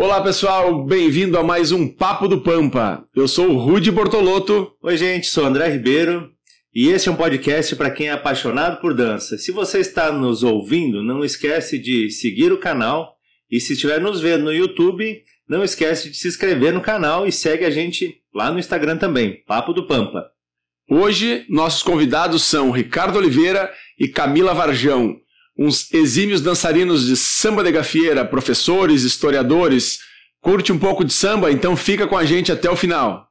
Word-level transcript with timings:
Olá 0.00 0.22
pessoal, 0.22 0.82
bem-vindo 0.82 1.38
a 1.38 1.42
mais 1.42 1.72
um 1.72 1.86
Papo 1.86 2.26
do 2.26 2.40
Pampa. 2.40 3.04
Eu 3.14 3.28
sou 3.28 3.50
o 3.50 3.58
Rude 3.58 3.90
Bortolotto. 3.90 4.72
Oi 4.82 4.96
gente, 4.96 5.26
sou 5.26 5.44
André 5.44 5.68
Ribeiro 5.68 6.30
e 6.74 6.88
esse 6.88 7.06
é 7.10 7.12
um 7.12 7.16
podcast 7.16 7.76
para 7.76 7.90
quem 7.90 8.08
é 8.08 8.12
apaixonado 8.12 8.80
por 8.80 8.94
dança. 8.94 9.36
Se 9.36 9.52
você 9.52 9.78
está 9.78 10.10
nos 10.10 10.42
ouvindo, 10.42 11.02
não 11.02 11.22
esquece 11.22 11.78
de 11.78 12.08
seguir 12.08 12.50
o 12.50 12.56
canal 12.56 13.14
e 13.50 13.60
se 13.60 13.74
estiver 13.74 14.00
nos 14.00 14.22
vendo 14.22 14.44
no 14.44 14.54
YouTube, 14.54 15.22
não 15.46 15.62
esquece 15.62 16.08
de 16.08 16.16
se 16.16 16.28
inscrever 16.28 16.72
no 16.72 16.80
canal 16.80 17.26
e 17.26 17.30
segue 17.30 17.66
a 17.66 17.70
gente 17.70 18.22
lá 18.34 18.50
no 18.50 18.58
Instagram 18.58 18.96
também, 18.96 19.44
Papo 19.46 19.74
do 19.74 19.86
Pampa. 19.86 20.30
Hoje, 20.88 21.44
nossos 21.46 21.82
convidados 21.82 22.42
são 22.42 22.70
Ricardo 22.70 23.18
Oliveira 23.18 23.70
e 23.98 24.08
Camila 24.08 24.54
Varjão, 24.54 25.18
uns 25.60 25.92
exímios 25.92 26.40
dançarinos 26.40 27.04
de 27.06 27.14
samba 27.14 27.62
de 27.62 27.70
gafieira, 27.70 28.24
professores, 28.24 29.02
historiadores. 29.02 29.98
Curte 30.40 30.72
um 30.72 30.78
pouco 30.78 31.04
de 31.04 31.12
samba? 31.12 31.52
Então 31.52 31.76
fica 31.76 32.06
com 32.06 32.16
a 32.16 32.24
gente 32.24 32.50
até 32.50 32.70
o 32.70 32.74
final. 32.74 33.28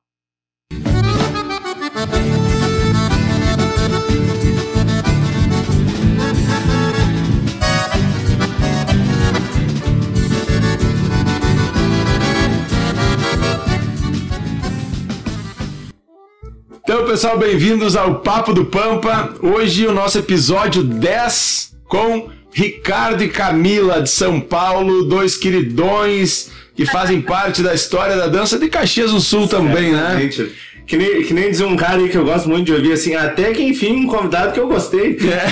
Então, 16.83 17.05
pessoal, 17.05 17.39
bem-vindos 17.39 17.95
ao 17.95 18.21
Papo 18.21 18.53
do 18.53 18.65
Pampa. 18.65 19.33
Hoje 19.41 19.87
o 19.87 19.91
nosso 19.91 20.19
episódio 20.19 20.83
10 20.83 21.78
com 21.89 22.29
Ricardo 22.53 23.23
e 23.23 23.29
Camila 23.29 24.01
de 24.01 24.09
São 24.09 24.39
Paulo, 24.39 25.03
dois 25.03 25.35
queridões 25.35 26.51
que 26.75 26.85
fazem 26.85 27.21
parte 27.21 27.61
da 27.61 27.73
história 27.73 28.15
da 28.15 28.27
dança 28.27 28.57
de 28.57 28.69
Caxias 28.69 29.11
do 29.11 29.19
Sul 29.19 29.47
também, 29.47 29.91
né? 29.91 30.17
Gente, 30.21 30.55
que 30.87 30.95
nem, 30.95 31.23
que 31.23 31.33
nem 31.33 31.49
diz 31.49 31.59
um 31.59 31.75
cara 31.75 31.97
aí 31.97 32.07
que 32.07 32.17
eu 32.17 32.23
gosto 32.23 32.47
muito 32.47 32.67
de 32.67 32.73
ouvir 32.73 32.93
assim, 32.93 33.15
até 33.15 33.51
que 33.51 33.61
enfim 33.61 34.05
um 34.05 34.07
convidado 34.07 34.53
que 34.53 34.59
eu 34.59 34.67
gostei. 34.67 35.17
É. 35.17 35.49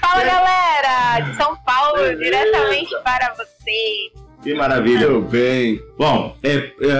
Fala 0.00 0.24
galera, 0.24 1.20
de 1.20 1.36
São 1.36 1.56
Paulo, 1.56 2.16
diretamente 2.16 2.94
para 3.02 3.34
você. 3.34 4.27
Que 4.42 4.54
maravilha. 4.54 5.10
Muito 5.10 5.28
bem. 5.30 5.82
Bom, 5.98 6.36
é, 6.42 6.70
é, 6.80 6.92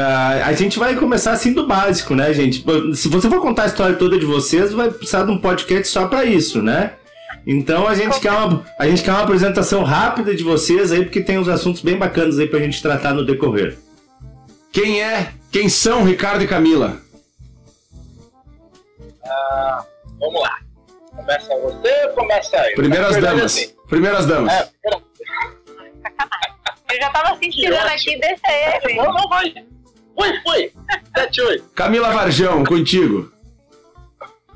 a 0.42 0.53
gente 0.53 0.78
vai 0.78 0.97
começar 0.97 1.33
assim 1.33 1.53
do 1.53 1.67
básico, 1.67 2.14
né, 2.14 2.33
gente? 2.34 2.64
Se 2.97 3.08
você 3.08 3.28
for 3.28 3.41
contar 3.41 3.62
a 3.64 3.67
história 3.67 3.95
toda 3.97 4.19
de 4.19 4.27
vocês, 4.27 4.72
vai 4.72 4.91
precisar 4.91 5.25
de 5.25 5.30
um 5.30 5.39
podcast 5.39 5.89
só 5.89 6.08
para 6.08 6.25
isso, 6.25 6.61
né? 6.62 6.95
Então 7.47 7.86
a 7.86 7.95
gente, 7.95 8.19
quer 8.20 8.33
uma, 8.33 8.64
a 8.78 8.86
gente 8.86 9.03
quer 9.03 9.12
uma 9.12 9.22
apresentação 9.22 9.83
rápida 9.84 10.34
de 10.34 10.42
vocês 10.42 10.91
aí, 10.92 11.05
porque 11.05 11.20
tem 11.20 11.39
uns 11.39 11.48
assuntos 11.48 11.80
bem 11.80 11.97
bacanas 11.97 12.39
aí 12.39 12.47
pra 12.47 12.58
gente 12.58 12.83
tratar 12.83 13.14
no 13.14 13.25
decorrer. 13.25 13.78
Quem 14.73 15.00
é? 15.02 15.33
Quem 15.50 15.69
são 15.69 16.05
Ricardo 16.05 16.42
e 16.45 16.48
Camila? 16.48 16.98
Ah, 19.25 19.84
vamos 20.19 20.42
lá. 20.42 20.58
Começa 21.17 21.48
você 21.61 22.05
ou 22.08 22.12
começa 22.14 22.56
eu? 22.70 22.75
Primeiras 22.77 23.17
damas. 23.17 23.45
assim, 23.45 23.69
Primeiras 23.89 24.27
damas. 24.27 24.52
É, 24.52 24.69
pera- 24.83 25.02
Eu 26.91 26.97
já 26.97 27.11
tava 27.11 27.36
se 27.36 27.50
tirando 27.50 27.86
ótimo. 27.86 27.94
aqui, 27.94 28.19
deixa 28.19 28.83
ele. 28.84 28.94
não, 28.94 29.12
não 29.12 29.28
vai. 29.28 29.55
Oi, 30.17 30.41
foi. 30.42 30.72
Sete, 31.17 31.41
oi. 31.42 31.62
Camila 31.75 32.11
Varjão, 32.11 32.64
contigo. 32.64 33.33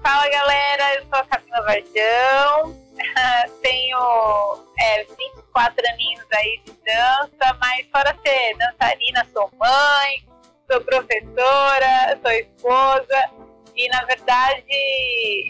Fala 0.02 0.28
galera, 0.28 0.94
eu 0.96 1.02
sou 1.02 1.18
a 1.20 1.24
Camila 1.24 1.62
Varjão, 1.62 2.76
tenho 3.62 4.58
é, 4.80 5.04
24 5.04 5.88
aninhos 5.92 6.26
aí 6.32 6.60
de 6.64 6.72
dança, 6.84 7.56
mas 7.60 7.86
fora 7.92 8.16
ser 8.26 8.56
dançarina, 8.58 9.24
sou 9.32 9.48
mãe, 9.60 10.24
sou 10.68 10.80
professora, 10.80 12.18
sou 12.20 12.32
esposa 12.32 13.30
e 13.76 13.88
na 13.88 14.04
verdade 14.04 14.64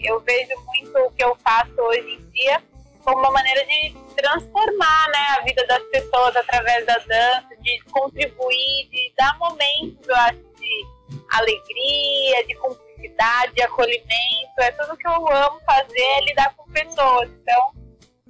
eu 0.04 0.20
vejo 0.20 0.52
muito 0.66 0.98
o 0.98 1.10
que 1.12 1.24
eu 1.24 1.36
faço 1.42 1.72
hoje 1.78 2.18
em 2.20 2.30
dia 2.30 2.62
como 3.04 3.18
uma 3.18 3.30
maneira 3.30 3.64
de 3.64 3.94
transformar 4.16 5.08
né, 5.08 5.36
a 5.38 5.40
vida 5.42 5.66
das 5.66 5.82
pessoas 5.84 6.36
através 6.36 6.86
da 6.86 6.96
dança, 6.98 7.48
de 7.60 7.80
contribuir, 7.90 8.88
de 8.90 9.12
dar 9.16 9.36
momentos, 9.38 10.08
eu 10.08 10.16
acho, 10.16 10.38
de 10.58 10.86
alegria, 11.30 12.46
de 12.46 12.54
cumplicidade, 12.54 13.54
de 13.54 13.62
acolhimento. 13.62 14.52
É 14.58 14.70
tudo 14.72 14.96
que 14.96 15.06
eu 15.06 15.28
amo 15.28 15.60
fazer, 15.66 16.00
é 16.00 16.20
lidar 16.24 16.54
com 16.56 16.70
pessoas. 16.70 17.30
Então, 17.30 17.72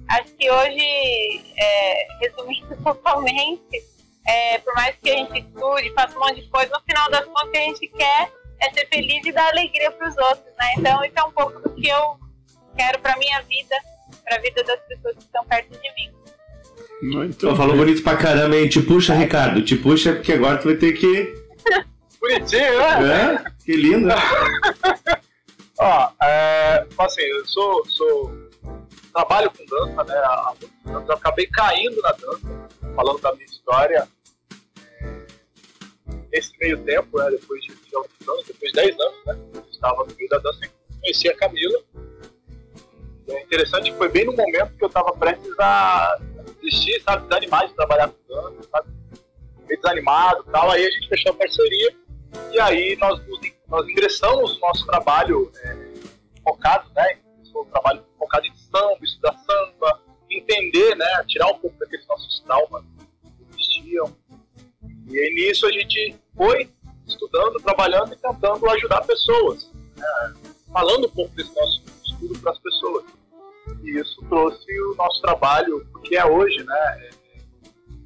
acho 0.09 0.33
que 0.35 0.49
hoje, 0.49 1.53
é, 1.57 2.07
resumindo 2.19 2.75
totalmente, 2.83 3.83
é, 4.25 4.57
por 4.59 4.73
mais 4.73 4.95
que 4.97 5.09
a 5.09 5.17
gente 5.17 5.39
estude, 5.39 5.93
faça 5.93 6.17
um 6.17 6.21
monte 6.21 6.41
de 6.41 6.49
coisa, 6.49 6.71
no 6.71 6.81
final 6.81 7.09
das 7.11 7.25
contas 7.25 7.47
o 7.47 7.51
que 7.51 7.57
a 7.57 7.61
gente 7.61 7.87
quer 7.89 8.31
é 8.61 8.71
ser 8.71 8.87
feliz 8.87 9.25
e 9.25 9.31
dar 9.31 9.49
alegria 9.49 9.91
para 9.91 10.07
os 10.07 10.17
outros, 10.17 10.55
né? 10.57 10.73
Então, 10.77 11.03
isso 11.03 11.13
é 11.17 11.23
um 11.23 11.31
pouco 11.31 11.59
do 11.59 11.75
que 11.75 11.87
eu 11.87 12.17
quero 12.77 12.99
para 12.99 13.17
minha 13.17 13.41
vida, 13.41 13.75
para 14.23 14.37
a 14.37 14.39
vida 14.41 14.63
das 14.63 14.79
pessoas 14.87 15.15
que 15.15 15.23
estão 15.23 15.45
perto 15.45 15.69
de 15.71 15.93
mim. 15.95 16.11
Muito 17.01 17.47
Pô, 17.47 17.55
falou 17.55 17.75
bonito 17.75 18.01
pra 18.01 18.15
caramba, 18.15 18.55
hein? 18.55 18.69
Te 18.69 18.81
puxa, 18.81 19.13
Ricardo. 19.13 19.61
Te 19.61 19.75
puxa, 19.75 20.13
porque 20.13 20.33
agora 20.33 20.57
tu 20.57 20.65
vai 20.65 20.75
ter 20.75 20.93
que. 20.93 21.35
Bonitinho, 22.19 22.77
né? 23.01 23.43
É? 23.45 23.63
Que 23.65 23.73
lindo. 23.75 24.07
Ó, 25.79 26.09
é, 26.21 26.85
assim, 26.97 27.21
eu 27.21 27.45
sou, 27.45 27.85
sou. 27.89 28.43
Trabalho 29.13 29.51
com 29.51 29.65
dança, 29.65 30.03
né? 30.05 30.15
há 30.23 30.53
muitos 30.59 30.91
anos. 30.95 31.09
Eu 31.09 31.15
acabei 31.15 31.45
caindo 31.47 32.01
na 32.01 32.11
dança, 32.13 32.69
falando 32.95 33.19
da 33.19 33.33
minha 33.33 33.45
história. 33.45 34.07
é, 35.01 35.23
Nesse 36.31 36.51
meio 36.59 36.77
tempo, 36.83 37.19
né? 37.19 37.29
Depois 37.31 37.61
de, 37.63 37.75
de 37.75 37.95
alguns 37.95 38.27
anos, 38.27 38.45
depois 38.47 38.71
de 38.71 38.81
10 38.81 38.99
anos, 38.99 39.25
né? 39.27 39.37
Eu 39.55 39.63
estava 39.69 40.03
no 40.05 40.15
meio 40.15 40.29
da 40.29 40.37
dança 40.39 40.65
e 40.65 40.69
conheci 41.01 41.29
a 41.29 41.35
Camila. 41.35 41.79
É 43.27 43.41
interessante 43.41 43.91
que 43.91 43.97
foi 43.97 44.09
bem 44.09 44.25
no 44.25 44.33
momento 44.33 44.75
que 44.77 44.83
eu 44.83 44.87
estava 44.87 45.11
prestes 45.13 45.57
a 45.59 46.19
desistir, 46.61 47.01
sabe? 47.01 47.27
Desanimar 47.27 47.67
de 47.67 47.73
trabalhar 47.73 48.09
com 48.09 48.15
dança, 48.27 48.69
sabe? 48.69 48.89
Meio 49.67 49.81
desanimado 49.81 50.45
e 50.47 50.51
tal. 50.51 50.71
Aí 50.71 50.85
a 50.85 50.91
gente 50.91 51.07
fechou 51.07 51.31
a 51.31 51.35
parceria 51.35 51.95
e 52.51 52.59
aí 52.59 52.97
nós, 52.97 53.21
nós 53.67 53.87
ingressamos 53.87 54.55
no 54.55 54.59
nosso 54.59 54.85
trabalho 54.85 55.51
é, 55.63 55.77
focado, 56.43 56.89
né? 56.95 57.19
O 57.53 57.65
trabalho 57.65 58.03
focado 58.17 58.47
em 58.47 58.55
samba, 58.55 58.97
estudar 59.03 59.37
samba, 59.37 60.01
entender, 60.29 60.95
né? 60.95 61.23
Tirar 61.27 61.47
um 61.47 61.59
pouco 61.59 61.77
daqueles 61.79 62.05
nossos 62.07 62.41
traumas 62.41 62.83
que 63.21 63.45
existiam. 63.51 64.15
E 65.07 65.19
aí 65.19 65.33
nisso 65.35 65.67
a 65.67 65.71
gente 65.71 66.15
foi 66.35 66.69
estudando, 67.07 67.59
trabalhando 67.61 68.13
e 68.13 68.17
tentando 68.17 68.69
ajudar 68.69 69.01
pessoas, 69.01 69.71
né? 69.95 70.33
Falando 70.73 71.05
um 71.05 71.11
pouco 71.11 71.33
desse 71.35 71.55
nosso 71.55 71.81
estudo 72.05 72.39
para 72.39 72.51
as 72.51 72.59
pessoas. 72.59 73.05
E 73.83 73.99
isso 73.99 74.21
trouxe 74.27 74.81
o 74.81 74.95
nosso 74.95 75.21
trabalho, 75.21 75.85
que 76.03 76.17
é 76.17 76.25
hoje, 76.25 76.63
né? 76.63 77.09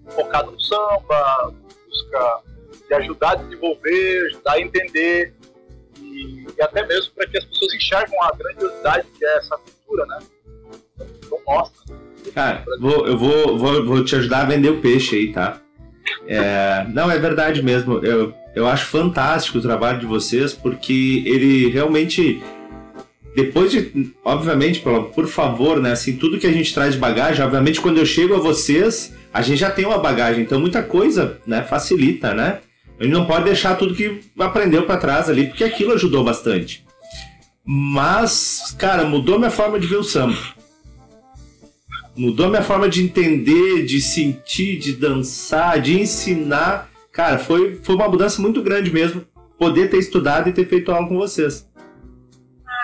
é, 0.08 0.12
focado 0.12 0.52
no 0.52 0.60
samba, 0.60 1.54
busca 1.88 2.42
de 2.88 2.94
ajudar 2.94 3.32
a 3.32 3.36
desenvolver, 3.36 4.28
ajudar 4.28 4.54
a 4.54 4.62
entender 4.62 5.34
e, 6.00 6.46
e 6.58 6.62
até 6.62 6.86
mesmo 6.86 7.14
para 7.14 7.28
que 7.28 7.38
as 7.38 7.46
pessoas 7.46 7.74
enxergam 7.74 8.22
a 8.24 8.32
grandiosidade 8.32 9.08
que 9.18 9.26
é 9.26 9.38
essa 9.38 9.58
cultura, 9.58 10.06
né? 10.06 10.20
Então 11.26 11.40
mostra. 11.46 11.96
Cara, 12.34 12.64
vou, 12.80 13.08
eu 13.08 13.18
vou, 13.18 13.58
vou, 13.58 13.86
vou 13.86 14.04
te 14.04 14.16
ajudar 14.16 14.42
a 14.42 14.46
vender 14.46 14.70
o 14.70 14.82
peixe 14.82 15.16
aí, 15.16 15.32
tá? 15.32 15.62
É, 16.28 16.86
não, 16.90 17.10
é 17.12 17.18
verdade 17.18 17.62
mesmo. 17.62 18.04
Eu, 18.06 18.34
eu 18.56 18.68
acho 18.68 18.86
fantástico 18.86 19.58
o 19.58 19.62
trabalho 19.62 20.00
de 20.00 20.06
vocês, 20.06 20.54
porque 20.54 21.24
ele 21.26 21.70
realmente. 21.70 22.42
Depois 23.38 23.72
de. 23.72 24.12
Obviamente, 24.26 24.80
por, 24.80 25.28
favor, 25.28 25.80
né? 25.80 25.92
Assim, 25.92 26.16
tudo 26.16 26.40
que 26.40 26.48
a 26.48 26.52
gente 26.52 26.74
traz 26.74 26.96
de 26.96 27.00
bagagem, 27.00 27.46
obviamente, 27.46 27.80
quando 27.80 28.00
eu 28.00 28.06
chego 28.06 28.34
a 28.34 28.40
vocês, 28.40 29.14
a 29.32 29.44
gente 29.44 29.60
já 29.60 29.70
tem 29.70 29.86
uma 29.86 30.00
bagagem, 30.00 30.42
então 30.42 30.60
muita 30.60 30.82
coisa 30.82 31.40
né, 31.46 31.62
facilita, 31.62 32.34
né? 32.34 32.62
A 33.00 33.04
gente 33.04 33.14
não 33.14 33.28
pode 33.28 33.46
deixar 33.46 33.76
tudo 33.76 33.94
que 33.94 34.22
aprendeu 34.40 34.88
para 34.88 34.98
trás 34.98 35.30
ali, 35.30 35.46
porque 35.46 35.64
aquilo 35.64 35.94
ajudou 35.94 36.24
bastante. 36.24 36.84
Mas, 37.64 38.76
cara, 38.76 39.06
mudou 39.06 39.38
minha 39.38 39.52
forma 39.52 39.80
de 39.80 39.86
ver 39.86 39.98
o 39.98 40.04
samba. 40.04 40.36
Mudou 42.16 42.50
minha 42.50 42.64
forma 42.64 42.90
de 42.90 43.04
entender, 43.04 43.86
de 43.86 44.02
sentir, 44.02 44.80
de 44.80 44.94
dançar, 44.94 45.80
de 45.80 46.02
ensinar. 46.02 46.90
Cara, 47.12 47.38
foi, 47.38 47.76
foi 47.84 47.94
uma 47.94 48.10
mudança 48.10 48.42
muito 48.42 48.64
grande 48.64 48.92
mesmo. 48.92 49.22
Poder 49.60 49.92
ter 49.92 49.98
estudado 49.98 50.50
e 50.50 50.54
ter 50.54 50.68
feito 50.68 50.92
aula 50.92 51.08
com 51.08 51.18
vocês. 51.18 51.67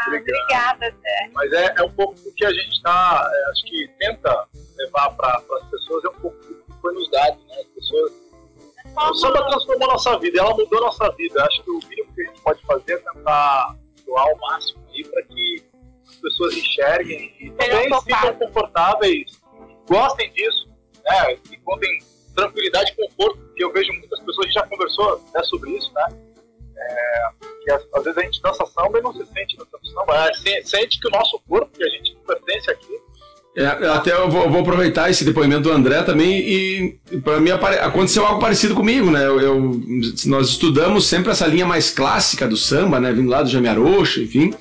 Obrigada, 0.07 0.95
Zé. 1.01 1.29
Mas 1.33 1.51
é, 1.53 1.75
é 1.77 1.83
um 1.83 1.91
pouco 1.91 2.15
do 2.15 2.33
que 2.33 2.45
a 2.45 2.51
gente 2.51 2.71
está, 2.71 3.31
acho 3.51 3.65
que 3.65 3.87
tenta 3.99 4.47
levar 4.77 5.11
para 5.11 5.37
as 5.37 5.69
pessoas, 5.69 6.03
é 6.05 6.09
um 6.09 6.19
pouco 6.19 6.37
do 6.37 6.55
que 6.55 6.81
foi 6.81 6.93
nos 6.93 7.09
dado, 7.11 7.37
né? 7.47 7.55
As 7.59 7.67
pessoas. 7.67 8.11
O 8.95 9.13
samba 9.15 9.47
transformou 9.47 9.87
nossa 9.87 10.19
vida, 10.19 10.39
ela 10.39 10.51
mudou 10.51 10.81
nossa 10.81 11.09
vida. 11.11 11.43
Acho 11.43 11.63
que 11.63 11.71
o 11.71 11.79
mínimo 11.87 12.13
que 12.13 12.21
a 12.21 12.25
gente 12.25 12.41
pode 12.41 12.61
fazer 12.65 12.93
é 12.93 12.97
tentar 12.97 13.75
doar 14.05 14.25
ao 14.25 14.37
máximo 14.37 14.83
aí 14.93 15.03
para 15.05 15.23
que 15.23 15.63
as 16.07 16.15
pessoas 16.17 16.55
enxerguem 16.55 17.33
e 17.39 17.49
também 17.51 17.89
sintam 18.01 18.35
confortáveis, 18.35 19.41
gostem 19.87 20.31
disso, 20.33 20.69
né? 21.03 21.37
E 21.51 21.57
contem 21.57 21.99
tranquilidade 22.35 22.91
e 22.91 23.07
conforto, 23.07 23.39
que 23.55 23.63
eu 23.63 23.71
vejo 23.71 23.91
muitas 23.93 24.19
pessoas, 24.19 24.39
a 24.39 24.43
gente 24.43 24.53
já 24.53 24.67
conversou 24.67 25.23
né, 25.33 25.43
sobre 25.43 25.71
isso, 25.71 25.91
né? 25.93 26.05
É, 26.83 27.21
que 27.63 27.71
às, 27.71 27.83
às, 27.93 28.03
vezes 28.03 28.17
a 28.17 28.21
gente 28.23 28.41
dança 28.41 28.65
samba 28.65 28.99
e 28.99 29.01
não 29.01 29.13
se 29.13 29.25
sente 29.25 29.57
dançando 29.57 29.87
samba, 29.87 30.31
é, 30.45 30.61
sente 30.63 30.99
que 30.99 31.07
o 31.07 31.11
nosso 31.11 31.39
corpo, 31.47 31.69
que 31.77 31.83
a 31.83 31.89
gente 31.89 32.15
pertence 32.25 32.69
aqui, 32.69 32.99
é, 33.55 33.67
até 33.67 34.11
eu 34.11 34.29
vou, 34.31 34.49
vou, 34.49 34.61
aproveitar 34.61 35.11
esse 35.11 35.23
depoimento 35.23 35.61
do 35.61 35.71
André 35.71 36.01
também 36.01 36.39
e 36.39 36.99
para 37.23 37.39
mim 37.39 37.51
aconteceu 37.51 38.25
algo 38.25 38.39
parecido 38.39 38.73
comigo, 38.73 39.11
né? 39.11 39.23
Eu, 39.27 39.39
eu, 39.39 39.81
nós 40.25 40.49
estudamos 40.49 41.05
sempre 41.05 41.31
essa 41.31 41.45
linha 41.45 41.65
mais 41.65 41.91
clássica 41.91 42.47
do 42.47 42.57
samba, 42.57 42.99
né? 42.99 43.13
Vindo 43.13 43.29
lá 43.29 43.43
do 43.43 43.49
Jamiarocha, 43.49 44.21
enfim. 44.21 44.55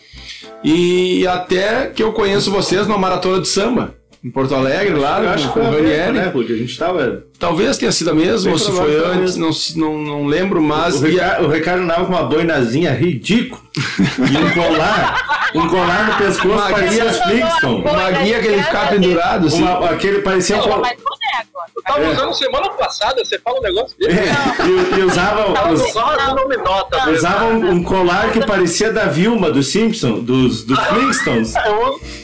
E 0.62 1.26
até 1.26 1.86
que 1.86 2.02
eu 2.02 2.12
conheço 2.12 2.50
vocês 2.50 2.86
numa 2.86 2.98
maratona 2.98 3.40
de 3.40 3.48
samba 3.48 3.96
em 4.24 4.30
Porto 4.30 4.54
Alegre, 4.54 4.94
lá, 4.94 5.20
eu 5.20 5.30
acho 5.30 5.48
com 5.52 5.58
o 5.58 5.64
Ranieri. 5.64 6.12
Né, 6.12 6.32
a 6.32 6.56
gente 6.56 6.78
tava... 6.78 7.24
Talvez 7.40 7.76
tenha 7.76 7.90
sido 7.90 8.10
a 8.10 8.14
mesma, 8.14 8.52
ou 8.52 8.58
se 8.58 8.70
foi 8.70 9.04
antes, 9.04 9.34
não, 9.34 9.50
não, 9.74 9.98
não 9.98 10.26
lembro, 10.26 10.62
mas. 10.62 11.02
O, 11.02 11.06
Ricardo, 11.06 11.44
o 11.44 11.50
Ricardo 11.50 11.82
andava 11.82 12.04
com 12.04 12.12
uma 12.12 12.22
boinazinha 12.22 12.92
ridícula 12.92 13.60
e 13.76 14.36
um 14.36 14.50
colar, 14.52 15.50
um 15.52 15.66
colar 15.66 16.06
no 16.06 16.18
pescoço 16.18 16.54
uma 16.54 16.70
parecia 16.70 17.04
os 17.04 17.16
Flintstones. 17.16 17.92
Uma 17.92 18.10
guia 18.12 18.40
que 18.40 18.46
ele 18.46 18.62
ficava 18.62 18.90
pendurado, 18.90 19.48
assim. 19.48 19.60
Uma, 19.60 19.90
aquele 19.90 20.20
parecia 20.20 20.56
um. 20.56 20.60
Eu 20.60 21.82
tava 21.82 22.04
é. 22.04 22.12
usando 22.12 22.34
semana 22.34 22.70
passada, 22.70 23.24
você 23.24 23.38
fala 23.40 23.58
um 23.58 23.62
negócio 23.62 23.98
dele. 23.98 24.20
É. 24.20 24.96
E, 24.96 25.00
e, 25.00 25.02
usava, 25.02 25.72
us, 25.72 25.82
usava 27.12 27.44
um, 27.46 27.70
um, 27.72 27.82
colar 27.82 28.30
que 28.30 28.46
parecia 28.46 28.92
da 28.92 29.06
Vilma, 29.06 29.50
do 29.50 29.64
Simpson, 29.64 30.20
dos, 30.20 30.62
dos 30.62 30.78
Flintstones. 30.78 31.54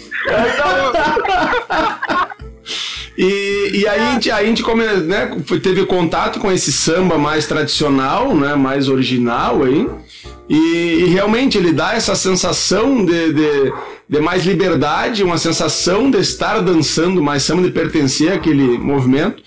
E, 3.18 3.80
e 3.80 3.88
aí 3.88 4.00
a 4.00 4.12
gente, 4.12 4.30
a 4.30 4.44
gente 4.44 4.62
come, 4.62 4.84
né, 4.84 5.36
teve 5.60 5.84
contato 5.86 6.38
com 6.38 6.52
esse 6.52 6.70
samba 6.70 7.18
mais 7.18 7.48
tradicional, 7.48 8.32
né, 8.32 8.54
mais 8.54 8.88
original 8.88 9.64
aí. 9.64 9.88
E, 10.48 11.00
e 11.00 11.04
realmente 11.06 11.58
ele 11.58 11.72
dá 11.72 11.94
essa 11.94 12.14
sensação 12.14 13.04
de, 13.04 13.32
de, 13.32 13.72
de, 14.08 14.20
mais 14.20 14.46
liberdade, 14.46 15.24
uma 15.24 15.36
sensação 15.36 16.08
de 16.08 16.18
estar 16.18 16.60
dançando 16.60 17.20
mais 17.20 17.42
samba, 17.42 17.62
de 17.62 17.72
pertencer 17.72 18.32
àquele 18.32 18.78
movimento. 18.78 19.42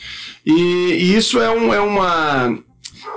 E, 0.45 0.51
e 0.51 1.16
isso 1.16 1.42
é, 1.42 1.50
um, 1.50 1.74
é 1.74 1.80
uma 1.80 2.57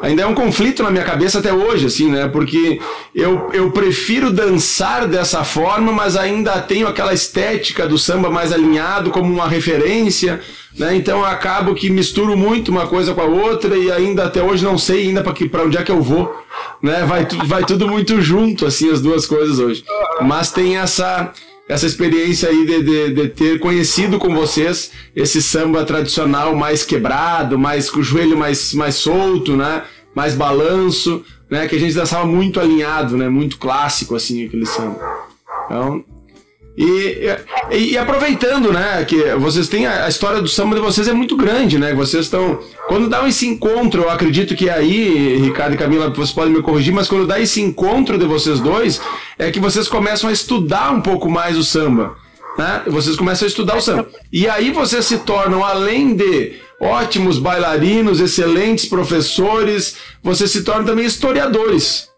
ainda 0.04 0.22
é 0.22 0.26
um 0.26 0.34
conflito 0.34 0.82
na 0.82 0.90
minha 0.90 1.02
cabeça 1.02 1.38
até 1.38 1.52
hoje, 1.52 1.86
assim, 1.86 2.10
né? 2.10 2.28
Porque 2.28 2.78
eu, 3.14 3.48
eu 3.52 3.70
prefiro 3.70 4.30
dançar 4.30 5.08
dessa 5.08 5.42
forma, 5.42 5.92
mas 5.92 6.14
ainda 6.14 6.60
tenho 6.60 6.86
aquela 6.86 7.14
estética 7.14 7.88
do 7.88 7.96
samba 7.96 8.28
mais 8.28 8.52
alinhado 8.52 9.10
como 9.10 9.32
uma 9.32 9.48
referência, 9.48 10.40
né? 10.78 10.94
Então 10.94 11.20
eu 11.20 11.24
acabo 11.24 11.74
que 11.74 11.88
misturo 11.88 12.36
muito 12.36 12.70
uma 12.70 12.86
coisa 12.86 13.14
com 13.14 13.22
a 13.22 13.24
outra 13.24 13.76
e 13.78 13.90
ainda 13.90 14.24
até 14.24 14.42
hoje 14.42 14.62
não 14.62 14.76
sei 14.76 15.08
ainda 15.08 15.22
para 15.22 15.64
onde 15.64 15.78
é 15.78 15.82
que 15.82 15.90
eu 15.90 16.02
vou, 16.02 16.36
né? 16.82 17.04
Vai, 17.06 17.26
vai 17.46 17.64
tudo 17.64 17.88
muito 17.88 18.20
junto, 18.20 18.66
assim, 18.66 18.90
as 18.90 19.00
duas 19.00 19.24
coisas 19.24 19.58
hoje. 19.58 19.84
Mas 20.20 20.52
tem 20.52 20.76
essa 20.76 21.32
essa 21.66 21.86
experiência 21.86 22.50
aí 22.50 22.66
de, 22.66 22.82
de, 22.82 23.14
de, 23.14 23.28
ter 23.28 23.58
conhecido 23.58 24.18
com 24.18 24.34
vocês 24.34 24.90
esse 25.16 25.40
samba 25.40 25.82
tradicional 25.82 26.54
mais 26.54 26.84
quebrado, 26.84 27.58
mais 27.58 27.88
com 27.88 28.00
o 28.00 28.02
joelho 28.02 28.36
mais, 28.36 28.74
mais 28.74 28.96
solto, 28.96 29.56
né? 29.56 29.82
Mais 30.14 30.34
balanço, 30.34 31.24
né? 31.50 31.66
Que 31.66 31.76
a 31.76 31.78
gente 31.78 31.94
dançava 31.94 32.24
muito 32.26 32.60
alinhado, 32.60 33.16
né? 33.16 33.28
Muito 33.28 33.58
clássico, 33.58 34.14
assim, 34.14 34.46
aquele 34.46 34.66
samba. 34.66 34.98
Então, 35.66 36.04
e, 36.76 37.28
e, 37.70 37.92
e, 37.92 37.98
aproveitando, 37.98 38.72
né, 38.72 39.04
que 39.04 39.16
vocês 39.36 39.68
têm 39.68 39.86
a, 39.86 40.06
a, 40.06 40.08
história 40.08 40.42
do 40.42 40.48
samba 40.48 40.74
de 40.74 40.80
vocês 40.80 41.06
é 41.06 41.12
muito 41.12 41.36
grande, 41.36 41.78
né? 41.78 41.94
Vocês 41.94 42.24
estão. 42.24 42.58
Quando 42.88 43.08
dá 43.08 43.26
esse 43.28 43.46
encontro, 43.46 44.02
eu 44.02 44.10
acredito 44.10 44.56
que 44.56 44.68
aí, 44.68 45.36
Ricardo 45.36 45.74
e 45.74 45.78
Camila, 45.78 46.10
vocês 46.10 46.32
podem 46.32 46.52
me 46.52 46.62
corrigir, 46.62 46.92
mas 46.92 47.06
quando 47.06 47.28
dá 47.28 47.38
esse 47.38 47.60
encontro 47.60 48.18
de 48.18 48.24
vocês 48.24 48.58
dois, 48.58 49.00
é 49.38 49.52
que 49.52 49.60
vocês 49.60 49.86
começam 49.86 50.28
a 50.28 50.32
estudar 50.32 50.90
um 50.92 51.00
pouco 51.00 51.30
mais 51.30 51.56
o 51.56 51.62
samba. 51.62 52.16
Né? 52.58 52.82
Vocês 52.86 53.16
começam 53.16 53.46
a 53.46 53.48
estudar 53.48 53.76
o 53.76 53.80
samba. 53.80 54.08
E 54.32 54.48
aí 54.48 54.70
vocês 54.70 55.04
se 55.04 55.18
tornam, 55.18 55.64
além 55.64 56.14
de 56.14 56.54
ótimos 56.80 57.38
bailarinos, 57.38 58.20
excelentes 58.20 58.86
professores, 58.86 59.96
vocês 60.22 60.50
se 60.50 60.62
tornam 60.62 60.84
também 60.84 61.04
historiadores 61.04 62.08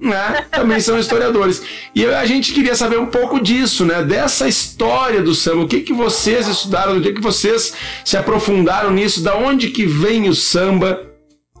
né? 0.00 0.46
Também 0.50 0.80
são 0.80 0.98
historiadores. 0.98 1.62
E 1.94 2.04
a 2.06 2.24
gente 2.26 2.52
queria 2.52 2.74
saber 2.74 2.98
um 2.98 3.06
pouco 3.06 3.40
disso, 3.40 3.84
né? 3.84 4.02
Dessa 4.02 4.48
história 4.48 5.22
do 5.22 5.34
samba. 5.34 5.62
O 5.62 5.68
que, 5.68 5.80
que 5.80 5.92
vocês 5.92 6.46
estudaram, 6.46 6.98
o 6.98 7.02
que, 7.02 7.12
que 7.12 7.20
vocês 7.20 7.74
se 8.04 8.16
aprofundaram 8.16 8.90
nisso, 8.90 9.22
da 9.22 9.36
onde 9.36 9.68
que 9.68 9.86
vem 9.86 10.28
o 10.28 10.34
samba, 10.34 11.06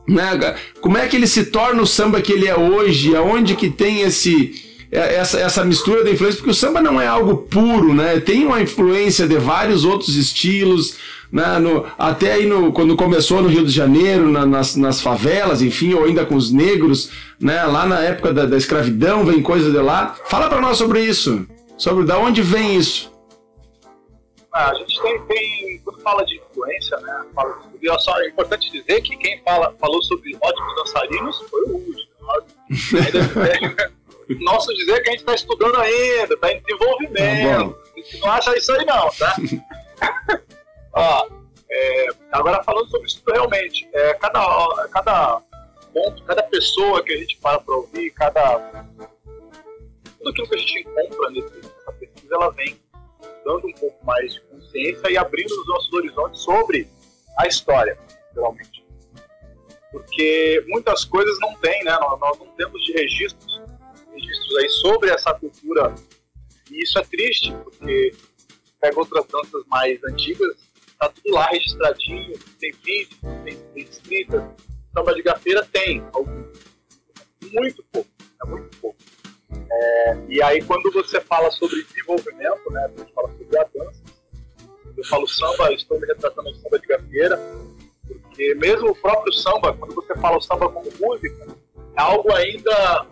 né? 0.06 0.56
Como 0.80 0.98
é 0.98 1.06
que 1.06 1.16
ele 1.16 1.26
se 1.26 1.46
torna 1.46 1.82
o 1.82 1.86
samba 1.86 2.20
que 2.20 2.32
ele 2.32 2.46
é 2.46 2.56
hoje? 2.56 3.16
Aonde 3.16 3.54
que 3.54 3.70
tem 3.70 4.02
esse 4.02 4.52
é, 4.52 4.67
essa, 4.90 5.38
essa 5.38 5.64
mistura 5.64 6.02
da 6.02 6.10
influência, 6.10 6.38
porque 6.38 6.50
o 6.50 6.54
samba 6.54 6.80
não 6.80 7.00
é 7.00 7.06
algo 7.06 7.36
puro, 7.36 7.92
né? 7.92 8.20
Tem 8.20 8.46
uma 8.46 8.60
influência 8.60 9.26
de 9.26 9.36
vários 9.36 9.84
outros 9.84 10.16
estilos, 10.16 10.96
né, 11.30 11.58
no, 11.58 11.84
até 11.98 12.32
aí 12.32 12.46
no, 12.46 12.72
quando 12.72 12.96
começou 12.96 13.42
no 13.42 13.48
Rio 13.48 13.64
de 13.64 13.70
Janeiro, 13.70 14.30
na, 14.30 14.46
nas, 14.46 14.76
nas 14.76 15.00
favelas, 15.00 15.60
enfim, 15.60 15.92
ou 15.92 16.04
ainda 16.04 16.24
com 16.24 16.34
os 16.34 16.50
negros, 16.50 17.10
né, 17.38 17.64
lá 17.64 17.86
na 17.86 18.00
época 18.00 18.32
da, 18.32 18.46
da 18.46 18.56
escravidão, 18.56 19.24
vem 19.24 19.42
coisa 19.42 19.70
de 19.70 19.78
lá. 19.78 20.16
Fala 20.24 20.48
para 20.48 20.60
nós 20.60 20.78
sobre 20.78 21.02
isso, 21.02 21.46
sobre 21.76 22.04
da 22.04 22.18
onde 22.18 22.40
vem 22.40 22.76
isso. 22.76 23.12
Ah, 24.52 24.70
a 24.70 24.74
gente 24.74 25.00
tem, 25.02 25.20
tem, 25.26 25.80
quando 25.84 26.00
fala 26.00 26.24
de 26.24 26.36
influência, 26.36 26.96
né, 27.00 27.20
fala 27.34 27.58
de, 27.78 27.88
é 27.88 28.28
importante 28.28 28.72
dizer 28.72 29.02
que 29.02 29.16
quem 29.18 29.40
fala, 29.42 29.74
falou 29.78 30.02
sobre 30.02 30.36
ótimos 30.40 30.74
dançarinos 30.76 31.38
foi 31.50 31.62
o 31.64 31.76
Hugo. 31.76 31.92
Né? 32.92 33.88
Nosso 34.40 34.74
dizer 34.74 35.02
que 35.02 35.08
a 35.08 35.12
gente 35.12 35.20
está 35.20 35.34
estudando 35.34 35.76
ainda, 35.80 36.34
está 36.34 36.52
em 36.52 36.60
desenvolvimento. 36.60 37.78
Ah, 37.78 38.18
não 38.20 38.30
acha 38.30 38.56
isso 38.56 38.72
aí 38.72 38.84
não, 38.84 39.10
tá? 39.10 39.36
Ó, 40.92 41.28
é, 41.70 42.06
agora 42.32 42.62
falando 42.62 42.88
sobre 42.90 43.06
isso 43.06 43.22
realmente, 43.26 43.88
é, 43.92 44.14
cada, 44.14 44.88
cada 44.90 45.42
ponto, 45.92 46.22
cada 46.24 46.42
pessoa 46.42 47.02
que 47.02 47.12
a 47.12 47.16
gente 47.16 47.36
para 47.38 47.60
para 47.60 47.74
ouvir, 47.74 48.10
cada. 48.10 48.84
Tudo 50.18 50.30
aquilo 50.30 50.48
que 50.48 50.54
a 50.54 50.58
gente 50.58 50.80
encontra 50.80 51.30
nessa 51.30 51.92
pesquisa, 51.92 52.34
ela 52.34 52.50
vem 52.50 52.78
dando 53.44 53.66
um 53.66 53.72
pouco 53.72 54.04
mais 54.04 54.34
de 54.34 54.40
consciência 54.42 55.10
e 55.10 55.16
abrindo 55.16 55.50
os 55.50 55.68
nossos 55.68 55.92
horizontes 55.92 56.40
sobre 56.40 56.88
a 57.38 57.46
história, 57.46 57.98
geralmente. 58.34 58.84
Porque 59.90 60.64
muitas 60.68 61.04
coisas 61.04 61.38
não 61.40 61.54
tem, 61.56 61.82
né? 61.84 61.96
Nós, 62.00 62.20
nós 62.20 62.38
não 62.38 62.46
temos 62.56 62.82
de 62.84 62.92
registros, 62.92 63.57
registros 64.20 64.56
aí 64.56 64.68
sobre 64.68 65.10
essa 65.10 65.34
cultura. 65.34 65.94
E 66.70 66.82
isso 66.82 66.98
é 66.98 67.02
triste, 67.02 67.52
porque 67.64 68.14
pega 68.80 68.98
outras 68.98 69.26
danças 69.26 69.64
mais 69.66 70.02
antigas 70.04 70.68
tá 70.98 71.08
tudo 71.08 71.34
lá 71.34 71.46
registradinho, 71.46 72.36
tem 72.58 72.72
vídeo, 72.84 73.16
tem, 73.44 73.56
tem 73.56 73.82
escrita. 73.82 74.54
Samba 74.92 75.14
de 75.14 75.22
gafeira 75.22 75.64
tem. 75.72 76.02
Muito 77.52 77.84
pouco, 77.92 78.10
é 78.42 78.46
muito 78.48 78.76
pouco. 78.78 78.98
É, 79.70 80.18
e 80.28 80.42
aí 80.42 80.62
quando 80.64 80.90
você 80.92 81.20
fala 81.20 81.50
sobre 81.52 81.82
desenvolvimento, 81.84 82.70
né, 82.70 82.84
a 82.84 83.00
gente 83.00 83.12
fala 83.12 83.30
sobre 83.30 83.58
a 83.58 83.64
dança, 83.64 84.02
eu 84.96 85.04
falo 85.04 85.28
samba, 85.28 85.72
estou 85.72 86.00
me 86.00 86.06
retratando 86.06 86.50
no 86.50 86.56
samba 86.56 86.78
de 86.78 86.86
gafeira, 86.86 87.38
porque 88.06 88.54
mesmo 88.56 88.90
o 88.90 88.96
próprio 88.96 89.32
samba, 89.32 89.72
quando 89.74 89.94
você 89.94 90.14
fala 90.16 90.36
o 90.36 90.40
samba 90.40 90.68
como 90.70 90.90
música, 91.00 91.46
é 91.96 92.00
algo 92.00 92.32
ainda 92.34 93.06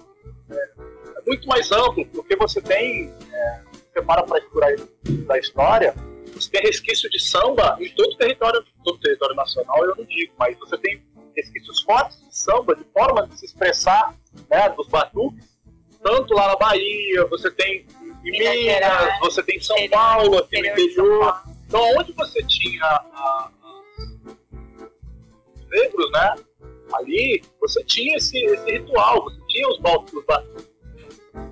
muito 1.26 1.46
mais 1.48 1.72
amplo, 1.72 2.06
porque 2.06 2.36
você 2.36 2.60
tem, 2.60 3.12
é, 3.32 3.60
você 3.92 4.02
para 4.02 4.22
para 4.22 4.38
estudar 4.38 5.34
a 5.34 5.38
história, 5.38 5.94
você 6.34 6.50
tem 6.50 6.62
resquício 6.62 7.10
de 7.10 7.18
samba 7.18 7.76
em 7.80 7.88
todo 7.94 8.12
o 8.12 8.16
território, 8.16 8.64
todo 8.84 8.96
o 8.96 9.00
território 9.00 9.34
nacional, 9.34 9.84
eu 9.84 9.96
não 9.96 10.04
digo, 10.04 10.32
mas 10.38 10.56
você 10.58 10.76
tem 10.78 11.02
resquícios 11.36 11.82
fortes 11.82 12.18
de 12.18 12.36
samba, 12.36 12.76
de 12.76 12.84
forma 12.92 13.26
de 13.26 13.38
se 13.38 13.46
expressar 13.46 14.14
né, 14.50 14.68
dos 14.70 14.88
batuques, 14.88 15.56
tanto 16.02 16.34
lá 16.34 16.48
na 16.48 16.56
Bahia, 16.56 17.26
você 17.26 17.50
tem 17.50 17.86
em 18.24 18.30
Minas, 18.30 19.18
você 19.20 19.42
tem 19.42 19.56
em 19.56 19.60
São 19.60 19.76
Paulo, 19.88 20.38
aqui 20.38 20.60
no 20.60 20.68
interior. 20.68 21.42
Então, 21.66 21.82
onde 21.98 22.12
você 22.12 22.42
tinha 22.44 22.84
a, 22.84 23.50
os 25.54 25.68
negros, 25.68 26.12
né? 26.12 26.34
Ali, 26.92 27.42
você 27.60 27.82
tinha 27.84 28.16
esse, 28.16 28.38
esse 28.38 28.70
ritual, 28.70 29.24
você 29.24 29.40
tinha 29.48 29.68
os 29.68 29.80
batuques. 29.80 30.24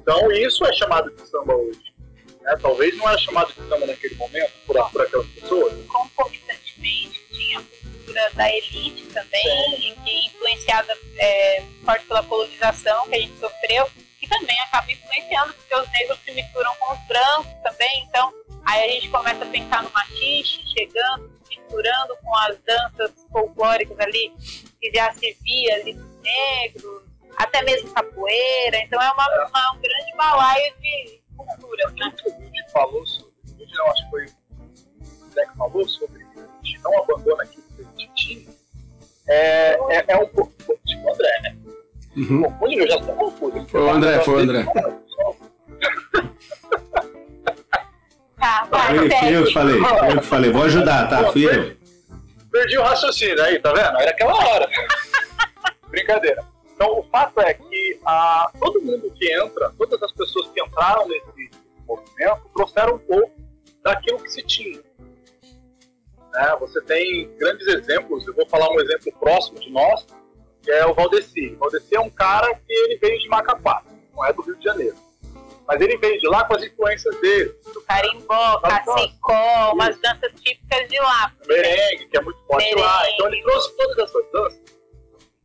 Então, 0.00 0.30
isso 0.32 0.64
é 0.64 0.72
chamado 0.72 1.10
de 1.10 1.26
samba 1.28 1.54
hoje. 1.54 1.94
Né? 2.40 2.56
Talvez 2.60 2.96
não 2.96 3.08
era 3.08 3.18
chamado 3.18 3.52
de 3.52 3.68
samba 3.68 3.86
naquele 3.86 4.14
momento 4.16 4.52
por, 4.66 4.90
por 4.90 5.02
aquelas 5.02 5.26
pessoas. 5.28 5.74
Concomitantemente 5.86 7.22
tinha 7.32 7.58
a 7.58 7.62
cultura 7.62 8.30
da 8.34 8.50
elite 8.50 9.06
também, 9.06 9.96
que 10.04 10.26
influenciada 10.26 10.96
é, 11.18 11.62
forte 11.84 12.06
pela 12.06 12.22
colonização 12.22 13.08
que 13.08 13.14
a 13.14 13.20
gente 13.20 13.38
sofreu, 13.38 13.88
e 14.24 14.28
também 14.28 14.58
acaba 14.60 14.90
influenciando, 14.90 15.52
porque 15.54 15.74
os 15.74 15.90
negros 15.92 16.18
se 16.24 16.32
misturam 16.32 16.74
com 16.76 16.92
os 16.94 17.06
brancos 17.06 17.52
também, 17.62 18.04
então 18.08 18.32
aí 18.64 18.84
a 18.84 18.92
gente 18.92 19.08
começa 19.10 19.44
a 19.44 19.48
pensar 19.48 19.82
no 19.82 19.90
machiste 19.90 20.64
chegando, 20.76 21.30
misturando 21.48 22.16
com 22.22 22.36
as 22.36 22.58
danças 22.60 23.12
folclóricas 23.30 23.98
ali, 24.00 24.32
que 24.80 24.90
já 24.94 25.12
se 25.12 25.36
via 25.42 25.74
ali 25.74 25.92
dos 25.92 26.22
negros, 26.22 27.02
até 27.36 27.62
mesmo 27.62 27.92
capoeira. 27.92 28.78
Então 28.78 29.00
é 29.00 29.10
uma, 29.12 29.26
uma 29.48 29.74
um 29.74 29.80
grande 29.80 30.16
balaio 30.16 30.74
de 30.80 31.20
cultura. 31.36 31.90
Né? 31.90 32.06
O 32.06 32.12
que 32.12 32.28
o 32.28 32.32
Rudy 32.32 32.70
falou 32.72 33.06
sobre, 33.06 33.32
o 33.46 33.58
Rudy 33.58 33.72
não, 33.74 33.90
acho 33.90 34.04
que 34.04 34.10
foi 34.10 34.24
o 34.24 35.32
Zé 35.32 35.46
que 35.46 35.56
falou 35.56 35.88
sobre 35.88 36.24
a 36.24 36.66
gente 36.66 36.80
não 36.82 37.02
abandona 37.02 37.42
aquilo 37.42 37.64
que 37.76 37.82
a 37.82 37.84
gente 37.84 38.14
tinha, 38.14 38.54
é, 39.28 39.78
é, 39.90 40.04
é 40.08 40.16
um 40.16 40.26
pouco 40.28 40.52
tipo 40.86 41.08
o 41.08 41.12
André, 41.12 41.40
né? 41.42 41.56
Uhum. 42.16 42.42
Confunde, 42.42 42.78
eu 42.78 42.88
já 42.88 42.96
estou 42.96 43.14
confuso. 43.16 43.66
Foi 43.68 43.82
o 43.82 43.90
André, 43.90 44.20
foi 44.20 44.34
o 44.34 44.38
André. 44.38 44.66
Tá, 48.38 48.68
vai, 48.70 48.98
eu 48.98 49.08
que 49.46 49.52
falei, 49.52 49.78
eu 49.78 50.20
que 50.20 50.26
falei. 50.26 50.50
Vou 50.50 50.64
ajudar, 50.64 51.08
tá? 51.08 51.32
Fui 51.32 51.46
eu. 51.46 51.76
Perdi 52.52 52.78
o 52.78 52.82
raciocínio 52.82 53.42
aí, 53.42 53.58
tá 53.58 53.72
vendo? 53.72 53.98
Era 53.98 54.10
aquela 54.10 54.34
hora. 54.34 54.68
Brincadeira. 55.88 56.44
Então, 56.84 56.98
o 56.98 57.02
fato 57.04 57.40
é 57.40 57.54
que 57.54 57.98
a, 58.04 58.52
todo 58.60 58.82
mundo 58.82 59.10
que 59.12 59.32
entra, 59.32 59.72
todas 59.78 60.02
as 60.02 60.12
pessoas 60.12 60.48
que 60.48 60.62
entraram 60.62 61.08
nesse 61.08 61.50
movimento, 61.88 62.50
trouxeram 62.54 62.96
um 62.96 62.98
pouco 62.98 63.32
daquilo 63.82 64.18
que 64.18 64.30
se 64.30 64.42
tinha. 64.42 64.82
Né? 66.32 66.56
Você 66.60 66.82
tem 66.82 67.34
grandes 67.38 67.66
exemplos, 67.68 68.26
eu 68.26 68.34
vou 68.34 68.46
falar 68.46 68.68
um 68.70 68.78
exemplo 68.80 69.10
próximo 69.18 69.58
de 69.60 69.70
nós, 69.70 70.06
que 70.62 70.70
é 70.70 70.86
o 70.86 70.92
Valdeci. 70.92 71.54
O 71.54 71.58
Valdeci 71.58 71.96
é 71.96 72.00
um 72.00 72.10
cara 72.10 72.54
que 72.54 72.72
ele 72.72 72.98
veio 72.98 73.18
de 73.18 73.28
Macapá, 73.28 73.82
não 74.14 74.22
é 74.26 74.32
do 74.34 74.42
Rio 74.42 74.56
de 74.56 74.64
Janeiro. 74.64 74.96
Mas 75.66 75.80
ele 75.80 75.96
veio 75.96 76.20
de 76.20 76.28
lá 76.28 76.44
com 76.44 76.54
as 76.54 76.62
influências 76.62 77.18
dele. 77.22 77.54
Do 77.72 77.80
carimbó, 77.80 78.60
cacicó, 78.60 79.72
umas 79.72 79.98
danças 80.00 80.32
típicas 80.38 80.86
de 80.90 80.98
lá. 80.98 81.32
Merengue, 81.48 82.08
que 82.08 82.18
é 82.18 82.20
muito 82.20 82.38
forte 82.46 82.64
Merengue. 82.64 82.82
lá. 82.82 83.10
Então 83.10 83.26
ele 83.28 83.42
trouxe 83.42 83.74
todas 83.74 83.98
essas 83.98 84.30
danças. 84.30 84.73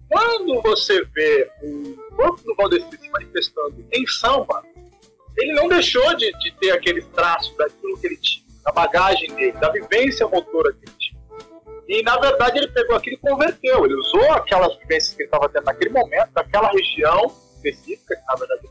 Quando 0.09 0.61
você 0.61 1.03
vê 1.05 1.51
o 1.61 1.95
corpo 2.15 2.41
do 2.43 2.55
Valdeci 2.55 2.97
se 2.99 3.09
manifestando 3.09 3.85
em 3.91 4.07
samba, 4.07 4.63
ele 5.37 5.53
não 5.53 5.67
deixou 5.67 6.15
de, 6.15 6.31
de 6.39 6.51
ter 6.59 6.71
aqueles 6.71 7.05
traços 7.07 7.55
daquilo 7.55 7.97
que 7.99 8.07
ele 8.07 8.17
tinha, 8.17 8.45
da 8.65 8.71
bagagem 8.71 9.31
dele, 9.35 9.53
da 9.53 9.69
vivência 9.69 10.27
motora 10.27 10.73
que 10.73 10.85
ele 10.85 10.95
tinha. 10.97 11.19
E, 11.87 12.03
na 12.03 12.17
verdade, 12.17 12.59
ele 12.59 12.67
pegou 12.67 12.95
aquilo 12.95 13.15
e 13.15 13.19
converteu. 13.19 13.83
Ele 13.83 13.95
usou 13.95 14.31
aquelas 14.33 14.77
vivências 14.77 15.15
que 15.15 15.23
ele 15.23 15.27
estava 15.27 15.49
tendo 15.49 15.65
naquele 15.65 15.89
momento, 15.89 16.31
daquela 16.33 16.69
região 16.69 17.35
específica, 17.55 18.15
que, 18.15 18.25
na 18.27 18.35
verdade, 18.35 18.69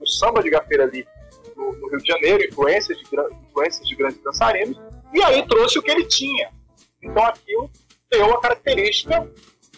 o 0.00 0.06
samba 0.06 0.42
de 0.42 0.48
gafeira 0.48 0.84
ali 0.84 1.06
no, 1.54 1.72
no, 1.72 1.88
Rio 1.88 1.98
de 1.98 2.08
Janeiro, 2.08 2.42
influências 2.44 2.96
de, 2.98 3.04
influências 3.48 3.86
de 3.86 3.94
grandes 3.94 4.22
dançarinos, 4.22 4.80
e 5.12 5.22
aí 5.22 5.46
trouxe 5.46 5.78
o 5.78 5.82
que 5.82 5.90
ele 5.90 6.04
tinha. 6.06 6.50
Então, 7.02 7.22
aquilo 7.22 7.70
deu 8.10 8.32
a 8.32 8.40
característica 8.40 9.30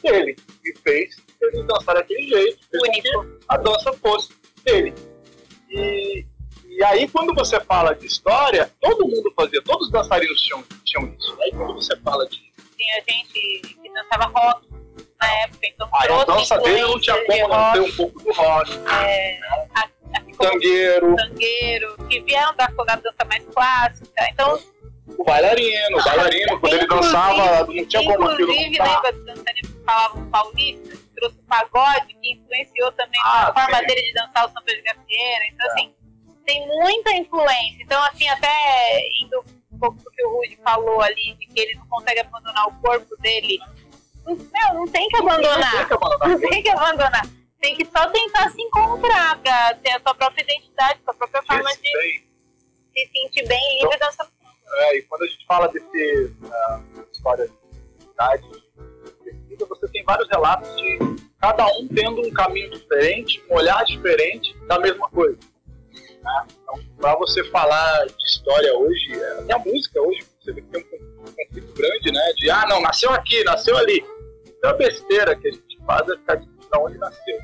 dele 0.04 0.37
e 0.64 0.78
fez 0.78 1.16
ele 1.40 1.62
dançar 1.64 1.94
daquele 1.94 2.28
jeito, 2.28 2.58
fez 2.70 2.82
com 2.82 3.02
que 3.02 3.38
a 3.49 3.56
dança 3.56 3.92
fosse 3.94 4.32
dele. 4.64 4.94
E, 5.70 6.25
e 6.68 6.84
aí, 6.84 7.08
quando 7.08 7.34
você 7.34 7.61
fala 7.61 7.94
de 7.94 8.06
história, 8.06 8.70
todo 8.80 9.06
mundo 9.06 9.32
fazia, 9.37 9.62
todos 9.62 9.87
os 9.87 9.92
dançarinos 9.92 10.40
tinham, 10.40 10.64
tinham 10.84 11.14
isso. 11.18 11.37
Aí, 11.42 11.50
quando 11.52 11.75
você 11.75 11.96
fala 11.99 12.26
de. 12.28 12.42
Tinha 12.76 13.02
gente 13.08 13.32
que 13.32 13.92
dançava 13.92 14.25
rock 14.26 14.68
na 15.20 15.42
época, 15.42 15.66
então. 15.66 15.88
Ah, 15.92 16.20
a 16.20 16.25
dança 16.25 16.58
dele 16.58 16.82
não 16.82 17.00
tinha 17.00 17.25
como 17.25 17.49
não 17.49 17.73
ter 17.73 17.80
um 17.80 17.92
pouco 17.92 18.20
do 18.20 18.32
rock. 18.32 18.73
É, 18.88 19.38
a, 19.75 19.80
a, 19.82 19.88
tangueiro. 20.38 21.16
Tangueiro, 21.16 21.96
que 22.08 22.20
vieram 22.20 22.54
da, 22.56 22.66
da 22.66 22.96
dança 22.96 23.25
mais 23.26 23.44
clássica. 23.52 24.28
Então. 24.32 24.58
O 25.18 25.23
bailarino, 25.23 25.99
o 25.99 26.02
bailarino, 26.02 26.61
quando 26.61 26.73
ele 26.73 26.87
dançava, 26.87 27.66
não 27.66 27.87
tinha 27.87 28.02
como 28.04 28.28
aquilo. 28.28 28.50
Inclusive, 28.50 28.82
lembra 28.82 29.12
dos 29.12 29.25
dançarinos 29.26 29.70
que 29.70 29.73
falavam 29.84 30.30
paulista, 30.30 30.96
que 30.96 31.14
trouxe 31.14 31.38
o 31.38 31.42
pagode, 31.44 32.14
que 32.14 32.32
influenciou 32.32 32.92
também 32.92 33.20
ah, 33.24 33.48
a 33.48 33.54
forma 33.54 33.80
dele 33.86 34.02
de 34.02 34.14
dançar 34.14 34.46
o 34.46 34.48
samba 34.48 34.66
de 34.66 34.82
gafieira. 34.82 35.46
Então, 35.46 35.66
é. 35.66 35.70
assim 35.72 35.94
tem 36.44 36.66
muita 36.66 37.10
influência. 37.12 37.82
Então, 37.82 38.02
assim, 38.04 38.28
até 38.28 39.08
indo 39.22 39.44
um 39.72 39.78
pouco 39.78 39.96
do 40.02 40.10
que 40.10 40.24
o 40.24 40.30
Rudy 40.30 40.58
falou 40.62 41.00
ali, 41.00 41.34
de 41.34 41.46
que 41.46 41.60
ele 41.60 41.74
não 41.74 41.86
consegue 41.86 42.20
abandonar 42.20 42.68
o 42.68 42.74
corpo 42.80 43.16
dele. 43.16 43.58
Não, 44.26 44.74
não 44.74 44.88
tem 44.88 45.08
que 45.08 45.16
abandonar. 45.16 45.88
Não 46.28 46.40
tem 46.40 46.62
que 46.62 46.68
abandonar. 46.68 47.26
Tem 47.60 47.74
que 47.74 47.84
só 47.86 48.08
tentar 48.10 48.50
se 48.50 48.60
encontrar 48.60 49.38
pra 49.40 49.74
ter 49.76 49.92
a 49.92 50.00
sua 50.00 50.14
própria 50.14 50.42
identidade, 50.42 51.00
a 51.00 51.04
sua 51.04 51.14
própria 51.14 51.42
forma 51.42 51.70
de 51.76 52.24
se 52.92 53.10
sentir 53.10 53.48
bem 53.48 53.80
livre 53.80 53.96
então, 53.96 54.08
dessa 54.08 54.34
é, 54.76 54.98
e 54.98 55.02
quando 55.02 55.22
a 55.22 55.26
gente 55.26 55.46
fala 55.46 55.68
desse 55.68 56.24
uh, 56.42 57.10
história 57.12 57.46
de 57.46 58.63
idade 59.54 59.68
você 59.68 59.88
tem 59.88 60.04
vários 60.04 60.28
relatos 60.28 60.68
de 60.76 60.99
cada 61.40 61.66
um 61.66 61.88
tendo 61.88 62.20
um 62.20 62.30
caminho 62.30 62.70
diferente, 62.70 63.42
um 63.50 63.54
olhar 63.54 63.84
diferente 63.84 64.56
da 64.66 64.78
mesma 64.78 65.08
coisa. 65.08 65.38
Né? 66.23 66.46
Então, 66.62 66.80
para 66.99 67.14
você 67.16 67.44
falar 67.44 68.06
de 68.06 68.25
história 68.25 68.75
hoje, 68.76 69.12
é, 69.12 69.40
até 69.40 69.54
a 69.54 69.58
música 69.58 70.00
hoje, 70.00 70.25
você 70.40 70.52
vê 70.52 70.62
que 70.62 70.68
tem 70.68 70.82
um 70.82 71.25
conflito 71.25 71.75
grande, 71.75 72.12
né? 72.12 72.32
De, 72.37 72.50
ah, 72.50 72.66
não, 72.68 72.80
nasceu 72.80 73.11
aqui, 73.11 73.44
nasceu 73.44 73.76
ali. 73.76 74.04
Então, 74.58 74.70
a 74.70 74.75
besteira 74.75 75.37
que 75.37 75.49
a 75.49 75.52
gente 75.52 75.78
faz 75.87 76.08
é 76.08 76.16
ficar 76.16 76.37
de 76.37 76.49
onde 76.76 76.99
nasceu. 76.99 77.38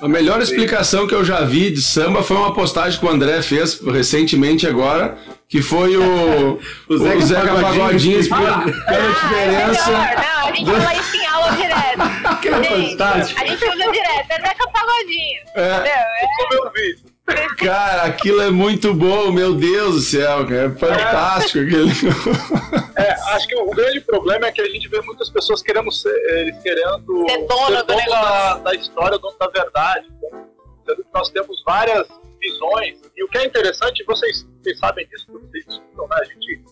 A 0.00 0.08
melhor 0.08 0.42
explicação 0.42 1.06
que 1.06 1.14
eu 1.14 1.24
já 1.24 1.44
vi 1.44 1.70
de 1.70 1.80
samba 1.80 2.24
foi 2.24 2.36
uma 2.36 2.52
postagem 2.52 2.98
que 2.98 3.06
o 3.06 3.08
André 3.08 3.40
fez 3.40 3.80
recentemente 3.80 4.66
agora, 4.66 5.16
que 5.48 5.62
foi 5.62 5.96
o, 5.96 6.58
o 6.90 6.98
Zeca, 6.98 7.18
o 7.18 7.22
Zeca 7.22 7.54
Pagodinho 7.60 8.18
explicando 8.18 8.74
ah, 8.84 8.90
a 8.90 8.98
diferença. 8.98 9.90
É 9.92 10.16
não, 10.16 10.48
a 10.48 10.52
gente 10.52 10.64
do... 10.64 10.72
fala 10.72 10.94
isso 10.94 11.21
aula 11.42 11.56
direto. 11.56 12.38
que 12.40 12.48
é 12.48 12.64
fantástico. 12.64 13.40
A 13.40 13.46
gente 13.46 13.64
usa 13.64 13.92
direto, 13.92 14.30
é 14.30 14.40
Zeca 14.40 14.70
Pagodinho. 14.70 15.42
É. 15.54 15.74
Entendeu? 15.74 15.92
É. 15.92 16.26
meu 16.50 16.70
vídeo. 16.72 17.12
Cara, 17.58 18.02
aquilo 18.02 18.42
é 18.42 18.50
muito 18.50 18.92
bom, 18.92 19.30
meu 19.30 19.54
Deus 19.54 19.94
do 19.94 20.00
céu, 20.00 20.46
cara. 20.46 20.66
É 20.66 20.70
fantástico 20.70 21.58
é. 21.58 21.62
aquele. 21.62 21.92
É, 22.94 23.10
acho 23.34 23.48
que 23.48 23.56
o 23.56 23.70
grande 23.70 24.00
problema 24.00 24.46
é 24.46 24.52
que 24.52 24.60
a 24.60 24.68
gente 24.68 24.86
vê 24.86 25.00
muitas 25.00 25.30
pessoas 25.30 25.62
querendo 25.62 25.90
ser, 25.90 26.14
eles 26.36 26.58
querendo 26.62 27.26
ser 27.26 27.46
dono, 27.46 27.76
ser 27.76 27.82
dono 27.84 28.10
da, 28.10 28.58
da, 28.58 28.74
história, 28.74 29.18
dono 29.18 29.36
da 29.38 29.48
verdade. 29.48 30.06
Sendo 30.86 31.02
que 31.02 31.08
nós 31.12 31.30
temos 31.30 31.62
várias 31.64 32.06
visões. 32.38 32.98
E 33.16 33.24
o 33.24 33.28
que 33.28 33.38
é 33.38 33.46
interessante, 33.46 34.04
vocês, 34.04 34.46
vocês 34.62 34.78
sabem 34.78 35.06
disso, 35.08 35.26
vocês 35.32 35.64
discutam, 35.66 36.06
né? 36.06 36.16
A 36.20 36.24
gente 36.24 36.62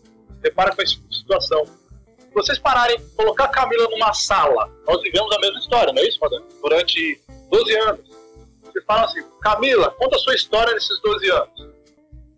depara 0.42 0.74
com 0.76 0.82
essa 0.82 0.96
situação. 1.10 1.64
Se 2.30 2.34
vocês 2.34 2.58
pararem, 2.60 2.96
colocar 3.16 3.44
a 3.44 3.48
Camila 3.48 3.88
numa 3.90 4.14
sala, 4.14 4.70
nós 4.86 5.02
vivemos 5.02 5.34
a 5.34 5.40
mesma 5.40 5.58
história, 5.58 5.92
não 5.92 6.00
é 6.00 6.06
isso, 6.06 6.18
Madame? 6.20 6.46
Durante 6.62 7.20
12 7.50 7.76
anos 7.78 8.20
você 8.72 8.80
fala 8.82 9.04
assim, 9.04 9.20
Camila, 9.40 9.90
conta 9.98 10.16
a 10.16 10.18
sua 10.20 10.34
história 10.34 10.72
nesses 10.72 11.00
12 11.00 11.30
anos. 11.30 11.68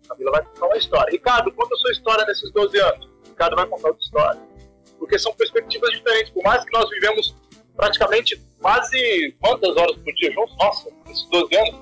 Camila 0.09 0.31
vai 0.31 0.43
contar 0.43 0.65
uma 0.65 0.77
história. 0.77 1.11
Ricardo, 1.11 1.51
conta 1.53 1.75
a 1.75 1.77
sua 1.77 1.91
história 1.91 2.25
nesses 2.25 2.51
12 2.51 2.79
anos. 2.79 3.09
Ricardo 3.27 3.55
vai 3.55 3.65
contar 3.67 3.89
outra 3.89 4.03
história. 4.03 4.41
Porque 4.97 5.19
são 5.19 5.33
perspectivas 5.33 5.91
diferentes. 5.91 6.31
Por 6.31 6.43
mais 6.43 6.63
que 6.63 6.71
nós 6.71 6.89
vivemos 6.89 7.35
praticamente 7.75 8.41
quase 8.61 9.35
quantas 9.39 9.75
horas 9.75 9.95
por 9.97 10.13
dia 10.13 10.31
juntos, 10.31 10.55
nossa, 10.57 10.89
nesses 11.05 11.29
12 11.29 11.55
anos, 11.55 11.75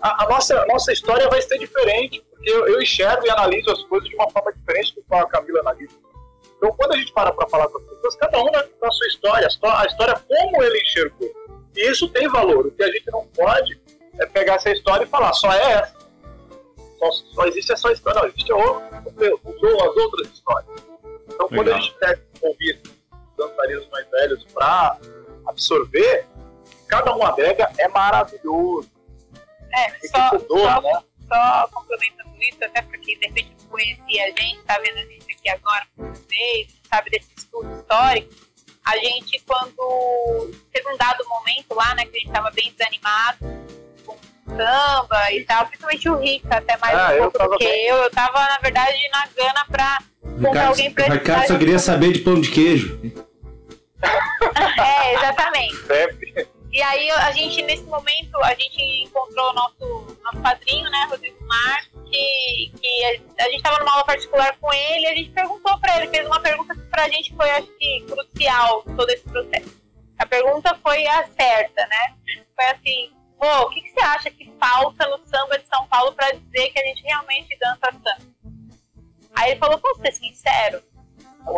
a, 0.00 0.24
a 0.24 0.28
nossa, 0.28 0.60
a 0.60 0.66
nossa 0.66 0.92
história 0.92 1.28
vai 1.28 1.40
ser 1.40 1.58
diferente. 1.58 2.22
Porque 2.30 2.50
eu, 2.50 2.68
eu, 2.68 2.82
enxergo 2.82 3.26
e 3.26 3.30
analiso 3.30 3.70
as 3.70 3.82
coisas 3.84 4.08
de 4.08 4.14
uma 4.14 4.30
forma 4.30 4.52
diferente 4.52 4.94
do 4.94 5.02
que 5.02 5.14
a 5.14 5.26
Camila 5.26 5.60
analisa. 5.60 5.96
Então, 6.58 6.74
quando 6.76 6.92
a 6.92 6.96
gente 6.96 7.12
para 7.12 7.32
para 7.32 7.48
falar 7.48 7.68
com 7.68 7.78
as 7.78 7.84
pessoas, 7.84 8.16
cada 8.16 8.38
um 8.38 8.50
vai 8.50 8.64
contar 8.64 8.88
a 8.88 8.90
sua 8.90 9.06
história, 9.06 9.46
a 9.46 9.86
história 9.86 10.22
como 10.28 10.62
ele 10.62 10.80
enxergou. 10.82 11.30
E 11.76 11.90
isso 11.90 12.08
tem 12.08 12.28
valor. 12.28 12.66
O 12.66 12.70
que 12.72 12.82
a 12.82 12.90
gente 12.90 13.08
não 13.12 13.24
pode 13.28 13.80
é 14.18 14.26
pegar 14.26 14.54
essa 14.54 14.70
história 14.70 15.04
e 15.04 15.06
falar, 15.06 15.32
só 15.32 15.52
é 15.52 15.72
essa. 15.72 15.96
Só, 16.98 17.12
só 17.12 17.46
existe 17.46 17.72
essa 17.72 17.92
história. 17.92 18.20
Não, 18.20 18.28
existe 18.28 18.52
outra, 18.52 19.02
usou 19.44 19.88
as 19.88 19.96
outras 19.96 20.28
histórias. 20.32 20.70
Então, 21.28 21.46
Legal. 21.46 21.64
quando 21.64 21.68
a 21.68 21.80
gente 21.80 21.94
pega 21.94 22.22
ouvir 22.42 22.82
dançarinos 23.36 23.88
mais 23.90 24.10
velhos 24.10 24.44
para 24.52 24.98
absorver, 25.46 26.26
cada 26.88 27.14
um 27.14 27.22
agrega 27.22 27.70
é 27.78 27.86
maravilhoso. 27.86 28.90
É, 29.72 30.08
só, 30.08 30.38
só, 30.40 30.80
né? 30.82 31.02
só 31.28 31.68
complementando 31.72 32.34
isso, 32.40 32.64
até 32.64 32.82
porque 32.82 33.16
de 33.16 33.26
repente 33.28 33.52
conhecia 33.68 34.24
a 34.24 34.40
gente, 34.40 34.62
tá 34.62 34.78
vendo 34.78 34.98
a 34.98 35.02
gente 35.02 35.27
aqui 35.38 35.48
agora 35.48 35.86
por 35.96 36.12
vez, 36.12 36.68
sabe 36.90 37.10
desse 37.10 37.28
estudo 37.36 37.72
histórico 37.74 38.48
a 38.88 38.96
gente, 38.96 39.42
quando 39.46 40.50
teve 40.72 40.88
um 40.88 40.96
dado 40.96 41.22
momento 41.28 41.74
lá, 41.74 41.94
né, 41.94 42.06
que 42.06 42.16
a 42.16 42.20
gente 42.20 42.32
tava 42.32 42.50
bem 42.50 42.72
desanimado 42.74 43.36
com 44.06 44.16
samba 44.56 45.32
e 45.32 45.44
tal, 45.44 45.66
principalmente 45.66 46.08
o 46.08 46.16
Rica, 46.16 46.56
até 46.56 46.74
mais 46.78 46.94
ah, 46.98 47.26
um 47.26 47.30
pouco 47.30 47.50
do 47.50 47.58
que 47.58 47.64
bem. 47.64 47.86
eu. 47.86 47.96
Eu 47.96 48.10
tava, 48.10 48.40
na 48.40 48.58
verdade, 48.62 48.96
na 49.12 49.28
gana 49.36 49.66
pra 49.70 49.98
comprar 50.42 50.68
alguém 50.68 50.90
pra 50.90 51.04
Ricardo 51.04 51.48
só 51.48 51.58
queria 51.58 51.78
saber 51.78 52.12
de 52.12 52.20
pão 52.20 52.40
de 52.40 52.50
queijo. 52.50 52.98
é, 54.02 55.14
exatamente. 55.16 55.76
E 56.70 56.82
aí 56.82 57.10
a 57.10 57.30
gente, 57.32 57.62
nesse 57.62 57.84
momento, 57.84 58.36
a 58.42 58.54
gente 58.54 58.82
encontrou 59.02 59.50
o 59.50 59.52
nosso, 59.54 60.18
nosso 60.22 60.40
padrinho, 60.42 60.88
né, 60.90 61.06
Rodrigo 61.10 61.42
Mar, 61.46 61.82
que, 62.10 62.72
que 62.80 63.04
a, 63.04 63.44
a 63.44 63.48
gente 63.48 63.56
estava 63.56 63.78
numa 63.78 63.92
aula 63.92 64.04
particular 64.04 64.56
com 64.58 64.72
ele 64.72 65.04
e 65.04 65.06
a 65.06 65.14
gente 65.14 65.30
perguntou 65.30 65.78
para 65.80 65.96
ele, 65.96 66.08
fez 66.08 66.26
uma 66.26 66.40
pergunta 66.40 66.74
pra 66.90 67.08
gente 67.08 67.34
foi, 67.34 67.50
acho 67.50 67.68
que, 67.78 68.04
crucial 68.06 68.82
todo 68.82 69.08
esse 69.10 69.24
processo. 69.24 69.78
A 70.18 70.26
pergunta 70.26 70.78
foi 70.82 71.06
a 71.06 71.26
certa, 71.28 71.86
né? 71.86 72.16
Foi 72.54 72.64
assim, 72.66 73.12
pô, 73.38 73.62
o 73.62 73.70
que, 73.70 73.82
que 73.82 73.90
você 73.90 74.00
acha 74.00 74.30
que 74.30 74.52
falta 74.58 75.06
no 75.08 75.24
samba 75.24 75.58
de 75.58 75.66
São 75.68 75.86
Paulo 75.86 76.12
para 76.12 76.32
dizer 76.32 76.70
que 76.70 76.80
a 76.80 76.84
gente 76.84 77.02
realmente 77.02 77.56
dança 77.58 77.92
samba? 77.92 78.38
Aí 79.36 79.52
ele 79.52 79.60
falou, 79.60 79.78
posso 79.78 80.00
ser 80.00 80.12
sincero? 80.12 80.82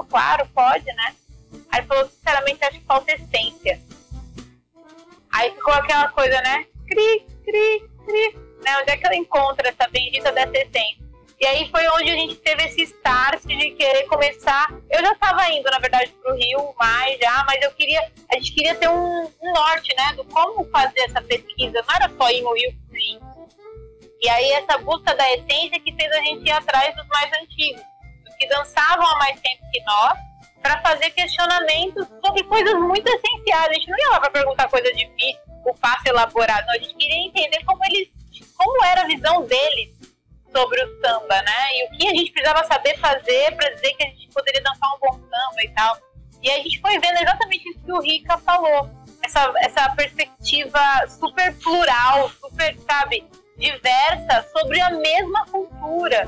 Claro, 0.09 0.47
pode, 0.49 0.85
né? 0.85 1.17
Aí 1.71 1.81
ele 1.81 1.87
falou, 1.87 2.09
sinceramente, 2.09 2.65
acho 2.65 2.79
que 2.79 2.85
falta 2.85 3.13
essência. 3.13 3.81
Aí 5.33 5.51
ficou 5.53 5.75
aquela 5.75 6.09
coisa, 6.09 6.41
né? 6.43 6.67
Cri, 6.87 7.27
cri, 7.45 7.89
cri. 8.07 8.37
Né? 8.65 8.79
Onde 8.81 8.91
é 8.91 8.97
que 8.97 9.07
ela 9.07 9.17
encontra 9.17 9.69
essa 9.69 9.89
bendita 9.89 10.33
dessa 10.33 10.57
essência? 10.57 11.01
E 11.41 11.47
aí 11.47 11.71
foi 11.71 11.89
onde 11.89 12.11
a 12.11 12.15
gente 12.15 12.37
teve 12.37 12.65
esse 12.65 12.83
start 12.83 13.43
de 13.47 13.71
querer 13.71 14.05
começar. 14.05 14.71
Eu 14.91 15.01
já 15.01 15.13
estava 15.13 15.49
indo, 15.51 15.71
na 15.71 15.79
verdade, 15.79 16.13
para 16.23 16.35
o 16.35 16.37
Rio 16.37 16.75
mais 16.79 17.19
já, 17.19 17.43
mas 17.47 17.63
eu 17.63 17.71
queria, 17.71 18.13
a 18.31 18.37
gente 18.37 18.53
queria 18.53 18.75
ter 18.75 18.91
um, 18.91 19.25
um, 19.25 19.53
norte, 19.55 19.95
né, 19.97 20.13
do 20.17 20.25
como 20.25 20.69
fazer 20.71 21.01
essa 21.01 21.23
pesquisa. 21.23 21.83
Não 21.89 21.95
era 21.95 22.11
só 22.15 22.31
ir 22.31 22.43
no 22.43 22.53
Rio 22.53 22.75
fugir. 22.87 23.19
E 24.21 24.29
aí 24.29 24.53
essa 24.53 24.77
busca 24.79 25.15
da 25.15 25.33
essência 25.33 25.81
que 25.81 25.95
fez 25.95 26.13
a 26.13 26.21
gente 26.21 26.47
ir 26.47 26.51
atrás 26.51 26.95
dos 26.95 27.07
mais 27.09 27.33
antigos, 27.43 27.83
dos 28.27 28.35
que 28.35 28.47
dançavam 28.47 29.07
há 29.07 29.17
mais 29.17 29.41
tempo 29.41 29.63
que 29.73 29.81
nós, 29.81 30.19
para 30.63 30.81
fazer 30.83 31.11
questionamentos 31.11 32.07
sobre 32.25 32.45
coisas 32.45 32.75
muito 32.75 33.07
essenciais. 33.09 33.71
A 33.71 33.75
gente 33.75 33.91
não 33.91 33.99
ia 33.99 34.11
lá 34.11 34.21
para 34.21 34.31
perguntar 34.31 34.69
coisa 34.69 34.93
difícil, 34.93 35.41
o 35.65 35.75
fácil 35.75 36.11
elaborado. 36.11 36.67
Não, 36.67 36.75
a 36.75 36.79
gente 36.79 36.95
queria 36.95 37.27
entender 37.27 37.65
como 37.65 37.85
eles, 37.85 38.09
como 38.57 38.85
era 38.85 39.03
a 39.03 39.07
visão 39.07 39.45
deles 39.45 39.91
sobre 40.53 40.83
o 40.83 41.01
samba, 41.01 41.43
né? 41.43 41.67
E 41.75 41.85
o 41.85 41.91
que 41.97 42.09
a 42.09 42.11
gente 42.11 42.33
precisava 42.33 42.67
saber 42.67 42.99
fazer 42.99 43.55
para 43.57 43.71
dizer 43.71 43.93
que 43.95 44.03
a 44.03 44.07
gente 44.07 44.29
poderia 44.29 44.63
dançar 44.63 44.89
um 44.95 44.99
bom 44.99 45.13
samba 45.13 45.63
e 45.63 45.69
tal. 45.71 45.97
E 46.43 46.51
a 46.51 46.57
gente 46.57 46.81
foi 46.81 46.99
vendo 46.99 47.19
exatamente 47.21 47.69
isso 47.69 47.81
que 47.85 47.93
o 47.93 48.01
Rica 48.01 48.39
falou. 48.39 48.91
Essa, 49.23 49.53
essa 49.59 49.91
perspectiva 49.91 50.81
super 51.09 51.55
plural, 51.59 52.31
super, 52.31 52.77
sabe, 52.89 53.25
diversa 53.57 54.47
sobre 54.53 54.81
a 54.81 54.91
mesma 54.91 55.45
cultura. 55.47 56.25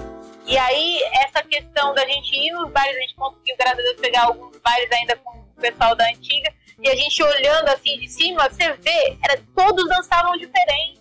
E 0.46 0.58
aí, 0.58 1.00
essa 1.24 1.42
questão 1.42 1.94
da 1.94 2.04
gente 2.06 2.36
ir 2.36 2.52
nos 2.52 2.70
bailes, 2.70 2.96
a 2.96 3.00
gente 3.00 3.14
conseguiu, 3.14 3.56
graças 3.56 3.78
a 3.78 3.82
Deus, 3.82 4.00
pegar 4.00 4.24
alguns 4.24 4.56
bailes 4.58 4.90
ainda 4.92 5.16
com 5.16 5.38
o 5.38 5.60
pessoal 5.60 5.94
da 5.94 6.04
antiga. 6.08 6.52
E 6.80 6.88
a 6.88 6.96
gente 6.96 7.22
olhando 7.22 7.68
assim 7.68 7.98
de 7.98 8.08
cima, 8.08 8.48
você 8.48 8.72
vê, 8.72 9.16
era, 9.22 9.40
todos 9.54 9.88
dançavam 9.88 10.36
diferente. 10.36 11.00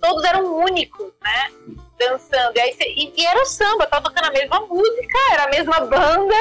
Todos 0.00 0.22
eram 0.24 0.58
únicos, 0.58 1.12
né? 1.22 1.50
dançando. 1.98 2.56
E, 2.56 2.60
aí 2.60 2.72
cê, 2.74 2.92
e, 2.96 3.12
e, 3.16 3.26
era 3.26 3.40
o 3.40 3.46
samba, 3.46 3.86
tava 3.86 4.08
tocando 4.08 4.26
a 4.26 4.32
mesma 4.32 4.60
música, 4.60 5.18
era 5.32 5.44
a 5.44 5.48
mesma 5.48 5.80
banda, 5.80 6.34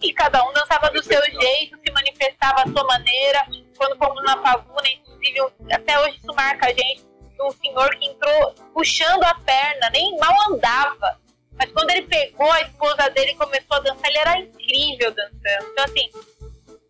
e 0.00 0.12
cada 0.12 0.44
um 0.44 0.52
dançava 0.52 0.90
do 0.90 1.02
seu 1.02 1.22
jeito, 1.24 1.78
se 1.78 1.92
manifestava 1.92 2.62
à 2.62 2.66
sua 2.66 2.84
maneira. 2.84 3.46
Quando 3.76 3.96
fomos 3.96 4.22
na 4.24 4.36
Pavuna, 4.36 4.88
inclusive, 4.88 5.40
até 5.70 5.98
hoje 6.00 6.18
isso 6.18 6.34
marca 6.34 6.66
a 6.66 6.70
gente, 6.70 7.04
um 7.40 7.50
senhor 7.50 7.90
que 7.96 8.06
entrou 8.06 8.54
puxando 8.72 9.22
a 9.24 9.34
perna, 9.34 9.90
nem 9.90 10.16
mal 10.18 10.34
andava. 10.50 11.20
Mas 11.58 11.70
quando 11.72 11.90
ele 11.90 12.02
pegou 12.02 12.50
a 12.50 12.60
esposa 12.62 13.08
dele 13.10 13.32
e 13.32 13.36
começou 13.36 13.76
a 13.76 13.80
dançar, 13.80 14.08
ele 14.08 14.18
era 14.18 14.38
incrível 14.38 15.12
dançando. 15.12 15.70
Então, 15.72 15.84
assim, 15.84 16.10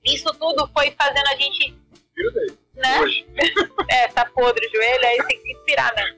isso 0.04 0.32
tudo 0.34 0.68
foi 0.72 0.90
fazendo 0.92 1.26
a 1.26 1.36
gente. 1.36 1.74
Né? 2.74 3.00
Hoje. 3.00 3.26
é, 3.88 4.08
tá 4.08 4.24
podre 4.26 4.66
o 4.66 4.70
joelho, 4.70 5.06
aí 5.06 5.18
tem 5.26 5.42
que 5.42 5.52
inspirar, 5.52 5.94
né? 5.94 6.16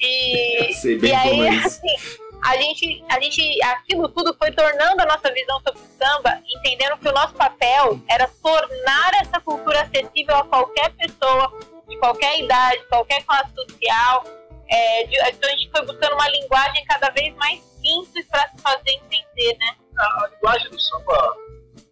E, 0.00 0.72
Sei 0.80 0.98
bem 0.98 1.10
e 1.10 1.14
aí, 1.14 1.40
é 1.42 1.50
assim, 1.50 2.20
a 2.42 2.56
gente, 2.56 3.04
a 3.08 3.20
gente, 3.20 3.62
aquilo 3.62 4.08
tudo 4.08 4.34
foi 4.34 4.50
tornando 4.50 5.02
a 5.02 5.06
nossa 5.06 5.32
visão 5.32 5.60
sobre 5.60 5.80
o 5.80 5.98
samba, 5.98 6.42
entendendo 6.56 6.98
que 6.98 7.08
o 7.08 7.12
nosso 7.12 7.34
papel 7.34 8.00
era 8.08 8.28
tornar 8.42 9.10
essa 9.20 9.40
cultura 9.40 9.82
acessível 9.82 10.36
a 10.36 10.44
qualquer 10.44 10.90
pessoa, 10.94 11.52
de 11.88 11.96
qualquer 11.98 12.40
idade, 12.40 12.82
qualquer 12.88 13.22
classe 13.24 13.52
social. 13.54 14.24
É, 14.72 15.04
de, 15.04 15.16
então 15.28 15.50
a 15.50 15.52
gente 15.52 15.70
foi 15.70 15.84
buscando 15.84 16.14
uma 16.14 16.28
linguagem 16.30 16.82
cada 16.86 17.10
vez 17.10 17.34
mais 17.36 17.60
simples 17.82 18.26
para 18.26 18.48
se 18.48 18.62
fazer 18.62 18.90
entender, 18.90 19.58
né? 19.58 19.76
A, 19.98 20.02
a 20.02 20.30
linguagem 20.32 20.70
do 20.70 20.80
samba 20.80 21.36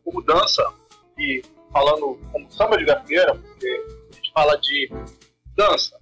como 0.02 0.22
dança, 0.22 0.72
e 1.18 1.42
falando 1.70 2.18
como 2.32 2.50
samba 2.50 2.78
de 2.78 2.86
gafieira, 2.86 3.34
porque 3.34 3.68
a 4.10 4.14
gente 4.14 4.32
fala 4.32 4.56
de 4.56 4.90
dança, 5.54 5.94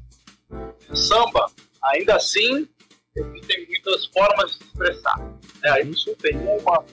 samba, 0.95 1.51
ainda 1.83 2.15
assim 2.15 2.69
existem 3.17 3.67
muitas 3.67 4.07
formas 4.07 4.53
de 4.53 4.59
se 4.59 4.65
expressar. 4.65 5.19
É, 5.65 5.71
aí 5.71 5.85
no 5.85 5.97
tem 6.15 6.37
uma, 6.37 6.85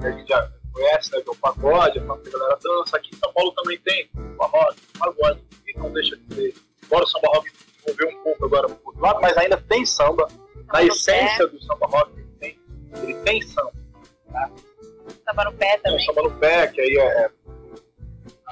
a 0.00 0.10
gente 0.10 0.28
já 0.28 0.52
conhece, 0.70 1.12
né, 1.12 1.22
que 1.22 1.30
é 1.30 1.32
o 1.32 1.36
pagode, 1.36 1.98
a 1.98 2.02
galera 2.02 2.58
dança. 2.62 2.98
Aqui 2.98 3.08
em 3.14 3.18
São 3.18 3.32
Paulo 3.32 3.52
também 3.52 3.78
tem 3.78 4.10
o 4.14 4.36
pagode, 4.36 4.76
o 4.94 4.98
pagode, 4.98 5.42
e 5.66 5.78
não 5.78 5.90
deixa 5.94 6.14
de 6.18 6.34
ser. 6.34 6.54
Embora 6.84 7.04
o 7.04 7.08
samba 7.08 7.28
rock 7.28 7.50
desenvolveu 7.80 8.08
um 8.08 8.22
pouco 8.22 8.44
agora 8.46 8.68
pro 8.68 8.80
outro 8.86 9.00
lado, 9.00 9.20
mas 9.20 9.36
ainda 9.36 9.56
tem 9.56 9.84
samba. 9.84 10.28
Na 10.72 10.82
essência 10.82 11.46
do 11.48 11.60
samba 11.62 11.86
rock, 11.86 12.12
ele 12.12 12.28
tem, 12.38 12.60
ele 13.02 13.14
tem 13.22 13.42
samba. 13.42 13.72
Né? 14.28 14.50
Samba 15.28 15.44
no 15.44 15.52
pé 15.54 15.76
o 15.76 15.82
também. 15.82 16.04
samba 16.04 16.22
no 16.22 16.30
pé, 16.38 16.66
que 16.68 16.80
aí 16.80 16.98
é. 16.98 17.30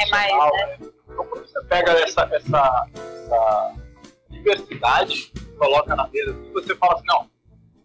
É 0.01 0.11
mais, 0.11 0.33
nacional, 0.33 0.57
né? 0.57 0.79
Então, 0.81 1.25
quando 1.27 1.47
você 1.47 1.65
pega 1.65 1.93
essa, 1.93 2.23
essa, 2.33 2.87
essa 2.95 3.75
diversidade, 4.31 5.33
coloca 5.59 5.97
na 5.97 6.07
mesa, 6.09 6.31
e 6.31 6.53
você 6.53 6.75
fala 6.77 6.95
assim: 6.95 7.07
não, 7.07 7.31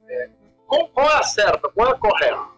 é, 0.08 0.30
qual, 0.68 0.88
qual 0.90 1.10
é 1.10 1.16
a 1.16 1.24
certa, 1.24 1.70
qual 1.70 1.88
é 1.88 1.92
a 1.92 1.96
correta? 1.96 2.54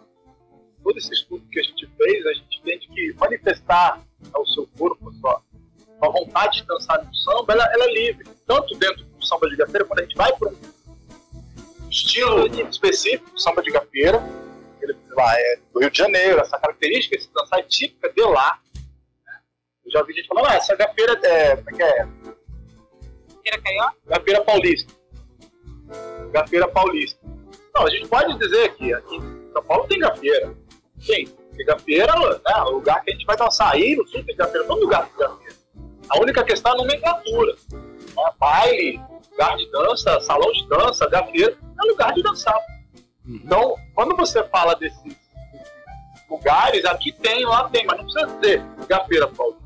Todo 0.84 0.98
esse 0.98 1.14
estudo 1.14 1.46
que 1.50 1.60
a 1.60 1.64
gente 1.64 1.88
fez, 1.98 2.26
a 2.26 2.34
gente 2.34 2.60
entende 2.60 2.88
que 2.88 3.14
manifestar 3.18 4.00
ao 4.34 4.46
seu 4.48 4.68
corpo 4.78 5.10
a 5.10 5.14
sua, 5.14 5.42
a 6.02 6.10
vontade 6.10 6.62
de 6.62 6.68
dançar 6.68 7.04
no 7.04 7.14
samba, 7.16 7.54
ela, 7.54 7.66
ela 7.74 7.86
é 7.86 7.94
livre. 7.94 8.35
Tanto 8.46 8.76
dentro 8.78 9.04
do 9.04 9.26
samba 9.26 9.50
de 9.50 9.56
gafeira, 9.56 9.86
quando 9.86 10.00
a 10.00 10.04
gente 10.04 10.16
vai 10.16 10.32
para 10.34 10.50
um 10.50 11.90
estilo 11.90 12.48
específico, 12.70 13.40
samba 13.40 13.62
de 13.62 13.72
gafeira, 13.72 14.22
ele 14.82 14.96
lá 15.12 15.40
é 15.40 15.60
do 15.74 15.80
Rio 15.80 15.90
de 15.90 15.98
Janeiro, 15.98 16.40
essa 16.40 16.60
característica 16.60 17.18
de 17.18 17.28
dançar 17.34 17.60
é 17.60 17.64
típica 17.64 18.12
de 18.12 18.22
lá. 18.22 18.60
né? 19.26 19.40
Eu 19.86 19.92
já 19.92 20.00
ouvi 20.00 20.14
gente 20.14 20.28
falando, 20.28 20.48
ah, 20.48 20.56
essa 20.56 20.76
gafeira 20.76 21.20
é. 21.24 21.56
Como 21.58 21.70
é 21.70 21.74
que 21.74 21.84
é? 21.84 22.08
Tira 23.44 23.62
caió? 23.62 23.92
Gafeira 24.06 24.44
Paulista. 24.44 24.94
Gafeira 26.32 26.68
Paulista. 26.68 27.20
Não, 27.74 27.86
a 27.86 27.90
gente 27.90 28.08
pode 28.08 28.38
dizer 28.38 28.74
que 28.76 28.94
aqui 28.94 29.16
em 29.16 29.52
São 29.52 29.64
Paulo 29.64 29.88
tem 29.88 30.00
gafeira. 30.00 30.54
Tem. 31.06 31.28
Porque 31.28 31.64
gafeira 31.64 32.14
né, 32.14 32.40
é 32.48 32.62
o 32.64 32.72
lugar 32.72 33.04
que 33.04 33.12
a 33.12 33.14
gente 33.14 33.26
vai 33.26 33.38
dançar. 33.38 33.74
Aí 33.74 33.96
no 33.96 34.08
sul 34.08 34.24
tem 34.24 34.36
gafeira, 34.36 34.66
todo 34.66 34.82
lugar 34.82 35.08
tem 35.08 35.28
gafeira. 35.28 35.56
A 36.10 36.20
única 36.20 36.44
questão 36.44 36.72
é 36.72 36.76
a 36.76 36.78
nomenclatura. 36.78 37.56
Né? 38.16 38.32
Baile, 38.40 39.02
lugar 39.32 39.58
de 39.58 39.72
dança, 39.72 40.20
salão 40.22 40.52
de 40.52 40.68
dança, 40.68 41.10
gafeira, 41.10 41.52
é 41.54 41.88
lugar 41.88 42.14
de 42.14 42.24
dançar. 42.24 42.58
Então, 43.28 43.76
quando 43.94 44.16
você 44.16 44.44
fala 44.46 44.76
desses, 44.76 45.02
desses 45.04 46.28
lugares, 46.30 46.86
aqui 46.86 47.12
tem, 47.12 47.46
lá 47.46 47.68
tem, 47.70 47.86
mas 47.86 47.98
não 47.98 48.06
precisa 48.06 48.28
dizer 48.38 48.64
gafeira 48.88 49.28
paulista. 49.28 49.65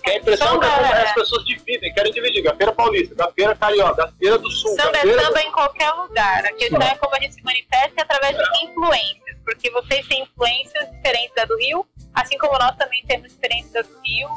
Porque 0.00 0.10
a 0.10 0.16
impressão 0.16 0.48
Samba, 0.48 0.66
é 0.66 0.88
que 1.02 1.08
as 1.08 1.14
pessoas 1.14 1.44
dividem, 1.44 1.92
querem 1.92 2.12
dividir. 2.12 2.42
Gafeira 2.42 2.72
paulista, 2.72 3.14
gafeira 3.14 3.54
carioca, 3.54 4.06
gafeira 4.06 4.38
do 4.38 4.50
sul, 4.50 4.70
Samba 4.74 4.88
é 4.88 4.92
gafeira... 4.92 5.22
samba 5.22 5.42
em 5.42 5.52
qualquer 5.52 5.90
lugar. 5.92 6.46
A 6.46 6.52
questão 6.52 6.80
é 6.80 6.94
como 6.96 7.14
a 7.14 7.20
gente 7.20 7.34
se 7.34 7.42
manifesta 7.42 8.02
através 8.02 8.36
de 8.36 8.64
influências. 8.64 9.36
Porque 9.44 9.70
vocês 9.70 10.06
têm 10.06 10.22
influências 10.22 10.90
diferentes 10.92 11.34
da 11.34 11.44
do 11.44 11.56
Rio, 11.58 11.86
assim 12.14 12.38
como 12.38 12.58
nós 12.58 12.74
também 12.76 13.04
temos 13.06 13.28
diferentes 13.32 13.70
da 13.72 13.82
do 13.82 14.00
Rio 14.04 14.28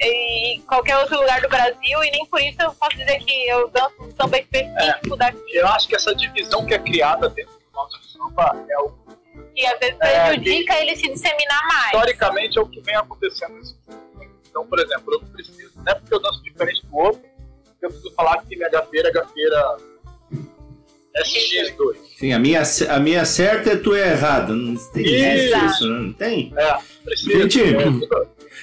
e 0.00 0.60
qualquer 0.66 0.96
outro 0.98 1.18
lugar 1.20 1.40
do 1.40 1.48
Brasil. 1.48 2.04
E 2.04 2.10
nem 2.10 2.26
por 2.26 2.40
isso 2.40 2.60
eu 2.62 2.72
posso 2.72 2.96
dizer 2.96 3.18
que 3.18 3.48
eu 3.48 3.68
danço 3.70 3.94
um 4.00 4.10
samba 4.16 4.38
específico 4.38 5.16
daqui. 5.16 5.38
Eu 5.56 5.66
acho 5.68 5.86
que 5.88 5.94
essa 5.96 6.14
divisão 6.14 6.64
que 6.66 6.74
é 6.74 6.78
criada 6.78 7.28
dentro 7.28 7.52
do 7.52 7.72
nosso 7.74 8.02
samba 8.04 8.64
é 8.68 8.78
o 8.78 8.92
E 9.54 9.66
às 9.66 9.78
vezes 9.78 9.96
É, 10.00 10.26
prejudica 10.28 10.80
ele 10.80 10.96
se 10.96 11.08
disseminar 11.08 11.62
mais. 11.68 11.86
historicamente 11.92 12.58
é 12.58 12.62
o 12.62 12.66
que 12.68 12.80
vem 12.80 12.94
acontecendo 12.96 13.54
nesse 13.54 13.76
Então, 14.54 14.64
por 14.66 14.78
exemplo, 14.78 15.12
eu 15.12 15.20
não 15.20 15.26
preciso, 15.30 15.72
não 15.74 15.82
é 15.92 15.94
porque 15.96 16.14
eu 16.14 16.22
danço 16.22 16.40
diferente 16.44 16.86
do 16.86 16.96
outro, 16.96 17.20
eu 17.82 17.88
preciso 17.90 18.14
falar 18.14 18.38
que 18.44 18.54
minha 18.56 18.70
gafeira 18.70 19.08
é 19.08 19.12
gafeira 19.12 19.76
SX2. 21.16 21.96
Sim, 22.16 22.32
a 22.32 22.38
minha, 22.38 22.62
a 22.90 23.00
minha 23.00 23.24
certa 23.24 23.70
é 23.70 23.76
tu 23.76 23.94
é 23.96 24.12
errada. 24.12 24.52
Não 24.52 24.76
tem 24.92 25.04
isso, 25.04 25.88
né? 25.88 25.98
não 25.98 26.12
tem? 26.12 26.52
É, 26.56 26.76
precisa. 27.04 27.32
Gente, 27.42 27.60
é, 27.62 27.84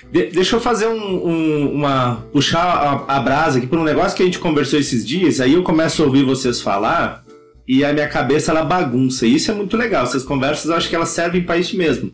De- 0.10 0.28
deixa 0.28 0.56
eu 0.56 0.62
fazer 0.62 0.88
um, 0.88 1.28
um- 1.28 1.74
uma. 1.74 2.26
puxar 2.32 2.64
a, 2.64 3.18
a 3.18 3.20
brasa 3.20 3.58
aqui 3.58 3.68
por 3.68 3.78
um 3.78 3.84
negócio 3.84 4.16
que 4.16 4.24
a 4.24 4.26
gente 4.26 4.40
conversou 4.40 4.80
esses 4.80 5.06
dias, 5.06 5.42
aí 5.42 5.54
eu 5.54 5.64
começo 5.64 6.02
a 6.02 6.06
ouvir 6.06 6.24
vocês 6.24 6.62
falar 6.62 7.24
e 7.68 7.84
a 7.86 7.92
minha 7.94 8.08
cabeça 8.08 8.52
ela 8.52 8.64
bagunça. 8.64 9.26
E 9.28 9.36
isso 9.36 9.52
é 9.52 9.54
muito 9.54 9.76
legal. 9.78 10.04
Essas 10.06 10.24
conversas 10.24 10.66
eu 10.70 10.76
acho 10.76 10.90
que 10.90 10.96
elas 10.96 11.10
servem 11.10 11.44
para 11.44 11.58
isso 11.58 11.76
mesmo. 11.78 12.12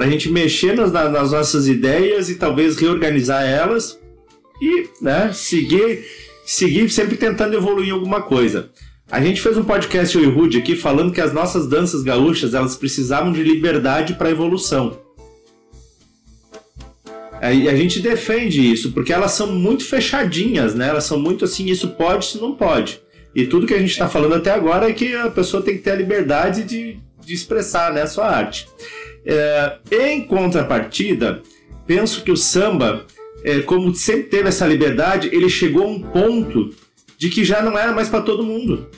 Pra 0.00 0.08
gente 0.08 0.30
mexer 0.30 0.74
nas, 0.74 0.90
na- 0.90 1.10
nas 1.10 1.32
nossas 1.32 1.68
ideias 1.68 2.30
e 2.30 2.36
talvez 2.36 2.78
reorganizar 2.78 3.44
elas 3.44 4.00
e 4.58 4.88
né, 4.98 5.30
seguir, 5.34 6.06
seguir 6.46 6.88
sempre 6.88 7.18
tentando 7.18 7.54
evoluir 7.54 7.92
alguma 7.92 8.22
coisa. 8.22 8.70
A 9.10 9.20
gente 9.20 9.42
fez 9.42 9.58
um 9.58 9.62
podcast 9.62 10.16
eu 10.16 10.24
e 10.24 10.26
Rude 10.26 10.56
aqui 10.56 10.74
falando 10.74 11.12
que 11.12 11.20
as 11.20 11.34
nossas 11.34 11.68
danças 11.68 12.02
gaúchas 12.02 12.54
elas 12.54 12.76
precisavam 12.76 13.30
de 13.30 13.42
liberdade 13.42 14.14
para 14.14 14.30
evolução. 14.30 14.98
E 17.52 17.68
a 17.68 17.76
gente 17.76 18.00
defende 18.00 18.72
isso, 18.72 18.92
porque 18.92 19.12
elas 19.12 19.32
são 19.32 19.48
muito 19.52 19.84
fechadinhas, 19.84 20.74
né? 20.74 20.88
Elas 20.88 21.04
são 21.04 21.18
muito 21.18 21.44
assim, 21.44 21.66
isso 21.66 21.88
pode, 21.88 22.24
isso 22.24 22.40
não 22.40 22.54
pode. 22.54 23.02
E 23.34 23.44
tudo 23.44 23.66
que 23.66 23.74
a 23.74 23.78
gente 23.78 23.90
está 23.90 24.08
falando 24.08 24.36
até 24.36 24.50
agora 24.50 24.88
é 24.88 24.94
que 24.94 25.14
a 25.14 25.28
pessoa 25.28 25.62
tem 25.62 25.76
que 25.76 25.82
ter 25.82 25.90
a 25.90 25.96
liberdade 25.96 26.64
de, 26.64 26.98
de 27.22 27.34
expressar 27.34 27.92
né, 27.92 28.00
a 28.00 28.06
sua 28.06 28.26
arte. 28.34 28.66
É, 29.24 29.78
em 29.90 30.24
contrapartida, 30.26 31.42
penso 31.86 32.22
que 32.22 32.30
o 32.30 32.36
samba, 32.36 33.06
é, 33.44 33.60
como 33.60 33.94
sempre 33.94 34.24
teve 34.24 34.48
essa 34.48 34.66
liberdade, 34.66 35.28
ele 35.32 35.48
chegou 35.48 35.84
a 35.84 35.88
um 35.88 36.00
ponto 36.00 36.70
de 37.18 37.28
que 37.28 37.44
já 37.44 37.62
não 37.62 37.78
era 37.78 37.92
mais 37.92 38.08
para 38.08 38.22
todo 38.22 38.42
mundo. 38.42 38.88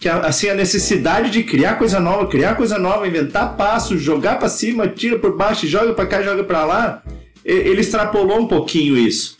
Que 0.00 0.08
assim 0.08 0.48
a 0.48 0.54
necessidade 0.54 1.30
de 1.30 1.42
criar 1.42 1.76
coisa 1.76 1.98
nova, 1.98 2.26
criar 2.26 2.54
coisa 2.54 2.78
nova, 2.78 3.06
inventar 3.06 3.56
passos, 3.56 4.00
jogar 4.00 4.38
para 4.38 4.48
cima, 4.48 4.88
tira 4.88 5.18
por 5.18 5.36
baixo, 5.36 5.66
joga 5.66 5.92
para 5.92 6.06
cá, 6.06 6.22
joga 6.22 6.44
para 6.44 6.64
lá, 6.64 7.02
ele 7.44 7.80
extrapolou 7.80 8.40
um 8.40 8.46
pouquinho 8.46 8.96
isso. 8.96 9.36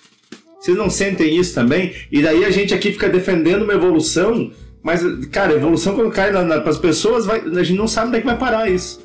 Vocês 0.60 0.76
não 0.76 0.90
sentem 0.90 1.36
isso 1.36 1.54
também? 1.54 1.94
E 2.10 2.20
daí 2.20 2.44
a 2.44 2.50
gente 2.50 2.74
aqui 2.74 2.90
fica 2.90 3.08
defendendo 3.08 3.62
uma 3.62 3.74
evolução, 3.74 4.50
mas, 4.86 5.02
cara, 5.32 5.52
a 5.52 5.56
evolução 5.56 5.96
quando 5.96 6.12
cai 6.12 6.30
na, 6.30 6.42
na, 6.42 6.60
para 6.60 6.70
as 6.70 6.78
pessoas, 6.78 7.26
vai, 7.26 7.40
a 7.40 7.64
gente 7.64 7.76
não 7.76 7.88
sabe 7.88 8.06
onde 8.06 8.18
é 8.18 8.20
que 8.20 8.26
vai 8.26 8.38
parar 8.38 8.70
isso. 8.70 9.02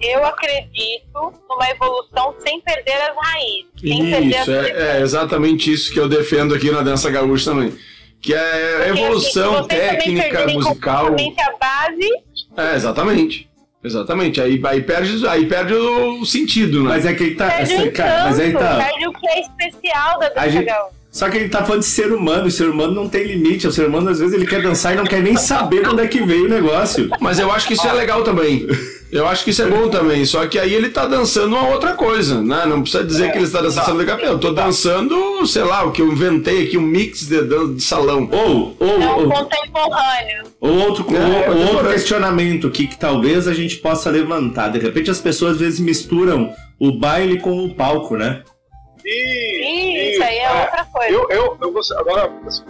Eu 0.00 0.24
acredito 0.24 1.32
numa 1.50 1.68
evolução 1.68 2.32
sem 2.38 2.60
perder 2.60 2.92
as 2.92 3.16
raízes. 3.16 3.66
Sem 3.80 4.28
isso, 4.28 4.52
é, 4.52 4.98
é, 4.98 5.00
exatamente 5.00 5.72
isso 5.72 5.92
que 5.92 5.98
eu 5.98 6.08
defendo 6.08 6.54
aqui 6.54 6.70
na 6.70 6.80
dança 6.80 7.10
gaúcha 7.10 7.50
também. 7.50 7.76
Que 8.22 8.34
é 8.34 8.84
Porque, 8.86 9.00
evolução 9.00 9.58
assim, 9.58 9.66
técnica, 9.66 10.46
musical. 10.46 11.06
A 11.08 11.58
base. 11.58 12.10
É, 12.56 12.76
exatamente. 12.76 13.50
Exatamente, 13.82 14.40
aí, 14.40 14.62
aí, 14.64 14.80
perde, 14.80 15.26
aí 15.26 15.44
perde 15.46 15.74
o 15.74 16.24
sentido, 16.24 16.84
né? 16.84 16.90
Mas 16.90 17.04
é 17.04 17.14
que 17.14 17.24
ele 17.24 17.34
tá. 17.34 17.50
Perde 17.50 17.74
essa, 17.74 17.90
cara, 17.90 18.24
mas 18.24 18.38
aí 18.38 18.52
tá. 18.52 18.76
Perde 18.76 19.08
o 19.08 19.12
que 19.12 19.28
é 19.28 19.40
especial 19.40 20.20
da 20.20 20.28
dança 20.28 20.50
gente, 20.50 20.72
Só 21.14 21.30
que 21.30 21.36
ele 21.36 21.48
tá 21.48 21.64
falando 21.64 21.82
de 21.82 21.86
ser 21.86 22.12
humano, 22.12 22.46
e 22.46 22.48
o 22.48 22.50
ser 22.50 22.68
humano 22.68 22.92
não 22.92 23.08
tem 23.08 23.22
limite. 23.22 23.68
O 23.68 23.72
ser 23.72 23.86
humano, 23.86 24.10
às 24.10 24.18
vezes, 24.18 24.34
ele 24.34 24.44
quer 24.44 24.60
dançar 24.60 24.94
e 24.94 24.96
não 24.96 25.04
quer 25.04 25.22
nem 25.22 25.36
saber 25.36 25.88
onde 25.88 26.02
é 26.02 26.08
que 26.08 26.20
veio 26.20 26.46
o 26.46 26.48
negócio. 26.48 27.08
Mas 27.20 27.38
eu 27.38 27.52
acho 27.52 27.68
que 27.68 27.74
isso 27.74 27.86
é 27.86 27.92
legal 27.92 28.24
também. 28.24 28.66
Eu 29.12 29.28
acho 29.28 29.44
que 29.44 29.50
isso 29.50 29.62
é 29.62 29.66
bom 29.66 29.88
também, 29.88 30.24
só 30.24 30.44
que 30.48 30.58
aí 30.58 30.74
ele 30.74 30.88
tá 30.88 31.06
dançando 31.06 31.54
uma 31.54 31.68
outra 31.68 31.92
coisa, 31.92 32.42
né? 32.42 32.66
Não 32.66 32.82
precisa 32.82 33.04
dizer 33.04 33.26
é, 33.26 33.30
que 33.30 33.38
ele 33.38 33.44
está 33.44 33.62
dançando 33.62 33.96
legal. 33.96 34.18
Eu 34.18 34.40
tô 34.40 34.50
dançando, 34.50 35.46
sei 35.46 35.62
lá, 35.62 35.84
o 35.84 35.92
que 35.92 36.02
eu 36.02 36.10
inventei 36.10 36.64
aqui, 36.64 36.76
um 36.76 36.82
mix 36.82 37.28
de, 37.28 37.40
de, 37.42 37.74
de 37.74 37.80
salão. 37.80 38.28
Ou, 38.32 38.76
ou, 38.80 39.00
é 39.00 39.14
um 39.14 39.28
contemporâneo. 39.28 40.42
Ou 40.60 40.78
outro, 40.78 41.06
é, 41.14 41.48
ou, 41.48 41.74
outro 41.74 41.92
questionamento 41.92 42.68
que, 42.70 42.88
que 42.88 42.98
talvez 42.98 43.46
a 43.46 43.54
gente 43.54 43.76
possa 43.76 44.10
levantar. 44.10 44.70
De 44.70 44.80
repente 44.80 45.12
as 45.12 45.20
pessoas 45.20 45.52
às 45.52 45.58
vezes 45.60 45.78
misturam 45.78 46.52
o 46.76 46.90
baile 46.90 47.38
com 47.38 47.64
o 47.64 47.72
palco, 47.72 48.16
né? 48.16 48.42
Isso, 49.04 50.14
isso 50.14 50.22
aí 50.22 50.38
é, 50.38 50.64
outra 50.64 50.84
coisa. 50.86 51.12
Eu, 51.12 51.28
eu, 51.30 51.58
eu, 51.60 51.98
agora, 51.98 52.32
assim, 52.46 52.64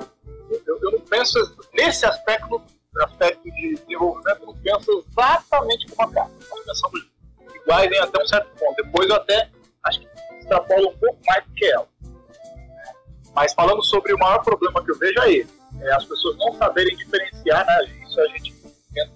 eu, 0.50 0.78
eu 0.82 0.90
não 0.92 1.00
penso 1.00 1.38
nesse 1.72 2.04
aspecto 2.04 2.62
aspecto 3.02 3.42
de 3.42 3.74
desenvolvimento, 3.74 4.40
eu 4.40 4.46
não 4.46 4.56
penso 4.56 5.04
exatamente 5.10 5.86
como 5.88 6.08
a 6.08 6.12
Carla. 6.12 6.30
Nós 6.50 6.64
pensamos 6.64 7.06
iguais 7.54 7.90
em 7.90 7.98
até 7.98 8.22
um 8.22 8.26
certo 8.26 8.58
ponto. 8.58 8.82
Depois 8.82 9.08
eu 9.08 9.16
até 9.16 9.50
acho 9.84 10.00
que 10.00 10.08
extrapolo 10.38 10.90
um 10.90 10.98
pouco 10.98 11.18
mais 11.26 11.44
do 11.44 11.54
que 11.54 11.66
ela. 11.66 11.88
Mas 13.34 13.52
falando 13.52 13.82
sobre 13.84 14.14
o 14.14 14.18
maior 14.18 14.42
problema 14.42 14.84
que 14.84 14.92
eu 14.92 14.98
vejo 14.98 15.20
aí, 15.20 15.46
é 15.80 15.92
as 15.92 16.04
pessoas 16.04 16.36
não 16.38 16.52
saberem 16.54 16.96
diferenciar, 16.96 17.66
né? 17.66 17.84
Isso 18.06 18.20
a 18.20 18.28
gente 18.28 18.54
pensa 18.92 19.12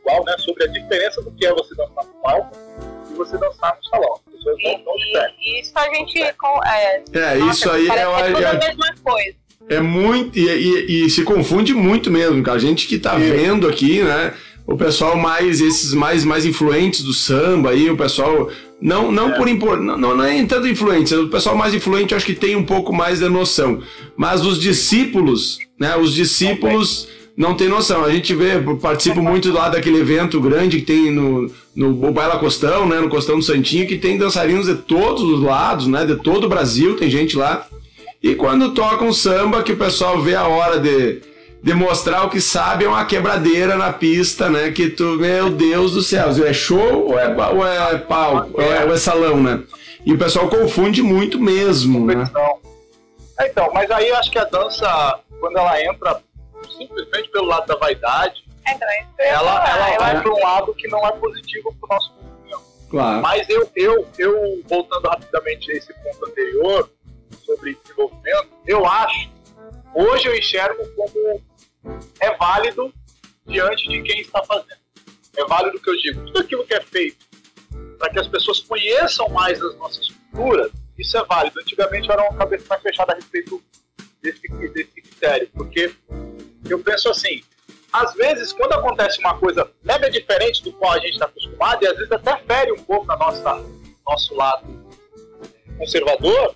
igual, 0.00 0.24
né? 0.24 0.34
Sobre 0.38 0.64
a 0.64 0.68
diferença 0.68 1.20
do 1.22 1.30
que 1.32 1.46
é 1.46 1.52
você 1.52 1.74
dançar 1.74 2.04
no 2.04 2.14
palco 2.22 2.56
e 3.10 3.14
você 3.14 3.36
dançar 3.36 3.76
no 3.76 3.84
salão. 3.84 4.20
As 4.36 4.44
pessoas 4.44 4.56
não, 4.62 4.84
não 4.84 4.96
diferem. 4.96 5.60
Isso 5.60 5.72
a 5.74 5.94
gente. 5.94 6.22
É, 6.22 6.34
é 7.14 7.34
nossa, 7.36 7.52
isso 7.52 7.70
aí 7.70 7.88
é, 7.88 7.94
é, 7.94 8.42
é 8.42 8.46
a 8.46 8.54
mesma 8.54 8.94
coisa. 9.02 9.34
É 9.68 9.80
muito. 9.80 10.38
E, 10.38 10.46
e, 10.46 11.06
e, 11.06 11.10
se 11.10 11.22
confunde 11.22 11.74
muito 11.74 12.10
mesmo, 12.10 12.42
cara. 12.42 12.56
A 12.56 12.60
gente 12.60 12.86
que 12.86 12.98
tá 12.98 13.14
é. 13.14 13.18
vendo 13.18 13.66
aqui, 13.66 14.02
né? 14.02 14.34
O 14.66 14.76
pessoal 14.76 15.16
mais, 15.16 15.60
esses 15.60 15.94
mais, 15.94 16.24
mais 16.24 16.44
influentes 16.44 17.02
do 17.02 17.12
samba 17.12 17.70
aí, 17.70 17.88
o 17.90 17.96
pessoal. 17.96 18.50
Não, 18.80 19.10
não 19.10 19.30
é. 19.30 19.32
por 19.38 19.48
impor, 19.48 19.80
não, 19.80 19.96
não 19.96 20.22
é 20.22 20.44
tanto 20.44 20.68
influência, 20.68 21.18
o 21.18 21.30
pessoal 21.30 21.56
mais 21.56 21.72
influente 21.72 22.14
acho 22.14 22.26
que 22.26 22.34
tem 22.34 22.54
um 22.54 22.62
pouco 22.62 22.92
mais 22.92 23.20
de 23.20 23.28
noção. 23.28 23.82
Mas 24.14 24.44
os 24.44 24.60
discípulos, 24.60 25.58
né? 25.80 25.96
Os 25.96 26.12
discípulos 26.12 27.08
não 27.36 27.54
tem 27.54 27.68
noção. 27.68 28.02
A 28.02 28.10
gente 28.10 28.34
vê, 28.34 28.58
participo 28.80 29.20
muito 29.20 29.52
lá 29.52 29.68
daquele 29.68 29.98
evento 29.98 30.40
grande 30.40 30.80
que 30.80 30.86
tem 30.86 31.10
no, 31.10 31.50
no 31.74 31.92
Baila 32.10 32.38
Costão, 32.38 32.88
né? 32.88 32.98
No 32.98 33.10
Costão 33.10 33.36
do 33.36 33.44
Santinho, 33.44 33.86
que 33.86 33.98
tem 33.98 34.16
dançarinos 34.16 34.66
de 34.66 34.76
todos 34.76 35.22
os 35.22 35.42
lados, 35.42 35.86
né? 35.86 36.06
De 36.06 36.16
todo 36.16 36.44
o 36.44 36.48
Brasil, 36.48 36.96
tem 36.96 37.10
gente 37.10 37.36
lá. 37.36 37.66
E 38.22 38.34
quando 38.34 38.72
tocam 38.72 39.12
samba, 39.12 39.62
que 39.62 39.72
o 39.72 39.76
pessoal 39.76 40.20
vê 40.22 40.34
a 40.34 40.48
hora 40.48 40.80
de, 40.80 41.20
de 41.62 41.74
mostrar 41.74 42.24
o 42.24 42.30
que 42.30 42.40
sabe, 42.40 42.86
é 42.86 42.88
uma 42.88 43.04
quebradeira 43.04 43.76
na 43.76 43.92
pista, 43.92 44.48
né? 44.48 44.70
Que 44.70 44.88
tu, 44.88 45.16
meu 45.16 45.50
Deus 45.50 45.92
do 45.92 46.02
céu, 46.02 46.30
é 46.44 46.52
show 46.54 47.08
ou 47.08 47.18
é, 47.18 47.28
ou 47.28 47.66
é 47.66 47.98
pau, 47.98 48.48
ou 48.54 48.62
é, 48.62 48.84
ou 48.84 48.94
é 48.94 48.96
salão, 48.96 49.42
né? 49.42 49.60
E 50.06 50.12
o 50.12 50.18
pessoal 50.18 50.48
confunde 50.48 51.02
muito 51.02 51.38
mesmo, 51.38 52.06
né? 52.06 52.30
É, 53.38 53.48
então, 53.48 53.68
mas 53.74 53.90
aí 53.90 54.08
eu 54.08 54.16
acho 54.16 54.30
que 54.30 54.38
a 54.38 54.44
dança, 54.44 55.18
quando 55.38 55.58
ela 55.58 55.82
entra 55.84 56.18
simplesmente 56.76 57.28
pelo 57.30 57.46
lado 57.46 57.66
da 57.66 57.76
vaidade, 57.76 58.44
é, 58.66 58.74
então, 58.74 58.88
ela, 59.18 59.70
ela 59.70 59.98
vai 59.98 60.20
para 60.20 60.32
um 60.32 60.42
lado 60.42 60.74
que 60.74 60.88
não 60.88 61.06
é 61.06 61.12
positivo 61.12 61.74
para 61.80 61.86
o 61.86 61.94
nosso 61.94 62.14
movimento. 62.14 62.62
Claro. 62.90 63.22
Mas 63.22 63.48
eu, 63.48 63.70
eu, 63.76 64.08
eu, 64.18 64.62
voltando 64.66 65.06
rapidamente 65.06 65.70
a 65.70 65.74
esse 65.74 65.92
ponto 65.94 66.26
anterior, 66.26 66.90
sobre 67.44 67.78
desenvolvimento, 67.82 68.48
eu 68.66 68.84
acho, 68.86 69.30
hoje 69.94 70.26
eu 70.26 70.36
enxergo 70.36 70.84
como 70.96 71.42
é 72.20 72.36
válido 72.36 72.92
diante 73.46 73.88
de 73.88 74.02
quem 74.02 74.20
está 74.20 74.42
fazendo. 74.44 74.80
É 75.36 75.44
válido 75.44 75.76
o 75.76 75.80
que 75.80 75.90
eu 75.90 75.96
digo. 75.96 76.24
Tudo 76.26 76.40
aquilo 76.40 76.66
que 76.66 76.74
é 76.74 76.80
feito 76.80 77.24
para 77.98 78.10
que 78.10 78.18
as 78.18 78.28
pessoas 78.28 78.60
conheçam 78.60 79.28
mais 79.28 79.62
as 79.62 79.76
nossas 79.76 80.08
culturas, 80.08 80.70
isso 80.98 81.16
é 81.16 81.24
válido. 81.24 81.60
Antigamente 81.60 82.10
era 82.10 82.22
uma 82.22 82.36
cabeça 82.36 82.64
mais 82.68 82.82
fechada 82.82 83.12
a 83.12 83.14
respeito 83.14 83.62
desse, 84.22 84.48
desse 84.48 85.02
porque 85.54 85.94
eu 86.68 86.78
penso 86.82 87.08
assim, 87.10 87.42
às 87.92 88.14
vezes, 88.14 88.52
quando 88.52 88.72
acontece 88.72 89.18
uma 89.20 89.38
coisa 89.38 89.70
mega 89.82 90.10
diferente 90.10 90.62
do 90.62 90.72
qual 90.72 90.92
a 90.92 90.98
gente 90.98 91.12
está 91.12 91.26
acostumado, 91.26 91.82
e 91.82 91.88
às 91.88 91.96
vezes 91.96 92.12
até 92.12 92.36
fere 92.38 92.72
um 92.72 92.82
pouco 92.82 93.06
na 93.06 93.16
nossa 93.16 93.64
nosso 94.06 94.34
lado 94.34 94.86
conservador, 95.78 96.54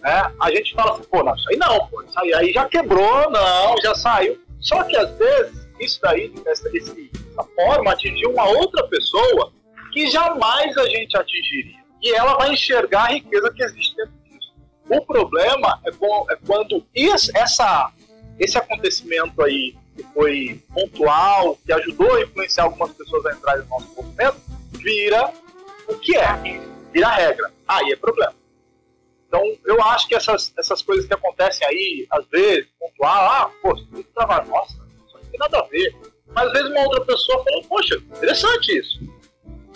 né? 0.00 0.32
A 0.40 0.50
gente 0.50 0.74
fala 0.74 0.92
assim, 0.92 1.04
pô, 1.04 1.22
não, 1.22 1.34
isso 1.34 1.48
aí 1.50 1.56
não, 1.56 1.86
pô, 1.86 2.02
isso 2.02 2.18
aí, 2.18 2.34
aí 2.34 2.52
já 2.52 2.64
quebrou, 2.66 3.30
não, 3.30 3.74
já 3.82 3.94
saiu. 3.94 4.40
Só 4.60 4.82
que 4.84 4.96
às 4.96 5.10
vezes 5.16 5.68
isso 5.80 6.00
daí, 6.02 6.32
essa, 6.46 6.68
essa 6.68 7.44
forma, 7.54 7.92
atingiu 7.92 8.30
uma 8.30 8.48
outra 8.48 8.86
pessoa 8.88 9.52
que 9.92 10.10
jamais 10.10 10.76
a 10.76 10.88
gente 10.88 11.16
atingiria. 11.16 11.78
E 12.02 12.14
ela 12.14 12.34
vai 12.36 12.52
enxergar 12.52 13.04
a 13.04 13.12
riqueza 13.12 13.52
que 13.52 13.62
existe 13.62 13.96
dentro 13.96 14.12
disso. 14.24 14.52
O 14.88 15.04
problema 15.04 15.80
é, 15.84 15.90
é 15.90 16.38
quando 16.46 16.84
isso, 16.94 17.30
essa, 17.36 17.92
esse 18.38 18.56
acontecimento 18.56 19.42
aí, 19.42 19.74
que 19.96 20.02
foi 20.14 20.62
pontual, 20.72 21.58
que 21.64 21.72
ajudou 21.72 22.14
a 22.14 22.22
influenciar 22.22 22.64
algumas 22.64 22.92
pessoas 22.92 23.26
a 23.26 23.32
entrarem 23.32 23.62
no 23.64 23.68
nosso 23.70 23.94
movimento, 23.96 24.40
vira 24.72 25.32
o 25.88 25.94
que 25.94 26.16
é, 26.16 26.60
vira 26.92 27.08
regra. 27.08 27.52
Aí 27.66 27.92
é 27.92 27.96
problema. 27.96 28.34
Então, 29.26 29.42
eu 29.66 29.82
acho 29.82 30.08
que 30.08 30.14
essas, 30.14 30.52
essas 30.56 30.80
coisas 30.80 31.06
que 31.06 31.12
acontecem 31.12 31.66
aí, 31.66 32.06
às 32.10 32.26
vezes, 32.28 32.66
pontual, 32.78 33.26
ah, 33.30 33.50
pô, 33.60 33.74
tem 33.74 34.02
que 34.02 34.12
trabalhar, 34.14 34.46
nossa, 34.46 34.72
isso 35.06 35.14
não 35.14 35.30
tem 35.30 35.38
nada 35.38 35.58
a 35.58 35.62
ver. 35.64 35.94
Mas 36.28 36.46
às 36.46 36.52
vezes 36.52 36.70
uma 36.70 36.82
outra 36.82 37.04
pessoa 37.04 37.44
falou, 37.44 37.64
poxa, 37.64 37.96
interessante 37.96 38.78
isso. 38.78 39.00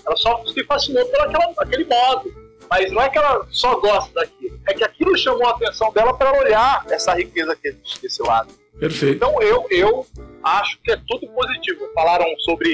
Ela 0.06 0.16
só 0.16 0.44
se 0.46 0.64
fascinou 0.64 1.04
por 1.06 1.20
aquela, 1.20 1.52
aquele 1.58 1.84
modo. 1.84 2.41
Mas 2.70 2.90
não 2.92 3.02
é 3.02 3.08
que 3.08 3.18
ela 3.18 3.46
só 3.50 3.76
gosta 3.76 4.12
daquilo, 4.14 4.58
é 4.66 4.74
que 4.74 4.84
aquilo 4.84 5.16
chamou 5.16 5.46
a 5.46 5.50
atenção 5.50 5.92
dela 5.92 6.14
para 6.14 6.38
olhar 6.38 6.84
essa 6.88 7.14
riqueza 7.14 7.56
que 7.56 7.68
existe 7.68 8.02
desse 8.02 8.22
lado. 8.22 8.52
Perfeito. 8.78 9.16
Então 9.16 9.40
eu, 9.42 9.66
eu 9.70 10.06
acho 10.42 10.78
que 10.82 10.92
é 10.92 10.96
tudo 11.08 11.28
positivo. 11.28 11.88
Falaram 11.94 12.26
sobre. 12.40 12.68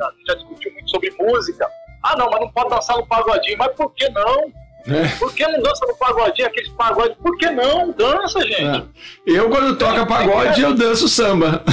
A 0.00 0.10
gente 0.10 0.26
já 0.26 0.34
discutiu 0.34 0.72
muito 0.72 0.90
sobre 0.90 1.10
música. 1.18 1.68
Ah, 2.02 2.16
não, 2.16 2.28
mas 2.30 2.40
não 2.40 2.50
pode 2.50 2.70
dançar 2.70 2.96
no 2.96 3.06
pagodinho. 3.06 3.56
Mas 3.58 3.74
por 3.74 3.92
que 3.94 4.08
não? 4.10 4.52
É. 4.88 5.08
Por 5.18 5.34
que 5.34 5.46
não 5.46 5.60
dança 5.62 5.84
no 5.86 5.96
pagodinho, 5.96 6.46
aqueles 6.46 6.68
pagodes? 6.70 7.16
Por 7.16 7.36
que 7.38 7.50
não? 7.50 7.90
Dança, 7.92 8.40
gente. 8.42 8.62
É. 8.62 8.84
Eu, 9.26 9.48
quando 9.50 9.76
toca 9.76 10.06
pagode, 10.06 10.60
eu 10.60 10.74
danço 10.74 11.08
samba. 11.08 11.64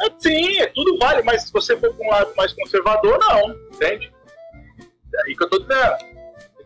É, 0.00 0.10
sim, 0.18 0.58
é, 0.58 0.66
tudo 0.66 0.98
vale, 0.98 1.22
mas 1.22 1.44
se 1.44 1.52
você 1.52 1.76
for 1.76 1.92
para 1.94 2.06
um 2.06 2.10
lado 2.10 2.32
mais 2.36 2.52
conservador, 2.52 3.18
não, 3.18 3.50
entende? 3.74 4.12
É 4.78 5.22
aí 5.26 5.34
que 5.34 5.42
eu 5.42 5.48
tô 5.48 5.58
dizendo. 5.58 6.15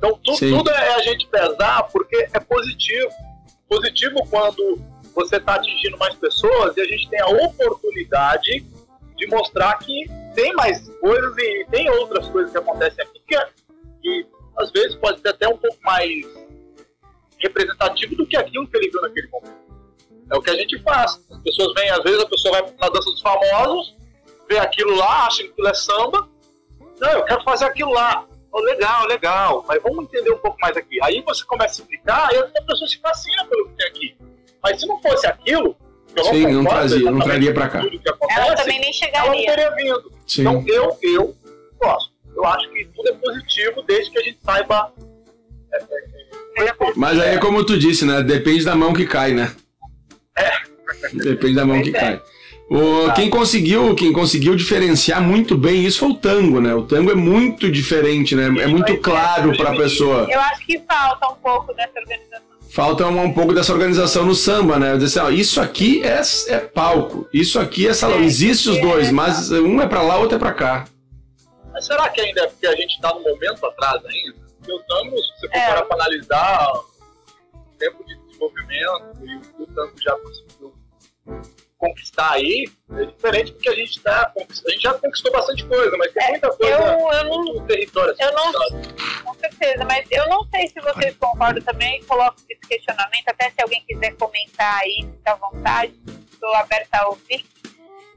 Então, 0.01 0.19
tu, 0.25 0.35
tudo 0.39 0.71
é 0.71 0.95
a 0.95 1.03
gente 1.03 1.27
pesar 1.27 1.83
porque 1.93 2.27
é 2.33 2.41
positivo. 2.41 3.11
Positivo 3.69 4.27
quando 4.31 4.81
você 5.15 5.37
está 5.37 5.57
atingindo 5.57 5.99
mais 5.99 6.15
pessoas 6.15 6.75
e 6.75 6.81
a 6.81 6.87
gente 6.87 7.07
tem 7.11 7.21
a 7.21 7.29
oportunidade 7.29 8.65
de 9.15 9.27
mostrar 9.27 9.77
que 9.79 10.07
tem 10.35 10.55
mais 10.55 10.89
coisas 11.01 11.37
e 11.37 11.67
tem 11.71 11.91
outras 11.91 12.27
coisas 12.29 12.51
que 12.51 12.57
acontecem 12.57 13.05
aqui 13.05 13.21
que, 13.29 13.37
que 14.01 14.27
às 14.57 14.71
vezes 14.71 14.97
pode 14.97 15.21
ser 15.21 15.29
até 15.29 15.47
um 15.47 15.59
pouco 15.59 15.77
mais 15.83 16.25
representativo 17.39 18.17
do 18.17 18.27
que 18.27 18.39
aquilo 18.39 18.67
que 18.67 18.77
ele 18.79 18.91
viu 18.91 19.03
naquele 19.03 19.29
momento. 19.29 19.61
É 20.31 20.37
o 20.37 20.41
que 20.41 20.51
a 20.51 20.55
gente 20.55 20.83
faz. 20.83 21.23
As 21.31 21.43
pessoas 21.43 21.75
vêm, 21.75 21.91
às 21.91 22.03
vezes 22.03 22.21
a 22.23 22.27
pessoa 22.27 22.59
vai 22.63 22.75
na 22.81 22.89
dança 22.89 23.11
dos 23.11 23.21
famosos, 23.21 23.95
vê 24.49 24.59
aquilo 24.59 24.97
lá, 24.97 25.27
acha 25.27 25.43
que 25.43 25.51
aquilo 25.51 25.69
é 25.69 25.75
samba. 25.75 26.29
Não, 26.99 27.11
eu 27.11 27.25
quero 27.25 27.43
fazer 27.43 27.67
aquilo 27.67 27.93
lá. 27.93 28.27
Oh, 28.53 28.61
legal, 28.61 29.07
legal, 29.07 29.65
mas 29.69 29.81
vamos 29.83 30.05
entender 30.05 30.31
um 30.31 30.39
pouco 30.39 30.59
mais 30.61 30.77
aqui. 30.77 30.99
Aí 31.03 31.23
você 31.23 31.45
começa 31.45 31.81
a 31.81 31.85
explicar 31.85 32.33
e 32.33 32.37
a 32.37 32.63
pessoa 32.63 32.89
se 32.89 32.99
fascina 32.99 33.45
pelo 33.47 33.69
que 33.69 33.75
tem 33.77 33.87
aqui. 33.87 34.17
Mas 34.63 34.81
se 34.81 34.87
não 34.87 35.01
fosse 35.01 35.27
aquilo, 35.27 35.77
eu 36.17 36.25
Sim, 36.25 36.47
não, 36.49 36.65
trazia, 36.65 37.11
não 37.11 37.21
traria 37.21 37.55
para 37.55 37.69
cá. 37.69 37.79
Acontece, 37.79 38.41
ela 38.41 38.55
também 38.57 38.81
nem 38.81 38.93
chegaria. 38.93 39.21
Ela 39.21 39.37
não 39.37 39.45
teria 39.45 39.71
vindo. 39.77 40.13
Sim. 40.27 40.41
Então 40.41 40.65
eu, 40.67 40.99
eu 41.03 41.37
gosto. 41.79 42.13
Eu 42.35 42.45
acho 42.45 42.69
que 42.71 42.85
tudo 42.87 43.09
é 43.09 43.13
positivo 43.13 43.83
desde 43.83 44.11
que 44.11 44.19
a 44.19 44.23
gente 44.23 44.39
saiba. 44.43 44.93
É, 45.73 46.65
é, 46.65 46.69
é, 46.69 46.75
Mas 46.97 47.21
aí 47.21 47.35
é 47.35 47.39
como 47.39 47.65
tu 47.65 47.79
disse, 47.79 48.05
né? 48.05 48.23
Depende 48.23 48.65
da 48.65 48.75
mão 48.75 48.93
que 48.93 49.07
cai, 49.07 49.33
né? 49.33 49.55
É. 50.37 50.51
Depende 51.13 51.55
da 51.55 51.65
mão 51.65 51.81
que 51.83 51.93
cai. 51.93 52.21
O, 52.71 53.07
tá. 53.09 53.15
quem, 53.15 53.29
conseguiu, 53.29 53.97
quem 53.97 54.13
conseguiu 54.13 54.55
diferenciar 54.55 55.21
muito 55.21 55.59
bem 55.59 55.85
isso 55.85 55.99
foi 55.99 56.11
o 56.11 56.15
tango, 56.15 56.61
né? 56.61 56.73
O 56.73 56.85
tango 56.85 57.11
é 57.11 57.17
muito 57.17 57.69
diferente, 57.69 58.37
né? 58.37 58.45
É 58.63 58.67
muito 58.69 58.97
claro 58.99 59.57
para 59.57 59.71
a 59.71 59.77
pessoa. 59.77 60.29
Eu 60.31 60.39
acho 60.39 60.65
que 60.65 60.79
falta 60.89 61.29
um 61.31 61.35
pouco 61.35 61.75
dessa 61.75 61.99
organização. 61.99 62.47
Falta 62.71 63.07
um, 63.09 63.23
um 63.25 63.33
pouco 63.35 63.53
dessa 63.53 63.73
organização 63.73 64.25
no 64.25 64.37
samba, 64.37 64.79
né? 64.79 64.97
Dizer 64.97 65.19
assim, 65.19 65.19
ó, 65.19 65.31
isso 65.37 65.61
aqui 65.61 66.01
é, 66.05 66.21
é 66.47 66.59
palco, 66.61 67.29
isso 67.33 67.59
aqui 67.59 67.89
é 67.89 67.93
salão. 67.93 68.21
É, 68.21 68.23
Existem 68.23 68.73
os 68.73 68.79
é, 68.79 68.81
dois, 68.81 69.11
mas 69.11 69.51
um 69.51 69.81
é 69.81 69.89
para 69.89 70.03
lá, 70.03 70.19
outro 70.19 70.37
é 70.37 70.39
para 70.39 70.53
cá. 70.53 70.85
Mas 71.73 71.87
será 71.87 72.09
que 72.09 72.21
ainda 72.21 72.43
é 72.43 72.47
porque 72.47 72.69
a 72.69 72.77
gente 72.77 72.95
está 72.95 73.13
no 73.13 73.21
momento 73.21 73.67
atrás 73.67 74.01
ainda? 74.05 74.37
Porque 74.59 74.73
o 74.73 74.79
tango, 74.85 75.17
se 75.19 75.41
você 75.41 75.49
for 75.49 75.57
é. 75.57 75.83
para 75.83 75.97
analisar 75.97 76.73
o 77.53 77.77
tempo 77.77 78.05
de 78.07 78.17
desenvolvimento 78.17 79.27
e 79.27 79.63
o 79.63 79.67
tango 79.67 79.93
já 80.01 80.17
conseguiu 80.19 80.73
conquistar 81.81 82.33
aí 82.33 82.71
é 82.91 83.05
diferente 83.07 83.53
porque 83.53 83.71
a 83.71 83.75
gente 83.75 84.01
tá 84.01 84.33
a 84.37 84.71
gente 84.71 84.83
já 84.83 84.95
conquistou 84.95 85.33
bastante 85.33 85.65
coisa, 85.65 85.97
mas 85.97 86.13
tem 86.13 86.23
é, 86.23 86.31
muita 86.31 86.49
coisa 86.51 86.75
eu, 86.75 87.13
eu 87.13 87.25
não, 87.25 87.67
território 87.67 88.13
assim, 88.13 88.23
eu 88.23 88.33
não, 88.33 88.53
com 89.25 89.35
certeza, 89.35 89.85
mas 89.87 90.07
eu 90.11 90.29
não 90.29 90.45
sei 90.51 90.69
se 90.69 90.79
vocês 90.81 91.17
concordam 91.17 91.63
também, 91.65 92.03
coloco 92.05 92.37
esse 92.49 92.61
questionamento, 92.69 93.29
até 93.29 93.51
se 93.51 93.63
alguém 93.63 93.83
quiser 93.89 94.15
comentar 94.17 94.81
aí, 94.83 95.09
fica 95.11 95.33
à 95.33 95.37
vontade, 95.37 95.95
estou 96.31 96.55
aberta 96.55 96.99
a 96.99 97.09
ouvir. 97.09 97.47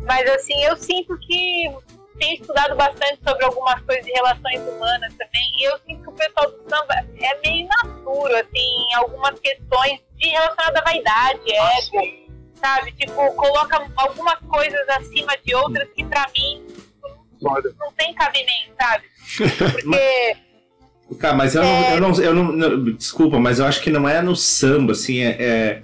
Mas 0.02 0.30
assim, 0.30 0.62
eu 0.66 0.76
sinto 0.76 1.18
que 1.20 1.72
tenho 2.20 2.34
estudado 2.34 2.76
bastante 2.76 3.20
sobre 3.26 3.46
algumas 3.46 3.82
coisas 3.82 4.06
de 4.06 4.12
relações 4.12 4.60
humanas 4.60 5.14
também, 5.16 5.52
e 5.58 5.64
eu 5.64 5.78
sinto 5.80 6.04
que 6.04 6.10
o 6.10 6.14
pessoal 6.14 6.52
do 6.52 6.70
samba 6.70 6.94
é 7.20 7.40
meio 7.42 7.66
imaturo, 7.66 8.36
assim, 8.36 8.86
em 8.90 8.96
algumas 8.96 9.40
questões 9.40 10.00
de 10.18 10.28
relacionadas 10.28 10.82
à 10.82 10.84
vaidade, 10.84 11.58
ah, 11.58 11.80
ego 11.80 12.23
sabe? 12.64 12.94
Tipo, 12.94 13.32
coloca 13.34 13.86
algumas 13.98 14.40
coisas 14.48 14.88
acima 14.90 15.34
de 15.44 15.54
outras 15.54 15.90
que 15.94 16.06
pra 16.06 16.26
mim 16.34 16.62
não, 17.42 17.54
não 17.54 17.92
tem 17.98 18.14
cabimento, 18.14 18.72
sabe? 18.80 19.04
Porque. 19.72 20.38
Cara, 21.20 21.36
mas 21.36 21.54
eu, 21.54 21.62
é... 21.62 22.00
não, 22.00 22.22
eu, 22.22 22.34
não, 22.34 22.54
eu 22.54 22.78
não, 22.78 22.94
Desculpa, 22.94 23.38
mas 23.38 23.60
eu 23.60 23.66
acho 23.66 23.82
que 23.82 23.92
não 23.92 24.08
é 24.08 24.22
no 24.22 24.36
samba, 24.36 24.94
assim, 24.94 25.20
é. 25.20 25.36
é... 25.40 25.82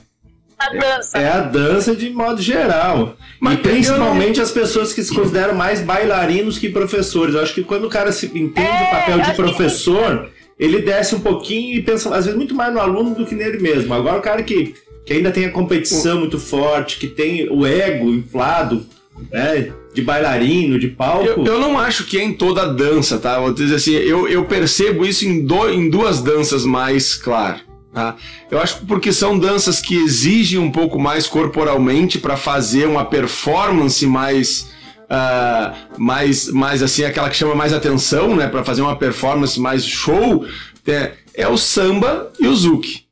A 0.58 0.70
dança. 0.74 1.18
É, 1.18 1.24
é 1.24 1.30
a 1.30 1.40
dança 1.40 1.96
de 1.96 2.10
modo 2.10 2.42
geral. 2.42 3.16
Mas 3.40 3.60
e 3.60 3.62
principalmente 3.62 4.42
as 4.42 4.52
pessoas 4.52 4.92
que 4.92 5.02
se 5.02 5.16
consideram 5.16 5.56
mais 5.56 5.80
bailarinos 5.80 6.58
que 6.58 6.68
professores. 6.68 7.34
Eu 7.34 7.42
acho 7.42 7.54
que 7.54 7.64
quando 7.64 7.86
o 7.86 7.90
cara 7.90 8.12
se 8.12 8.26
entende 8.26 8.68
é, 8.68 8.84
o 8.84 8.92
papel 8.92 9.22
de 9.22 9.34
professor, 9.36 10.26
que... 10.26 10.64
ele 10.66 10.82
desce 10.82 11.16
um 11.16 11.22
pouquinho 11.22 11.78
e 11.78 11.82
pensa, 11.82 12.14
às 12.14 12.26
vezes, 12.26 12.38
muito 12.38 12.54
mais 12.54 12.74
no 12.74 12.80
aluno 12.82 13.16
do 13.16 13.26
que 13.26 13.36
nele 13.36 13.60
mesmo. 13.60 13.94
Agora 13.94 14.18
o 14.18 14.22
cara 14.22 14.44
que 14.44 14.76
que 15.10 15.14
ainda 15.14 15.32
tem 15.32 15.46
a 15.46 15.52
competição 15.52 16.20
muito 16.20 16.38
forte, 16.38 17.00
que 17.00 17.08
tem 17.08 17.50
o 17.50 17.66
ego 17.66 18.12
inflado, 18.12 18.86
né? 19.32 19.74
De 19.92 20.04
bailarino, 20.04 20.78
de 20.78 20.88
palco. 20.88 21.26
Eu, 21.26 21.44
eu 21.44 21.60
não 21.60 21.80
acho 21.80 22.06
que 22.06 22.20
é 22.20 22.24
em 22.24 22.32
toda 22.32 22.62
a 22.62 22.68
dança, 22.68 23.18
tá? 23.18 23.40
Vou 23.40 23.52
dizer 23.52 23.74
assim, 23.74 23.94
eu, 23.94 24.28
eu 24.28 24.46
percebo 24.46 25.04
isso 25.04 25.26
em, 25.26 25.44
do, 25.44 25.68
em 25.68 25.90
duas 25.90 26.22
danças 26.22 26.64
mais, 26.64 27.16
claro. 27.16 27.60
Tá? 27.92 28.18
Eu 28.52 28.60
acho 28.62 28.86
porque 28.86 29.12
são 29.12 29.40
danças 29.40 29.82
que 29.82 29.96
exigem 29.96 30.60
um 30.60 30.72
pouco 30.72 31.00
mais 31.00 31.26
corporalmente 31.26 32.20
para 32.20 32.38
fazer 32.38 32.86
uma 32.86 33.04
performance 33.04 34.06
mais. 34.06 34.70
Uh, 35.06 35.76
mais, 35.98 36.52
mais 36.52 36.84
assim, 36.84 37.04
aquela 37.04 37.32
que 37.32 37.36
chama 37.36 37.56
mais 37.56 37.74
atenção, 37.74 38.36
né? 38.36 38.48
Para 38.48 38.64
fazer 38.64 38.84
uma 38.84 38.96
performance 38.96 39.60
mais 39.60 39.84
show, 39.84 40.46
é, 40.86 41.14
é 41.34 41.48
o 41.48 41.58
samba 41.58 42.32
e 42.40 42.46
o 42.48 42.56
zouk. 42.56 43.09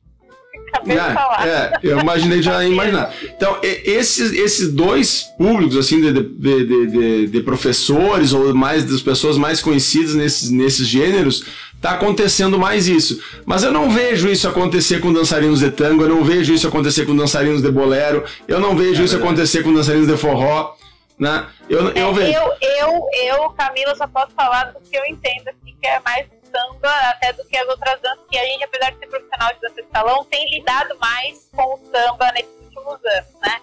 Acabei 0.72 0.96
de 0.96 1.14
falar. 1.14 1.46
É, 1.46 1.72
eu 1.82 1.98
imaginei 1.98 2.42
já 2.42 2.64
imaginar. 2.64 3.12
Então, 3.22 3.58
esses, 3.62 4.32
esses 4.32 4.72
dois 4.72 5.24
públicos, 5.36 5.76
assim, 5.76 6.00
de, 6.00 6.12
de, 6.12 6.86
de, 6.86 7.26
de, 7.26 7.40
professores 7.40 8.32
ou 8.32 8.54
mais 8.54 8.84
das 8.84 9.00
pessoas 9.00 9.36
mais 9.36 9.60
conhecidas 9.60 10.14
nesses, 10.14 10.50
nesses 10.50 10.86
gêneros, 10.86 11.44
tá 11.80 11.92
acontecendo 11.92 12.58
mais 12.58 12.88
isso. 12.88 13.20
Mas 13.46 13.62
eu 13.62 13.72
não 13.72 13.90
vejo 13.90 14.28
isso 14.28 14.48
acontecer 14.48 15.00
com 15.00 15.12
dançarinos 15.12 15.60
de 15.60 15.70
tango, 15.70 16.02
eu 16.02 16.08
não 16.08 16.24
vejo 16.24 16.52
isso 16.52 16.66
acontecer 16.66 17.06
com 17.06 17.16
dançarinos 17.16 17.62
de 17.62 17.70
bolero, 17.70 18.24
eu 18.46 18.60
não 18.60 18.76
vejo 18.76 19.02
é 19.02 19.04
isso 19.04 19.16
acontecer 19.16 19.62
com 19.62 19.72
dançarinos 19.72 20.08
de 20.08 20.16
forró. 20.16 20.74
Né? 21.18 21.46
Eu, 21.68 21.88
eu, 21.88 22.10
é, 22.10 22.12
vejo. 22.12 22.38
eu, 22.38 22.52
eu, 22.60 23.06
eu, 23.24 23.50
Camila, 23.50 23.94
só 23.96 24.06
posso 24.06 24.32
falar 24.36 24.66
do 24.66 24.80
que 24.80 24.96
eu 24.96 25.04
entendo, 25.06 25.48
assim, 25.48 25.74
que 25.80 25.86
é 25.86 26.00
mais 26.04 26.26
samba 26.58 26.90
até 27.10 27.32
do 27.32 27.44
que 27.46 27.56
as 27.56 27.68
outras 27.68 28.00
danças, 28.00 28.24
que 28.28 28.38
a 28.38 28.44
gente, 28.44 28.64
apesar 28.64 28.90
de 28.92 28.98
ser 28.98 29.06
profissional 29.06 29.52
de 29.54 29.60
dança 29.60 29.82
de 29.82 29.88
salão, 29.90 30.24
tem 30.24 30.50
lidado 30.50 30.98
mais 30.98 31.48
com 31.54 31.74
o 31.74 31.78
samba 31.78 32.32
nesses 32.32 32.60
últimos 32.60 33.04
anos, 33.04 33.40
né? 33.40 33.60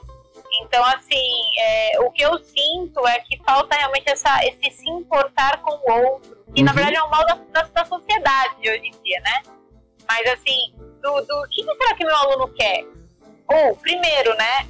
Então, 0.61 0.83
assim, 0.85 1.41
é, 1.59 1.99
o 1.99 2.11
que 2.11 2.23
eu 2.23 2.37
sinto 2.39 3.05
é 3.07 3.19
que 3.19 3.37
falta 3.43 3.75
realmente 3.75 4.09
essa, 4.09 4.39
esse 4.45 4.77
se 4.77 4.89
importar 4.89 5.61
com 5.61 5.71
o 5.71 6.05
outro, 6.05 6.37
que 6.53 6.61
uhum. 6.61 6.65
na 6.65 6.71
verdade 6.71 6.95
é 6.95 7.03
um 7.03 7.09
mal 7.09 7.25
da, 7.25 7.35
da, 7.51 7.61
da, 7.63 7.85
sociedade 7.85 8.69
hoje 8.69 8.87
em 8.87 9.03
dia, 9.03 9.19
né? 9.21 9.43
Mas, 10.07 10.27
assim, 10.27 10.73
do, 11.01 11.21
do 11.21 11.47
que 11.49 11.63
será 11.63 11.95
que 11.95 12.05
meu 12.05 12.15
aluno 12.15 12.47
quer? 12.53 12.85
Ou, 13.47 13.75
primeiro, 13.75 14.35
né? 14.35 14.67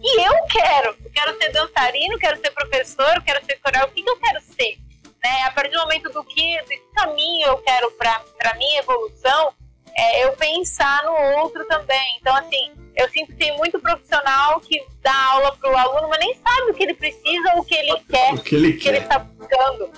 E 0.00 0.20
eu 0.20 0.34
quero? 0.46 0.96
Eu 1.04 1.10
quero 1.10 1.36
ser 1.38 1.50
dançarino, 1.50 2.18
quero 2.18 2.38
ser 2.38 2.50
professor, 2.50 3.22
quero 3.22 3.44
ser 3.44 3.56
coral, 3.56 3.86
o 3.86 3.90
que, 3.90 4.02
que 4.02 4.10
eu 4.10 4.20
quero 4.20 4.40
ser? 4.40 4.78
Né? 5.24 5.42
A 5.46 5.50
partir 5.52 5.70
do 5.70 5.80
momento 5.80 6.10
do 6.10 6.22
que, 6.22 6.62
do 6.62 6.68
que 6.68 6.82
caminho 6.94 7.46
eu 7.46 7.56
quero 7.58 7.90
para 7.92 8.54
minha 8.58 8.80
evolução, 8.80 9.54
é 9.96 10.26
eu 10.26 10.32
pensar 10.32 11.02
no 11.04 11.40
outro 11.40 11.64
também. 11.66 12.18
Então, 12.20 12.36
assim, 12.36 12.72
eu 12.94 13.08
sinto 13.08 13.28
que 13.28 13.38
tem 13.38 13.56
muito 13.56 13.80
profissional 13.80 14.60
que 14.60 14.84
dá 15.02 15.16
aula 15.32 15.56
para 15.56 15.72
o 15.72 15.76
aluno, 15.76 16.08
mas 16.10 16.18
nem 16.18 16.34
sabe 16.34 16.70
o 16.70 16.74
que 16.74 16.82
ele 16.82 16.94
precisa 16.94 17.54
ou 17.54 17.62
o 17.62 17.64
que 17.64 17.74
ele 17.74 17.98
quer, 18.10 18.34
o 18.34 18.38
que 18.42 18.54
ele, 18.54 18.98
está 18.98 19.18
buscando. 19.18 19.90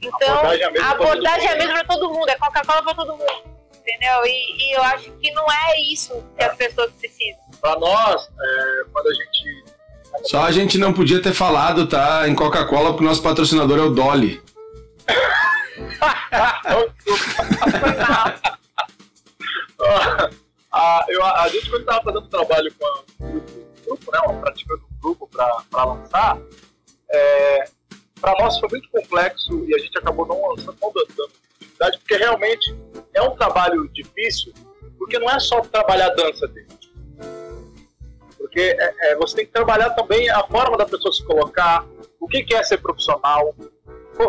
Então, 0.00 0.40
a 0.82 0.90
abordagem 0.92 1.46
é 1.46 1.52
a 1.52 1.56
mesma 1.56 1.84
para 1.84 1.84
todo 1.84 2.14
mundo, 2.14 2.30
é 2.30 2.36
Coca-Cola 2.36 2.82
para 2.82 2.94
todo 2.94 3.18
mundo. 3.18 3.50
Entendeu? 3.80 4.24
E, 4.24 4.62
e, 4.62 4.76
eu 4.76 4.82
acho 4.84 5.10
que 5.12 5.30
não 5.32 5.44
é 5.50 5.80
isso 5.92 6.24
que 6.38 6.44
as 6.44 6.56
pessoas 6.56 6.90
precisam. 6.92 7.40
Para 7.60 7.78
nós, 7.78 8.22
é, 8.22 8.84
quando 8.92 9.08
a 9.08 9.14
gente. 9.14 9.64
Só 10.24 10.42
a 10.42 10.52
gente 10.52 10.78
não 10.78 10.92
podia 10.92 11.20
ter 11.20 11.32
falado, 11.32 11.86
tá? 11.86 12.28
Em 12.28 12.34
Coca-Cola, 12.34 12.90
porque 12.90 13.04
o 13.04 13.06
nosso 13.06 13.22
patrocinador 13.22 13.78
é 13.78 13.82
o 13.82 13.90
Dolly. 13.90 14.42
A, 20.72 21.04
eu, 21.08 21.24
a 21.24 21.48
gente, 21.48 21.70
quando 21.70 21.82
estava 21.82 22.02
fazendo 22.02 22.28
trabalho 22.28 22.74
com 22.74 22.86
um 23.24 23.40
grupo, 23.84 24.12
né, 24.12 24.20
uma 24.20 24.40
praticando 24.40 24.82
um 24.82 25.00
grupo 25.00 25.28
para 25.28 25.84
lançar, 25.84 26.38
é, 27.10 27.64
para 28.20 28.32
nós 28.42 28.58
foi 28.58 28.68
muito 28.70 28.88
complexo 28.90 29.64
e 29.66 29.74
a 29.74 29.78
gente 29.78 29.98
acabou 29.98 30.26
não 30.26 30.50
lançando, 30.50 30.76
não 30.80 30.92
dando 30.92 31.30
atividade, 31.56 31.98
porque 31.98 32.16
realmente 32.16 32.76
é 33.14 33.22
um 33.22 33.34
trabalho 33.34 33.88
difícil, 33.88 34.52
porque 34.98 35.18
não 35.18 35.30
é 35.30 35.40
só 35.40 35.60
trabalhar 35.62 36.06
a 36.06 36.14
dança 36.14 36.46
dele. 36.48 36.68
Porque 38.36 38.60
é, 38.60 39.12
é, 39.12 39.16
você 39.16 39.36
tem 39.36 39.46
que 39.46 39.52
trabalhar 39.52 39.90
também 39.90 40.28
a 40.30 40.42
forma 40.46 40.76
da 40.76 40.84
pessoa 40.84 41.12
se 41.12 41.24
colocar, 41.24 41.84
o 42.18 42.26
que, 42.28 42.42
que 42.42 42.54
é 42.54 42.62
ser 42.62 42.78
profissional, 42.78 43.54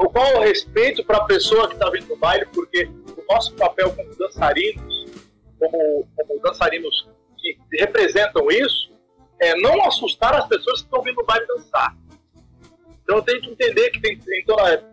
qual 0.09 0.37
o 0.37 0.41
respeito 0.41 1.03
para 1.03 1.17
a 1.17 1.25
pessoa 1.25 1.67
que 1.67 1.73
está 1.73 1.89
vindo 1.89 2.07
no 2.07 2.15
baile, 2.15 2.45
porque 2.53 2.89
o 3.17 3.33
nosso 3.33 3.53
papel 3.55 3.91
como 3.93 4.15
dançarinos, 4.15 5.05
como, 5.59 6.07
como 6.15 6.41
dançarinos 6.41 7.07
que 7.37 7.57
representam 7.79 8.49
isso, 8.49 8.91
é 9.39 9.55
não 9.55 9.83
assustar 9.85 10.35
as 10.35 10.47
pessoas 10.47 10.81
que 10.81 10.85
estão 10.85 11.01
vindo 11.01 11.17
no 11.17 11.25
baile 11.25 11.45
dançar. 11.47 11.95
Então 13.03 13.21
tenho 13.21 13.41
que 13.41 13.49
entender 13.49 13.89
que 13.89 13.99
tem, 13.99 14.17
tem 14.17 14.45
é, 14.67 14.83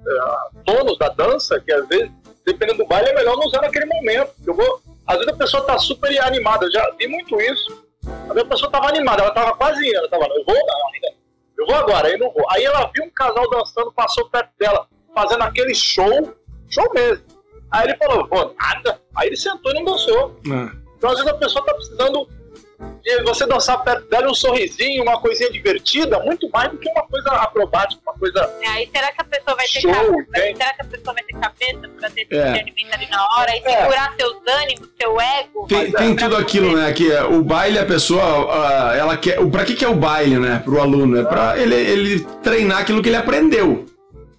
donos 0.64 0.98
da 0.98 1.08
dança 1.10 1.60
que 1.60 1.72
às 1.72 1.86
vezes, 1.86 2.10
dependendo 2.44 2.78
do 2.78 2.86
baile, 2.86 3.10
é 3.10 3.14
melhor 3.14 3.36
não 3.36 3.46
usar 3.46 3.60
naquele 3.60 3.86
momento. 3.86 4.32
Eu 4.46 4.54
vou, 4.54 4.82
às 5.06 5.18
vezes 5.18 5.32
a 5.32 5.36
pessoa 5.36 5.60
está 5.60 5.78
super 5.78 6.18
animada, 6.22 6.70
já 6.70 6.90
vi 6.98 7.06
muito 7.06 7.40
isso. 7.40 7.86
A 8.28 8.44
pessoa 8.44 8.68
estava 8.68 8.88
animada, 8.88 9.22
ela 9.22 9.30
estava 9.30 9.54
quase 9.54 9.94
ela 9.94 10.06
estava, 10.06 10.24
eu 10.24 10.44
vou, 10.44 10.54
não, 10.54 10.94
ainda 10.94 11.17
eu 11.58 11.66
vou 11.66 11.74
agora, 11.74 12.08
aí 12.08 12.16
não 12.16 12.32
vou. 12.32 12.44
Aí 12.50 12.64
ela 12.64 12.90
viu 12.94 13.04
um 13.04 13.10
casal 13.10 13.50
dançando, 13.50 13.92
passou 13.92 14.28
perto 14.30 14.50
dela, 14.58 14.86
fazendo 15.14 15.42
aquele 15.42 15.74
show, 15.74 16.34
show 16.68 16.88
mesmo. 16.94 17.24
Aí 17.70 17.88
ele 17.88 17.96
falou, 17.96 18.26
pô, 18.28 18.54
nada. 18.58 19.00
Aí 19.16 19.28
ele 19.28 19.36
sentou 19.36 19.72
e 19.72 19.74
não 19.74 19.84
dançou. 19.84 20.36
Ah. 20.50 20.70
Então, 20.96 21.10
às 21.10 21.16
vezes, 21.16 21.32
a 21.32 21.36
pessoa 21.36 21.64
tá 21.64 21.74
precisando 21.74 22.28
de 23.02 23.22
você 23.24 23.46
dançar 23.46 23.82
perto 23.82 24.08
dela 24.08 24.30
um 24.30 24.34
sorrisinho, 24.34 25.02
uma 25.02 25.20
coisinha 25.20 25.50
divertida, 25.50 26.18
muito 26.20 26.48
mais 26.50 26.70
do 26.70 26.78
que 26.78 26.88
uma 26.90 27.02
coisa 27.02 27.30
acrobática, 27.30 28.00
uma 28.06 28.14
coisa. 28.14 28.40
É, 28.62 28.68
Aí 28.68 28.88
será 28.94 29.10
que 29.12 29.20
a 29.20 29.24
pessoa 29.24 29.56
vai 29.56 29.66
ter 29.66 29.80
Show, 29.80 29.92
cabeça? 29.92 30.26
tem. 30.32 30.56
Será 30.56 30.74
que 30.74 30.82
a 30.82 30.84
pessoa 30.84 31.14
vai 31.14 31.24
ter 31.24 31.34
cabeça 31.38 31.88
pra 31.98 32.10
ter 32.10 32.20
É. 32.30 32.52
discernimento 32.52 32.94
ali 32.94 33.08
na 33.10 33.24
hora 33.36 33.50
e 33.56 33.62
É. 33.64 33.78
segurar 33.80 34.14
seus 34.16 34.36
ânimos, 34.62 34.88
seu 35.00 35.20
ego? 35.20 35.66
Tem, 35.68 35.90
tem 35.92 36.14
pra 36.14 36.24
tudo 36.24 36.36
você? 36.36 36.42
aquilo, 36.42 36.76
né? 36.76 36.92
Que 36.92 37.10
é, 37.12 37.24
o 37.24 37.42
baile, 37.42 37.78
a 37.78 37.84
pessoa, 37.86 38.22
ela 38.94 39.16
quer. 39.16 39.40
o- 39.40 39.50
Pra 39.50 39.64
que, 39.64 39.74
que 39.74 39.84
é 39.84 39.88
o 39.88 39.94
baile, 39.96 40.38
né? 40.38 40.60
Pro 40.64 40.80
aluno? 40.80 41.18
É 41.18 41.24
pra 41.24 41.58
ele, 41.58 41.74
ele 41.74 42.20
treinar 42.42 42.78
aquilo 42.78 43.02
que 43.02 43.08
ele 43.08 43.16
aprendeu. 43.16 43.86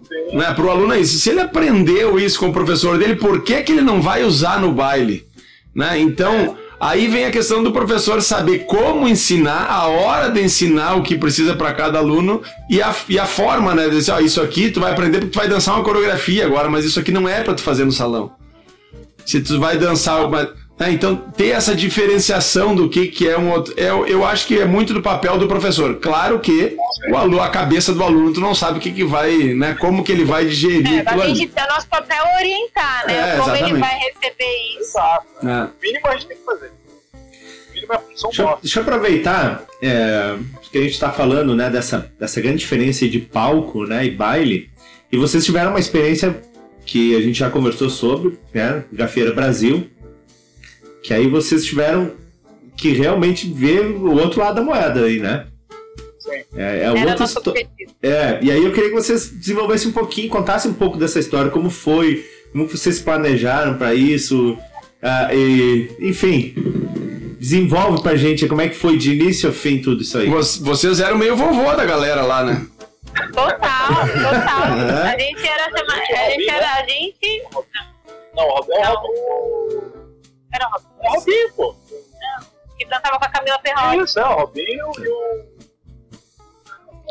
Sim. 0.02 0.36
Né? 0.36 0.52
Pro 0.54 0.70
aluno 0.70 0.94
é 0.94 0.98
isso. 1.00 1.18
Se 1.18 1.28
ele 1.30 1.40
aprendeu 1.40 2.18
isso 2.18 2.38
com 2.40 2.48
o 2.48 2.52
professor 2.52 2.96
dele, 2.98 3.16
por 3.16 3.42
que, 3.44 3.62
que 3.62 3.72
ele 3.72 3.80
não 3.82 4.00
vai 4.00 4.22
usar 4.24 4.58
no 4.60 4.72
baile? 4.72 5.26
Né? 5.74 5.98
Então, 5.98 6.56
aí 6.80 7.06
vem 7.06 7.26
a 7.26 7.30
questão 7.30 7.62
do 7.62 7.70
professor 7.70 8.22
saber 8.22 8.60
como 8.60 9.06
ensinar, 9.06 9.66
a 9.70 9.86
hora 9.86 10.30
de 10.30 10.42
ensinar 10.42 10.94
o 10.94 11.02
que 11.02 11.18
precisa 11.18 11.54
para 11.54 11.74
cada 11.74 11.98
aluno 11.98 12.42
e 12.70 12.80
a, 12.80 12.94
e 13.08 13.18
a 13.18 13.26
forma, 13.26 13.74
né? 13.74 13.88
De 13.88 13.96
dizer, 13.96 14.12
ó, 14.12 14.20
isso 14.20 14.40
aqui 14.40 14.70
tu 14.70 14.80
vai 14.80 14.92
aprender 14.92 15.18
porque 15.18 15.32
tu 15.32 15.38
vai 15.38 15.48
dançar 15.48 15.74
uma 15.74 15.84
coreografia 15.84 16.46
agora, 16.46 16.70
mas 16.70 16.84
isso 16.84 16.98
aqui 16.98 17.12
não 17.12 17.28
é 17.28 17.42
para 17.42 17.54
tu 17.54 17.62
fazer 17.62 17.84
no 17.84 17.92
salão. 17.92 18.32
Se 19.26 19.40
tu 19.40 19.60
vai 19.60 19.76
dançar 19.76 20.24
né, 20.80 20.90
então, 20.90 21.14
ter 21.14 21.48
essa 21.50 21.74
diferenciação 21.74 22.74
do 22.74 22.88
que, 22.88 23.08
que 23.08 23.28
é 23.28 23.38
um 23.38 23.50
outro. 23.50 23.74
Eu, 23.76 24.06
eu 24.06 24.24
acho 24.24 24.46
que 24.46 24.58
é 24.58 24.64
muito 24.64 24.94
do 24.94 25.02
papel 25.02 25.36
do 25.36 25.46
professor. 25.46 25.96
Claro 25.96 26.40
que 26.40 26.74
o 27.10 27.16
aluno, 27.18 27.38
a 27.42 27.50
cabeça 27.50 27.92
do 27.92 28.02
aluno, 28.02 28.32
tu 28.32 28.40
não 28.40 28.54
sabe 28.54 28.78
o 28.78 28.80
que, 28.80 28.90
que 28.90 29.04
vai, 29.04 29.30
né? 29.54 29.76
Como 29.78 30.02
que 30.02 30.10
ele 30.10 30.24
vai 30.24 30.46
digerir 30.46 31.04
É, 31.06 31.34
gente, 31.34 31.52
é 31.54 31.68
nosso 31.68 31.86
papel 31.86 32.24
orientar, 32.38 33.06
né? 33.06 33.34
É, 33.34 33.36
Como 33.36 33.50
ele 33.50 33.58
exatamente. 33.58 33.78
vai 33.80 33.98
receber 33.98 34.80
isso. 34.80 34.90
Exato. 34.98 35.26
É. 35.42 35.62
O 35.64 35.70
mínimo 35.82 36.06
a 36.08 36.12
gente 36.12 36.26
tem 36.28 36.36
que 36.38 36.44
fazer. 36.44 36.70
O 37.12 37.72
mínimo 37.74 37.92
é 37.92 37.96
a 37.96 37.98
função 37.98 38.30
Deixa, 38.30 38.42
eu- 38.42 38.58
deixa 38.62 38.78
eu 38.78 38.82
aproveitar 38.82 39.64
é, 39.82 40.36
que 40.72 40.78
a 40.78 40.80
gente 40.80 40.92
está 40.92 41.12
falando 41.12 41.54
né, 41.54 41.68
dessa, 41.68 42.10
dessa 42.18 42.40
grande 42.40 42.58
diferença 42.58 43.06
de 43.06 43.18
palco 43.18 43.84
né, 43.84 44.06
e 44.06 44.10
baile. 44.10 44.70
E 45.12 45.18
vocês 45.18 45.44
tiveram 45.44 45.70
uma 45.72 45.78
experiência 45.80 46.40
que 46.86 47.14
a 47.14 47.20
gente 47.20 47.38
já 47.38 47.50
conversou 47.50 47.90
sobre, 47.90 48.38
né? 48.54 48.82
Gafeira 48.90 49.32
Brasil. 49.34 49.86
Que 51.02 51.14
aí 51.14 51.26
vocês 51.28 51.64
tiveram 51.64 52.12
que 52.76 52.92
realmente 52.92 53.50
ver 53.52 53.80
o 53.86 54.12
outro 54.18 54.40
lado 54.40 54.56
da 54.56 54.62
moeda 54.62 55.04
aí, 55.04 55.18
né? 55.18 55.46
Sim. 56.18 56.30
É, 56.56 56.62
é 56.78 56.84
Era 56.84 57.10
outra 57.10 57.24
objetivo. 57.50 57.94
é, 58.02 58.38
e 58.42 58.50
aí 58.50 58.64
eu 58.64 58.72
queria 58.72 58.90
que 58.90 58.94
vocês 58.94 59.30
desenvolvessem 59.30 59.88
um 59.88 59.92
pouquinho, 59.92 60.28
contassem 60.28 60.70
um 60.70 60.74
pouco 60.74 60.96
dessa 60.98 61.18
história, 61.18 61.50
como 61.50 61.70
foi, 61.70 62.24
como 62.52 62.66
vocês 62.66 62.98
planejaram 63.00 63.76
para 63.78 63.94
isso, 63.94 64.56
ah, 65.02 65.34
e, 65.34 65.90
enfim, 66.00 66.54
desenvolve 67.38 68.02
pra 68.02 68.16
gente 68.16 68.46
como 68.46 68.60
é 68.60 68.68
que 68.68 68.76
foi 68.76 68.98
de 68.98 69.12
início 69.14 69.48
ao 69.48 69.54
fim 69.54 69.80
tudo 69.80 70.02
isso 70.02 70.18
aí. 70.18 70.28
Vo- 70.28 70.42
Vocês 70.42 71.00
eram 71.00 71.16
meio 71.16 71.34
vovô 71.36 71.74
da 71.74 71.84
galera 71.86 72.22
lá, 72.22 72.44
né? 72.44 72.66
Total, 73.32 74.06
total. 74.06 74.60
É. 74.80 75.14
A 75.14 75.18
gente 75.18 75.48
era. 75.48 75.66
A 75.66 76.30
gente 76.30 76.48
era. 76.50 76.74
A 76.74 76.86
gente. 76.86 77.42
Não, 78.36 78.44
Robin 78.48 78.72
é 78.74 78.90
o. 78.90 78.94
Robin. 78.94 79.86
Era 80.52 80.68
o 80.68 80.70
Robin, 80.72 80.86
É 81.02 81.08
o 81.08 81.12
Robinho, 81.14 81.52
pô. 81.54 81.74
que 82.78 82.84
dançava 82.86 83.18
com 83.18 83.24
a 83.24 83.28
Camila 83.28 83.58
Ferrari. 83.60 83.98
Isso, 84.02 84.18
é 84.20 84.24
o 84.24 84.34
Robinho 84.34 84.92
e 84.98 85.08
o. 85.08 85.60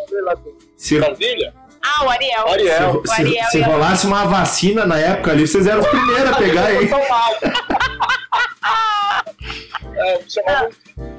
Ver 0.10 0.21
lá 0.21 0.34
Se, 0.78 0.99
Brasília. 0.99 1.54
Ah, 1.82 2.06
o 2.06 2.10
Ariel. 2.10 2.45
O 2.45 2.49
Ariel. 2.52 3.02
se, 3.06 3.10
O 3.10 3.12
Ariel 3.13 3.45
se 3.52 3.62
rolasse 3.62 4.08
uma 4.08 4.25
vacina 4.25 4.86
na 4.86 4.97
época 4.99 5.32
ali, 5.32 5.47
vocês 5.47 5.67
eram 5.67 5.82
os 5.82 5.88
primeiros 5.88 6.32
a 6.32 6.36
pegar, 6.36 6.71
hein? 6.82 6.88
Tão 6.88 7.08
mal. 7.10 7.32
É, 10.02 10.21
chamava 10.30 10.69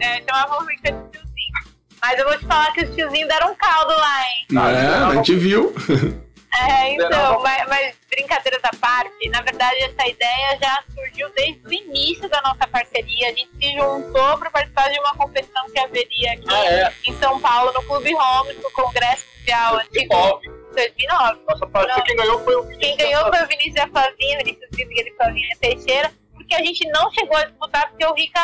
É, 0.00 0.22
chamavam 0.26 0.58
o 0.60 0.66
Richard 0.66 0.96
de 1.04 1.10
tiozinho. 1.18 1.52
Mas 2.00 2.18
eu 2.18 2.24
vou 2.24 2.38
te 2.38 2.46
falar 2.46 2.72
que 2.72 2.84
os 2.84 2.94
tiozinhos 2.94 3.28
deram 3.28 3.52
um 3.52 3.54
caldo 3.54 3.92
lá, 3.92 4.22
hein? 4.22 4.46
É, 4.58 4.86
a 5.04 5.14
gente 5.16 5.34
viu. 5.34 5.74
É, 6.52 6.94
então, 6.94 7.40
mas, 7.42 7.68
mas 7.68 7.96
brincadeiras 8.08 8.60
à 8.64 8.70
parte, 8.76 9.28
na 9.28 9.40
verdade 9.40 9.78
essa 9.84 10.06
ideia 10.08 10.58
já 10.60 10.82
surgiu 10.92 11.30
desde 11.30 11.64
o 11.66 11.72
início 11.72 12.28
da 12.28 12.40
nossa 12.42 12.66
parceria. 12.66 13.28
A 13.28 13.30
gente 13.30 13.50
se 13.56 13.72
juntou 13.72 14.36
para 14.38 14.50
participar 14.50 14.90
de 14.90 14.98
uma 14.98 15.14
competição 15.14 15.70
que 15.70 15.78
haveria 15.78 16.32
aqui 16.32 16.44
Ah, 16.48 16.66
é. 16.66 16.92
em 17.06 17.16
São 17.18 17.40
Paulo, 17.40 17.72
no 17.72 17.82
Clube 17.84 18.12
Holmes, 18.12 18.56
no 18.62 18.70
Congresso 18.72 19.24
Mundial 19.38 19.76
Antigo 19.76 20.08
2009. 20.14 20.48
2009. 20.74 21.40
Nossa 21.48 21.66
parceria, 21.66 22.04
quem 22.04 22.16
ganhou 22.16 22.44
foi 22.44 22.56
o 22.56 22.62
Vinícius. 22.62 22.84
Quem 22.84 22.96
ganhou 22.96 23.28
foi 23.28 23.42
o 23.42 23.46
Vinícius 23.46 23.74
e 23.76 23.80
a 23.80 23.88
Flavinha, 23.88 24.38
Vinícius 24.38 24.70
Vitor 24.72 25.06
e 25.06 25.14
Flavinha 25.16 25.56
Teixeira, 25.60 26.12
porque 26.34 26.54
a 26.54 26.58
gente 26.64 26.88
não 26.90 27.10
chegou 27.12 27.36
a 27.36 27.44
disputar 27.44 27.88
porque 27.90 28.04
o 28.04 28.14
Rica 28.14 28.40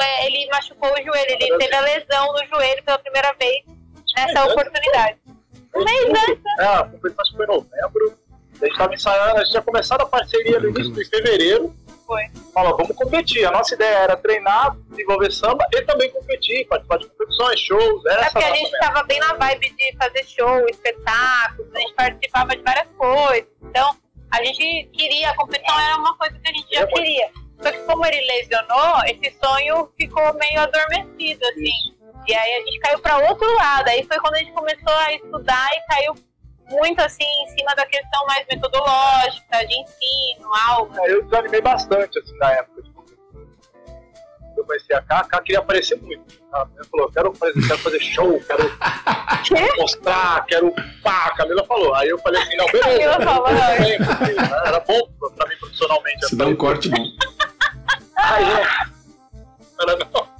é, 0.00 0.26
ele 0.26 0.46
machucou 0.50 0.92
o 0.92 1.02
joelho, 1.02 1.30
ele 1.30 1.58
teve 1.58 1.74
a 1.74 1.80
lesão 1.80 2.32
no 2.32 2.46
joelho 2.46 2.82
pela 2.84 2.98
primeira 2.98 3.32
vez 3.34 3.64
nessa 4.16 4.44
oportunidade. 4.44 5.18
Antes, 5.74 6.40
É, 6.58 6.64
a 6.64 6.84
competição 6.84 7.36
foi 7.36 7.44
em 7.44 7.48
novembro. 7.48 8.18
A 8.60 8.64
gente 8.64 8.72
estava 8.72 8.94
ensaiando, 8.94 9.36
a 9.36 9.38
gente 9.40 9.50
tinha 9.50 9.62
começado 9.62 10.00
a 10.00 10.06
parceria 10.06 10.58
no 10.58 10.68
início 10.70 10.92
de 10.92 11.04
fevereiro. 11.04 11.74
Foi. 12.06 12.22
Falou, 12.54 12.76
vamos 12.76 12.96
competir. 12.96 13.44
A 13.44 13.50
nossa 13.50 13.74
ideia 13.74 13.98
era 13.98 14.16
treinar, 14.16 14.74
desenvolver 14.88 15.30
samba 15.30 15.64
e 15.74 15.82
também 15.82 16.10
competir, 16.10 16.66
participar 16.66 16.98
de 16.98 17.06
competições, 17.06 17.60
shows. 17.60 18.04
Era 18.06 18.22
É 18.22 18.24
essa 18.24 18.30
porque 18.32 18.44
a 18.46 18.54
gente 18.54 18.72
meta. 18.72 18.86
tava 18.86 19.02
bem 19.04 19.20
na 19.20 19.34
vibe 19.34 19.70
de 19.76 19.96
fazer 19.96 20.24
show, 20.24 20.66
espetáculos, 20.68 21.72
a 21.74 21.78
gente 21.78 21.94
participava 21.94 22.56
de 22.56 22.62
várias 22.62 22.88
coisas. 22.96 23.46
Então, 23.62 23.96
a 24.30 24.42
gente 24.42 24.88
queria, 24.92 25.30
a 25.30 25.36
competição 25.36 25.78
era 25.80 25.96
uma 25.98 26.16
coisa 26.16 26.38
que 26.38 26.48
a 26.50 26.52
gente 26.52 26.74
já 26.74 26.86
queria. 26.86 27.30
Só 27.62 27.70
que 27.72 27.78
como 27.80 28.06
ele 28.06 28.20
lesionou, 28.26 29.04
esse 29.06 29.36
sonho 29.44 29.92
ficou 30.00 30.32
meio 30.34 30.60
adormecido, 30.60 31.44
assim. 31.46 31.94
E 32.28 32.34
aí 32.34 32.54
a 32.54 32.58
gente 32.60 32.78
caiu 32.80 32.98
para 33.00 33.16
outro 33.28 33.54
lado. 33.56 33.88
Aí 33.88 34.04
foi 34.04 34.18
quando 34.18 34.34
a 34.34 34.38
gente 34.38 34.52
começou 34.52 34.92
a 34.92 35.12
estudar 35.14 35.66
e 35.72 35.80
caiu 35.94 36.14
muito 36.70 37.00
assim 37.00 37.24
em 37.24 37.48
cima 37.58 37.74
da 37.74 37.86
questão 37.86 38.26
mais 38.26 38.46
metodológica, 38.46 39.66
de 39.66 39.74
ensino, 39.74 40.50
aula. 40.68 40.94
É, 41.06 41.12
Eu 41.12 41.22
desanimei 41.24 41.62
bastante, 41.62 42.18
assim, 42.18 42.36
na 42.36 42.52
época. 42.52 42.82
competição. 42.94 43.48
Eu 44.56 44.64
conheci 44.66 44.92
a 44.92 45.00
Cá, 45.00 45.20
a 45.20 45.24
Cá 45.24 45.40
queria 45.40 45.60
aparecer 45.60 45.96
muito. 46.02 46.36
Ela 46.52 46.68
falou, 46.90 47.10
quero 47.12 47.32
fazer, 47.34 47.66
quero 47.66 47.78
fazer 47.78 48.00
show, 48.00 48.40
quero 48.40 48.78
mostrar, 49.78 50.44
quero 50.46 50.74
pá, 51.02 51.26
a 51.26 51.34
Camila 51.36 51.64
falou. 51.64 51.94
Aí 51.94 52.08
eu 52.08 52.18
falei 52.18 52.42
assim, 52.42 52.56
não, 52.56 52.66
beleza. 52.66 53.18
Camila 53.18 53.48
eu 53.48 53.54
né? 53.54 53.96
Era 54.66 54.80
bom 54.80 55.00
pra- 55.18 55.30
pra 55.30 55.48
mim 55.48 55.56
profissionalmente. 55.58 56.26
Se 56.26 56.36
dá 56.36 56.46
um 56.46 56.56
corte 56.56 56.88
bom. 56.90 57.04
Aí 58.16 58.44
eu... 58.50 58.58
Ela 59.80 59.96
não. 59.96 60.37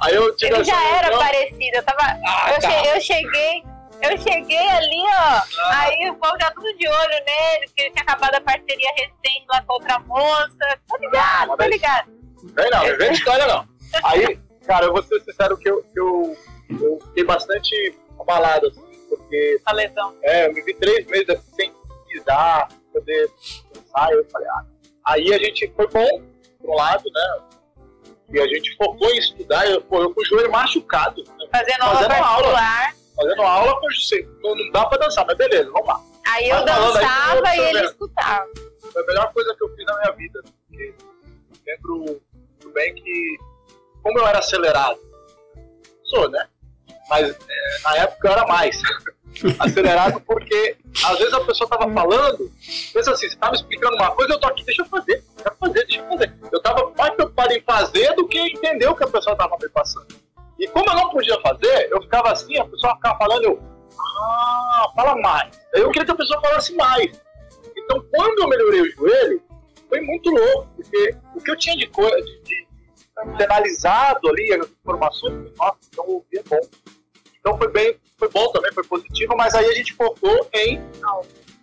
Aí 0.00 0.14
eu 0.14 0.34
Ele 0.40 0.54
essa 0.54 0.64
já 0.64 0.84
era 0.96 1.08
reunião. 1.08 1.18
parecido. 1.20 1.76
Eu, 1.76 1.82
tava, 1.82 2.02
Ah, 2.26 2.52
eu, 2.54 2.60
tá. 2.60 2.70
che- 2.70 2.88
eu 2.88 3.00
cheguei. 3.00 3.64
Eu 4.00 4.16
cheguei 4.18 4.68
ali, 4.70 5.02
ó. 5.02 5.42
Aí 5.72 6.08
o 6.10 6.14
povo 6.14 6.36
já 6.40 6.50
tudo 6.52 6.72
de 6.76 6.86
olho 6.86 7.24
nele, 7.26 7.66
porque 7.66 7.82
ele 7.82 7.90
tinha 7.90 8.02
acabado 8.04 8.36
a 8.36 8.40
parceria 8.40 8.90
recente 8.92 9.44
lá 9.48 9.60
com 9.62 9.72
outra 9.74 9.98
moça. 9.98 10.78
Tô 10.88 10.96
ligado, 10.98 11.56
tô 11.56 11.64
ligado. 11.64 12.08
Vem 12.44 12.70
não, 12.70 12.86
não 12.86 12.96
vem 12.96 13.12
história 13.12 13.44
não. 13.46 13.66
Aí, 14.04 14.38
cara, 14.64 14.86
eu 14.86 14.92
vou 14.92 15.02
ser 15.02 15.20
sincero 15.22 15.56
que 15.58 15.68
eu, 15.68 15.82
que 15.82 15.98
eu, 15.98 16.36
eu 16.80 16.98
fiquei 17.08 17.24
bastante 17.24 17.98
abalado, 18.20 18.68
assim, 18.68 18.84
porque 19.08 19.60
A 19.66 19.72
lesão. 19.72 20.14
é, 20.22 20.46
eu 20.46 20.54
me 20.54 20.62
vi 20.62 20.74
três 20.74 21.04
meses 21.08 21.30
assim, 21.30 21.52
sem 21.56 21.72
pisar, 22.06 22.68
sem 22.70 22.78
poder 22.92 23.28
pensar, 23.74 24.12
eu 24.12 24.24
falei, 24.30 24.48
ah. 24.48 24.64
Aí 25.06 25.34
a 25.34 25.38
gente 25.38 25.72
foi 25.74 25.88
bom, 25.88 26.22
um 26.62 26.74
lado, 26.76 27.02
né? 27.12 27.40
E 28.30 28.40
a 28.40 28.46
gente 28.46 28.76
focou 28.76 29.08
em 29.10 29.18
estudar, 29.18 29.66
eu, 29.68 29.80
pô, 29.80 30.02
eu 30.02 30.14
com 30.14 30.20
o 30.20 30.24
joelho 30.24 30.50
machucado, 30.50 31.22
né, 31.22 31.48
Fazendo 31.50 31.82
aula 31.82 31.94
Fazendo 31.96 32.12
aula. 32.12 32.52
particular. 32.52 32.94
fazendo 33.16 33.42
aula, 33.42 33.80
com, 33.80 33.86
não, 34.42 34.54
não 34.54 34.70
dá 34.70 34.86
pra 34.86 34.98
dançar, 34.98 35.26
mas 35.26 35.36
beleza, 35.36 35.70
vamos 35.70 35.88
lá. 35.88 36.00
Aí 36.26 36.48
eu 36.48 36.56
falando 36.56 36.96
aí, 36.96 37.04
dançava 37.04 37.56
eu 37.56 37.64
e 37.64 37.68
ele 37.68 37.84
escutava. 37.86 38.46
Foi 38.92 39.02
a 39.02 39.06
melhor 39.06 39.32
coisa 39.32 39.54
que 39.56 39.64
eu 39.64 39.74
fiz 39.74 39.84
na 39.86 39.96
minha 39.96 40.12
vida. 40.12 40.42
Porque 40.68 40.94
lembro 41.66 41.96
muito 42.04 42.70
bem 42.74 42.94
que, 42.94 43.36
como 44.02 44.18
eu 44.18 44.26
era 44.26 44.38
acelerado, 44.38 45.00
sou, 46.04 46.28
né? 46.30 46.46
Mas 47.08 47.30
é, 47.30 47.82
na 47.84 47.96
época 47.96 48.28
eu 48.28 48.32
era 48.32 48.46
mais. 48.46 48.76
acelerado 49.58 50.20
porque 50.22 50.76
às 51.04 51.18
vezes 51.18 51.32
a 51.32 51.40
pessoa 51.40 51.68
tava 51.68 51.92
falando, 51.92 52.50
pensa 52.92 53.12
assim, 53.12 53.28
você 53.28 53.36
tava 53.36 53.54
explicando 53.54 53.96
uma 53.96 54.10
coisa, 54.12 54.34
eu 54.34 54.40
tô 54.40 54.46
aqui, 54.48 54.64
deixa 54.64 54.82
eu 54.82 54.86
fazer, 54.86 55.24
deixa 55.36 55.50
eu 55.50 55.56
fazer, 55.58 55.86
deixa 55.86 56.00
eu 56.00 56.08
fazer. 56.08 56.34
Eu 56.52 56.62
tava 56.62 56.92
mais 56.96 57.14
preocupado 57.14 57.52
em 57.52 57.60
fazer 57.60 58.14
do 58.14 58.26
que 58.26 58.38
entender 58.38 58.88
o 58.88 58.96
que 58.96 59.04
a 59.04 59.08
pessoa 59.08 59.36
tava 59.36 59.56
me 59.60 59.68
passando. 59.68 60.06
E 60.58 60.66
como 60.68 60.90
eu 60.90 60.94
não 60.94 61.10
podia 61.10 61.40
fazer, 61.40 61.88
eu 61.90 62.02
ficava 62.02 62.32
assim, 62.32 62.58
a 62.58 62.64
pessoa 62.64 62.94
ficava 62.96 63.16
falando, 63.18 63.44
eu, 63.44 63.62
ah, 64.20 64.90
fala 64.94 65.16
mais. 65.20 65.58
Eu 65.72 65.90
queria 65.90 66.06
que 66.06 66.12
a 66.12 66.16
pessoa 66.16 66.40
falasse 66.40 66.74
mais. 66.74 67.20
Então, 67.76 68.04
quando 68.10 68.40
eu 68.40 68.48
melhorei 68.48 68.80
o 68.80 68.90
joelho, 68.90 69.42
foi 69.88 70.00
muito 70.00 70.30
louco, 70.30 70.68
porque 70.76 71.16
o 71.34 71.40
que 71.40 71.50
eu 71.50 71.56
tinha 71.56 71.76
de 71.76 71.86
coisa, 71.88 72.20
de, 72.22 72.42
de, 72.42 72.66
de 73.36 73.44
analisado 73.44 74.28
ali, 74.28 74.52
as 74.52 74.68
informações, 74.68 75.52
nossa, 75.56 75.78
então 75.90 76.04
eu 76.04 76.14
ouvi 76.14 76.38
é 76.38 76.42
bom. 76.42 76.60
Então 77.40 77.56
foi 77.56 77.70
bem, 77.70 77.96
foi 78.18 78.28
bom 78.30 78.50
também, 78.52 78.72
foi 78.72 78.84
positivo, 78.84 79.36
mas 79.36 79.54
aí 79.54 79.66
a 79.66 79.74
gente 79.74 79.94
focou 79.94 80.48
em 80.52 80.80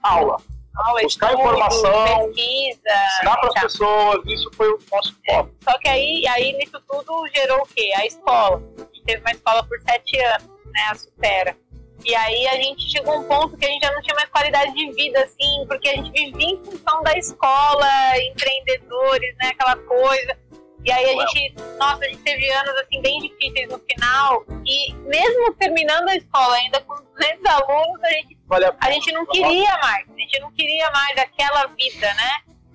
aula. 0.01 0.37
aula, 0.75 1.01
Buscar 1.01 1.31
estudo, 1.31 1.41
informação, 1.41 2.27
pesquisa. 2.27 2.79
Ensinar 3.17 3.37
para 3.37 3.47
as 3.47 3.53
tá. 3.53 3.61
pessoas, 3.61 4.25
isso 4.25 4.51
foi 4.53 4.69
o 4.69 4.79
nosso 4.91 5.15
foco. 5.25 5.51
Só 5.63 5.77
que 5.79 5.89
aí, 5.89 6.27
aí 6.27 6.53
nisso 6.53 6.81
tudo 6.87 7.27
gerou 7.33 7.61
o 7.61 7.67
quê? 7.67 7.91
A 7.95 8.05
escola. 8.05 8.61
A 8.77 8.81
gente 8.81 9.03
teve 9.05 9.21
uma 9.21 9.31
escola 9.31 9.63
por 9.63 9.79
sete 9.81 10.19
anos, 10.19 10.47
né? 10.65 10.81
A 10.89 10.95
Sutera. 10.95 11.57
E 12.03 12.13
aí 12.13 12.47
a 12.47 12.55
gente 12.55 12.87
chegou 12.89 13.13
a 13.13 13.17
um 13.17 13.23
ponto 13.23 13.57
que 13.57 13.65
a 13.65 13.69
gente 13.69 13.83
já 13.83 13.91
não 13.91 14.01
tinha 14.01 14.15
mais 14.15 14.29
qualidade 14.29 14.73
de 14.73 14.91
vida, 14.91 15.23
assim, 15.23 15.65
porque 15.67 15.89
a 15.89 15.95
gente 15.95 16.11
vivia 16.11 16.51
em 16.51 16.63
função 16.63 17.01
da 17.01 17.17
escola, 17.17 17.87
empreendedores, 18.19 19.35
né? 19.37 19.47
Aquela 19.49 19.75
coisa. 19.75 20.37
E 20.85 20.91
aí 20.91 21.05
a 21.19 21.25
gente, 21.27 21.55
nossa, 21.79 22.05
a 22.05 22.07
gente 22.07 22.21
teve 22.21 22.49
anos 22.51 22.75
assim 22.81 23.01
bem 23.01 23.19
difíceis 23.21 23.67
no 23.69 23.79
final. 23.79 24.45
E 24.65 24.93
mesmo 24.93 25.53
terminando 25.55 26.07
a 26.09 26.15
escola, 26.15 26.55
ainda 26.55 26.79
com 26.81 26.93
200 26.95 27.45
alunos, 27.45 28.03
a 28.03 28.09
gente 28.09 28.37
a 28.79 28.91
gente 28.91 29.11
não 29.11 29.25
queria 29.25 29.77
mais, 29.79 30.07
a 30.09 30.19
gente 30.19 30.39
não 30.39 30.51
queria 30.51 30.89
mais 30.91 31.17
aquela 31.17 31.65
vida, 31.67 32.13
né? 32.13 32.31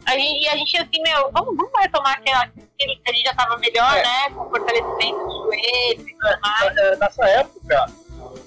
A 0.07 0.13
gente, 0.17 0.43
e 0.45 0.49
a 0.49 0.57
gente 0.57 0.77
assim, 0.77 1.03
meu, 1.03 1.31
vamos, 1.31 1.57
vamos 1.57 1.71
retomar 1.79 2.15
aquela, 2.15 2.49
que 2.49 3.01
a 3.07 3.13
gente 3.13 3.25
já 3.27 3.35
tava 3.35 3.57
melhor, 3.59 3.97
É. 3.97 4.03
né? 4.03 4.31
Com 4.35 4.49
fortalecimento 4.51 5.19
dos 5.27 5.35
joelhos 5.45 6.09
e 6.09 6.15
tudo 6.19 6.41
mais. 6.41 6.77
É, 6.77 6.97
Nessa 6.97 7.29
época, 7.29 7.87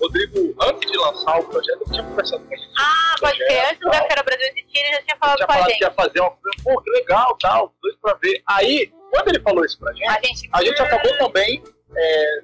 Rodrigo, 0.01 0.55
antes 0.61 0.91
de 0.91 0.97
lançar 0.97 1.39
o 1.39 1.43
projeto, 1.45 1.82
ele 1.84 1.91
tinha 1.91 2.03
conversado 2.03 2.43
com 2.43 2.53
a 2.53 2.57
gente. 2.57 2.72
Ah, 2.78 3.16
pode 3.20 3.38
ser, 3.38 3.59
antes 3.66 3.80
do 3.80 3.89
tal. 3.89 4.01
Cafeira 4.01 4.24
Brasil 4.24 4.47
existir, 4.47 4.80
ele 4.80 4.91
já 4.95 5.01
tinha 5.03 5.18
falado 5.18 5.38
tinha 5.38 5.47
com 5.47 5.53
a 5.53 5.55
falado 5.55 5.68
que 5.68 5.74
gente. 5.74 5.84
ia 5.84 5.91
fazer 5.91 6.20
uma 6.20 6.32
coisa, 6.32 6.57
pô, 6.64 6.82
que 6.82 6.89
legal, 6.89 7.38
tal, 7.39 7.74
dois 7.82 7.95
pra 8.01 8.14
ver. 8.22 8.43
Aí, 8.47 8.91
quando 9.14 9.30
ele 9.30 9.39
falou 9.41 9.64
isso 9.64 9.78
pra 9.80 9.93
gente, 9.93 10.07
A 10.07 10.20
gente, 10.22 10.49
a 10.51 10.64
gente 10.64 10.82
acabou 10.82 11.18
também 11.20 11.64
é, 11.95 12.41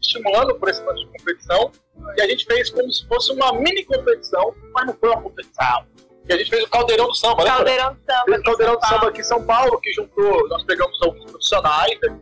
estimulando 0.00 0.54
por 0.56 0.68
esse 0.68 0.80
de 0.80 1.06
competição 1.06 1.70
e 2.16 2.20
a 2.20 2.28
gente 2.28 2.44
fez 2.44 2.70
como 2.70 2.90
se 2.92 3.06
fosse 3.06 3.32
uma 3.32 3.52
mini 3.52 3.84
competição, 3.84 4.54
mas 4.74 4.86
não 4.86 4.94
foi 4.94 5.10
uma 5.10 5.22
competição. 5.22 5.86
E 6.28 6.32
a 6.32 6.36
gente 6.36 6.50
fez 6.50 6.64
o 6.64 6.68
Caldeirão 6.68 7.06
do 7.06 7.14
Samba, 7.14 7.42
lembra? 7.42 7.56
Caldeirão 7.56 7.94
do 7.94 8.00
Samba. 8.00 8.24
Fez 8.24 8.38
o 8.38 8.42
Caldeirão 8.42 8.76
do 8.76 8.86
Samba 8.86 9.08
aqui 9.08 9.20
em 9.20 9.24
São 9.24 9.44
Paulo, 9.44 9.80
que 9.80 9.92
juntou, 9.92 10.48
nós 10.48 10.64
pegamos 10.64 11.02
alguns 11.02 11.30
profissionais, 11.30 11.98
né? 12.02 12.18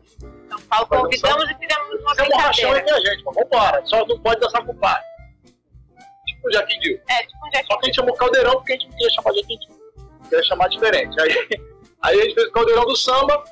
São 0.49 0.61
Paulo 0.63 0.87
convidamos 0.87 1.45
e 1.45 1.55
fizemos 1.55 2.01
uma 2.01 2.11
fizemos 2.11 2.35
um 2.35 2.39
rachão 2.39 2.77
entre 2.77 2.91
a 2.91 3.01
gente, 3.01 3.25
mas 3.25 3.35
vambora, 3.35 3.83
só 3.87 4.07
não 4.07 4.19
pode 4.21 4.41
dançar 4.41 4.65
com 4.65 4.73
o 4.73 4.77
pai. 4.77 5.01
Tipo 6.27 6.49
o 6.49 6.53
Jaquim 6.53 6.79
Dil. 6.81 7.01
É, 7.09 7.19
tipo 7.27 7.47
um 7.47 7.67
Só 7.67 7.77
que 7.79 7.85
a 7.85 7.87
gente 7.87 7.97
chamou 7.97 8.15
Caldeirão 8.15 8.53
porque 8.55 8.73
a 8.73 8.77
gente 8.77 8.89
não 8.89 8.97
queria 8.97 9.11
chamar 9.11 9.31
de 9.33 9.41
Jaquim 9.41 9.59
queria 10.29 10.45
chamar 10.45 10.69
diferente. 10.69 11.21
Aí, 11.21 11.31
aí 12.03 12.21
a 12.21 12.25
gente 12.25 12.35
fez 12.35 12.47
o 12.49 12.53
Caldeirão 12.53 12.85
do 12.85 12.97
Samba 12.97 13.45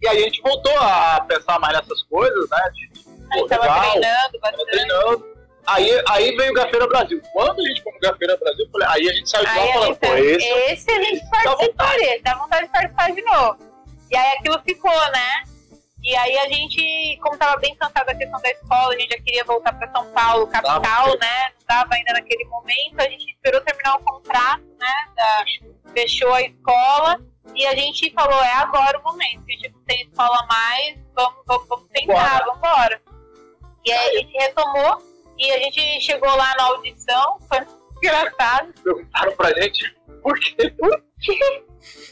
e 0.00 0.08
aí 0.08 0.18
a 0.18 0.24
gente 0.24 0.42
voltou 0.42 0.76
a 0.78 1.20
pensar 1.26 1.58
mais 1.58 1.74
nessas 1.74 2.02
coisas, 2.04 2.50
né? 2.50 2.70
De, 2.74 2.88
de, 2.88 3.04
A 3.30 3.36
gente 3.38 3.48
tava 3.48 3.80
treinando 3.80 4.40
bastante. 4.40 4.70
treinando. 4.70 5.36
Aí, 5.66 6.04
aí 6.08 6.36
veio 6.36 6.52
o 6.52 6.54
Gafeira 6.54 6.86
Brasil. 6.86 7.20
Quando 7.32 7.60
a 7.60 7.68
gente 7.68 7.82
foi 7.82 7.92
no 7.92 8.00
Gafeira 8.00 8.36
Brasil, 8.36 8.68
falei, 8.70 8.88
aí 8.90 9.08
a 9.08 9.12
gente 9.14 9.28
saiu 9.28 9.44
de 9.46 9.58
lá 9.58 9.72
falando, 9.72 9.96
pô, 9.96 10.14
esse 10.14 10.46
esse 10.46 10.90
a 10.90 11.02
gente 11.02 11.30
participaria, 11.30 12.22
dá 12.22 12.34
vontade 12.36 12.66
de 12.66 12.72
participar 12.72 13.12
de 13.12 13.22
novo. 13.22 13.58
E 14.10 14.16
aí 14.16 14.36
aquilo 14.38 14.60
ficou, 14.62 15.12
né? 15.12 15.42
E 16.04 16.14
aí 16.14 16.38
a 16.38 16.48
gente, 16.48 17.18
como 17.20 17.36
tava 17.36 17.56
bem 17.56 17.74
cansado 17.74 18.06
da 18.06 18.14
questão 18.14 18.40
da 18.40 18.50
escola, 18.50 18.94
a 18.94 18.98
gente 18.98 19.10
já 19.10 19.20
queria 19.20 19.42
voltar 19.42 19.72
para 19.72 19.90
São 19.90 20.06
Paulo, 20.12 20.46
capital, 20.46 20.80
Tava. 20.80 21.16
né? 21.16 21.48
Não 21.58 21.66
tava 21.66 21.94
ainda 21.94 22.12
naquele 22.12 22.44
momento, 22.44 23.00
a 23.00 23.08
gente 23.08 23.28
esperou 23.28 23.60
terminar 23.62 23.96
o 23.96 24.04
contrato, 24.04 24.62
né? 24.78 24.94
Da, 25.16 25.44
fechou 25.92 26.32
a 26.32 26.42
escola 26.42 27.18
e 27.54 27.66
a 27.66 27.74
gente 27.74 28.10
falou, 28.12 28.40
é 28.42 28.52
agora 28.52 28.98
o 28.98 29.02
momento, 29.02 29.42
a 29.48 29.52
gente 29.52 29.70
não 29.72 29.80
tem 29.84 30.02
escola 30.02 30.46
mais, 30.48 30.98
vamos, 31.14 31.38
vamos, 31.46 31.68
vamos 31.68 31.86
tentar, 31.92 32.40
vamos 32.44 32.56
embora. 32.58 33.02
E 33.84 33.92
aí 33.92 34.16
a 34.16 34.20
gente 34.20 34.32
retomou 34.38 35.02
e 35.38 35.50
a 35.52 35.58
gente 35.58 36.00
chegou 36.00 36.34
lá 36.36 36.54
na 36.56 36.64
audição, 36.64 37.38
foi 37.48 37.58
engraçado. 38.02 38.72
perguntaram 38.82 39.36
pra 39.36 39.52
gente 39.60 39.94
por 40.22 40.38
quê? 40.38 40.70
Por 40.70 41.02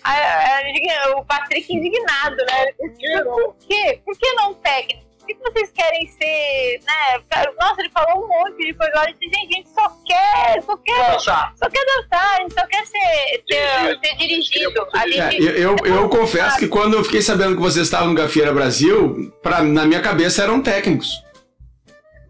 A- 0.04 0.12
a- 0.12 0.58
a- 0.60 1.16
o 1.18 1.24
Patrick 1.24 1.72
indignado, 1.74 2.36
né? 2.36 2.72
quê? 2.98 3.14
não? 3.24 3.34
Por 3.34 3.56
quê? 3.66 4.00
Por 4.04 4.16
que 4.16 4.32
não 4.34 4.54
técnico? 4.54 5.03
Por 5.24 5.26
que 5.26 5.50
vocês 5.52 5.70
querem 5.72 6.06
ser, 6.06 6.80
né? 6.84 7.22
Nossa, 7.60 7.80
ele 7.80 7.90
falou 7.90 8.24
um 8.24 8.28
monte 8.28 8.56
de 8.58 8.74
coisa. 8.74 8.92
lá. 8.94 9.04
Eu 9.08 9.14
disse, 9.14 9.24
gente, 9.34 9.54
a 9.54 9.56
gente 9.56 9.68
só 9.70 9.88
quer, 10.06 10.62
só 10.62 10.76
quer, 10.76 11.12
Dançar. 11.12 11.52
só 11.56 11.70
quer 11.70 11.84
dançar, 11.86 12.34
a 12.36 12.40
gente 12.42 12.54
só 12.54 12.66
quer 12.66 12.86
ser, 12.86 13.44
Dirigido. 13.48 14.00
ser, 14.00 14.06
ser 14.08 14.16
dirigido. 14.16 14.86
É, 15.06 15.34
eu, 15.58 15.76
eu, 15.84 15.86
eu 15.86 16.08
confesso 16.10 16.58
que 16.58 16.68
quando 16.68 16.94
eu 16.94 17.04
fiquei 17.04 17.22
sabendo 17.22 17.54
que 17.56 17.62
vocês 17.62 17.86
estavam 17.86 18.08
no 18.08 18.14
Gafieira 18.14 18.52
Brasil, 18.52 19.32
pra, 19.42 19.62
na 19.62 19.86
minha 19.86 20.02
cabeça 20.02 20.42
eram 20.42 20.62
técnicos. 20.62 21.08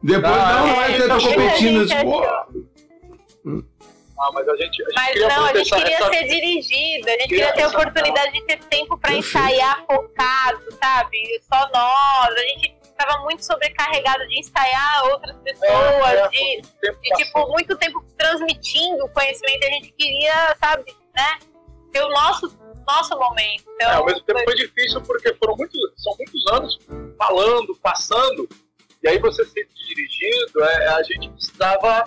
Depois, 0.02 0.32
Ah, 0.32 0.52
não, 0.60 0.66
não 0.68 0.82
é 0.82 0.92
que 0.94 1.00
eu 1.02 1.08
tô 1.08 1.18
competindo. 1.18 1.88
pô, 2.02 2.22
Ah, 4.16 4.30
mas 4.32 4.48
a 4.48 4.56
gente, 4.56 4.80
a 4.82 4.84
gente 4.86 4.94
Mas 4.94 5.08
queria 5.12 5.28
não, 5.28 5.44
a 5.44 5.54
gente 5.54 5.70
queria 5.70 5.96
essa- 5.96 6.08
ser 6.10 6.22
dirigido, 6.28 7.08
a 7.08 7.10
gente 7.12 7.28
Queria 7.28 7.46
queria 7.46 7.52
ter 7.52 7.62
a 7.62 7.68
oportunidade 7.68 8.32
de 8.32 8.42
ter 8.42 8.58
tempo 8.64 8.96
pra 8.96 9.10
Perfeito. 9.10 9.26
ensaiar 9.36 9.84
focado, 9.86 10.60
sabe? 10.82 11.18
Só 11.52 11.68
nós. 11.74 12.34
A 12.34 12.40
gente 12.48 12.74
tava 12.96 13.22
muito 13.22 13.44
sobrecarregado 13.44 14.26
de 14.28 14.40
ensaiar 14.40 15.04
outras 15.06 15.36
pessoas, 15.38 15.70
É, 15.70 16.24
é, 16.24 16.28
de, 16.28 16.62
de, 16.62 17.10
tipo, 17.16 17.48
muito 17.48 17.76
tempo 17.76 18.04
transmitindo 18.16 19.08
conhecimento. 19.08 19.64
A 19.64 19.70
gente 19.70 19.92
queria, 19.92 20.56
sabe, 20.58 20.84
né? 21.14 21.38
Ter 21.92 22.02
o 22.02 22.08
nosso, 22.08 22.58
nosso 22.86 23.18
momento. 23.18 23.64
Então, 23.74 23.90
É, 23.90 23.94
ao 23.94 24.06
mesmo 24.06 24.22
tempo 24.22 24.42
foi 24.44 24.54
difícil 24.54 25.00
porque 25.02 25.34
foram 25.34 25.56
muitos, 25.56 25.78
são 25.96 26.14
muitos 26.16 26.46
anos 26.52 26.78
falando, 27.18 27.74
passando, 27.76 28.48
e 29.02 29.08
aí 29.08 29.18
você 29.18 29.44
ser 29.44 29.68
dirigido, 29.74 30.64
é, 30.64 30.88
a 30.88 31.02
gente 31.02 31.28
precisava 31.30 32.04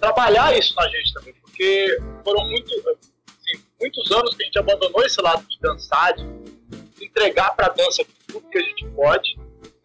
trabalhar 0.00 0.56
isso 0.56 0.74
na 0.74 0.88
gente 0.88 1.12
também, 1.12 1.34
porque 1.34 1.98
foram 2.24 2.48
muito, 2.48 2.72
assim, 2.72 3.62
muitos 3.80 4.10
anos 4.12 4.34
que 4.34 4.42
a 4.42 4.46
gente 4.46 4.58
abandonou 4.58 5.04
esse 5.04 5.20
lado 5.20 5.44
de 5.46 5.58
dançar, 5.60 6.14
de 6.14 6.26
entregar 7.00 7.54
para 7.54 7.66
a 7.66 7.70
dança 7.70 8.04
tudo 8.26 8.48
que 8.48 8.58
a 8.58 8.62
gente 8.62 8.86
pode, 8.88 9.38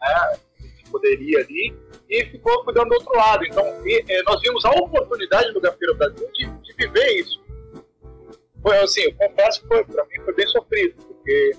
né, 0.03 0.39
que 0.77 0.89
poderia 0.89 1.39
ali, 1.39 1.73
e 2.09 2.25
ficou 2.25 2.63
cuidando 2.63 2.89
do 2.89 2.95
outro 2.95 3.15
lado. 3.15 3.45
Então, 3.45 3.65
e, 3.85 4.03
eh, 4.07 4.23
nós 4.23 4.39
vimos 4.41 4.63
a 4.65 4.71
oportunidade 4.71 5.51
no 5.53 5.61
Gafeira 5.61 5.93
Brasil 5.95 6.29
de, 6.33 6.45
de 6.45 6.73
viver 6.77 7.19
isso. 7.19 7.41
Foi 8.61 8.77
assim, 8.77 9.01
eu 9.01 9.13
confesso 9.15 9.61
que 9.61 9.67
foi, 9.67 9.83
pra 9.83 10.05
mim 10.05 10.23
foi 10.23 10.33
bem 10.35 10.47
sofrido, 10.47 10.95
porque 11.03 11.51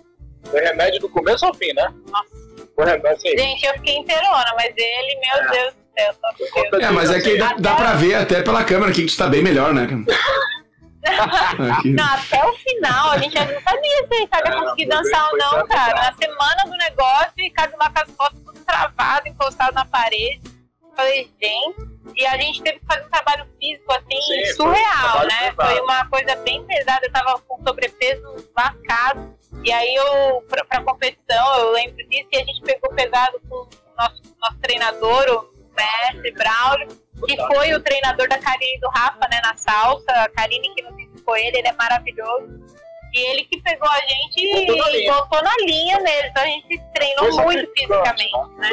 foi 0.45 0.61
remédio 0.61 1.01
do 1.01 1.09
começo 1.09 1.45
ao 1.45 1.55
fim, 1.55 1.73
né? 1.75 1.93
Nossa. 2.11 2.45
Foi 2.75 2.85
remédio, 2.85 3.17
assim, 3.17 3.37
Gente, 3.37 3.67
eu 3.67 3.75
fiquei 3.75 3.97
inteirona, 3.97 4.55
mas 4.57 4.73
ele, 4.77 5.21
meu 5.21 5.47
É. 5.47 5.51
Deus 5.51 5.75
do 5.75 5.81
céu, 5.99 6.15
só 6.21 6.63
conta 6.63 6.77
É, 6.77 6.91
mas 6.91 7.11
é 7.11 7.21
que 7.21 7.37
dá, 7.37 7.55
dá 7.59 7.75
pra 7.75 7.93
ver 7.95 8.15
até 8.15 8.43
pela 8.43 8.65
câmera 8.65 8.93
que 8.93 9.05
tu 9.05 9.17
tá 9.17 9.27
bem 9.27 9.43
melhor, 9.43 9.75
né? 9.75 9.87
Não, 11.85 12.05
até 12.15 12.45
o 12.47 12.53
final, 12.55 13.11
a 13.11 13.19
gente 13.19 13.35
já 13.35 13.45
não 13.45 13.61
sabia 13.61 14.07
se 14.09 14.15
o 14.15 14.19
Ricardo 14.21 14.47
ia 14.49 14.55
É, 14.55 14.61
conseguir 14.61 14.87
foi 14.87 14.97
dançar 14.97 15.31
ou 15.31 15.39
não, 15.39 15.51
foi 15.51 15.69
cara. 15.69 15.95
Na 15.95 16.13
semana 16.15 16.63
do 16.65 16.77
negócio, 16.77 17.33
o 17.39 17.43
Ricardo 17.43 17.77
lá 17.79 17.91
com 17.91 17.99
as 18.01 18.11
costas 18.13 18.41
tudo 18.45 18.65
travado, 18.65 19.29
encostado 19.29 19.75
na 19.75 19.85
parede. 19.85 20.41
Falei, 20.97 21.31
gente. 21.43 21.95
E 22.15 22.25
a 22.27 22.37
gente 22.37 22.63
teve 22.63 22.79
que 22.79 22.87
fazer 22.87 23.05
um 23.05 23.11
trabalho 23.11 23.47
físico, 23.61 23.93
assim, 23.93 24.23
Sim, 24.23 24.27
foi 24.29 24.43
um 24.43 24.55
surreal, 24.55 25.01
trabalho 25.01 25.29
né? 25.29 25.51
pesado. 25.51 25.71
Foi 25.71 25.81
uma 25.81 26.07
coisa 26.09 26.37
bem 26.37 26.65
pesada. 26.65 27.07
Eu 27.07 27.13
tava 27.13 27.39
com 27.41 27.63
sobrepeso 27.67 28.49
lascado. 28.57 29.35
E 29.65 29.73
aí, 29.73 29.95
eu, 29.95 30.43
pra, 30.49 30.65
pra 30.65 30.83
competição, 30.83 31.59
eu 31.59 31.73
lembro 31.73 31.97
disso, 32.09 32.29
e 32.33 32.37
a 32.37 32.45
gente 32.45 32.61
pegou 32.63 32.91
pesado 32.95 33.41
com 33.49 33.57
o 33.57 33.69
nosso, 33.97 34.23
nosso 34.41 34.59
treinador, 34.61 35.27
o 35.31 35.75
mestre 35.75 36.31
Braulio, 36.33 36.89
que 37.27 37.37
foi 37.47 37.73
o 37.75 37.81
treinador 37.81 38.29
da 38.29 38.39
Karine 38.39 38.77
e 38.77 38.81
do 38.81 38.89
Rafa, 38.89 39.27
né, 39.31 39.41
na 39.43 39.57
salsa. 39.57 40.11
A 40.13 40.29
Karine 40.31 40.75
que 40.75 40.83
nos 40.83 40.99
indicou 40.99 41.37
ele, 41.37 41.59
ele 41.59 41.69
é 41.69 41.73
maravilhoso. 41.73 42.61
E 43.13 43.31
ele 43.31 43.45
que 43.45 43.61
pegou 43.63 43.89
a 43.89 44.01
gente 44.01 44.67
Botou 44.67 44.91
e 44.95 45.07
botou 45.07 45.43
na 45.43 45.55
linha 45.65 46.01
mesmo. 46.01 46.29
Então 46.29 46.43
a 46.43 46.47
gente 46.47 46.81
treinou 46.95 47.33
Foi 47.33 47.45
muito 47.45 47.73
fisicamente, 47.73 48.33
né? 48.59 48.71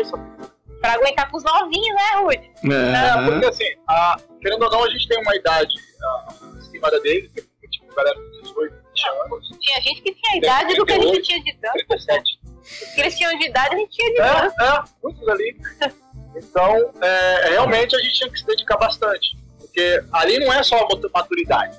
Pra 0.81 0.93
aguentar 0.93 1.29
com 1.29 1.37
os 1.37 1.43
novinhos, 1.43 1.95
né, 1.95 2.15
Rude? 2.15 2.51
É, 2.73 3.23
porque 3.29 3.45
É, 3.45 3.49
assim, 3.49 3.75
a- 3.87 4.17
querendo 4.41 4.63
ou 4.63 4.71
não, 4.71 4.83
a 4.83 4.89
gente 4.89 5.07
tem 5.07 5.21
uma 5.21 5.35
idade 5.35 5.75
ah, 6.03 6.27
acima 6.57 6.89
da 6.89 6.97
dele, 6.97 7.29
que 7.35 7.39
é 7.63 7.67
tipo, 7.69 7.93
galera 7.93 8.15
de 8.19 8.41
18, 8.41 8.73
20 8.95 9.07
anos, 9.09 9.49
Tinha 9.59 9.81
gente 9.81 10.01
que 10.01 10.11
tinha 10.15 10.33
a 10.33 10.37
idade 10.37 10.73
do 10.75 10.85
que 10.87 10.93
a 10.93 10.99
gente 10.99 11.21
tinha 11.21 11.43
de 11.43 11.53
dança. 11.57 11.73
37. 11.87 12.39
O 12.41 12.95
que 12.95 13.01
eles 13.01 13.15
tinham 13.17 13.37
de 13.37 13.45
idade, 13.45 13.75
a 13.75 13.77
gente 13.77 13.91
tinha 13.91 14.09
de 14.09 14.17
dança. 14.17 14.55
É, 14.59 14.65
é, 14.65 14.83
muitos 15.03 15.29
ali. 15.29 15.55
Então, 16.35 16.91
é, 17.01 17.49
realmente 17.49 17.95
a 17.95 17.99
gente 17.99 18.13
tinha 18.13 18.29
que 18.29 18.39
se 18.39 18.45
dedicar 18.45 18.77
bastante. 18.77 19.35
Porque 19.59 20.03
ali 20.11 20.39
não 20.39 20.51
é 20.53 20.63
só 20.63 20.77
a 20.77 20.81
matu- 20.83 21.09
maturidade. 21.13 21.77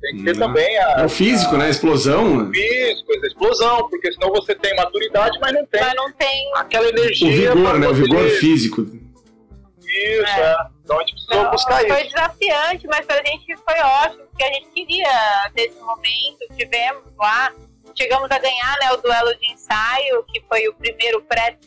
Tem 0.00 0.16
que 0.16 0.22
ter 0.24 0.36
Não. 0.36 0.46
também 0.46 0.78
a, 0.78 1.00
é 1.00 1.04
o 1.04 1.08
físico, 1.08 1.56
né? 1.56 1.66
A 1.66 1.70
explosão. 1.70 2.48
o 2.48 2.52
físico, 2.52 3.12
a 3.12 3.26
explosão, 3.26 3.88
porque 3.90 4.12
senão 4.12 4.30
você 4.30 4.54
tem 4.54 4.74
maturidade, 4.76 5.36
mas 5.40 5.52
não 5.52 5.66
tem 5.66 5.80
Mas 5.80 5.94
não 5.94 6.12
tem. 6.12 6.50
aquela 6.54 6.86
O 6.86 6.88
energia. 6.90 7.50
vigor, 7.52 7.70
pra 7.70 7.78
né? 7.80 7.88
O 7.88 7.94
vigor 7.94 8.28
físico. 8.30 8.82
Isso, 8.82 10.22
É. 10.38 10.40
é. 10.40 10.56
Então 10.84 10.96
a 10.96 11.00
gente 11.00 11.12
precisou 11.14 11.42
Não, 11.44 11.50
buscar 11.50 11.80
foi 11.80 12.00
isso. 12.02 12.14
desafiante, 12.14 12.86
mas 12.86 13.06
pra 13.06 13.16
gente 13.24 13.56
foi 13.56 13.80
ótimo, 13.80 14.22
porque 14.28 14.44
a 14.44 14.52
gente 14.52 14.68
queria 14.68 15.50
ter 15.54 15.62
esse 15.62 15.80
momento, 15.80 16.46
tivemos 16.56 17.02
lá, 17.18 17.52
chegamos 17.96 18.30
a 18.30 18.38
ganhar 18.38 18.76
né, 18.80 18.92
o 18.92 18.96
duelo 18.98 19.34
de 19.36 19.52
ensaio, 19.52 20.22
que 20.32 20.40
foi 20.48 20.68
o 20.68 20.74
primeiro 20.74 21.20
pré- 21.22 21.58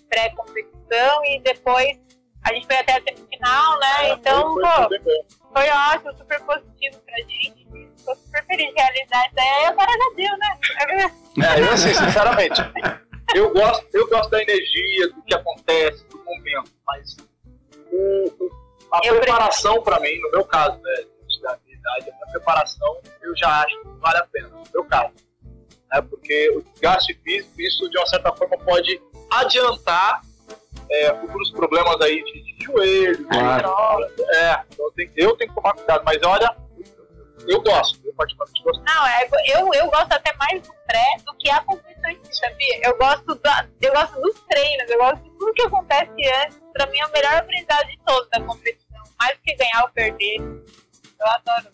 pré-competição, 0.92 1.26
e 1.26 1.40
depois 1.42 1.98
a 2.44 2.54
gente 2.54 2.66
foi 2.68 2.76
até 2.78 2.94
a 2.94 3.02
semifinal, 3.04 3.80
né? 3.80 3.88
É, 4.02 4.10
então, 4.14 4.54
foi, 4.54 5.00
pô, 5.00 5.26
foi 5.54 5.70
ótimo, 5.70 6.18
super 6.18 6.40
positivo 6.42 7.00
pra 7.06 7.18
gente. 7.18 7.68
tô 8.06 8.16
super 8.16 8.46
feliz 8.46 8.68
de 8.68 8.74
realizar 8.82 9.26
isso 9.28 9.40
aí, 9.40 9.66
agora 9.66 9.92
já 9.92 10.16
deu, 10.16 10.38
né? 10.38 10.60
É, 11.56 11.62
eu 11.62 11.72
assim, 11.74 11.94
sinceramente, 11.94 12.62
eu 13.36 13.52
gosto, 13.54 13.88
eu 13.94 14.08
gosto 14.10 14.30
da 14.30 14.42
energia, 14.42 15.08
do 15.10 15.22
que 15.24 15.34
acontece, 15.36 16.04
do 16.08 16.18
momento, 16.24 16.72
mas 16.86 17.16
o, 17.92 18.26
o- 18.40 18.62
a 18.92 19.00
Eu 19.06 19.22
preparação 19.22 19.82
para 19.84 20.00
mim, 20.02 20.20
no 20.20 20.32
meu 20.32 20.44
caso, 20.44 20.78
né, 20.82 21.06
da 21.42 21.58
minha 21.66 21.78
idade, 21.78 22.12
a 22.22 22.32
preparação, 22.32 23.00
eu 23.22 23.36
já 23.38 23.62
acho 23.64 23.80
que 23.82 23.88
vale 24.00 24.18
a 24.18 24.26
pena, 24.28 24.50
no 24.50 24.64
meu 24.74 24.84
caso. 24.84 25.14
Né, 25.92 26.02
porque 26.02 26.50
o 26.58 26.62
desgaste 26.62 27.14
físico, 27.24 27.54
isso 27.62 27.90
de 27.90 27.98
uma 27.98 28.06
certa 28.08 28.36
forma 28.36 28.58
pode 28.58 29.02
adiantar 29.32 30.22
é, 30.92 31.14
futuros 31.16 31.50
problemas 31.52 32.00
aí 32.02 32.24
de, 32.24 32.42
de 32.44 32.66
joelho, 32.66 33.26
Claro. 33.28 33.70
de- 34.16 34.36
é, 34.36 34.62
então 34.72 34.86
eu 34.86 34.92
tenho, 34.92 35.12
eu 35.16 35.36
tenho 35.38 35.50
que 35.50 35.56
tomar 35.56 35.74
cuidado, 35.74 36.04
mas 36.06 36.20
olha, 36.24 36.56
eu 37.48 37.62
gosto, 37.62 38.00
eu 38.06 38.14
particularmente 38.14 38.64
gosto. 38.64 38.84
Não, 38.84 39.08
é, 39.08 39.28
eu, 39.48 39.74
eu 39.74 39.90
gosto 39.90 40.12
até 40.12 40.36
mais 40.38 40.62
do 40.62 40.74
pré 40.86 41.16
do 41.26 41.34
que 41.38 41.50
a 41.50 41.60
competição 41.62 42.10
em 42.12 42.20
si, 42.24 42.36
sabia? 42.40 42.80
Eu 42.84 42.98
gosto, 42.98 43.36
da, 43.36 43.66
eu 43.82 43.92
gosto 43.94 44.22
dos 44.22 44.40
treinos, 44.50 44.90
eu 44.90 44.98
gosto 45.00 45.24
de 45.24 45.30
tudo 45.40 45.54
que 45.54 45.62
acontece 45.64 46.12
antes. 46.46 46.62
Pra 46.74 46.86
mim 46.88 47.00
é 47.00 47.06
o 47.08 47.12
melhor 47.12 47.34
aprendizado 47.36 47.88
de 47.88 47.98
todos 48.06 48.30
da 48.30 48.40
competição. 48.42 49.02
Mais 49.20 49.36
do 49.36 49.42
que 49.44 49.56
ganhar 49.56 49.84
ou 49.84 49.90
perder. 49.90 50.36
Eu 50.40 51.28
adoro. 51.28 51.68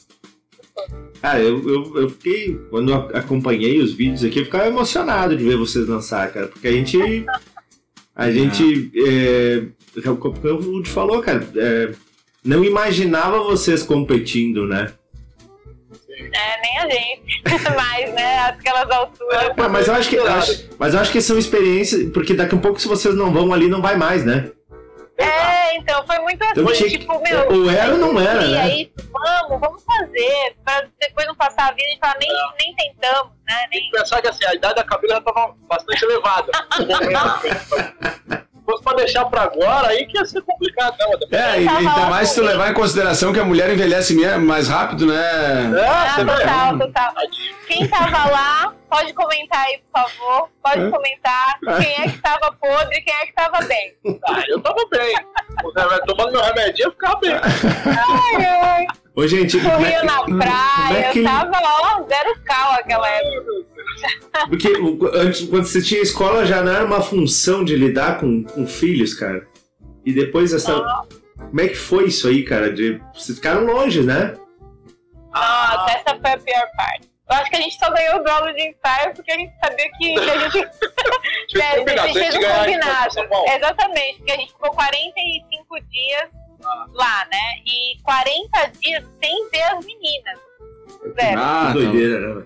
Cara, 1.21 1.39
eu, 1.39 1.67
eu, 1.67 1.97
eu 2.01 2.09
fiquei. 2.11 2.57
Quando 2.69 2.91
eu 2.91 2.97
acompanhei 3.17 3.79
os 3.81 3.93
vídeos 3.93 4.23
aqui, 4.23 4.39
eu 4.39 4.45
ficava 4.45 4.67
emocionado 4.67 5.35
de 5.35 5.43
ver 5.43 5.57
vocês 5.57 5.85
dançar, 5.87 6.31
cara. 6.31 6.47
Porque 6.47 6.67
a 6.67 6.71
gente. 6.71 7.25
A 8.17 8.31
gente. 8.31 8.91
É, 8.95 9.63
como 10.19 10.35
o 10.43 10.55
Rudy 10.61 10.89
falou, 10.89 11.21
cara. 11.21 11.47
é, 11.55 11.91
não 12.43 12.63
imaginava 12.63 13.43
vocês 13.43 13.83
competindo, 13.83 14.65
né? 14.65 14.91
É, 16.09 16.61
nem 16.61 16.79
a 16.79 16.89
gente. 16.89 17.41
Mas, 17.75 18.13
né, 18.13 18.39
aquelas 18.39 18.89
alturas. 18.89 19.51
Ah, 19.55 19.69
mas 19.69 19.87
eu 19.87 19.93
acho 19.93 20.09
que. 20.09 20.15
eu 20.15 20.27
acho- 20.27 20.67
mas 20.79 20.93
eu 20.93 20.99
acho 20.99 21.11
que 21.11 21.21
são 21.21 21.37
experiências. 21.37 22.11
Porque 22.11 22.33
daqui 22.33 22.55
a 22.55 22.57
pouco, 22.57 22.79
se 22.81 22.87
vocês 22.87 23.15
não 23.15 23.31
vão 23.31 23.53
ali, 23.53 23.67
não 23.67 23.81
vai 23.81 23.95
mais, 23.97 24.25
né? 24.25 24.51
É, 25.17 25.75
então 25.77 26.05
foi 26.05 26.19
muito 26.19 26.43
assim, 26.43 26.61
Então 26.61 26.73
tinha 26.73 26.89
tipo, 26.89 27.19
meu. 27.21 27.51
ou 27.51 27.69
era 27.71 27.91
ou 27.91 27.97
não 27.97 28.19
era, 28.19 28.43
e 28.43 28.51
né? 28.51 28.61
aí, 28.61 28.91
vamos, 29.11 29.59
vamos 29.59 29.83
fazer. 29.83 30.55
Pra 30.63 30.83
depois 30.99 31.25
não 31.27 31.35
passar 31.35 31.69
a 31.69 31.71
vida 31.71 31.89
e 31.89 31.97
falar, 31.97 32.17
nem, 32.19 32.29
nem 32.59 32.75
tentamos, 32.75 33.31
né? 33.47 33.55
tem 33.71 33.81
Nem, 33.81 33.89
que 33.89 33.97
pensar 33.97 34.21
que 34.21 34.27
assim, 34.27 34.45
a 34.45 34.53
idade 34.53 34.75
da 34.75 34.83
Camila 34.83 35.13
já 35.15 35.19
estava 35.19 35.55
bastante 35.67 36.05
elevada. 36.05 36.51
Se 38.67 38.71
fosse 38.73 38.83
pra 38.83 38.93
deixar 38.95 39.23
pra 39.25 39.43
agora, 39.43 39.87
aí 39.87 40.05
que 40.05 40.17
ia 40.17 40.25
ser 40.25 40.41
complicado, 40.41 40.93
né? 41.31 41.37
É, 41.39 41.61
e 41.61 41.67
ainda 41.69 42.07
mais 42.07 42.27
se 42.29 42.35
tu 42.35 42.41
levar 42.45 42.69
em 42.69 42.73
consideração 42.73 43.31
que 43.31 43.39
a 43.39 43.45
mulher 43.45 43.69
envelhece 43.71 44.13
mais 44.39 44.67
rápido, 44.67 45.05
né? 45.07 45.15
É, 45.15 45.87
Ah, 45.87 46.15
total, 46.17 46.77
total. 46.77 47.13
Quem 47.65 47.87
tava 47.87 48.29
lá, 48.29 48.73
pode 48.89 49.13
comentar 49.13 49.61
aí, 49.65 49.79
por 49.93 50.01
favor. 50.01 50.49
Pode 50.61 50.91
comentar 50.91 51.59
quem 51.81 51.93
é 52.03 52.09
que 52.09 52.17
tava 52.17 52.51
podre 52.59 52.97
e 52.97 53.01
quem 53.03 53.13
é 53.15 53.25
que 53.27 53.33
tava 53.33 53.61
bem. 53.61 53.95
Ah, 54.27 54.43
eu 54.49 54.59
tava 54.59 54.85
bem. 54.91 55.15
Tomando 56.05 56.31
meu 56.33 56.41
remedinho, 56.41 56.87
eu 56.87 56.91
ficava 56.91 57.19
bem. 57.21 57.31
Ai, 57.35 58.45
ai. 58.45 58.87
Ô, 59.17 59.27
gente. 59.27 59.57
é 59.57 59.61
Corria 59.63 59.99
que- 59.99 60.05
na 60.05 60.17
como 60.17 60.37
praia, 60.37 60.97
é 60.99 61.11
que- 61.11 61.19
eu 61.19 61.23
tava, 61.23 61.59
ó, 61.63 62.03
zero 62.03 62.39
cal 62.45 62.71
aquela 62.73 63.09
época. 63.09 63.41
Porque 64.47 64.67
antes, 65.15 65.41
quando 65.49 65.65
você 65.65 65.81
tinha 65.81 66.01
escola, 66.01 66.45
já 66.45 66.61
não 66.61 66.71
era 66.71 66.85
uma 66.85 67.01
função 67.01 67.65
de 67.65 67.75
lidar 67.75 68.19
com, 68.19 68.43
com 68.43 68.67
filhos, 68.67 69.15
cara. 69.15 69.47
E 70.05 70.13
depois 70.13 70.53
essa. 70.53 70.71
Como 71.35 71.61
é 71.61 71.67
que 71.67 71.75
foi 71.75 72.05
isso 72.05 72.27
aí, 72.27 72.43
cara? 72.43 72.71
De, 72.71 73.01
vocês 73.13 73.37
ficaram 73.39 73.65
longe, 73.65 74.03
né? 74.03 74.35
Nossa, 75.33 75.91
essa 75.91 76.19
foi 76.19 76.31
a 76.31 76.37
pior 76.37 76.67
parte. 76.77 77.07
Eu 77.29 77.35
acho 77.37 77.49
que 77.49 77.57
a 77.57 77.61
gente 77.61 77.77
só 77.77 77.91
ganhou 77.91 78.19
o 78.19 78.23
duelo 78.23 78.53
de 78.53 78.69
ensaio 78.69 79.13
porque 79.15 79.31
a 79.31 79.35
gente 79.35 79.53
sabia 79.63 79.89
que, 79.97 80.13
que 80.13 80.29
a 80.29 80.49
gente 80.49 80.69
É, 81.57 81.71
que 81.71 81.79
combinar, 81.79 82.03
a 82.03 82.07
gente 82.07 82.13
se 82.13 82.19
a 82.19 82.21
fez 82.21 82.33
gente 82.35 82.45
um 82.45 82.55
combinado. 82.59 83.15
Exatamente, 83.55 84.17
porque 84.17 84.31
a 84.31 84.35
gente 84.37 84.51
ficou 84.53 84.69
45 84.71 85.79
dias 85.89 86.29
lá, 86.93 87.25
né? 87.31 87.61
E 87.65 87.99
40 88.03 88.65
dias 88.79 89.03
sem 89.23 89.49
ver 89.49 89.63
as 89.63 89.85
meninas. 89.85 90.39
Zero. 91.19 91.41
Ah, 91.41 91.67
que 91.67 91.73
doideira, 91.73 92.35
né? 92.35 92.45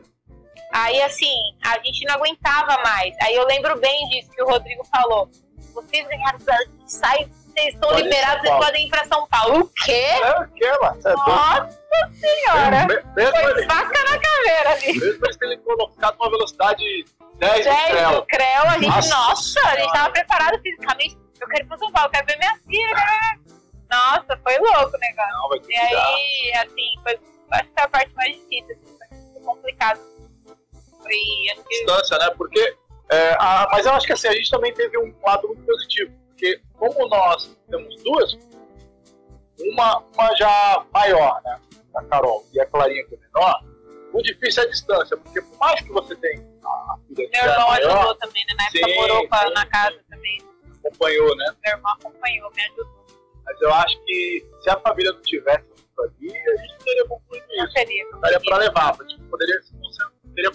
Aí, 0.73 1.01
assim, 1.01 1.35
a 1.65 1.77
gente 1.83 2.05
não 2.05 2.15
aguentava 2.15 2.77
mais. 2.83 3.13
Aí 3.23 3.35
eu 3.35 3.45
lembro 3.45 3.77
bem 3.79 4.07
disso 4.09 4.29
que 4.31 4.41
o 4.41 4.47
Rodrigo 4.47 4.83
falou. 4.85 5.29
Vocês 5.73 6.07
ganharam 6.07 6.37
ensaio, 6.83 7.29
vocês 7.29 7.73
estão 7.73 7.89
Pode 7.89 8.03
liberados, 8.03 8.41
vocês 8.41 8.65
podem 8.65 8.85
ir 8.85 8.89
pra 8.89 9.05
São 9.05 9.27
Paulo. 9.27 9.59
O 9.61 9.67
quê? 9.85 9.91
É 9.91 10.39
o 10.39 10.47
que, 10.49 10.69
mano? 10.79 10.97
É 10.99 11.01
doido. 11.01 11.17
Nossa 11.27 11.79
senhora! 12.13 12.87
Me- 12.87 13.03
Mesmo 13.15 13.35
Foi 13.37 13.51
ele, 13.51 13.65
faca 13.65 14.03
na 14.03 14.17
caveira 14.19 14.69
ali. 14.71 14.99
mesmo 14.99 15.25
eles 15.25 15.37
terem 15.37 15.59
colocado 15.61 16.15
uma 16.19 16.29
velocidade 16.29 17.05
10 17.37 17.55
de 17.57 17.63
10 17.63 17.89
creu. 17.91 18.11
do 18.11 18.25
Creu, 18.27 18.63
a 18.65 18.73
gente, 18.73 18.87
Nossa 18.87 19.15
nossa, 19.15 19.59
a 19.67 19.75
gente 19.77 19.93
tava 19.93 20.09
preparado 20.11 20.61
fisicamente. 20.61 21.17
Eu 21.39 21.47
quero 21.47 21.63
ir 21.63 21.67
pro 21.67 21.79
São 21.79 21.91
Paulo, 21.91 22.09
quero 22.11 22.25
ver 22.27 22.37
minha 22.37 22.55
filha. 22.67 23.39
Nossa, 23.91 24.37
foi 24.41 24.57
louco 24.57 24.95
o 24.95 24.99
negócio. 24.99 25.61
Não, 25.61 25.69
E 25.69 25.75
aí, 25.75 26.53
assim, 26.55 26.93
foi, 27.03 27.19
acho 27.51 27.63
que 27.65 27.73
foi 27.73 27.83
a 27.83 27.89
parte 27.89 28.13
mais 28.15 28.35
difícil, 28.35 28.77
assim, 29.05 29.33
foi 29.33 29.41
complicado. 29.43 29.99
Foi, 31.03 31.11
que, 31.11 31.63
distância, 31.69 32.17
né? 32.19 32.29
Porque. 32.37 32.75
é, 33.09 33.33
a- 33.39 33.67
mas 33.71 33.85
eu 33.85 33.91
acho 33.93 34.05
que 34.07 34.13
assim, 34.13 34.27
a 34.29 34.33
gente 34.33 34.49
também 34.49 34.73
teve 34.73 34.97
um 34.97 35.13
lado 35.25 35.47
muito 35.47 35.63
positivo. 35.65 36.11
Porque 36.29 36.61
como 36.77 37.07
nós 37.09 37.55
temos 37.69 37.95
duas, 38.03 38.37
uma, 39.59 39.99
uma 40.15 40.35
já 40.35 40.85
maior, 40.93 41.41
né? 41.43 41.59
A 41.95 42.03
Carol 42.05 42.45
e 42.53 42.59
a 42.61 42.65
Clarinha 42.65 43.03
que 43.05 43.15
é 43.15 43.17
menor, 43.17 43.63
o 44.13 44.21
difícil 44.21 44.63
é 44.63 44.65
a 44.65 44.69
distância, 44.69 45.17
porque 45.17 45.41
por 45.41 45.57
mais 45.57 45.81
que 45.81 45.91
você 45.91 46.15
tenha 46.15 46.41
a 46.63 46.97
filha 47.07 47.29
meu 47.31 47.41
é 47.41 47.45
irmão 47.47 47.67
maior, 47.67 47.91
ajudou 47.97 48.15
também, 48.15 48.45
né? 48.47 48.53
Na 48.57 48.63
época 48.65 48.87
Sim, 48.87 48.95
morou 48.95 49.21
sim. 49.21 49.53
na 49.53 49.65
casa 49.65 49.99
também. 50.09 50.41
acompanhou, 50.85 51.35
né? 51.35 51.55
Meu 51.63 51.73
irmão 51.75 51.93
acompanhou, 51.93 52.51
me 52.55 52.61
ajudou. 52.63 53.00
Mas 53.45 53.61
eu 53.61 53.73
acho 53.73 53.99
que 54.05 54.45
se 54.61 54.69
a 54.69 54.79
família 54.79 55.11
não 55.11 55.21
tivesse 55.21 55.65
isso 55.75 56.01
ali, 56.01 56.29
a 56.37 56.55
gente 56.57 56.77
teria 56.83 57.07
concluído 57.07 57.45
Não 57.49 57.63
isso. 57.65 57.73
seria. 57.73 58.05
Não 58.11 58.19
daria 58.19 58.39
pra 58.39 58.57
levar, 58.57 58.95
a 58.99 59.03
gente 59.03 59.21
poderia 59.23 59.61
se 59.61 59.73
concentrar, 59.73 60.11
teria 60.35 60.51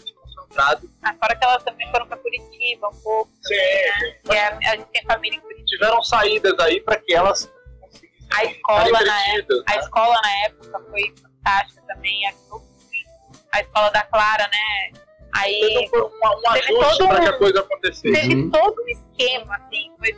se 0.00 0.12
concentrado. 0.14 0.90
Ah, 1.02 1.14
Fora 1.14 1.36
que 1.36 1.44
elas 1.44 1.62
também 1.64 1.90
foram 1.90 2.06
pra 2.06 2.16
Curitiba 2.18 2.88
um 2.88 3.00
pouco. 3.00 3.30
Sim, 3.42 3.54
E 4.32 4.36
a, 4.36 4.58
a 4.58 4.76
gente 4.76 4.86
tem 4.92 5.02
família 5.04 5.36
em 5.36 5.40
Curitiba. 5.40 5.66
tiveram 5.66 6.02
saídas 6.02 6.58
aí 6.60 6.80
para 6.80 6.96
que 6.98 7.14
elas 7.14 7.52
conseguissem 7.80 8.26
A 8.32 8.44
escola, 8.44 8.90
na 8.90 9.02
entretidas, 9.02 9.62
A 9.66 9.74
né? 9.74 9.80
escola 9.80 10.20
na 10.22 10.44
época 10.46 10.80
foi 10.90 11.14
fantástica 11.20 11.82
também, 11.86 12.20
muito. 12.50 12.66
A 13.52 13.60
escola 13.60 13.88
da 13.90 14.02
Clara, 14.02 14.48
né? 14.48 15.00
Aí 15.34 15.60
Teve 15.60 15.98
um, 16.00 16.06
um 16.06 16.52
Teve 16.52 16.78
ajuste 16.78 17.06
para 17.08 17.20
que 17.20 17.26
um- 17.26 17.30
a 17.30 17.38
coisa 17.38 17.60
acontecesse. 17.60 18.12
teve 18.12 18.34
Uhum. 18.36 18.50
todo 18.50 18.82
um 18.82 18.88
esquema, 18.88 19.56
assim, 19.56 19.92
foi 19.98 20.12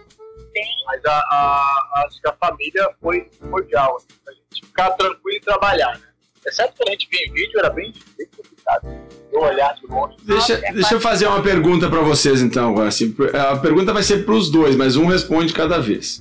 bem. 0.62 0.84
Mas 0.86 1.04
a, 1.04 1.12
a- 1.12 2.04
acho 2.06 2.20
que 2.20 2.28
a 2.28 2.32
família 2.34 2.88
foi 3.00 3.28
cordial, 3.50 3.96
assim, 3.96 4.06
pra 4.24 4.32
gente 4.34 4.66
ficar 4.66 4.90
tranquilo 4.92 5.36
e 5.36 5.40
trabalhar, 5.40 5.92
né? 5.98 6.06
Exceto 6.46 6.72
quando 6.76 6.88
a 6.88 6.92
gente 6.92 7.08
via 7.10 7.26
em 7.26 7.32
vídeo, 7.32 7.58
era 7.58 7.68
bem, 7.70 7.92
bem 8.16 8.26
complicado. 8.36 8.88
Eu 9.30 9.40
olhar 9.40 9.74
de 9.74 9.86
longe. 9.86 10.16
Deixa, 10.22 10.54
é 10.54 10.72
deixa 10.72 10.94
eu 10.94 11.00
fazer 11.00 11.26
uma 11.26 11.42
pergunta 11.42 11.90
pra 11.90 12.00
vocês 12.00 12.40
então 12.40 12.70
agora. 12.70 12.88
assim, 12.88 13.14
a 13.50 13.56
pergunta 13.56 13.92
vai 13.92 14.02
ser 14.02 14.24
pros 14.24 14.50
dois, 14.50 14.74
mas 14.74 14.96
um 14.96 15.06
responde 15.06 15.52
cada 15.52 15.78
vez. 15.78 16.20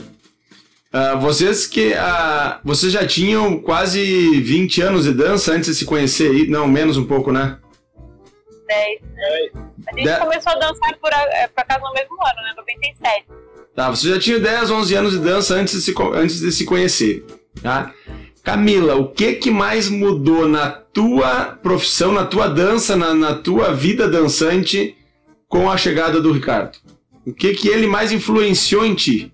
Ah, 0.92 1.16
vocês 1.16 1.66
que 1.68 1.94
ah, 1.94 2.60
vocês 2.64 2.92
já 2.92 3.06
tinham 3.08 3.60
quase 3.62 4.42
20 4.42 4.82
anos 4.82 5.04
de 5.06 5.14
dança 5.14 5.54
antes 5.54 5.70
de 5.70 5.76
se 5.76 5.86
conhecer 5.86 6.32
aí? 6.32 6.48
Não, 6.48 6.68
menos 6.68 6.98
um 6.98 7.06
pouco, 7.06 7.32
né? 7.32 7.58
10. 8.68 9.02
É, 9.18 9.50
A 9.88 9.94
gente 9.98 10.04
De- 10.10 10.20
começou 10.20 10.52
a 10.52 10.56
dançar 10.56 10.98
por, 11.00 11.14
a- 11.14 11.30
é, 11.38 11.48
por 11.48 11.62
acaso 11.62 11.82
no 11.86 11.94
mesmo 11.94 12.16
ano, 12.22 12.42
né? 12.42 12.54
97. 12.58 13.26
Tá, 13.78 13.92
você 13.92 14.10
já 14.10 14.20
tinha 14.20 14.40
10, 14.40 14.72
11 14.72 14.96
anos 14.96 15.12
de 15.12 15.20
dança 15.20 15.54
antes 15.54 15.76
de 15.76 15.82
se, 15.82 15.94
antes 16.16 16.40
de 16.40 16.52
se 16.52 16.66
conhecer, 16.66 17.24
tá? 17.62 17.94
Camila, 18.44 18.96
o 18.96 19.08
que 19.08 19.36
que 19.36 19.52
mais 19.52 19.88
mudou 19.88 20.48
na 20.48 20.72
tua 20.72 21.60
profissão, 21.62 22.12
na 22.12 22.26
tua 22.26 22.48
dança, 22.48 22.96
na, 22.96 23.14
na 23.14 23.36
tua 23.36 23.76
vida 23.76 24.10
dançante 24.10 24.98
com 25.48 25.70
a 25.70 25.78
chegada 25.78 26.20
do 26.20 26.32
Ricardo? 26.32 26.80
O 27.24 27.32
que 27.32 27.54
que 27.54 27.68
ele 27.68 27.86
mais 27.86 28.12
influenciou 28.12 28.84
em 28.84 28.96
ti? 28.96 29.32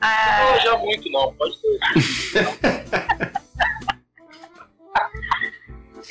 Ah, 0.00 0.50
não 0.50 0.60
já 0.60 0.76
muito, 0.78 1.08
não. 1.12 1.32
Pode 1.34 1.54
ser. 1.60 1.78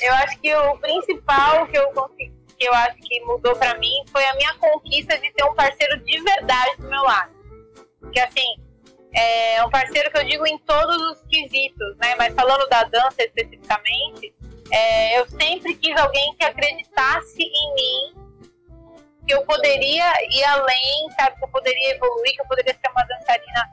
eu 0.00 0.14
acho 0.14 0.40
que 0.40 0.54
o 0.54 0.78
principal 0.78 1.66
que 1.66 1.76
eu 1.76 1.88
consegui, 1.88 2.31
que 2.62 2.68
eu 2.68 2.74
acho 2.74 2.96
que 2.98 3.20
mudou 3.22 3.56
pra 3.56 3.76
mim 3.78 4.04
foi 4.12 4.24
a 4.24 4.34
minha 4.34 4.54
conquista 4.54 5.18
de 5.18 5.32
ter 5.32 5.44
um 5.44 5.54
parceiro 5.54 5.98
de 6.04 6.22
verdade 6.22 6.76
do 6.78 6.88
meu 6.88 7.02
lado. 7.02 7.32
Que 8.12 8.20
assim, 8.20 8.56
é 9.12 9.64
um 9.64 9.70
parceiro 9.70 10.08
que 10.12 10.18
eu 10.18 10.24
digo 10.24 10.46
em 10.46 10.56
todos 10.58 10.96
os 11.10 11.22
quesitos, 11.22 11.96
né? 11.96 12.14
Mas 12.16 12.32
falando 12.34 12.68
da 12.68 12.84
dança 12.84 13.16
especificamente, 13.18 14.32
é, 14.70 15.18
eu 15.18 15.28
sempre 15.28 15.74
quis 15.74 16.00
alguém 16.00 16.36
que 16.36 16.44
acreditasse 16.44 17.42
em 17.42 17.74
mim, 17.74 18.22
que 19.26 19.34
eu 19.34 19.42
poderia 19.42 20.12
ir 20.30 20.44
além, 20.44 21.10
sabe? 21.18 21.36
Que 21.38 21.44
eu 21.44 21.48
poderia 21.48 21.96
evoluir, 21.96 22.32
que 22.32 22.42
eu 22.42 22.46
poderia 22.46 22.74
ser 22.74 22.90
uma 22.92 23.02
dançarina 23.02 23.70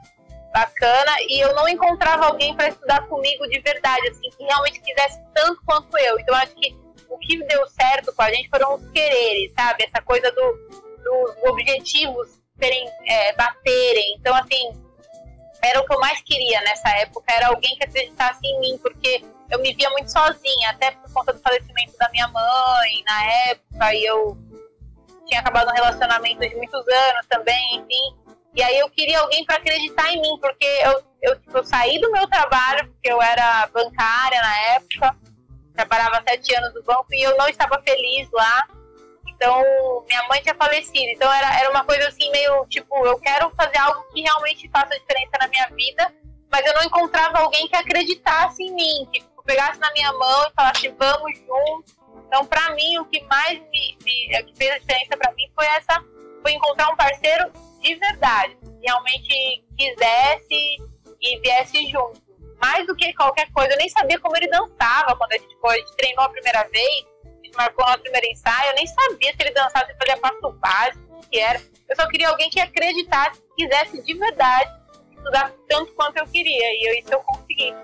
bacana 0.52 1.12
e 1.28 1.38
eu 1.38 1.54
não 1.54 1.68
encontrava 1.68 2.26
alguém 2.26 2.56
para 2.56 2.68
estudar 2.68 3.06
comigo 3.06 3.46
de 3.46 3.60
verdade, 3.60 4.08
assim, 4.08 4.30
que 4.36 4.42
realmente 4.42 4.80
quisesse 4.80 5.22
tanto 5.32 5.62
quanto 5.64 5.96
eu. 5.96 6.18
Então 6.18 6.34
acho 6.34 6.56
que 6.56 6.76
o 7.10 7.18
que 7.18 7.42
deu 7.44 7.66
certo 7.66 8.14
com 8.14 8.22
a 8.22 8.32
gente 8.32 8.48
foram 8.48 8.76
os 8.76 8.90
quereres, 8.90 9.52
sabe? 9.52 9.84
Essa 9.84 10.00
coisa 10.00 10.30
do, 10.30 10.52
dos 11.02 11.50
objetivos 11.50 12.40
serem, 12.58 12.88
é, 13.06 13.34
baterem. 13.34 14.16
Então, 14.18 14.34
assim, 14.34 14.72
era 15.62 15.80
o 15.80 15.86
que 15.86 15.92
eu 15.92 16.00
mais 16.00 16.22
queria 16.22 16.60
nessa 16.62 16.88
época, 16.98 17.32
era 17.32 17.48
alguém 17.48 17.76
que 17.76 17.84
acreditasse 17.84 18.40
em 18.46 18.60
mim, 18.60 18.78
porque 18.78 19.24
eu 19.50 19.58
me 19.60 19.74
via 19.74 19.90
muito 19.90 20.10
sozinha, 20.10 20.70
até 20.70 20.92
por 20.92 21.12
conta 21.12 21.32
do 21.32 21.40
falecimento 21.40 21.96
da 21.98 22.08
minha 22.10 22.28
mãe 22.28 23.02
na 23.04 23.26
época, 23.48 23.94
e 23.94 24.04
eu 24.04 24.38
tinha 25.26 25.40
acabado 25.40 25.68
um 25.68 25.74
relacionamento 25.74 26.40
de 26.40 26.54
muitos 26.54 26.86
anos 26.88 27.26
também, 27.28 27.76
enfim. 27.76 28.16
E 28.54 28.62
aí 28.62 28.78
eu 28.78 28.90
queria 28.90 29.20
alguém 29.20 29.44
para 29.44 29.56
acreditar 29.56 30.12
em 30.12 30.20
mim, 30.20 30.38
porque 30.40 30.64
eu, 30.64 31.02
eu, 31.22 31.40
tipo, 31.40 31.58
eu 31.58 31.64
saí 31.64 32.00
do 32.00 32.10
meu 32.10 32.26
trabalho, 32.28 32.88
porque 32.88 33.12
eu 33.12 33.20
era 33.20 33.68
bancária 33.68 34.40
na 34.40 34.58
época, 34.74 35.16
trabalhava 35.80 36.22
sete 36.28 36.54
anos 36.54 36.74
no 36.74 36.82
banco 36.82 37.06
e 37.12 37.22
eu 37.22 37.36
não 37.36 37.48
estava 37.48 37.80
feliz 37.82 38.28
lá. 38.32 38.68
Então, 39.28 39.62
minha 40.06 40.22
mãe 40.28 40.42
tinha 40.42 40.54
falecido. 40.54 41.08
Então, 41.08 41.32
era, 41.32 41.58
era 41.58 41.70
uma 41.70 41.84
coisa 41.84 42.08
assim, 42.08 42.30
meio 42.30 42.66
tipo, 42.66 42.94
eu 43.06 43.18
quero 43.18 43.50
fazer 43.56 43.78
algo 43.78 44.02
que 44.12 44.20
realmente 44.20 44.68
faça 44.68 44.98
diferença 44.98 45.32
na 45.40 45.48
minha 45.48 45.66
vida, 45.68 46.12
mas 46.50 46.66
eu 46.66 46.74
não 46.74 46.82
encontrava 46.82 47.38
alguém 47.38 47.66
que 47.68 47.76
acreditasse 47.76 48.62
em 48.62 48.74
mim, 48.74 49.08
que 49.12 49.20
tipo, 49.20 49.42
pegasse 49.44 49.80
na 49.80 49.90
minha 49.92 50.12
mão 50.12 50.46
e 50.46 50.52
falasse, 50.54 50.88
vamos 50.88 51.38
juntos. 51.38 51.96
Então, 52.26 52.44
para 52.46 52.74
mim, 52.74 52.98
o 52.98 53.04
que 53.06 53.22
mais 53.24 53.58
me, 53.58 53.96
me 54.04 54.42
que 54.44 54.56
fez 54.56 54.72
a 54.72 54.78
diferença 54.78 55.16
para 55.16 55.32
mim 55.32 55.50
foi 55.54 55.66
essa, 55.66 56.04
foi 56.42 56.52
encontrar 56.52 56.92
um 56.92 56.96
parceiro 56.96 57.50
de 57.80 57.94
verdade, 57.94 58.56
que 58.56 58.86
realmente 58.86 59.64
quisesse 59.76 60.76
e 61.20 61.40
viesse 61.40 61.88
junto. 61.88 62.29
Mais 62.60 62.86
do 62.86 62.94
que 62.94 63.12
qualquer 63.14 63.50
coisa, 63.52 63.72
eu 63.72 63.78
nem 63.78 63.88
sabia 63.88 64.20
como 64.20 64.36
ele 64.36 64.48
dançava 64.48 65.16
quando 65.16 65.32
a 65.32 65.38
gente 65.38 65.56
foi, 65.60 65.74
a 65.74 65.78
gente 65.78 65.96
treinou 65.96 66.24
a 66.24 66.28
primeira 66.28 66.62
vez, 66.64 67.06
a 67.24 67.44
gente 67.44 67.56
marcou 67.56 67.90
no 67.90 67.98
primeiro 67.98 68.26
ensaio, 68.26 68.70
eu 68.70 68.74
nem 68.74 68.86
sabia 68.86 69.32
se 69.32 69.36
ele 69.40 69.50
dançava, 69.52 69.86
se 69.86 69.96
fazia 69.98 70.16
passo 70.18 70.52
básico, 70.52 71.16
o 71.16 71.26
que 71.28 71.38
era. 71.38 71.60
Eu 71.88 71.96
só 71.96 72.06
queria 72.08 72.28
alguém 72.28 72.50
que 72.50 72.60
acreditasse, 72.60 73.40
que 73.56 73.64
quisesse 73.64 74.02
de 74.02 74.14
verdade 74.14 74.80
estudar 75.16 75.52
tanto 75.68 75.92
quanto 75.94 76.16
eu 76.16 76.26
queria, 76.26 76.74
e 76.74 76.88
eu, 76.88 76.98
isso 76.98 77.12
eu 77.12 77.20
consegui. 77.20 77.74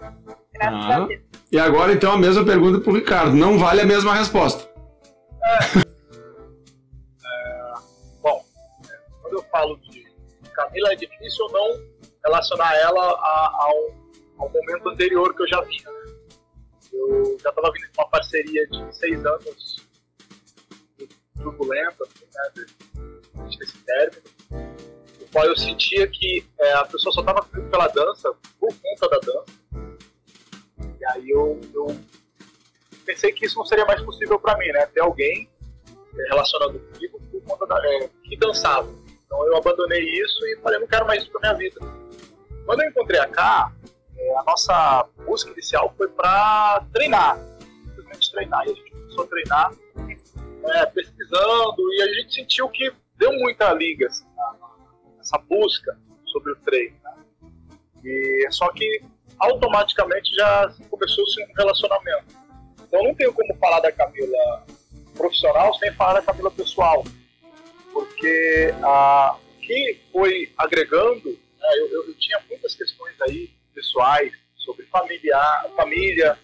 Graças 0.52 0.90
ah. 0.90 0.96
a 0.96 1.06
Deus. 1.06 1.22
E 1.52 1.58
agora, 1.58 1.92
então, 1.92 2.12
a 2.12 2.18
mesma 2.18 2.44
pergunta 2.44 2.80
para 2.80 2.90
o 2.90 2.96
Ricardo. 2.96 3.34
Não 3.34 3.58
vale 3.58 3.80
a 3.80 3.86
mesma 3.86 4.14
resposta. 4.14 4.68
É. 5.44 5.78
é, 7.24 7.74
bom, 8.22 8.44
quando 9.22 9.34
eu 9.34 9.42
falo 9.44 9.76
de 9.78 10.04
Camila, 10.52 10.92
é 10.92 10.96
difícil 10.96 11.48
não 11.50 11.80
relacionar 12.24 12.74
ela 12.76 13.12
a, 13.12 13.50
ao, 13.60 13.74
ao, 14.38 14.48
momento 14.48 14.88
anterior 14.88 15.34
que 15.34 15.42
eu 15.42 15.48
já 15.48 15.60
vinha. 15.62 15.88
Eu 16.92 17.38
já 17.40 17.50
estava 17.50 17.72
vindo 17.72 17.88
com 17.94 18.02
uma 18.02 18.08
parceria 18.08 18.66
de 18.66 18.96
seis 18.96 19.24
anos 19.24 19.86
turbulenta, 21.36 22.04
né, 22.04 22.64
desse 23.58 23.78
término, 23.78 24.22
o 25.20 25.28
qual 25.30 25.44
eu 25.44 25.56
sentia 25.56 26.08
que 26.08 26.44
é, 26.58 26.72
a 26.72 26.84
pessoa 26.84 27.12
só 27.12 27.20
estava 27.20 27.42
pela 27.44 27.86
dança 27.88 28.34
por 28.58 28.74
conta 28.74 29.08
da 29.08 29.18
dança 29.18 29.56
e 30.98 31.04
aí 31.06 31.30
eu, 31.30 31.60
eu 31.74 31.96
pensei 33.04 33.32
que 33.32 33.46
isso 33.46 33.56
não 33.56 33.64
seria 33.64 33.84
mais 33.84 34.02
possível 34.02 34.38
para 34.38 34.56
mim, 34.58 34.68
né? 34.68 34.86
Ter 34.86 35.00
alguém 35.00 35.48
é, 36.18 36.28
relacionado 36.28 36.78
comigo 36.78 37.20
por 37.30 37.42
conta 37.42 37.66
da, 37.66 37.86
é, 37.86 38.10
que 38.24 38.36
dançava. 38.36 38.88
Então 39.24 39.46
eu 39.46 39.56
abandonei 39.56 40.02
isso 40.02 40.44
e 40.46 40.56
falei, 40.62 40.78
não 40.80 40.86
quero 40.86 41.06
mais 41.06 41.22
isso 41.22 41.30
para 41.32 41.40
minha 41.40 41.54
vida. 41.54 41.80
Quando 42.64 42.82
eu 42.82 42.88
encontrei 42.88 43.20
a 43.20 43.28
K, 43.28 43.72
é, 44.18 44.38
a 44.38 44.42
nossa 44.44 45.08
busca 45.24 45.50
inicial 45.50 45.92
foi 45.96 46.08
para 46.08 46.84
treinar, 46.92 47.38
simplesmente 47.84 48.30
treinar. 48.30 48.66
E 48.66 48.70
a 48.70 48.74
gente 48.74 48.90
começou 48.90 49.24
a 49.24 49.26
treinar 49.26 49.72
é, 50.64 50.86
pesquisando 50.86 51.94
e 51.94 52.02
a 52.02 52.12
gente 52.14 52.34
sentiu 52.34 52.68
que 52.68 52.92
deu 53.16 53.32
muita 53.32 53.72
liga 53.72 54.06
assim, 54.06 54.24
essa 55.20 55.38
busca 55.38 55.96
sobre 56.26 56.52
o 56.52 56.56
treino. 56.56 56.96
Né? 57.02 57.14
E 58.04 58.48
só 58.50 58.70
que 58.72 59.02
automaticamente 59.38 60.34
já 60.34 60.72
começou-se 60.90 61.42
um 61.42 61.54
relacionamento. 61.56 62.26
Então 62.82 63.02
não 63.02 63.14
tenho 63.14 63.32
como 63.32 63.54
falar 63.56 63.80
da 63.80 63.92
Camila 63.92 64.64
profissional 65.14 65.74
sem 65.74 65.92
falar 65.94 66.14
da 66.14 66.22
Camila 66.22 66.50
pessoal, 66.50 67.04
porque 67.92 68.74
a 68.82 69.36
que 69.66 70.00
foi 70.12 70.52
agregando, 70.56 71.30
né, 71.30 71.68
eu, 71.78 71.88
eu, 71.88 72.06
eu, 72.06 72.14
tinha 72.14 72.40
muitas 72.48 72.76
questões 72.76 73.20
aí 73.22 73.50
pessoais 73.76 74.32
sobre 74.56 74.84
familiar, 74.86 75.66
família. 75.76 76.36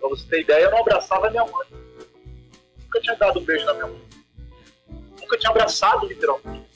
Para 0.00 0.08
você 0.08 0.26
ter 0.28 0.40
ideia, 0.40 0.64
eu 0.64 0.70
não 0.72 0.80
abraçava 0.80 1.30
minha 1.30 1.44
mãe. 1.44 1.66
Nunca 2.82 3.00
tinha 3.00 3.14
dado 3.16 3.38
um 3.38 3.44
beijo 3.44 3.64
na 3.66 3.74
minha 3.74 3.86
mãe. 3.86 4.08
Nunca 5.20 5.38
tinha 5.38 5.50
abraçado 5.50 6.06
literalmente. 6.06 6.66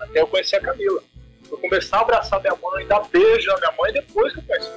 Até 0.00 0.20
eu 0.20 0.26
conhecer 0.26 0.56
a 0.56 0.60
Camila 0.60 1.02
eu 1.52 1.58
começar 1.58 1.98
a 1.98 2.00
abraçar 2.00 2.40
minha 2.40 2.56
mãe, 2.56 2.86
dar 2.86 3.00
beijo 3.08 3.46
na 3.48 3.58
minha 3.58 3.72
mãe 3.72 3.92
depois 3.92 4.32
que 4.32 4.38
eu 4.38 4.44
conheci. 4.44 4.70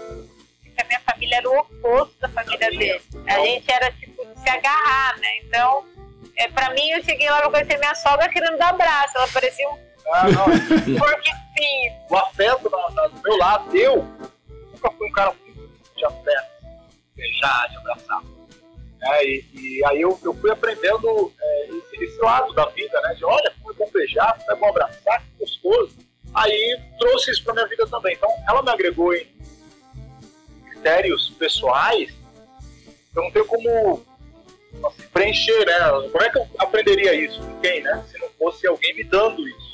Porque 0.63 0.81
a 0.81 0.85
minha 0.85 0.99
família 0.99 1.37
era 1.37 1.49
o 1.49 1.59
oposto 1.59 2.19
da 2.19 2.29
família 2.29 2.69
dele. 2.69 3.01
A 3.27 3.39
gente 3.39 3.71
era 3.71 3.91
tipo 3.93 4.25
de 4.25 4.41
se 4.41 4.49
agarrar, 4.49 5.17
né? 5.19 5.37
Então, 5.43 5.85
é, 6.35 6.49
pra 6.49 6.71
mim, 6.71 6.89
eu 6.89 7.03
cheguei 7.03 7.29
lá 7.29 7.41
pra 7.41 7.51
conhecer 7.51 7.77
minha 7.77 7.95
sogra 7.95 8.27
querendo 8.27 8.57
dar 8.57 8.69
abraço. 8.69 9.17
Ela 9.17 9.27
parecia 9.29 9.69
um. 9.69 9.77
Ah, 10.11 10.25
não. 10.29 10.45
Porque 10.99 11.31
sim. 11.57 11.91
O 12.09 12.17
afeto 12.17 12.69
do 12.69 13.21
meu 13.23 13.37
lado, 13.37 13.75
eu 13.75 14.05
nunca 14.85 14.91
fui 14.91 15.07
um 15.07 15.11
cara 15.11 15.33
muito 15.45 15.69
de 15.95 16.05
afeto, 16.05 16.51
beijar, 17.15 17.69
de 17.69 17.77
abraçar. 17.77 18.21
É, 19.01 19.25
e, 19.25 19.45
e, 19.53 19.85
aí 19.85 20.01
eu, 20.01 20.19
eu 20.23 20.33
fui 20.33 20.51
aprendendo 20.51 21.31
é, 21.39 21.69
esse, 21.93 22.19
lado 22.19 22.53
da 22.53 22.65
vida, 22.67 22.99
né? 23.01 23.13
De 23.13 23.25
olha, 23.25 23.53
como 23.61 23.71
é 23.71 23.75
bom 23.75 23.89
beijar, 23.91 24.37
como 24.39 24.51
é 24.51 24.55
bom 24.55 24.69
abraçar, 24.69 25.21
que 25.21 25.39
gostoso 25.39 26.05
aí 26.33 26.81
trouxe 26.99 27.31
isso 27.31 27.43
para 27.43 27.53
minha 27.53 27.67
vida 27.67 27.87
também. 27.87 28.13
Então, 28.13 28.29
ela 28.47 28.61
me 28.61 28.69
agregou 28.69 29.13
em 29.13 29.27
critérios 30.69 31.29
pessoais. 31.39 32.13
Eu 33.15 33.23
não 33.23 33.31
tenho 33.31 33.45
como 33.45 34.05
assim, 34.85 35.07
preencher, 35.13 35.65
né? 35.65 35.79
Como 36.11 36.23
é 36.23 36.29
que 36.29 36.37
eu 36.37 36.47
aprenderia 36.59 37.13
isso? 37.13 37.39
Quem, 37.61 37.81
né? 37.81 38.03
Se 38.11 38.19
não 38.19 38.29
fosse 38.31 38.67
alguém 38.67 38.93
me 38.95 39.03
dando 39.05 39.47
isso. 39.47 39.64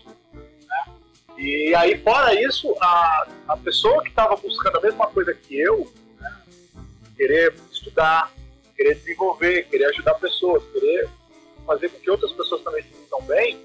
E 1.42 1.74
aí, 1.74 1.98
fora 1.98 2.40
isso, 2.40 2.72
a, 2.80 3.28
a 3.48 3.58
pessoa 3.58 4.04
que 4.04 4.10
estava 4.10 4.36
buscando 4.36 4.78
a 4.78 4.82
mesma 4.82 5.08
coisa 5.08 5.34
que 5.34 5.60
eu, 5.60 5.92
né? 6.20 6.38
querer 7.18 7.56
estudar, 7.72 8.32
querer 8.76 8.94
desenvolver, 8.94 9.64
querer 9.64 9.86
ajudar 9.86 10.14
pessoas, 10.16 10.62
querer 10.72 11.10
fazer 11.66 11.90
com 11.90 12.00
que 12.00 12.12
outras 12.12 12.32
pessoas 12.34 12.62
também 12.62 12.84
se 12.84 12.90
sintam 12.90 13.24
bem, 13.24 13.60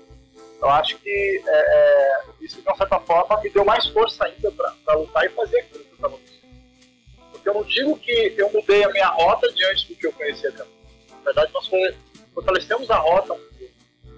eu 0.58 0.70
acho 0.70 0.96
que 1.00 1.42
é, 1.46 1.50
é, 1.50 2.20
isso, 2.40 2.62
de 2.62 2.66
uma 2.66 2.76
certa 2.78 2.98
forma, 3.00 3.42
me 3.42 3.50
deu 3.50 3.62
mais 3.62 3.86
força 3.88 4.24
ainda 4.24 4.50
para 4.52 4.94
lutar 4.94 5.26
e 5.26 5.28
fazer 5.28 5.58
aquilo 5.58 5.84
que 5.84 5.90
eu 5.90 5.96
estava 5.96 6.16
fazendo. 6.16 7.30
Porque 7.30 7.48
eu 7.50 7.54
não 7.54 7.62
digo 7.62 7.98
que 7.98 8.34
eu 8.38 8.50
mudei 8.52 8.84
a 8.84 8.88
minha 8.88 9.08
rota 9.08 9.52
diante 9.52 9.88
do 9.88 9.96
que 9.96 10.06
eu 10.06 10.12
conhecia 10.14 10.50
dela. 10.50 10.68
Na 11.10 11.24
verdade, 11.26 11.52
nós 11.52 11.68
fortalecemos 12.32 12.90
a 12.90 12.96
rota 12.96 13.38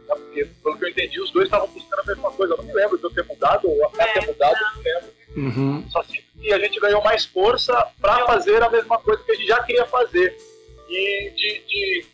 né? 0.08 0.14
porque, 0.14 0.44
pelo 0.62 0.78
que 0.78 0.84
eu 0.84 0.88
entendi, 0.88 1.20
os 1.20 1.30
dois 1.30 1.46
estavam 1.46 1.68
buscando 1.68 2.00
a 2.00 2.06
mesma 2.06 2.30
coisa. 2.32 2.54
Eu 2.54 2.58
não 2.58 2.64
me 2.64 2.72
lembro 2.72 2.98
de 2.98 3.04
eu 3.04 3.10
ter 3.10 3.24
mudado 3.24 3.68
ou 3.68 3.86
até 3.86 4.06
ter 4.12 4.26
mudado, 4.26 4.56
eu 4.56 4.76
não 4.76 4.82
lembro. 4.82 5.18
Uhum. 5.36 5.84
Só 5.90 6.02
sinto 6.02 6.24
que 6.40 6.52
a 6.52 6.58
gente 6.58 6.80
ganhou 6.80 7.02
mais 7.02 7.24
força 7.24 7.86
para 8.00 8.26
fazer 8.26 8.62
a 8.62 8.70
mesma 8.70 8.98
coisa 8.98 9.22
que 9.22 9.32
a 9.32 9.34
gente 9.34 9.46
já 9.46 9.62
queria 9.62 9.86
fazer. 9.86 10.36
E 10.88 11.30
de, 11.36 11.62
de, 11.66 12.06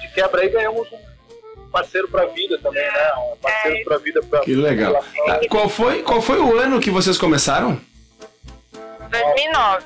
de 0.00 0.14
quebra 0.14 0.42
aí 0.42 0.48
ganhamos 0.48 0.86
um 0.92 1.70
parceiro 1.70 2.08
para 2.08 2.22
a 2.22 2.26
vida 2.26 2.58
também, 2.58 2.82
né? 2.82 3.12
Um 3.32 3.36
parceiro 3.36 3.78
é. 3.78 3.84
para 3.84 3.96
a 3.96 3.98
vida. 3.98 4.22
Pra 4.22 4.40
que 4.40 4.54
legal. 4.54 5.04
Ah, 5.28 5.40
qual, 5.48 5.68
foi, 5.68 6.02
qual 6.02 6.22
foi 6.22 6.38
o 6.38 6.56
ano 6.56 6.80
que 6.80 6.90
vocês 6.90 7.18
começaram? 7.18 7.80
2009. 9.10 9.84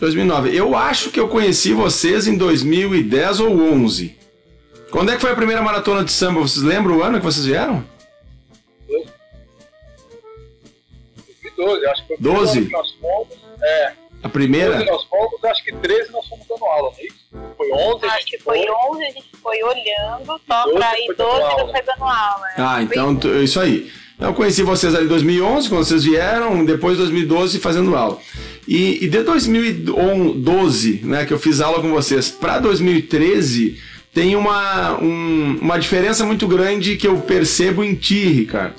2009. 0.00 0.56
Eu 0.56 0.76
acho 0.76 1.10
que 1.10 1.20
eu 1.20 1.28
conheci 1.28 1.72
vocês 1.72 2.26
em 2.26 2.36
2010 2.36 3.40
ou 3.40 3.50
11. 3.50 4.19
Quando 4.90 5.10
é 5.10 5.14
que 5.14 5.20
foi 5.20 5.30
a 5.30 5.36
primeira 5.36 5.62
maratona 5.62 6.04
de 6.04 6.12
samba? 6.12 6.40
Vocês 6.40 6.64
lembram 6.64 6.98
o 6.98 7.02
ano 7.02 7.18
que 7.18 7.24
vocês 7.24 7.46
vieram? 7.46 7.84
2012, 11.66 11.86
acho 11.86 12.02
que 12.02 12.08
foi 12.08 12.16
12? 12.18 12.66
que 12.66 12.72
nós 12.72 12.90
fomos. 13.00 13.38
É. 13.62 13.92
A 14.22 14.28
primeira? 14.28 14.72
12 14.76 14.86
nós 14.86 15.04
fomos, 15.04 15.44
acho 15.44 15.64
que 15.64 15.72
13 15.72 16.12
nós 16.12 16.26
fomos 16.26 16.46
dando 16.46 16.64
aula, 16.64 16.90
não 16.90 16.98
é 16.98 17.04
isso? 17.04 17.20
Foi 17.56 17.72
11, 17.72 18.06
Acho 18.06 18.26
que 18.26 18.38
foi 18.38 18.58
11, 18.58 19.04
a 19.04 19.10
gente 19.10 19.30
foi 19.42 19.62
olhando, 19.62 20.40
só 20.46 20.72
pra 20.72 20.98
ir 20.98 21.14
12 21.16 21.40
não 21.40 21.70
foi 21.70 21.82
dando 21.82 22.04
aula. 22.04 22.46
Né? 22.46 22.54
Ah, 22.58 22.82
então 22.82 23.18
isso 23.42 23.60
aí. 23.60 23.90
Eu 24.18 24.34
conheci 24.34 24.62
vocês 24.62 24.94
ali 24.94 25.06
em 25.06 25.08
2011, 25.08 25.68
quando 25.68 25.84
vocês 25.84 26.04
vieram, 26.04 26.62
depois 26.62 26.96
de 26.96 27.04
2012 27.04 27.58
fazendo 27.58 27.96
aula. 27.96 28.18
E, 28.68 29.02
e 29.02 29.08
de 29.08 29.22
2012, 29.22 31.00
né, 31.04 31.24
que 31.24 31.32
eu 31.32 31.38
fiz 31.38 31.60
aula 31.62 31.80
com 31.80 31.90
vocês, 31.90 32.28
para 32.28 32.58
2013, 32.58 33.80
tem 34.12 34.34
uma, 34.34 35.00
um, 35.00 35.58
uma 35.60 35.78
diferença 35.78 36.24
muito 36.24 36.46
grande 36.48 36.96
que 36.96 37.06
eu 37.06 37.18
percebo 37.18 37.84
em 37.84 37.94
ti, 37.94 38.24
Ricardo. 38.26 38.74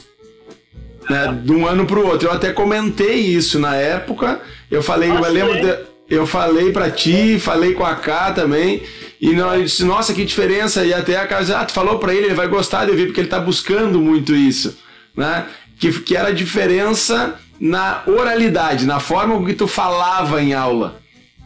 né, 1.09 1.39
de 1.43 1.51
um 1.51 1.65
ano 1.65 1.85
para 1.85 1.99
o 1.99 2.07
outro. 2.07 2.27
Eu 2.27 2.33
até 2.33 2.51
comentei 2.51 3.15
isso 3.15 3.59
na 3.59 3.75
época. 3.75 4.41
Eu 4.69 4.83
falei, 4.83 5.09
Nossa, 5.09 5.27
eu 5.27 5.33
lembro, 5.33 5.61
de, 5.61 5.77
eu 6.09 6.27
falei 6.27 6.71
para 6.71 6.91
ti, 6.91 7.39
falei 7.39 7.73
com 7.73 7.85
a 7.85 7.95
K 7.95 8.33
também. 8.33 8.83
E 9.19 9.33
nós 9.33 9.63
disse, 9.63 9.85
nossa, 9.85 10.13
que 10.13 10.25
diferença. 10.25 10.83
E 10.83 10.93
até 10.93 11.15
a 11.17 11.27
casa, 11.27 11.59
ah, 11.59 11.65
tu 11.65 11.73
falou 11.73 11.99
para 11.99 12.13
ele, 12.13 12.25
ele 12.25 12.33
vai 12.33 12.47
gostar 12.47 12.85
de 12.85 12.91
ouvir, 12.91 13.05
porque 13.05 13.21
ele 13.21 13.27
está 13.27 13.39
buscando 13.39 13.99
muito 14.01 14.35
isso. 14.35 14.77
Né? 15.15 15.45
Que, 15.79 15.91
que 16.01 16.15
era 16.15 16.29
a 16.29 16.33
diferença 16.33 17.35
na 17.59 18.01
oralidade, 18.07 18.85
na 18.85 18.99
forma 18.99 19.45
que 19.45 19.53
tu 19.53 19.67
falava 19.67 20.41
em 20.41 20.53
aula. 20.53 21.00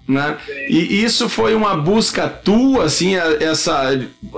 Né? 0.07 0.37
E 0.69 1.03
isso 1.03 1.27
foi 1.27 1.55
uma 1.55 1.75
busca 1.75 2.29
tua, 2.29 2.85
assim, 2.85 3.15
essa. 3.15 3.89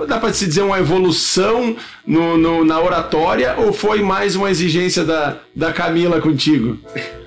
Dá 0.06 0.18
para 0.18 0.32
se 0.32 0.46
dizer 0.46 0.62
uma 0.62 0.78
evolução 0.78 1.76
no, 2.06 2.38
no, 2.38 2.64
na 2.64 2.80
oratória 2.80 3.54
ou 3.58 3.70
foi 3.70 4.00
mais 4.00 4.34
uma 4.34 4.50
exigência 4.50 5.04
da, 5.04 5.36
da 5.54 5.70
Camila 5.70 6.22
contigo? 6.22 6.78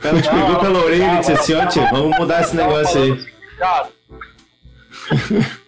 Ela 0.03 0.19
te 0.19 0.27
pegou 0.27 0.59
pela 0.59 0.83
orelha 0.83 1.13
e 1.13 1.17
disse 1.19 1.33
assim: 1.33 1.53
ó, 1.53 1.67
tia, 1.67 1.87
vamos 1.91 2.17
mudar 2.17 2.41
esse 2.41 2.55
negócio 2.55 2.99
aí. 2.99 3.31
Cara. 3.59 3.89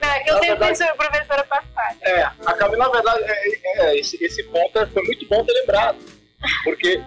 É, 0.02 0.20
que 0.20 0.32
eu 0.32 0.40
sempre 0.40 0.48
verdade, 0.48 0.84
a 0.84 0.96
professora 0.96 1.44
passada. 1.44 1.98
É, 2.02 2.24
a 2.24 2.54
Camila, 2.54 2.86
na 2.86 2.92
verdade, 2.92 3.24
é, 3.24 3.82
é, 3.82 4.00
esse, 4.00 4.24
esse 4.24 4.42
ponto 4.44 4.80
é, 4.80 4.86
foi 4.88 5.04
muito 5.04 5.28
bom 5.28 5.44
ter 5.46 5.54
lembrado. 5.54 5.98
Porque, 6.64 7.00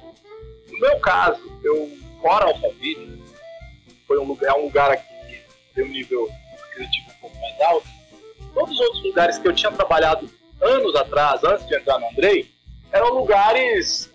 no 0.70 0.78
meu 0.78 0.96
caso, 1.00 1.40
eu 1.64 1.90
fora 2.22 2.44
Alphaville, 2.44 3.20
foi 4.06 4.18
um 4.18 4.24
lugar, 4.24 4.48
é 4.48 4.52
um 4.54 4.62
lugar 4.62 4.90
aqui 4.92 5.15
tem 5.76 5.84
um 5.84 5.88
nível 5.88 6.28
aquisitivo 6.64 7.10
um 7.10 7.20
pouco 7.20 7.38
mais 7.38 7.60
alto, 7.60 7.86
todos 8.54 8.74
os 8.74 8.80
outros 8.80 9.04
lugares 9.04 9.38
que 9.38 9.46
eu 9.46 9.54
tinha 9.54 9.70
trabalhado 9.70 10.28
anos 10.60 10.96
atrás, 10.96 11.44
antes 11.44 11.66
de 11.68 11.76
entrar 11.76 11.98
no 11.98 12.08
Andrei, 12.08 12.50
eram 12.90 13.14
lugares. 13.14 14.10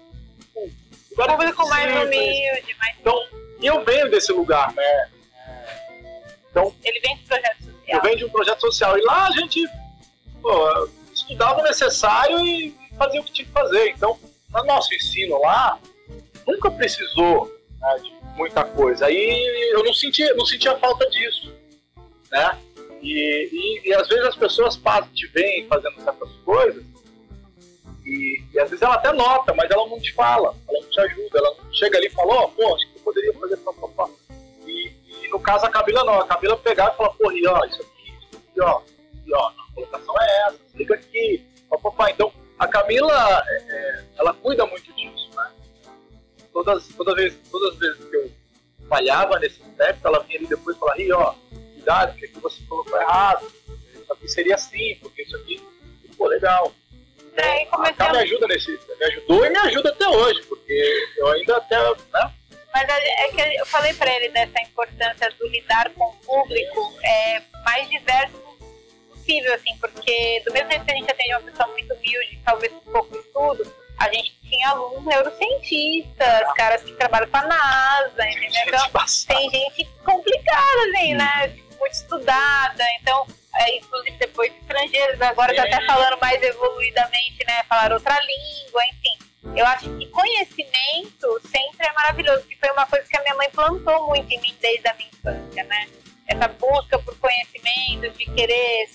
lugares 1.12 1.36
Público 1.36 1.70
mais 1.70 2.03
humilde, 2.03 2.76
mais. 2.80 2.97
Então, 2.99 3.16
e 3.59 3.68
eu 3.68 3.86
venho 3.86 4.09
desse 4.09 4.32
lugar, 4.32 4.74
né? 4.74 5.09
Então, 6.49 6.74
Ele 6.84 6.99
vem 6.99 7.16
de 7.16 7.24
projeto 7.24 7.64
social. 7.64 7.97
Eu 7.97 8.01
venho 8.01 8.18
de 8.18 8.26
um 8.26 8.30
projeto 8.30 8.62
social. 8.62 8.97
E 8.97 9.01
lá 9.03 9.28
a 9.28 9.32
gente 9.32 9.70
pô, 10.41 10.89
estudava 11.14 11.62
o 11.62 11.64
necessário 11.64 12.39
e 12.45 12.76
fazia 12.97 13.22
o 13.22 13.24
que 13.24 13.32
tinha 13.32 13.45
que 13.45 13.53
fazer. 13.53 13.89
Então, 13.91 14.20
no 14.51 14.64
nosso 14.64 14.93
ensino 14.95 15.39
lá, 15.39 15.78
nunca 16.47 16.72
precisou 16.72 17.45
né, 17.80 17.99
de 17.99 18.20
muita 18.36 18.63
coisa. 18.63 19.05
Aí 19.05 19.71
eu 19.73 19.84
não 19.84 19.93
sentia, 19.93 20.34
não 20.36 20.45
sentia 20.45 20.77
falta 20.77 21.09
disso, 21.09 21.53
né? 22.32 22.57
E, 23.01 23.49
e, 23.51 23.89
e 23.89 23.93
às 23.93 24.07
vezes 24.07 24.25
as 24.25 24.36
pessoas 24.36 24.77
passam, 24.77 25.09
te 25.13 25.27
veem 25.27 25.65
fazendo 25.67 26.01
certas 26.03 26.29
coisas 26.45 26.84
e, 28.05 28.43
e, 28.53 28.59
às 28.59 28.69
vezes 28.69 28.82
ela 28.82 28.95
até 28.95 29.11
nota, 29.13 29.53
mas 29.53 29.69
ela 29.69 29.88
não 29.88 29.99
te 29.99 30.13
fala, 30.13 30.55
ela 30.67 30.82
não 30.82 30.89
te 30.89 30.99
ajuda, 30.99 31.38
ela 31.38 31.55
chega 31.71 31.97
ali 31.97 32.07
e 32.07 32.11
fala, 32.11 32.34
ó, 32.34 32.43
oh, 32.45 32.49
pô, 32.49 32.75
acho 32.75 32.88
que 32.88 32.97
eu 32.97 33.03
poderia 33.03 33.34
fazer 33.34 33.57
papapá. 33.57 34.09
E, 34.65 34.91
e 35.07 35.27
no 35.29 35.39
caso 35.39 35.65
a 35.65 35.69
Camila 35.69 36.03
não, 36.03 36.19
a 36.19 36.27
Camila 36.27 36.57
pegar 36.57 36.91
e 36.93 36.97
falar, 36.97 37.11
pô, 37.11 37.32
e 37.32 37.45
ó, 37.47 37.63
isso 37.65 37.82
aqui, 37.82 38.13
isso 38.19 38.38
aqui, 38.38 38.61
ó, 38.61 38.82
e 39.25 39.34
ó, 39.34 39.47
a 39.47 39.73
colocação 39.73 40.15
é 40.19 40.47
essa, 40.47 40.59
liga 40.75 40.95
aqui, 40.95 41.45
papapá. 41.69 42.11
Então 42.11 42.32
a 42.57 42.67
Camila, 42.67 43.43
é, 43.47 43.55
é, 43.55 44.03
ela 44.17 44.34
cuida 44.34 44.65
muito 44.65 44.91
disso? 44.93 45.20
Todas, 46.53 46.87
toda 46.89 47.15
vez, 47.15 47.35
todas 47.51 47.73
as 47.73 47.79
vezes 47.79 48.09
que 48.09 48.15
eu 48.15 48.31
falhava 48.87 49.39
nesse 49.39 49.61
aspecto, 49.61 50.07
ela 50.07 50.19
vinha 50.23 50.39
ali 50.39 50.47
depois 50.47 50.75
e 50.75 50.79
falava, 50.79 51.01
Ih, 51.01 51.11
ó, 51.13 51.33
cuidado, 51.73 52.11
porque 52.11 52.25
aqui 52.25 52.39
você 52.39 52.61
colocou 52.67 53.01
errado, 53.01 53.51
isso 53.93 54.13
aqui 54.13 54.27
seria 54.27 54.55
assim, 54.55 54.97
porque 55.01 55.21
isso 55.23 55.35
aqui 55.37 55.61
ficou 56.03 56.27
legal. 56.27 56.73
É, 57.37 57.63
então, 57.63 57.81
a 57.81 58.11
me 58.11 58.19
ajuda 58.19 58.47
nesse, 58.47 58.71
me 58.71 59.05
ajudou 59.05 59.45
e 59.45 59.49
me 59.49 59.57
ajuda 59.59 59.89
até 59.89 60.07
hoje, 60.07 60.41
porque 60.43 61.07
eu 61.17 61.27
ainda 61.29 61.57
até, 61.57 61.77
né? 61.79 62.33
Mas 62.73 62.89
é 62.89 63.27
que 63.29 63.59
eu 63.59 63.65
falei 63.65 63.93
para 63.93 64.13
ele 64.15 64.29
dessa 64.29 64.61
importância 64.61 65.29
do 65.37 65.47
lidar 65.47 65.89
com 65.93 66.05
o 66.05 66.13
público 66.17 66.93
é, 67.03 67.41
mais 67.63 67.89
diverso 67.89 68.39
possível, 69.09 69.53
assim, 69.53 69.77
porque 69.79 70.41
do 70.45 70.53
mesmo 70.53 70.69
jeito 70.69 70.85
que 70.85 70.91
a 70.91 70.95
gente 70.95 71.11
neurocientistas, 75.82 76.53
caras 76.55 76.84
que 76.84 76.93
trabalham 76.93 77.27
com 77.29 77.38
a 77.38 77.43
NASA, 77.43 78.29
entendeu? 78.29 78.61
Então, 78.67 79.05
tem 79.27 79.49
gente 79.49 79.86
complicada, 80.03 80.82
assim, 80.95 81.13
né? 81.15 81.55
Muito 81.79 81.93
estudada, 81.93 82.84
então, 82.99 83.25
é, 83.55 83.77
inclusive 83.77 84.17
depois 84.17 84.51
estrangeiros, 84.61 85.21
agora 85.21 85.53
já 85.55 85.63
até 85.63 85.86
falando 85.86 86.19
mais 86.19 86.41
evoluidamente, 86.41 87.45
né? 87.45 87.63
Falar 87.67 87.91
outra 87.91 88.17
língua, 88.19 88.84
enfim. 88.86 89.17
Eu 89.55 89.65
acho 89.65 89.89
que 89.97 90.05
conhecimento 90.07 91.41
sempre 91.45 91.88
é 91.88 91.93
maravilhoso, 91.93 92.43
que 92.43 92.55
foi 92.57 92.69
uma 92.71 92.86
coisa 92.86 93.07
que 93.07 93.17
a 93.17 93.21
minha 93.21 93.36
mãe 93.36 93.49
plantou 93.49 94.07
muito 94.07 94.32
em 94.32 94.39
mim 94.39 94.55
desde 94.61 94.88
a 94.88 94.93
minha 94.93 95.09
infância, 95.09 95.63
né? 95.63 95.88
Essa 96.27 96.47
busca 96.47 96.99
por 96.99 97.17
conhecimento, 97.17 98.09
de 98.17 98.25
querer 98.32 98.89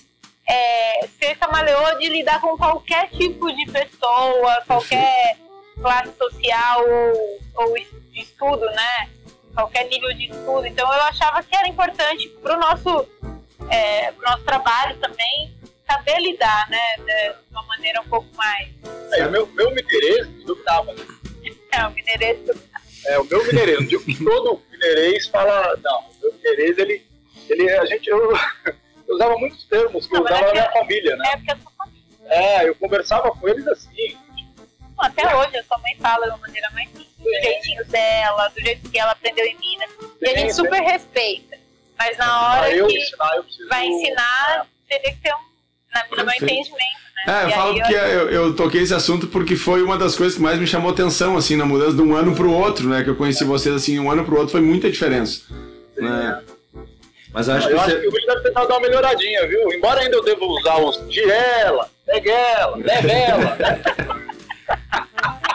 é, 0.47 1.07
ser 1.19 1.35
camaleão 1.37 1.99
de 1.99 2.07
lidar 2.07 2.39
com 2.39 2.57
qualquer 2.57 3.09
tipo 3.09 3.51
de 3.51 3.69
pessoa, 3.69 4.63
qualquer 4.65 5.37
classe 5.81 6.09
social 6.47 6.85
ou, 6.87 7.67
ou 7.67 7.73
de 7.75 8.21
estudo, 8.21 8.65
né? 8.67 9.09
Qualquer 9.53 9.87
nível 9.87 10.13
de 10.13 10.25
estudo. 10.25 10.65
Então 10.65 10.91
eu 10.91 11.01
achava 11.01 11.43
que 11.43 11.55
era 11.55 11.67
importante 11.67 12.29
para 12.41 12.55
o 12.55 12.59
nosso, 12.59 13.07
é, 13.69 14.11
nosso 14.11 14.43
trabalho 14.43 14.97
também 14.97 15.53
saber 15.85 16.19
lidar, 16.19 16.69
né? 16.69 16.79
De 16.97 17.35
uma 17.51 17.63
maneira 17.63 18.01
um 18.01 18.07
pouco 18.07 18.27
mais. 18.35 18.69
É, 19.13 19.27
meu, 19.27 19.47
meu 19.47 19.71
mineirês 19.71 20.27
duvidava. 20.45 20.93
É, 21.69 21.85
o 21.85 21.91
mineirês 21.91 22.39
É, 23.05 23.19
o 23.19 23.25
meu 23.25 23.45
mineirês. 23.45 23.79
Não 23.79 23.87
digo 23.87 24.03
que 24.03 24.23
todo 24.23 24.61
mineirês 24.71 25.27
fala. 25.27 25.77
Não, 25.83 25.99
o 25.99 26.15
meu 26.21 26.33
mineirês, 26.33 26.77
ele. 26.77 27.05
ele 27.49 27.69
a 27.71 27.85
gente. 27.85 28.09
Eu, 28.09 28.31
eu 29.07 29.15
usava 29.15 29.37
muitos 29.37 29.63
termos 29.65 30.07
que 30.07 30.15
eu 30.15 30.23
usava 30.23 30.47
na 30.47 30.51
minha 30.53 30.71
família, 30.71 31.15
né? 31.17 31.25
É, 31.27 31.37
porque 31.37 31.51
eu 31.51 31.57
sou 31.57 31.71
família. 31.77 32.03
É, 32.29 32.69
eu 32.69 32.75
conversava 32.75 33.31
com 33.31 33.47
eles 33.47 33.66
falo 47.67 47.83
que 47.83 47.93
eu... 47.93 47.99
Eu, 47.99 48.29
eu... 48.29 48.55
toquei 48.55 48.81
esse 48.81 48.93
assunto 48.93 49.27
porque 49.27 49.55
foi 49.55 49.81
uma 49.81 49.97
das 49.97 50.15
coisas 50.15 50.35
que 50.35 50.41
mais 50.41 50.59
me 50.59 50.67
chamou 50.67 50.91
atenção, 50.91 51.37
assim, 51.37 51.55
na 51.55 51.65
mudança 51.65 51.95
de 51.95 52.01
um 52.01 52.15
ano 52.15 52.35
para 52.35 52.45
o 52.45 52.53
outro, 52.53 52.87
né? 52.89 53.03
Que 53.03 53.09
eu 53.09 53.15
conheci 53.15 53.43
vocês, 53.43 53.75
assim, 53.75 53.99
um 53.99 54.11
ano 54.11 54.23
para 54.23 54.33
o 54.33 54.37
outro 54.37 54.51
foi 54.51 54.61
muita 54.61 54.89
diferença. 54.89 55.41
Né? 55.97 56.41
Mas 57.33 57.47
eu 57.47 57.55
acho, 57.55 57.69
eu 57.69 57.75
que, 57.75 57.79
acho 57.81 57.91
você... 57.91 57.99
que 57.99 58.07
o 58.07 58.11
vídeo 58.11 58.27
deve 58.27 58.41
tentar 58.41 58.65
dar 58.65 58.73
uma 58.75 58.81
melhoradinha, 58.81 59.47
viu? 59.47 59.73
Embora 59.73 60.01
ainda 60.01 60.15
eu 60.15 60.23
deva 60.23 60.45
usar 60.45 60.77
os 60.77 61.07
de 61.07 61.21
ela, 61.29 61.89
pegue 62.05 62.29
ela, 62.29 62.77
leve 62.77 63.11
ela. 63.11 63.57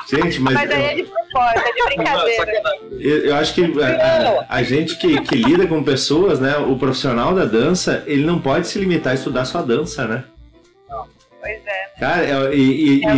Gente, 0.08 0.40
mas. 0.40 0.54
Mas 0.54 0.70
aí 0.70 0.82
é 0.82 0.94
de 0.94 1.02
propósito, 1.04 1.66
é 1.66 1.72
de 1.72 1.82
brincadeira. 1.84 2.62
Eu, 3.00 3.18
eu 3.26 3.34
acho 3.36 3.54
que 3.54 3.64
a, 3.82 4.46
a, 4.50 4.56
a, 4.56 4.62
gente 4.62 4.96
que, 4.96 5.20
que 5.22 5.36
lida 5.36 5.66
com 5.66 5.82
pessoas, 5.82 6.38
né? 6.38 6.56
O 6.58 6.76
profissional 6.76 7.34
da 7.34 7.46
dança, 7.46 8.04
ele 8.06 8.24
não 8.24 8.38
pode 8.38 8.68
se 8.68 8.78
limitar 8.78 9.12
a 9.12 9.14
estudar 9.14 9.44
só 9.44 9.62
dança, 9.62 10.06
né? 10.06 10.24
Cara, 12.02 12.24
é, 12.24 12.56
e, 12.56 12.98
e, 12.98 13.06
é 13.06 13.14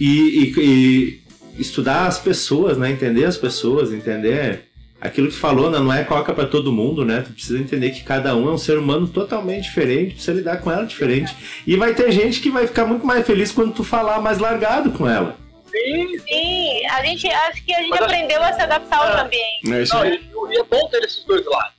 e, 0.00 0.06
e, 0.08 0.54
e, 0.58 1.22
estudar 1.56 2.08
as 2.08 2.18
pessoas, 2.18 2.76
né? 2.76 2.90
Entender 2.90 3.24
as 3.24 3.36
pessoas, 3.36 3.92
entender 3.92 4.64
aquilo 5.00 5.28
que 5.28 5.36
falou, 5.36 5.70
né? 5.70 5.78
não 5.78 5.92
é 5.92 6.02
coca 6.02 6.34
para 6.34 6.48
todo 6.48 6.72
mundo, 6.72 7.04
né? 7.04 7.22
Tu 7.24 7.32
precisa 7.32 7.60
entender 7.60 7.92
que 7.92 8.02
cada 8.02 8.34
um 8.34 8.48
é 8.48 8.52
um 8.52 8.58
ser 8.58 8.76
humano 8.76 9.06
totalmente 9.06 9.64
diferente, 9.66 10.14
precisa 10.14 10.32
lidar 10.32 10.56
com 10.56 10.72
ela 10.72 10.84
diferente. 10.84 11.32
E 11.64 11.76
vai 11.76 11.94
ter 11.94 12.10
gente 12.10 12.40
que 12.40 12.50
vai 12.50 12.66
ficar 12.66 12.86
muito 12.86 13.06
mais 13.06 13.24
feliz 13.24 13.52
quando 13.52 13.72
tu 13.72 13.84
falar 13.84 14.20
mais 14.20 14.40
largado 14.40 14.90
com 14.90 15.08
ela. 15.08 15.36
Sim, 15.70 16.18
sim. 16.18 16.86
A 16.86 17.04
gente 17.04 17.28
acho 17.28 17.64
que 17.64 17.72
a 17.72 17.78
gente 17.78 17.90
Mas 17.90 18.02
aprendeu 18.02 18.42
a, 18.42 18.48
a 18.48 18.52
se 18.52 18.62
adaptar 18.62 18.98
ao 18.98 19.16
é, 19.16 19.20
ambiente. 19.20 19.92
É, 19.92 19.94
não, 19.94 20.52
e, 20.52 20.58
é 20.58 20.64
bom 20.64 20.88
ter 20.88 21.04
esses 21.04 21.24
dois 21.24 21.46
lados. 21.46 21.76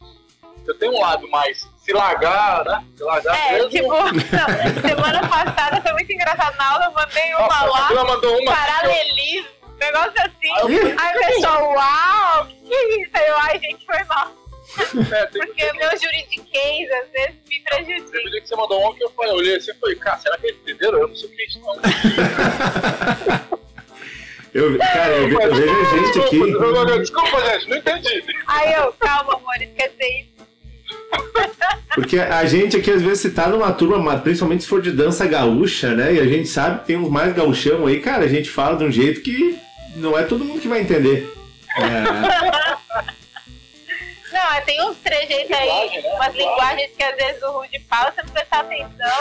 Eu 0.65 0.73
tenho 0.75 0.93
um 0.93 1.01
lado 1.01 1.29
mais 1.29 1.67
se 1.87 1.93
largar, 1.93 2.65
né? 2.65 2.83
Se 2.97 3.03
largar 3.03 3.33
é, 3.33 3.53
mesmo. 3.53 3.69
tipo, 3.69 3.87
não, 3.87 4.89
semana 4.89 5.25
passada 5.29 5.81
foi 5.81 5.93
muito 5.93 6.11
engraçado 6.11 6.57
na 6.57 6.69
aula, 6.73 6.85
eu 6.85 6.91
mandei 6.91 7.33
uma 7.33 7.47
Nossa, 7.47 7.93
lá. 7.93 8.03
Mandou 8.03 8.41
uma 8.41 8.53
paralelismo, 8.53 9.47
um 9.63 9.77
negócio 9.77 10.13
assim. 10.17 10.51
Aí 10.97 11.15
o 11.15 11.27
pessoal, 11.27 11.71
uau, 11.71 12.45
que 12.45 12.73
é 12.73 13.01
isso? 13.01 13.11
Aí 13.13 13.27
eu, 13.27 13.37
ai, 13.37 13.59
gente, 13.59 13.85
foi 13.85 14.03
mal. 14.03 14.33
É, 15.11 15.25
Porque 15.27 15.71
o 15.71 15.75
meu 15.77 15.89
juridiquês 15.91 16.91
às 16.91 17.09
vezes 17.09 17.35
me 17.47 17.61
prejudica. 17.61 18.11
Teve 18.11 18.41
que 18.41 18.47
você 18.49 18.55
mandou 18.57 18.81
ontem, 18.81 19.03
eu 19.05 19.09
falei, 19.11 19.31
eu 19.31 19.37
olhei 19.37 19.55
assim 19.55 19.71
e 19.71 19.75
falei, 19.75 19.95
cara, 19.95 20.17
será 20.17 20.37
que 20.37 20.47
eles 20.47 20.59
entenderam? 20.59 20.99
Eu 20.99 21.07
não 21.07 21.15
sei 21.15 21.29
o 21.29 21.31
que 21.31 21.41
é 21.41 21.45
isso 21.45 21.61
não. 21.61 21.75
Eu, 24.53 24.77
cara, 24.77 25.09
eu, 25.09 25.39
eu 25.39 25.55
vejo 25.55 25.85
gente 25.89 26.19
aqui. 26.19 26.99
Desculpa, 26.99 27.41
gente, 27.45 27.69
não 27.69 27.77
entendi. 27.77 28.23
Aí 28.47 28.73
eu, 28.73 28.91
calma, 28.93 29.35
amor, 29.35 29.55
esqueci 29.61 30.21
isso. 30.21 30.36
Porque 31.93 32.19
a 32.19 32.45
gente 32.45 32.77
aqui, 32.77 32.91
às 32.91 33.01
vezes, 33.01 33.21
se 33.21 33.31
tá 33.31 33.47
numa 33.47 33.71
turma, 33.73 34.19
principalmente 34.19 34.63
se 34.63 34.69
for 34.69 34.81
de 34.81 34.91
dança 34.91 35.25
gaúcha, 35.25 35.95
né? 35.95 36.13
E 36.13 36.19
a 36.19 36.25
gente 36.25 36.47
sabe 36.47 36.79
que 36.79 36.85
tem 36.85 36.97
uns 36.97 37.09
mais 37.09 37.33
gauchão 37.33 37.87
aí, 37.87 37.99
cara, 37.99 38.25
a 38.25 38.27
gente 38.27 38.49
fala 38.49 38.77
de 38.77 38.83
um 38.83 38.91
jeito 38.91 39.21
que 39.21 39.57
não 39.95 40.17
é 40.17 40.23
todo 40.23 40.45
mundo 40.45 40.61
que 40.61 40.67
vai 40.67 40.81
entender. 40.81 41.33
É. 41.75 43.17
Não, 44.31 44.53
é, 44.53 44.61
tem 44.61 44.81
uns 44.83 44.97
trejeitos 44.97 45.51
aí, 45.51 46.01
né? 46.01 46.09
umas 46.13 46.35
linguagens 46.35 46.91
que 46.95 47.03
às 47.03 47.15
vezes 47.15 47.41
o 47.41 47.51
Rude 47.51 47.79
fala, 47.89 48.11
você 48.11 48.21
não 48.21 48.29
prestar 48.29 48.59
atenção. 48.59 49.17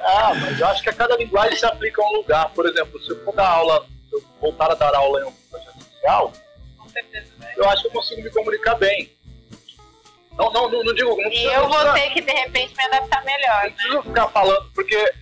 Ah, 0.00 0.32
mas 0.34 0.60
eu 0.60 0.66
acho 0.68 0.82
que 0.82 0.88
a 0.88 0.92
cada 0.92 1.16
linguagem 1.16 1.58
se 1.58 1.66
aplica 1.66 2.00
a 2.00 2.06
um 2.06 2.12
lugar. 2.18 2.48
Por 2.50 2.66
exemplo, 2.66 3.00
se 3.02 3.10
eu 3.10 3.24
for 3.24 3.34
dar 3.34 3.48
aula, 3.48 3.84
se 4.08 4.16
eu 4.16 4.22
voltar 4.40 4.70
a 4.70 4.74
dar 4.74 4.94
aula 4.94 5.20
em 5.20 5.24
um 5.24 5.32
projeto 5.50 5.82
social, 5.82 6.32
Com 6.78 6.88
certeza? 6.88 7.26
Eu 7.56 7.68
acho 7.70 7.82
que 7.82 7.88
eu 7.88 7.92
consigo 7.92 8.22
me 8.22 8.30
comunicar 8.30 8.74
bem. 8.76 9.10
Não, 10.36 10.52
não, 10.52 10.70
não, 10.70 10.84
não 10.84 10.94
digo. 10.94 11.16
Não 11.16 11.30
E 11.32 11.44
eu 11.44 11.68
vou 11.68 11.92
ter 11.94 12.10
que, 12.10 12.20
de 12.20 12.30
repente, 12.32 12.74
me 12.76 12.84
adaptar 12.84 13.24
melhor, 13.24 13.64
Não 13.64 13.72
precisa 13.72 14.02
ficar 14.02 14.28
falando, 14.28 14.70
porque 14.74 15.12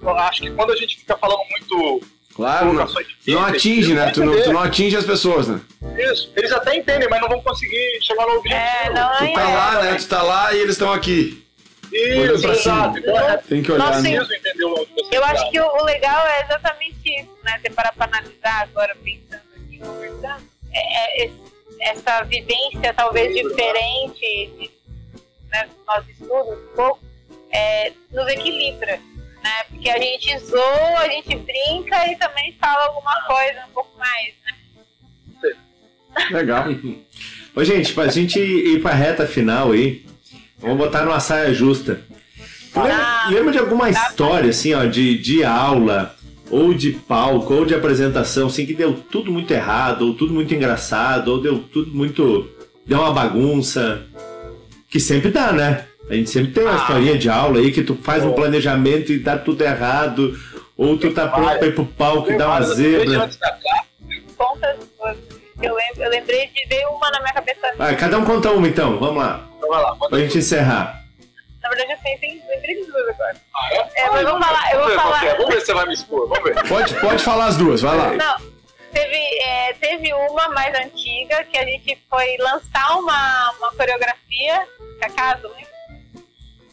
eu 0.00 0.10
acho 0.18 0.42
que 0.42 0.50
quando 0.52 0.72
a 0.72 0.76
gente 0.76 0.96
fica 0.98 1.16
falando 1.16 1.40
muito 1.50 2.00
Claro, 2.34 2.72
não, 2.72 2.86
não 3.26 3.44
atinge, 3.44 3.92
né? 3.92 4.10
Tu 4.12 4.24
não, 4.24 4.40
tu 4.42 4.52
não 4.52 4.60
atinge 4.62 4.96
as 4.96 5.04
pessoas, 5.04 5.48
né? 5.48 5.60
Isso, 5.98 6.32
eles 6.36 6.52
até 6.52 6.76
entendem, 6.76 7.08
mas 7.08 7.20
não 7.20 7.28
vão 7.28 7.42
conseguir 7.42 7.98
chegar 8.00 8.24
no 8.26 8.34
objetivo. 8.38 8.62
É, 8.62 8.90
não, 8.90 9.10
Tu 9.18 9.32
tá 9.34 9.40
é. 9.50 9.54
lá, 9.56 9.82
né? 9.82 9.94
Tu 9.96 10.08
tá 10.08 10.22
lá 10.22 10.54
e 10.54 10.58
eles 10.58 10.72
estão 10.72 10.92
aqui. 10.92 11.44
Isso, 11.92 12.48
exato. 12.48 12.98
Então 12.98 13.18
é 13.18 13.36
Tem 13.38 13.62
que 13.62 13.72
olhar, 13.72 13.86
Nossa, 13.86 14.00
né? 14.02 14.16
preciso 14.24 14.32
Eu 15.12 15.20
quer. 15.20 15.24
acho 15.24 15.50
que 15.50 15.60
o, 15.60 15.66
o 15.66 15.84
legal 15.84 16.24
é 16.28 16.44
exatamente 16.44 16.96
isso, 17.20 17.36
né? 17.42 17.58
Você 17.60 17.70
parar 17.70 17.92
pra 17.92 18.06
analisar 18.06 18.62
agora, 18.62 18.96
pensando 19.04 19.42
aqui, 19.56 19.78
conversando, 19.78 20.44
é, 20.72 21.22
é 21.22 21.24
esse- 21.26 21.49
essa 21.80 22.22
vivência 22.24 22.92
talvez 22.94 23.34
diferente, 23.34 24.70
né, 25.50 25.68
nós 25.86 26.06
estudamos 26.08 26.58
um 26.58 26.76
pouco, 26.76 27.00
é, 27.52 27.92
nos 28.12 28.28
equilibra, 28.28 29.00
né? 29.42 29.64
Porque 29.68 29.90
a 29.90 29.98
gente 29.98 30.38
zoa, 30.38 30.98
a 30.98 31.08
gente 31.08 31.36
brinca 31.36 32.06
e 32.12 32.16
também 32.16 32.54
fala 32.60 32.86
alguma 32.86 33.22
coisa 33.26 33.64
um 33.68 33.72
pouco 33.72 33.98
mais, 33.98 34.34
né? 34.44 35.52
Legal. 36.30 36.64
Ô, 37.54 37.64
gente, 37.64 37.92
pra 37.92 38.06
gente 38.08 38.38
ir 38.38 38.80
pra 38.82 38.92
reta 38.92 39.26
final 39.26 39.72
aí, 39.72 40.04
vamos 40.58 40.76
botar 40.78 41.04
numa 41.04 41.20
saia 41.20 41.52
justa. 41.54 42.02
Lembra, 42.74 42.94
Ah, 42.94 43.28
lembra 43.30 43.52
de 43.52 43.58
alguma 43.58 43.90
história, 43.90 44.50
assim, 44.50 44.72
ó, 44.74 44.84
de, 44.84 45.18
de 45.18 45.42
aula, 45.42 46.14
ou 46.50 46.74
de 46.74 46.92
palco, 46.92 47.54
ou 47.54 47.64
de 47.64 47.74
apresentação, 47.74 48.48
assim, 48.48 48.66
que 48.66 48.74
deu 48.74 48.92
tudo 48.94 49.30
muito 49.30 49.50
errado, 49.52 50.02
ou 50.06 50.14
tudo 50.14 50.32
muito 50.34 50.52
engraçado, 50.54 51.28
ou 51.28 51.40
deu 51.40 51.58
tudo 51.60 51.90
muito. 51.94 52.48
deu 52.86 52.98
uma 52.98 53.12
bagunça? 53.12 54.02
Que 54.88 54.98
sempre 54.98 55.30
dá, 55.30 55.52
né? 55.52 55.84
A 56.08 56.14
gente 56.14 56.28
sempre 56.28 56.50
tem 56.52 56.64
uma 56.64 56.72
Ah. 56.72 56.76
historinha 56.78 57.16
de 57.16 57.28
aula 57.28 57.60
aí 57.60 57.70
que 57.70 57.82
tu 57.84 57.94
faz 58.02 58.24
um 58.24 58.30
Bom. 58.30 58.34
planejamento 58.34 59.12
e 59.12 59.18
dá 59.20 59.38
tudo 59.38 59.62
errado, 59.62 60.36
ou 60.76 60.98
tu 60.98 61.12
tá 61.12 61.28
pronto 61.28 61.58
pra 61.58 61.68
ir 61.68 61.74
pro 61.74 61.84
palco 61.86 62.32
e 62.32 62.36
dá 62.36 62.48
uma 62.48 62.62
zebra. 62.62 63.30
Eu, 65.62 65.76
eu 65.98 66.10
lembrei 66.10 66.46
de 66.48 66.66
ver 66.68 66.86
uma 66.86 67.10
na 67.10 67.20
minha 67.20 67.32
cabeça. 67.34 67.60
Vai, 67.76 67.94
cada 67.96 68.18
um 68.18 68.24
conta 68.24 68.50
uma 68.50 68.66
então, 68.66 68.98
vamos 68.98 69.18
lá, 69.22 69.46
então 69.58 69.68
vai 69.68 69.82
lá, 69.82 69.94
pra 69.94 70.18
gente 70.18 70.38
encerrar. 70.38 70.99
É? 73.80 74.00
É, 74.02 74.10
mas 74.10 74.22
eu 74.22 74.30
vou 74.30 74.42
falar, 74.42 74.72
eu 74.72 74.78
vou 74.78 74.88
Vamos 74.88 75.02
falar. 75.02 75.24
é. 75.26 75.34
Vamos 75.36 75.54
ver 75.54 75.60
se 75.60 75.66
você 75.66 75.74
vai 75.74 75.86
me 75.86 75.94
expor, 75.94 76.28
vamos 76.28 76.44
ver. 76.44 76.68
Pode, 76.68 76.94
pode 77.00 77.22
falar 77.22 77.46
as 77.46 77.56
duas, 77.56 77.80
vai 77.82 77.96
lá. 77.96 78.10
Não, 78.12 78.36
teve, 78.92 79.16
é, 79.42 79.72
teve 79.74 80.12
uma 80.14 80.48
mais 80.50 80.74
antiga 80.74 81.44
que 81.44 81.58
a 81.58 81.64
gente 81.64 81.98
foi 82.08 82.36
lançar 82.38 82.98
uma, 82.98 83.50
uma 83.58 83.70
coreografia, 83.72 84.66
Cacaso, 85.00 85.48
né? 85.48 85.64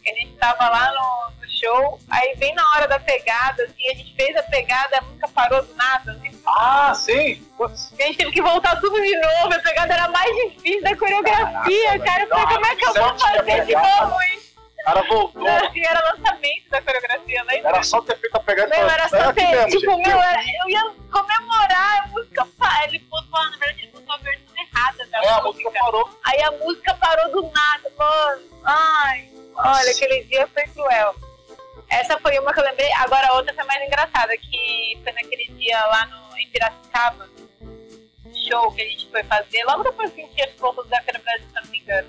Que 0.03 0.09
a 0.11 0.13
gente 0.15 0.33
tava 0.33 0.69
lá 0.69 0.91
no, 0.93 1.41
no 1.41 1.49
show, 1.51 1.99
aí 2.09 2.35
bem 2.37 2.53
na 2.55 2.69
hora 2.71 2.87
da 2.87 2.99
pegada, 2.99 3.63
assim, 3.63 3.89
a 3.89 3.93
gente 3.95 4.13
fez 4.15 4.35
a 4.37 4.43
pegada, 4.43 4.97
a 4.97 5.01
música 5.01 5.27
parou 5.29 5.61
do 5.63 5.73
nada, 5.75 6.13
né? 6.13 6.31
Ah, 6.45 6.93
sim. 6.95 7.35
Putz, 7.57 7.93
E 7.99 8.03
a 8.03 8.07
gente 8.07 8.17
teve 8.19 8.31
que 8.31 8.41
voltar 8.41 8.79
tudo 8.79 9.01
de 9.01 9.15
novo, 9.17 9.53
a 9.53 9.59
pegada 9.59 9.93
era 9.93 10.07
mais 10.09 10.33
difícil 10.35 10.81
da 10.83 10.95
coreografia, 10.95 11.99
Caraca, 11.99 12.05
cara. 12.05 12.23
Eu 12.23 12.29
falei, 12.29 12.45
velho. 12.45 12.55
como 12.55 12.65
é 12.65 12.75
que 12.75 12.85
eu 12.85 12.93
vou 12.93 13.03
Não, 13.03 13.15
tinha 13.17 13.33
fazer 13.35 13.65
de 13.65 13.73
novo 13.75 14.21
isso? 14.23 14.46
Cara 14.83 15.01
voltou. 15.03 15.47
Assim, 15.47 15.85
era 15.85 15.99
lançamento 16.11 16.69
da 16.69 16.81
coreografia, 16.81 17.43
né? 17.43 17.57
Era 17.57 17.83
só 17.83 18.01
ter 18.01 18.17
feito 18.17 18.35
a 18.35 18.39
pegada 18.39 18.73
e 18.73 18.79
falar, 18.79 18.93
era 18.93 19.03
"É 19.03 19.07
só 19.09 19.33
ter, 19.33 19.47
mesmo, 19.47 19.67
tipo, 19.79 19.91
gente." 19.95 20.07
meu, 20.07 20.21
era- 20.21 20.41
eu 20.63 20.69
ia 20.69 20.93
comemorar 21.11 22.03
a 22.03 22.07
música. 22.07 22.47
Ele 22.85 22.99
botou, 22.99 23.43
na 23.43 23.49
verdade, 23.57 23.81
ele 23.83 23.91
botou 23.91 24.13
a 24.13 24.17
versão 24.17 24.45
errada 24.57 25.05
da 25.07 25.17
É, 25.17 25.27
a 25.29 25.41
música. 25.41 25.63
música 25.69 25.71
parou. 25.83 26.19
Aí 26.25 26.41
a 26.41 26.51
música 26.51 26.93
parou 26.95 27.31
do 27.31 27.51
nada, 27.51 27.91
mano. 27.97 28.41
Ai, 28.63 29.29
olha, 29.55 29.91
aquele 29.91 30.23
dia 30.23 30.47
foi 30.47 30.63
cruel. 30.67 31.15
Essa 31.89 32.17
foi 32.19 32.37
uma 32.39 32.53
que 32.53 32.59
eu 32.59 32.63
lembrei, 32.63 32.91
agora 32.93 33.27
a 33.27 33.33
outra 33.33 33.53
foi 33.53 33.63
mais 33.65 33.81
engraçada, 33.85 34.37
que 34.37 34.99
foi 35.03 35.11
naquele 35.13 35.45
dia 35.57 35.85
lá 35.87 36.05
no, 36.05 36.37
em 36.37 36.47
Piracicaba, 36.49 37.27
show 38.47 38.71
que 38.73 38.81
a 38.81 38.85
gente 38.85 39.09
foi 39.09 39.23
fazer, 39.23 39.63
logo 39.65 39.83
depois 39.83 40.11
que 40.13 40.21
a 40.21 40.25
gente 40.25 40.35
tinha 40.35 40.47
os 40.61 40.87
da 40.89 41.01
Feira 41.01 41.19
Brasil, 41.19 41.47
se 41.51 41.57
eu 41.57 41.63
não 41.63 41.71
me 41.71 41.79
engano. 41.79 42.07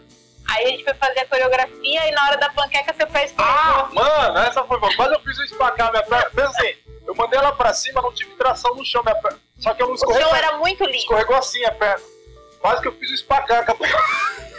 Aí 0.51 0.65
a 0.65 0.69
gente 0.69 0.85
foi 0.85 0.95
fazer 0.95 1.21
a 1.21 1.27
coreografia 1.27 2.09
e 2.09 2.11
na 2.13 2.25
hora 2.27 2.37
da 2.39 2.49
panqueca 2.51 2.95
seu 2.95 3.07
pé 3.07 3.27
escorregou. 3.27 3.55
Ah, 3.55 3.91
mano, 3.93 4.39
essa 4.39 4.65
foi 4.65 4.81
boa. 4.81 4.95
Quase 4.97 5.15
eu 5.15 5.21
fiz 5.21 5.39
o 5.39 5.45
espacar 5.45 5.91
minha 5.91 6.03
perna. 6.03 6.31
Pensa 6.31 6.49
assim, 6.49 6.75
eu 7.07 7.15
mandei 7.15 7.39
ela 7.39 7.53
pra 7.53 7.75
cima, 7.75 8.01
não 8.01 8.13
tive 8.13 8.35
tração 8.37 8.75
no 8.75 8.85
chão, 8.85 9.03
minha 9.03 9.15
perna. 9.17 9.39
Só 9.59 9.75
que 9.75 9.83
eu 9.83 9.87
não 9.87 9.93
o 9.93 9.97
escorreguei. 9.97 10.27
show 10.27 10.37
era 10.37 10.57
muito 10.57 10.85
lindo. 10.85 10.97
Escorregou 10.97 11.37
assim 11.37 11.65
a 11.65 11.73
perna. 11.73 12.05
Quase 12.61 12.83
que 12.83 12.89
eu 12.89 12.93
fiz 12.93 13.11
o 13.11 13.15
espacar. 13.15 13.65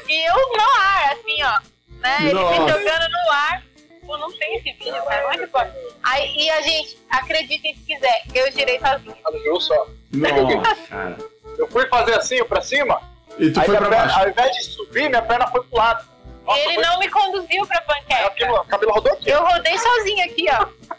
E 0.08 0.30
eu 0.30 0.36
no 0.36 0.64
ar, 0.80 1.14
assim, 1.14 1.44
ó. 1.44 1.60
Né? 2.00 2.18
Ele 2.22 2.34
Nossa. 2.34 2.52
me 2.52 2.72
jogando 2.72 3.10
no 3.10 3.32
ar. 3.32 3.64
Pô, 4.06 4.18
não 4.18 4.32
tem 4.32 4.56
esse 4.56 4.72
vídeo, 4.74 5.04
cara. 5.04 5.22
é 5.22 5.38
Muito 5.38 5.52
bom. 5.52 5.68
Aí, 6.04 6.36
e 6.36 6.50
a 6.50 6.62
gente, 6.62 6.98
acreditem 7.10 7.76
se 7.76 7.82
quiser, 7.82 8.24
eu 8.34 8.52
girei 8.52 8.80
sozinha. 8.80 9.16
Eu 9.44 9.60
só. 9.60 9.88
Nossa. 10.12 10.76
Cara. 10.88 11.18
Eu 11.58 11.68
fui 11.68 11.86
fazer 11.88 12.16
assim, 12.16 12.44
pra 12.46 12.62
cima. 12.62 13.02
E 13.40 13.52
tu 13.52 13.60
aí 13.60 13.66
foi 13.66 13.78
pra 13.78 13.90
perna, 13.90 14.06
baixo. 14.06 14.20
ao 14.20 14.30
invés 14.30 14.52
de 14.56 14.64
subir, 14.64 15.10
minha 15.10 15.22
perna 15.22 15.48
foi 15.48 15.64
pro 15.64 15.78
lado. 15.78 16.08
Nossa, 16.46 16.60
ele 16.62 16.74
foi- 16.76 16.84
não 16.84 17.00
me 17.00 17.10
conduziu 17.10 17.66
pra 17.68 17.82
panqueca. 17.82 18.28
aquilo, 18.28 18.56
o 18.56 18.66
cabelo 18.66 18.92
rodou 18.94 19.14
aqui. 19.14 19.30
Eu 19.30 19.46
rodei 19.46 19.78
sozinha 19.78 20.26
aqui, 20.26 20.46
ó. 20.52 20.96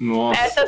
Nossa. 0.00 0.40
Essa. 0.40 0.66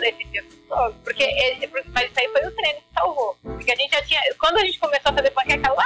Porque 1.05 1.23
ele, 1.23 1.71
mas 1.89 2.11
isso 2.11 2.21
aí 2.21 2.29
foi 2.29 2.47
o 2.47 2.51
treino 2.55 2.79
que 2.79 2.85
salvou. 2.95 3.37
Porque 3.43 3.73
a 3.73 3.77
gente 3.77 3.91
já 3.93 4.03
tinha. 4.03 4.21
Quando 4.39 4.57
a 4.59 4.61
gente 4.65 4.79
começou 4.79 5.11
a 5.11 5.15
fazer 5.15 5.31
panqueca 5.31 5.73
lá, 5.73 5.85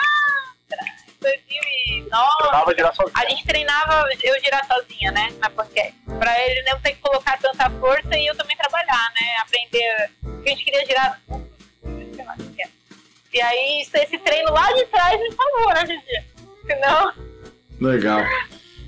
atrás, 0.71 0.93
2009. 1.21 2.37
Treinava 2.39 2.75
girar 2.75 2.95
sozinho. 2.95 3.17
A 3.19 3.29
gente 3.29 3.45
treinava 3.47 4.09
eu 4.23 4.41
girar 4.43 4.67
sozinha, 4.67 5.11
né? 5.13 5.33
Na 5.39 5.51
panqueca. 5.51 5.95
Pra 6.19 6.41
ele 6.41 6.63
não 6.71 6.81
ter 6.81 6.93
que 6.93 7.01
colocar 7.01 7.39
tanta 7.39 7.71
força 7.71 8.17
e 8.17 8.27
eu 8.27 8.37
também 8.37 8.57
trabalhar, 8.57 9.13
né? 9.21 9.37
Aprender. 9.43 10.11
Porque 10.23 10.49
a 10.49 10.53
gente 10.53 10.65
queria 10.65 10.87
girar. 10.87 11.21
sei 12.15 12.25
lá, 12.25 12.35
o 12.39 12.51
que 12.55 12.63
é. 12.63 12.69
E 13.33 13.41
aí, 13.41 13.83
esse 13.83 14.19
treino 14.19 14.53
lá 14.53 14.73
de 14.73 14.85
trás 14.87 15.21
me 15.21 15.31
salvou, 15.33 15.73
né, 15.75 15.87
Gigi? 15.87 16.25
Senão. 16.67 17.13
Legal. 17.81 18.21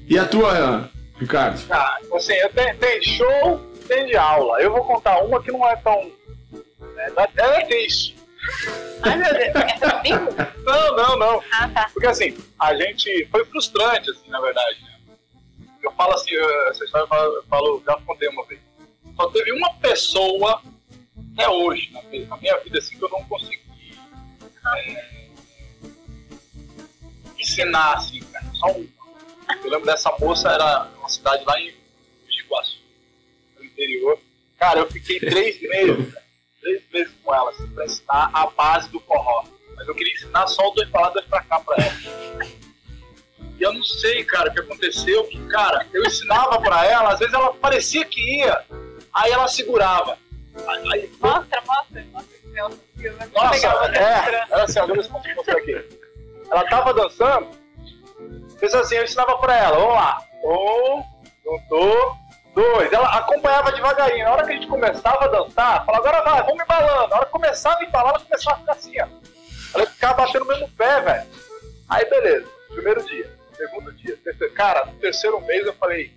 E 0.08 0.18
a 0.18 0.26
tua, 0.26 0.90
Ricardo? 1.18 1.60
Ah, 1.70 1.98
assim, 2.14 2.34
eu 2.34 2.48
tenho, 2.52 2.76
tem 2.76 3.02
show, 3.02 3.58
tem 3.86 4.06
de 4.06 4.16
aula. 4.16 4.60
Eu 4.60 4.72
vou 4.72 4.84
contar 4.84 5.18
uma 5.22 5.42
que 5.42 5.52
não 5.52 5.66
é 5.68 5.76
tão. 5.76 6.10
É, 6.96 7.12
ela 7.36 7.56
é 7.56 7.64
triste. 7.64 8.16
Ai, 9.02 9.16
meu 9.16 9.32
Deus. 9.32 9.52
Comigo? 9.92 10.52
Não, 10.64 10.96
não, 10.96 11.16
não. 11.18 11.42
Ah, 11.52 11.68
tá. 11.68 11.90
Porque 11.92 12.06
assim, 12.06 12.36
a 12.58 12.72
gente. 12.74 13.26
Foi 13.32 13.44
frustrante, 13.44 14.10
assim, 14.10 14.28
na 14.30 14.40
verdade. 14.40 14.80
né? 14.82 14.92
Eu 15.82 15.90
falo 15.92 16.14
assim, 16.14 16.30
eu- 16.32 16.68
essa 16.68 16.84
história 16.84 17.04
eu 17.04 17.08
falo, 17.08 17.34
eu 17.34 17.42
falo, 17.44 17.82
já 17.84 17.96
contei 18.06 18.28
uma 18.28 18.44
vez. 18.46 18.60
Só 19.16 19.28
teve 19.30 19.50
uma 19.52 19.72
pessoa, 19.74 20.62
até 21.34 21.48
hoje, 21.48 21.90
na, 21.92 22.00
mi- 22.02 22.24
na 22.26 22.36
minha 22.36 22.56
vida, 22.58 22.78
assim, 22.78 22.96
que 22.96 23.04
eu 23.04 23.08
não 23.08 23.24
consegui 23.24 23.56
é, 23.56 23.61
ensinar, 27.38 27.94
assim, 27.94 28.20
cara. 28.20 28.46
Só 28.54 28.66
uma. 28.72 28.86
Eu 29.64 29.70
lembro 29.70 29.86
dessa 29.86 30.10
moça, 30.18 30.48
era 30.50 30.88
uma 30.98 31.08
cidade 31.08 31.44
lá 31.44 31.60
em 31.60 31.74
Mogi 32.22 32.42
Guaçu, 32.48 32.78
no 33.58 33.64
interior. 33.64 34.18
Cara, 34.58 34.80
eu 34.80 34.90
fiquei 34.90 35.18
três 35.18 35.60
meses, 35.60 36.12
cara, 36.14 36.24
três 36.60 36.82
meses 36.92 37.12
com 37.22 37.34
ela, 37.34 37.50
assim, 37.50 37.66
pra 37.68 37.84
ensinar 37.84 38.30
a 38.32 38.46
base 38.50 38.88
do 38.90 39.00
forró. 39.00 39.44
Mas 39.76 39.88
eu 39.88 39.94
queria 39.94 40.12
ensinar 40.14 40.46
só 40.46 40.70
dois 40.70 40.88
dois 40.88 41.24
pra 41.26 41.42
cá 41.42 41.60
pra 41.60 41.76
ela. 41.84 42.46
E 43.58 43.62
eu 43.62 43.72
não 43.72 43.82
sei, 43.82 44.24
cara, 44.24 44.50
o 44.50 44.54
que 44.54 44.60
aconteceu. 44.60 45.24
Que, 45.26 45.38
cara, 45.48 45.86
eu 45.92 46.04
ensinava 46.04 46.60
pra 46.60 46.86
ela, 46.86 47.12
às 47.12 47.18
vezes 47.18 47.34
ela 47.34 47.52
parecia 47.54 48.04
que 48.04 48.38
ia, 48.38 48.64
aí 49.12 49.30
ela 49.32 49.48
segurava. 49.48 50.18
Aí- 50.92 51.10
Mostra, 51.20 51.60
mostra, 51.66 52.06
mostra. 52.12 52.41
Vou 52.54 52.70
nossa, 53.32 53.58
você 53.58 53.98
é, 53.98 54.44
era 54.50 54.64
assim, 54.64 54.86
deixa 54.86 55.02
eu 55.02 55.08
consigo 55.08 55.36
mostrar 55.36 55.56
aqui. 55.56 55.98
Ela 56.50 56.68
tava 56.68 56.92
dançando, 56.92 57.50
fez 58.58 58.74
assim, 58.74 58.96
eu 58.96 59.04
ensinava 59.04 59.38
pra 59.38 59.56
ela, 59.56 59.76
vamos 59.78 59.94
lá. 59.94 60.22
Um, 60.44 61.02
juntou, 61.44 62.16
dois. 62.54 62.92
Ela 62.92 63.08
acompanhava 63.18 63.72
devagarinho. 63.72 64.24
Na 64.24 64.32
hora 64.32 64.44
que 64.44 64.52
a 64.52 64.54
gente 64.54 64.66
começava 64.66 65.24
a 65.24 65.28
dançar, 65.28 65.84
falava, 65.86 66.08
agora 66.08 66.22
vai, 66.22 66.42
vamos 66.42 66.62
embalando. 66.62 67.08
Na 67.08 67.16
hora 67.16 67.26
que 67.26 67.32
começava 67.32 67.80
a 67.80 67.84
embalar, 67.84 68.14
ela 68.14 68.20
começava 68.20 68.56
a 68.56 68.60
ficar 68.60 68.72
assim, 68.72 69.00
ó. 69.00 69.06
Ela 69.74 69.86
ficava 69.86 70.14
batendo 70.14 70.44
no 70.44 70.52
mesmo 70.52 70.68
pé, 70.70 71.00
velho. 71.00 71.26
Aí 71.88 72.04
beleza, 72.08 72.46
primeiro 72.68 73.04
dia, 73.04 73.30
segundo 73.56 73.92
dia, 73.92 74.16
terceiro. 74.22 74.54
Cara, 74.54 74.84
no 74.84 74.92
terceiro 74.94 75.40
mês 75.40 75.66
eu 75.66 75.74
falei, 75.74 76.12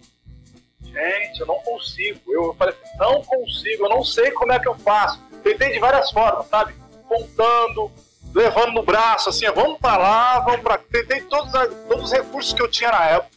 gente, 0.81 1.39
eu 1.39 1.47
não 1.47 1.59
consigo. 1.59 2.19
Eu 2.27 2.53
falei 2.55 2.75
não 2.97 3.21
consigo, 3.23 3.85
eu 3.85 3.89
não 3.89 4.03
sei 4.03 4.31
como 4.31 4.51
é 4.51 4.59
que 4.59 4.67
eu 4.67 4.75
faço. 4.75 5.21
Tentei 5.45 5.71
de 5.73 5.79
várias 5.79 6.09
formas, 6.09 6.47
sabe? 6.47 6.73
Contando, 7.07 7.91
levando 8.33 8.73
no 8.73 8.83
braço, 8.83 9.29
assim, 9.29 9.45
vamos 9.51 9.79
pra 9.79 9.95
lá, 9.95 10.39
vamos 10.39 10.61
pra. 10.61 10.77
Tentei 10.77 11.21
todos, 11.21 11.51
todos 11.87 12.05
os 12.05 12.11
recursos 12.11 12.53
que 12.53 12.61
eu 12.61 12.67
tinha 12.67 12.91
na 12.91 13.05
época. 13.05 13.35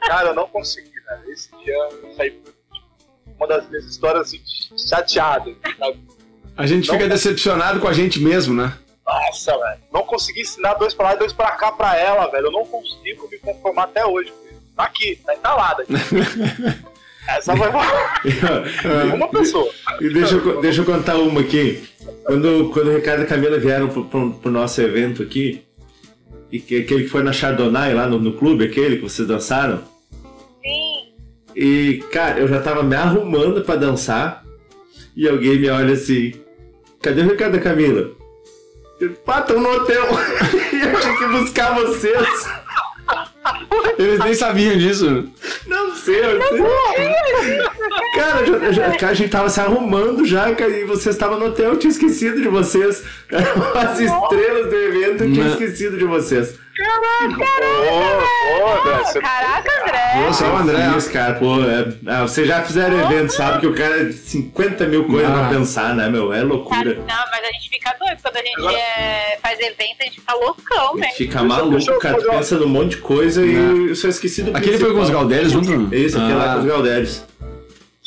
Cara, 0.00 0.30
eu 0.30 0.34
não 0.34 0.48
consegui, 0.48 0.92
né? 1.06 1.22
Esse 1.28 1.50
dia 1.58 1.74
eu 1.74 2.12
saí 2.16 2.42
uma 3.36 3.46
das 3.46 3.68
minhas 3.68 3.84
histórias 3.84 4.26
assim, 4.26 4.40
chateadas, 4.76 5.54
sabe? 5.78 6.00
A 6.56 6.66
gente 6.66 6.88
Não 6.88 6.94
fica 6.94 7.08
decepcionado 7.08 7.78
com 7.78 7.86
a 7.86 7.92
gente 7.92 8.18
mesmo, 8.18 8.52
né? 8.52 8.76
Nossa, 9.06 9.56
velho. 9.56 9.80
Não 9.92 10.02
consegui 10.02 10.40
ensinar 10.40 10.74
dois 10.74 10.92
pra 10.92 11.10
lá 11.10 11.14
e 11.14 11.18
dois 11.18 11.32
pra 11.32 11.52
cá 11.52 11.70
pra 11.70 11.96
ela, 11.96 12.28
velho. 12.30 12.46
Eu 12.48 12.52
não 12.52 12.66
consigo 12.66 13.28
me 13.30 13.38
conformar 13.38 13.84
até 13.84 14.04
hoje. 14.04 14.32
Tá 14.76 14.82
aqui, 14.84 15.16
tá 15.24 15.34
entalada. 15.34 15.84
Essa 17.28 17.54
vai 17.54 17.68
uma 19.14 19.28
pessoa. 19.28 19.70
E 20.00 20.08
deixa 20.08 20.36
eu, 20.36 20.60
deixa 20.62 20.80
eu 20.80 20.84
contar 20.86 21.16
uma 21.16 21.42
aqui. 21.42 21.82
Quando, 22.24 22.70
quando 22.72 22.88
o 22.88 22.96
Ricardo 22.96 23.20
e 23.20 23.24
a 23.24 23.26
Camila 23.26 23.58
vieram 23.58 23.88
pro, 23.88 24.06
pro, 24.06 24.32
pro 24.32 24.50
nosso 24.50 24.80
evento 24.80 25.22
aqui, 25.22 25.62
e 26.50 26.58
que, 26.58 26.80
aquele 26.80 27.02
que 27.02 27.10
foi 27.10 27.22
na 27.22 27.32
Chardonnay, 27.32 27.92
lá 27.92 28.06
no, 28.06 28.18
no 28.18 28.32
clube, 28.32 28.64
aquele 28.64 28.96
que 28.96 29.02
vocês 29.02 29.28
dançaram, 29.28 29.82
Sim. 30.62 31.12
e, 31.54 32.02
cara, 32.10 32.40
eu 32.40 32.48
já 32.48 32.62
tava 32.62 32.82
me 32.82 32.96
arrumando 32.96 33.62
pra 33.62 33.76
dançar, 33.76 34.42
e 35.14 35.28
alguém 35.28 35.58
me 35.58 35.68
olha 35.68 35.92
assim, 35.92 36.32
cadê 37.02 37.20
o 37.20 37.28
Ricardo 37.28 37.56
e 37.56 37.58
a 37.58 37.62
Camila? 37.62 38.10
Eu, 38.98 39.10
pá, 39.10 39.42
tão 39.42 39.60
no 39.60 39.70
hotel, 39.70 40.06
e 40.72 40.80
eu 40.80 41.00
tinha 41.00 41.18
que 41.18 41.26
buscar 41.26 41.74
vocês. 41.74 42.48
Eles 43.98 44.18
nem 44.20 44.34
sabiam 44.34 44.76
disso. 44.76 45.28
Não 45.66 45.94
sei, 45.94 46.20
eu 46.20 46.40
sei. 46.48 46.62
Cara, 48.14 48.46
já- 48.46 48.72
já- 48.72 48.90
cara, 48.96 49.12
a 49.12 49.14
gente 49.14 49.30
tava 49.30 49.48
se 49.48 49.60
arrumando 49.60 50.24
já, 50.24 50.54
cara, 50.54 50.70
e 50.70 50.84
vocês 50.84 51.14
estavam 51.14 51.38
no 51.38 51.46
hotel, 51.46 51.70
eu 51.70 51.76
tinha 51.76 51.90
esquecido 51.90 52.40
de 52.40 52.48
vocês. 52.48 53.02
As 53.74 54.00
estrelas 54.00 54.68
do 54.70 54.76
evento, 54.76 55.24
eu 55.24 55.32
tinha 55.32 55.44
Não. 55.44 55.52
esquecido 55.52 55.96
de 55.96 56.04
vocês. 56.04 56.54
Ô, 56.80 58.68
André, 58.68 59.02
você- 59.04 59.20
Caraca, 59.20 59.82
André. 59.82 60.22
Nossa, 60.26 60.44
é 60.44 60.48
o 60.48 60.56
André. 60.56 60.90
Fiz, 60.94 61.08
cara, 61.08 61.34
pô, 61.34 61.60
é, 61.64 61.88
ah, 62.06 62.22
vocês 62.22 62.46
já 62.46 62.62
fizeram 62.62 63.00
evento, 63.00 63.30
sabe 63.32 63.60
que 63.60 63.66
o 63.66 63.74
cara 63.74 64.00
é 64.02 64.12
50 64.12 64.86
mil 64.86 65.04
coisas 65.06 65.30
Ah. 65.30 65.34
pra 65.34 65.48
pensar, 65.48 65.94
né, 65.94 66.08
meu? 66.08 66.32
É 66.32 66.42
loucura. 66.42 66.94
Não, 66.94 67.04
mas 67.30 67.44
a 67.44 67.52
gente 67.52 67.68
fica 67.68 67.94
doido. 67.98 68.18
Quando 68.22 68.36
a 68.36 68.40
gente 68.42 68.58
Agora- 68.58 68.76
é, 68.78 69.38
faz 69.42 69.58
evento, 69.58 69.96
a 70.00 70.04
gente 70.04 70.20
fica 70.20 70.34
loucão, 70.34 70.94
né? 70.96 71.08
Fica 71.16 71.42
maluco, 71.42 71.98
cara, 71.98 72.16
tu 72.18 72.28
pensa 72.30 72.56
num 72.56 72.68
monte 72.68 72.90
de 72.90 72.96
coisa 72.98 73.44
e 73.44 73.52
Não. 73.54 73.86
eu 73.88 73.94
só 73.96 74.08
esqueci 74.08 74.42
do 74.42 74.56
Aquele 74.56 74.78
foi 74.78 74.88
com 74.92 75.00
os 75.00 75.10
principal. 75.10 75.20
Galdério 75.22 75.50
junto? 75.50 75.94
Isso, 75.94 76.16
aquele 76.18 76.34
lá 76.34 76.52
Ah. 76.52 76.54
com 76.54 76.60
os 76.60 76.66
Galdérios. 76.66 77.24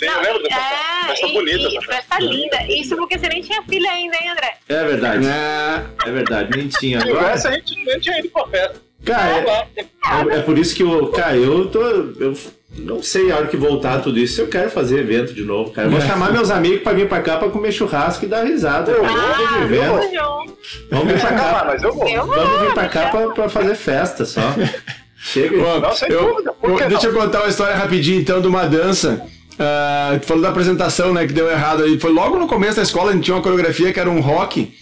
Sim, 0.01 0.07
eu 0.15 0.21
lembro 0.21 0.43
dessa 0.43 0.59
é, 0.59 1.07
festa 1.07 1.27
e, 1.27 1.33
bonita. 1.33 1.57
e 1.57 1.65
essa 1.77 1.85
festa. 1.85 1.95
festa 2.15 2.19
linda. 2.19 2.57
Isso 2.67 2.95
porque 2.95 3.19
você 3.19 3.27
nem 3.29 3.41
tinha 3.41 3.61
filha 3.63 3.91
ainda, 3.91 4.15
hein, 4.17 4.29
André? 4.31 4.53
É 4.69 4.83
verdade, 4.83 5.27
É, 5.27 5.83
é 6.07 6.11
verdade, 6.11 6.49
nem 6.57 6.67
tinha. 6.67 6.99
Se 7.01 7.09
Agora, 7.09 7.25
tivesse, 7.25 7.47
a 7.47 7.51
gente 7.51 7.85
nem 7.85 7.99
tinha 7.99 8.19
ido 8.19 8.29
pra 8.29 8.47
festa. 8.47 8.81
cara, 9.05 9.37
é, 9.37 9.67
É, 9.77 10.37
é 10.37 10.41
por 10.41 10.57
isso 10.57 10.75
que 10.75 10.83
eu, 10.83 11.07
cara, 11.09 11.35
eu 11.37 11.67
tô. 11.67 11.81
Eu 11.81 12.35
não 12.77 13.03
sei 13.03 13.29
a 13.31 13.35
hora 13.35 13.47
que 13.47 13.57
voltar 13.57 13.99
tudo 14.01 14.17
isso, 14.17 14.39
eu 14.41 14.47
quero 14.47 14.71
fazer 14.71 14.99
evento 14.99 15.33
de 15.33 15.43
novo, 15.43 15.71
cara. 15.71 15.87
Eu 15.87 15.91
vou 15.91 15.99
É. 15.99 16.07
chamar 16.07 16.31
meus 16.31 16.49
amigos 16.49 16.81
pra 16.81 16.93
vir 16.93 17.07
pra 17.07 17.21
cá 17.21 17.37
pra 17.37 17.49
comer 17.49 17.71
churrasco 17.71 18.23
e 18.25 18.27
dar 18.29 18.43
risada. 18.45 18.91
Eu 18.91 19.01
cara. 19.01 19.13
vou, 19.13 19.21
Vamos 19.21 19.37
de 19.37 19.53
Ah, 19.55 19.61
evento. 19.63 20.57
vamos 20.89 21.07
vir 21.13 21.19
pra 21.19 21.29
Ah, 21.29 21.33
cá. 21.33 21.63
mas 21.67 21.83
eu 21.83 21.93
vou. 21.93 22.07
Vamos 22.27 22.61
vir 22.61 22.73
pra 22.73 22.87
cá 22.87 23.09
pra, 23.09 23.29
pra 23.29 23.49
fazer 23.49 23.75
festa 23.75 24.23
só. 24.25 24.41
Chega. 25.23 25.61
Ó, 25.63 25.79
Não, 25.79 25.91
sem 25.93 26.09
eu- 26.09 26.43
eu- 26.63 26.77
deixa 26.89 27.07
não? 27.07 27.13
eu 27.15 27.21
contar 27.21 27.41
uma 27.41 27.49
história 27.49 27.75
rapidinho 27.75 28.19
então 28.19 28.41
de 28.41 28.47
uma 28.47 28.65
dança. 28.65 29.21
Ah, 29.63 30.17
tu 30.19 30.25
falou 30.25 30.41
da 30.41 30.49
apresentação, 30.49 31.13
né, 31.13 31.27
que 31.27 31.33
deu 31.33 31.47
errado 31.49 31.83
aí. 31.83 31.99
Foi 31.99 32.11
logo 32.11 32.37
no 32.39 32.47
começo 32.47 32.77
da 32.77 32.81
escola, 32.81 33.11
a 33.11 33.13
gente 33.13 33.25
tinha 33.25 33.35
uma 33.35 33.43
coreografia 33.43 33.93
que 33.93 33.99
era 33.99 34.09
um 34.09 34.19
rock. 34.19 34.73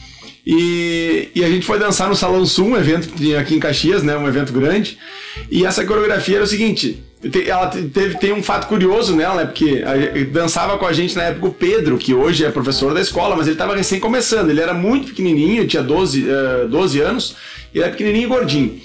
E, 0.47 1.27
e 1.36 1.43
a 1.43 1.49
gente 1.49 1.65
foi 1.65 1.77
dançar 1.77 2.07
no 2.07 2.15
Salão 2.15 2.45
Sul, 2.45 2.69
um 2.69 2.77
evento 2.77 3.09
aqui 3.38 3.55
em 3.55 3.59
Caxias, 3.59 4.03
né, 4.03 4.17
um 4.17 4.27
evento 4.27 4.53
grande. 4.53 4.97
E 5.51 5.65
essa 5.65 5.86
coreografia 5.86 6.36
era 6.38 6.43
o 6.45 6.47
seguinte: 6.47 7.03
te- 7.30 7.49
ela 7.49 7.67
te- 7.67 7.84
teve, 7.84 8.17
tem 8.17 8.32
um 8.32 8.41
fato 8.41 8.67
curioso 8.67 9.15
nela, 9.15 9.36
né? 9.36 9.45
Porque 9.45 9.84
a- 9.86 10.23
dançava 10.32 10.77
com 10.77 10.86
a 10.88 10.93
gente 10.93 11.15
na 11.15 11.23
época 11.23 11.47
o 11.47 11.53
Pedro, 11.53 11.97
que 11.97 12.13
hoje 12.13 12.45
é 12.45 12.49
professor 12.49 12.93
da 12.93 13.01
escola, 13.01 13.36
mas 13.36 13.47
ele 13.47 13.55
estava 13.55 13.75
recém 13.75 13.99
começando. 13.99 14.49
Ele 14.49 14.61
era 14.61 14.73
muito 14.73 15.07
pequenininho, 15.07 15.67
tinha 15.67 15.84
12, 15.84 16.25
eh, 16.27 16.67
12 16.67 16.99
anos, 17.01 17.36
e 17.75 17.82
era 17.82 17.91
pequenininho 17.91 18.23
e 18.23 18.27
gordinho. 18.27 18.82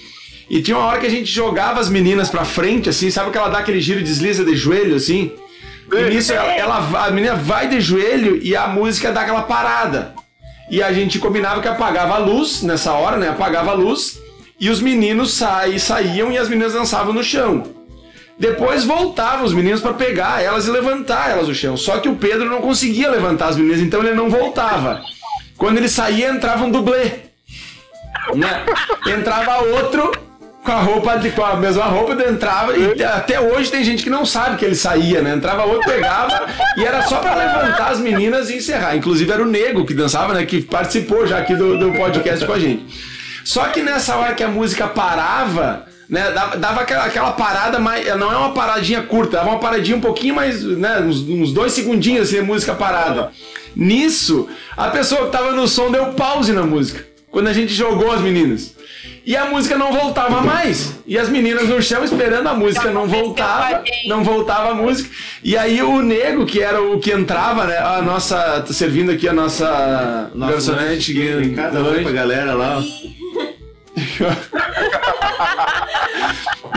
E 0.51 0.61
tinha 0.61 0.77
uma 0.77 0.87
hora 0.87 0.99
que 0.99 1.07
a 1.07 1.11
gente 1.11 1.31
jogava 1.33 1.81
as 1.81 1.89
meninas 1.89 2.29
pra 2.29 2.45
frente, 2.45 2.89
assim, 2.91 3.11
sabe 3.11 3.31
que 3.31 3.39
ela 3.39 3.49
dá 3.49 3.59
aquele 3.61 3.81
giro 3.81 4.01
e 4.01 4.03
desliza 4.03 4.45
de 4.45 4.55
joelho, 4.55 4.97
assim? 4.97 5.31
E 5.99 6.11
nisso 6.11 6.33
ela, 6.33 7.07
a 7.07 7.11
menina 7.11 7.35
vai 7.35 7.69
de 7.69 7.81
joelho 7.81 8.39
e 8.43 8.57
a 8.57 8.67
música 8.67 9.13
dá 9.13 9.23
aquela 9.23 9.43
parada. 9.43 10.15
E 10.71 10.83
a 10.83 10.93
gente 10.93 11.19
combinava 11.19 11.61
que 11.61 11.69
apagava 11.69 12.15
a 12.15 12.19
luz 12.19 12.63
nessa 12.63 12.93
hora, 12.93 13.17
né? 13.17 13.29
Apagava 13.29 13.71
a 13.71 13.75
luz 13.75 14.19
e 14.59 14.71
os 14.71 14.81
meninos 14.81 15.35
sai, 15.35 15.79
saíam 15.79 16.33
e 16.33 16.39
as 16.39 16.49
meninas 16.49 16.73
dançavam 16.73 17.13
no 17.13 17.23
chão. 17.23 17.63
Depois 18.39 18.85
voltavam 18.85 19.45
os 19.45 19.53
meninos 19.53 19.81
pra 19.81 19.93
pegar 19.93 20.43
elas 20.43 20.67
e 20.67 20.71
levantar 20.71 21.31
elas 21.31 21.47
do 21.47 21.55
chão. 21.55 21.77
Só 21.77 21.99
que 21.99 22.09
o 22.09 22.17
Pedro 22.17 22.49
não 22.49 22.61
conseguia 22.61 23.11
levantar 23.11 23.49
as 23.49 23.57
meninas, 23.57 23.81
então 23.81 24.01
ele 24.01 24.15
não 24.15 24.29
voltava. 24.29 25.03
Quando 25.57 25.79
ele 25.79 25.89
saía, 25.89 26.31
entrava 26.31 26.65
um 26.65 26.71
dublê. 26.71 27.13
Né? 28.35 28.65
Entrava 29.07 29.63
outro 29.63 30.11
com 30.65 30.73
a 30.73 30.81
roupa 30.81 31.17
de, 31.19 31.31
com 31.31 31.45
a 31.45 31.57
mesma 31.57 31.85
roupa, 31.85 32.15
entrava 32.23 32.75
e 32.75 33.05
até 33.05 33.39
hoje 33.39 33.71
tem 33.71 33.85
gente 33.85 34.03
que 34.03 34.09
não 34.09 34.25
sabe 34.25 34.57
que 34.57 34.65
ele 34.65 34.75
saía, 34.75 35.21
né? 35.21 35.35
Entrava 35.35 35.65
outro, 35.65 35.87
pegava 35.87 36.47
e 36.79 36.85
era 36.85 37.03
só 37.03 37.19
pra 37.19 37.35
levantar 37.35 37.91
as 37.91 38.01
meninas 38.01 38.49
e 38.49 38.57
encerrar. 38.57 38.97
Inclusive 38.97 39.31
era 39.31 39.43
o 39.43 39.47
Nego 39.47 39.85
que 39.85 39.93
dançava, 39.93 40.33
né? 40.33 40.47
Que 40.47 40.63
participou 40.63 41.27
já 41.27 41.39
aqui 41.39 41.55
do, 41.55 41.79
do 41.79 41.93
podcast 41.93 42.47
com 42.47 42.53
a 42.55 42.59
gente. 42.59 42.83
Só 43.45 43.65
que 43.65 43.83
nessa 43.83 44.17
hora 44.17 44.33
que 44.33 44.43
a 44.43 44.49
música 44.49 44.87
parava, 44.89 45.85
né? 46.09 46.31
Dava, 46.31 46.57
dava 46.57 46.81
aquela, 46.81 47.05
aquela 47.05 47.33
parada 47.33 47.79
mais. 47.79 48.07
Não 48.17 48.33
é 48.33 48.37
uma 48.37 48.55
paradinha 48.55 49.03
curta, 49.03 49.37
dava 49.37 49.51
uma 49.51 49.61
paradinha 49.61 49.99
um 49.99 50.01
pouquinho 50.01 50.35
mais, 50.35 50.63
né? 50.63 50.99
Uns, 51.01 51.21
uns 51.21 51.53
dois 51.53 51.73
segundinhos 51.73 52.29
assim, 52.29 52.39
a 52.39 52.43
música 52.43 52.75
parada. 52.75 53.31
Nisso, 53.77 54.49
a 54.75 54.89
pessoa 54.89 55.27
que 55.27 55.33
tava 55.33 55.53
no 55.53 55.69
som 55.69 55.91
deu 55.91 56.07
pause 56.15 56.55
na 56.55 56.63
música. 56.63 57.14
Quando 57.35 57.49
a 57.49 57.53
gente 57.53 57.75
jogou 57.75 58.13
as 58.13 58.21
meninas. 58.21 58.77
E 59.27 59.37
a 59.37 59.47
música 59.47 59.77
não 59.77 59.93
voltava 59.93 60.41
mais. 60.41 61.01
E 61.05 61.19
as 61.19 61.29
meninas 61.29 61.69
no 61.69 61.83
chão 61.83 62.05
esperando 62.05 62.49
a 62.49 62.55
música, 62.55 62.93
não 62.93 63.09
voltava, 63.09 63.83
não 64.07 64.23
voltava 64.23 64.71
a 64.71 64.75
música. 64.75 65.11
E 65.43 65.57
aí 65.57 65.83
o 65.83 66.01
nego, 66.01 66.47
que 66.47 66.63
era 66.63 66.81
o 66.81 67.01
que 67.01 67.11
entrava, 67.11 67.65
né? 67.65 67.77
A 67.77 68.01
nossa. 68.01 68.61
tá 68.61 68.73
servindo 68.73 69.11
aqui 69.11 69.29
a 69.29 69.33
nossa 69.33 70.31
garçonete. 70.33 71.13
lanche, 71.13 71.43
tem 71.43 71.55
cada 71.55 71.81
um 71.81 72.05
pra 72.05 72.13
galera 72.13 72.55
lá. 72.55 72.81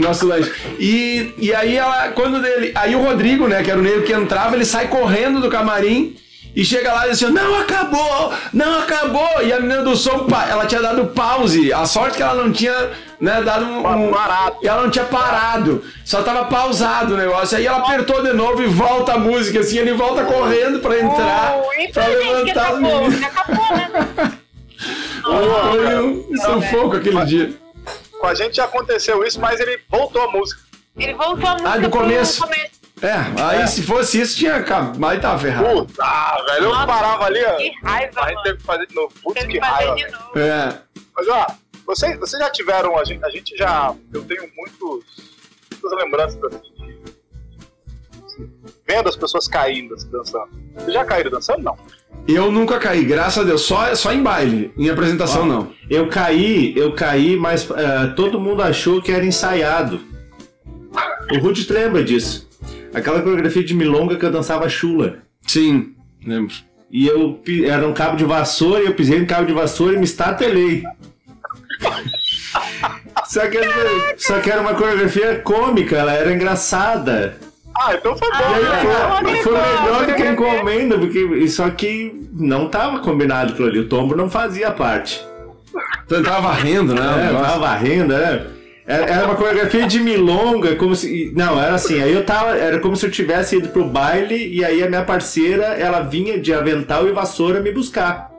Nosso 0.02 0.26
lanche. 0.26 0.52
E, 0.80 1.36
e 1.38 1.54
aí 1.54 1.76
ela, 1.76 2.08
quando 2.10 2.44
ele. 2.44 2.72
Aí 2.74 2.96
o 2.96 3.04
Rodrigo, 3.04 3.48
né, 3.48 3.62
que 3.62 3.70
era 3.70 3.80
o 3.80 3.84
negro 3.84 4.02
que 4.02 4.14
entrava, 4.14 4.56
ele 4.56 4.66
sai 4.66 4.88
correndo 4.88 5.40
do 5.40 5.50
camarim 5.50 6.16
e 6.56 6.66
chega 6.66 6.94
lá 6.94 7.08
e 7.08 7.12
diz 7.12 7.24
assim: 7.24 7.34
Não 7.34 7.60
acabou! 7.60 8.34
Não 8.54 8.80
acabou! 8.80 9.42
E 9.44 9.54
a 9.54 9.60
menina 9.60 9.84
do 9.84 9.96
som, 9.96 10.28
ela 10.50 10.66
tinha 10.66 10.82
dado 10.82 11.06
pause. 11.08 11.72
A 11.72 11.86
sorte 11.86 12.18
que 12.18 12.24
ela 12.24 12.34
não 12.44 12.52
tinha, 12.52 12.92
né, 13.20 13.42
dado 13.42 13.66
um. 13.66 14.08
um 14.08 14.12
Parado. 14.12 14.58
e 14.62 14.68
ela 14.68 14.82
não 14.84 14.90
tinha 14.90 15.06
parado, 15.06 15.84
só 16.06 16.22
tava 16.24 16.46
pausado 16.46 17.14
o 17.14 17.18
negócio. 17.18 17.58
Aí 17.58 17.66
ela 17.66 17.78
apertou 17.78 18.24
de 18.24 18.34
novo 18.34 18.62
e 18.62 18.68
volta 18.68 19.14
a 19.14 19.18
música, 19.20 19.60
assim, 19.60 19.78
ele 19.78 19.94
volta 19.94 20.24
correndo 20.26 20.80
pra 20.80 21.00
entrar, 21.00 21.58
Oh, 21.58 21.92
pra 21.94 22.08
levantar 22.08 22.52
as 22.52 22.68
acabou? 22.68 23.02
meninas. 23.02 23.24
Acabou, 23.24 23.78
né? 23.78 24.32
Foi 25.28 25.96
um 26.00 26.38
sufoco 26.38 26.96
aquele 26.98 27.26
dia. 27.26 27.54
Com 28.20 28.28
a 28.28 28.34
gente 28.34 28.56
já 28.56 28.66
aconteceu 28.66 29.24
isso, 29.24 29.40
mas 29.40 29.60
ele 29.60 29.80
voltou 29.90 30.22
a 30.24 30.32
música. 30.32 30.62
Ele 30.98 31.14
voltou 31.14 31.48
a 31.48 31.52
música 31.54 31.70
Ah, 31.72 31.78
do 31.78 31.90
começo. 31.90 32.42
começo. 32.42 32.77
É, 33.02 33.14
aí 33.42 33.62
É. 33.62 33.68
se 33.68 33.84
fosse 33.84 34.20
isso, 34.22 34.38
tinha 34.38 34.56
acabado. 34.56 35.06
Aí 35.06 35.20
tava 35.20 35.38
ferrado. 35.40 35.86
Puta, 35.86 36.04
ah, 36.04 36.44
velho, 36.48 36.64
eu 36.66 36.70
Nossa, 36.70 36.88
parava 36.88 37.26
ali, 37.26 37.44
ó. 37.46 37.56
Que 37.58 37.72
raiva, 37.84 38.22
A 38.22 38.30
gente 38.30 38.44
teve 38.44 38.58
que 38.58 38.64
fazer 38.64 38.88
de 38.88 38.96
novo. 38.96 39.14
Putz, 39.24 39.34
Teve 39.42 39.54
que 39.54 39.60
que 39.60 39.66
fazer 39.66 39.74
raiva. 39.86 39.96
de 39.96 40.04
velho. 40.04 40.18
novo. 40.20 40.40
É. 40.40 40.82
Mas 41.16 41.28
ó, 41.28 41.48
vocês, 41.86 42.20
vocês 42.20 42.42
já 42.42 42.50
tiveram, 42.50 42.98
a 42.98 43.04
gente, 43.04 43.24
a 43.24 43.30
gente 43.30 43.56
já. 43.56 43.94
Eu 44.14 44.24
tenho 44.24 44.44
muitos, 44.56 45.06
muitas 45.72 46.00
lembranças 46.04 46.40
assim, 46.44 46.74
de, 46.76 46.98
assim, 48.26 48.52
vendo 48.88 49.10
as 49.10 49.16
pessoas 49.16 49.48
caindo, 49.48 49.94
assim, 49.94 50.10
dançando. 50.10 50.50
Vocês 50.76 50.94
já 50.94 51.06
caíram 51.06 51.32
dançando? 51.32 51.62
Não. 51.64 51.78
Eu 52.28 52.52
nunca 52.52 52.78
caí, 52.80 53.06
graças 53.06 53.38
a 53.44 53.46
Deus. 53.48 53.62
Só, 53.62 53.94
só 53.96 54.12
em 54.12 54.22
baile. 54.22 54.74
Em 54.78 54.90
apresentação, 54.90 55.44
Ó. 55.44 55.46
não. 55.46 55.72
Eu 55.90 56.10
caí, 56.10 56.74
eu 56.76 56.94
caí, 56.94 57.38
mas 57.38 57.70
eh, 57.70 58.08
todo 58.16 58.40
mundo 58.40 58.62
achou 58.64 59.02
que 59.02 59.12
era 59.12 59.24
ensaiado. 59.26 60.02
O 61.32 61.40
Rudy 61.40 61.64
te 61.66 61.72
lembra 61.74 62.04
disso. 62.04 62.47
Aquela 62.98 63.22
coreografia 63.22 63.64
de 63.64 63.74
milonga 63.74 64.16
que 64.16 64.26
eu 64.26 64.32
dançava 64.32 64.68
chula. 64.68 65.20
Sim, 65.46 65.96
lembro. 66.26 66.56
E 66.90 67.08
eu 67.08 67.40
era 67.66 67.88
um 67.88 67.94
cabo 67.94 68.16
de 68.16 68.24
vassoura, 68.24 68.82
e 68.82 68.86
eu 68.86 68.94
pisei 68.94 69.20
no 69.20 69.28
cabo 69.28 69.46
de 69.46 69.54
vassoura 69.54 69.96
e 69.96 69.98
me 69.98 70.06
estatelei. 70.06 70.84
Só 73.28 73.46
que, 73.48 73.60
só 74.18 74.40
que 74.40 74.50
era 74.50 74.62
uma 74.62 74.74
coreografia 74.74 75.40
cômica, 75.40 75.98
ela 75.98 76.14
era 76.14 76.34
engraçada. 76.34 77.38
Ah, 77.76 77.94
então 77.94 78.16
foi 78.18 78.30
bom. 78.32 79.28
Né? 79.28 79.42
foi, 79.44 79.54
foi 79.54 79.54
melhor 79.54 80.06
do 80.06 80.16
que 80.16 80.24
a 80.24 80.32
encomenda, 80.32 80.98
porque 80.98 81.48
só 81.50 81.70
que 81.70 82.30
não 82.34 82.70
tava 82.70 83.00
combinado 83.00 83.52
aquilo 83.52 83.68
ali. 83.68 83.80
O 83.80 83.90
tombo 83.90 84.16
não 84.16 84.30
fazia 84.30 84.72
parte. 84.72 85.24
Então 86.06 86.20
ele 86.20 86.28
tava 86.28 86.48
varrendo, 86.48 86.96
né? 86.96 87.30
É, 87.30 87.34
tava 87.34 87.60
varrendo, 87.60 88.14
né? 88.14 88.48
Era 88.88 89.26
uma 89.26 89.36
coreografia 89.36 89.86
de 89.86 90.00
milonga, 90.00 90.76
como 90.78 90.96
se. 90.96 91.34
Não, 91.36 91.60
era 91.62 91.76
assim, 91.76 92.02
aí 92.02 92.14
eu 92.14 92.24
tava. 92.26 92.56
Era 92.56 92.80
como 92.80 92.96
se 92.96 93.06
eu 93.06 93.12
tivesse 93.12 93.58
ido 93.58 93.68
pro 93.68 93.84
baile 93.84 94.36
e 94.48 94.64
aí 94.64 94.82
a 94.82 94.88
minha 94.88 95.04
parceira, 95.04 95.66
ela 95.66 96.00
vinha 96.02 96.40
de 96.40 96.54
avental 96.54 97.06
e 97.08 97.12
vassoura 97.12 97.60
me 97.60 97.72
buscar. 97.72 98.32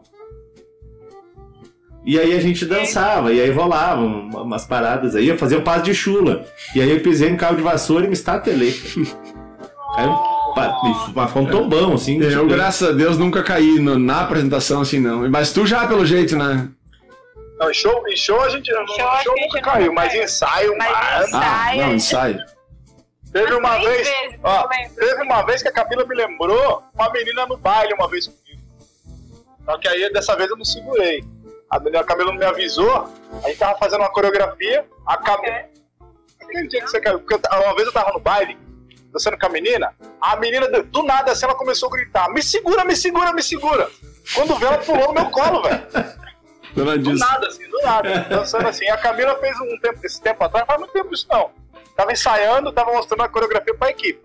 E 2.07 2.19
aí 2.19 2.35
a 2.35 2.41
gente 2.41 2.65
dançava, 2.65 3.31
e 3.31 3.39
aí 3.41 3.51
rolava 3.51 4.01
um- 4.01 4.31
umas 4.31 4.65
paradas 4.65 5.15
aí, 5.15 5.29
eu 5.29 5.37
fazia 5.37 5.59
um 5.59 5.63
passo 5.63 5.83
de 5.85 5.93
chula. 5.95 6.47
E 6.75 6.81
aí 6.81 6.91
eu 6.91 7.01
pisei 7.01 7.29
no 7.31 7.37
cabo 7.37 7.57
de 7.57 7.63
vassoura 7.63 8.05
e 8.07 8.09
me 8.09 8.15
estatelei. 8.15 8.75
Me- 10.83 11.13
mas 11.15 11.31
foi 11.31 11.43
um 11.43 11.47
tombão, 11.47 11.93
assim. 11.95 12.21
Eu, 12.23 12.31
tipo, 12.31 12.47
graças 12.47 12.89
a 12.89 12.93
Deus, 12.93 13.19
nunca 13.19 13.43
caí 13.43 13.79
no- 13.79 13.99
na 13.99 14.23
apresentação 14.23 14.81
assim, 14.81 14.99
não. 15.01 15.29
Mas 15.31 15.53
tu 15.53 15.67
já, 15.67 15.87
pelo 15.87 16.07
jeito, 16.07 16.37
né? 16.37 16.69
Não, 17.59 17.71
em 17.71 17.75
show, 17.75 18.09
em 18.09 18.17
show 18.17 18.41
a 18.41 18.49
gente, 18.51 18.71
show 18.71 18.87
show, 18.87 18.97
gente 19.17 19.27
nunca 19.27 19.41
nunca 19.41 19.61
caiu, 19.63 19.93
mas 19.93 20.15
ensaio, 20.15 20.77
Mas 20.79 20.91
mano. 20.91 21.27
ensaio- 21.27 21.43
Ah, 21.43 21.87
não, 21.87 21.95
ensaio. 21.95 22.39
Teve 23.33 23.55
uma 23.55 23.79
vez, 23.79 24.09
vezes, 24.09 24.41
ó, 24.43 24.69
teve 24.95 25.23
uma 25.23 25.43
vez 25.43 25.61
que 25.63 25.69
a 25.69 25.73
Camila 25.73 26.05
me 26.07 26.15
lembrou 26.15 26.83
uma 26.95 27.11
menina 27.11 27.45
no 27.47 27.57
baile 27.59 27.93
uma 27.95 28.09
vez 28.09 28.27
comigo. 28.27 28.63
Só 29.65 29.77
que 29.79 29.87
aí 29.89 30.11
dessa 30.13 30.35
vez 30.37 30.49
eu 30.49 30.57
não 30.57 30.65
segurei. 30.65 31.23
A 31.71 31.79
menina 31.79 32.01
a 32.01 32.05
Camila 32.05 32.31
não 32.33 32.39
me 32.39 32.45
avisou, 32.47 33.13
a 33.45 33.49
gente 33.49 33.59
tava 33.59 33.79
fazendo 33.79 34.01
uma 34.01 34.11
coreografia, 34.11 34.87
a 35.07 35.17
Camila. 35.19 35.53
É. 35.55 35.69
Aquele 36.43 36.69
dia 36.69 36.81
que 36.81 36.89
você 36.89 37.01
caiu, 37.01 37.19
porque 37.19 37.35
eu 37.35 37.39
ta- 37.39 37.61
uma 37.61 37.75
vez 37.75 37.87
eu 37.87 37.93
tava 37.93 38.11
no 38.13 38.21
baile, 38.21 38.57
dançando 39.13 39.37
com 39.39 39.45
a 39.47 39.51
menina, 39.51 39.93
a 40.23 40.37
menina 40.37 40.67
do, 40.71 40.83
do 40.85 41.03
nada 41.03 41.33
assim 41.33 41.45
ela 41.45 41.55
começou 41.55 41.91
a 41.91 41.93
gritar: 41.93 42.31
Me 42.31 42.43
segura, 42.43 42.85
me 42.87 42.97
segura, 42.97 43.33
me 43.35 43.43
segura. 43.43 43.91
Quando 44.35 44.55
vê, 44.57 44.65
ela 44.67 44.79
pulou 44.79 45.09
no 45.09 45.13
meu 45.15 45.31
colo, 45.31 45.63
velho. 45.63 45.87
Dona 46.75 46.97
Do 46.99 47.15
nada, 47.17 47.47
assim, 47.47 47.69
do 47.69 47.79
nada. 47.83 48.21
Dançando 48.29 48.69
assim. 48.69 48.89
A 48.89 48.97
Camila 48.97 49.39
fez 49.41 49.57
um 49.61 49.79
tempo, 49.79 49.99
esse 50.05 50.21
tempo 50.21 50.45
atrás, 50.45 50.67
faz 50.67 50.79
muito 50.79 50.93
tempo 50.93 51.13
isso 51.15 51.27
não. 51.31 51.51
Tava 51.97 52.13
ensaiando, 52.13 52.73
tava 52.73 52.93
mostrando 52.93 53.23
a 53.23 53.29
coreografia 53.29 53.75
pra 53.75 53.91
equipe. 53.91 54.23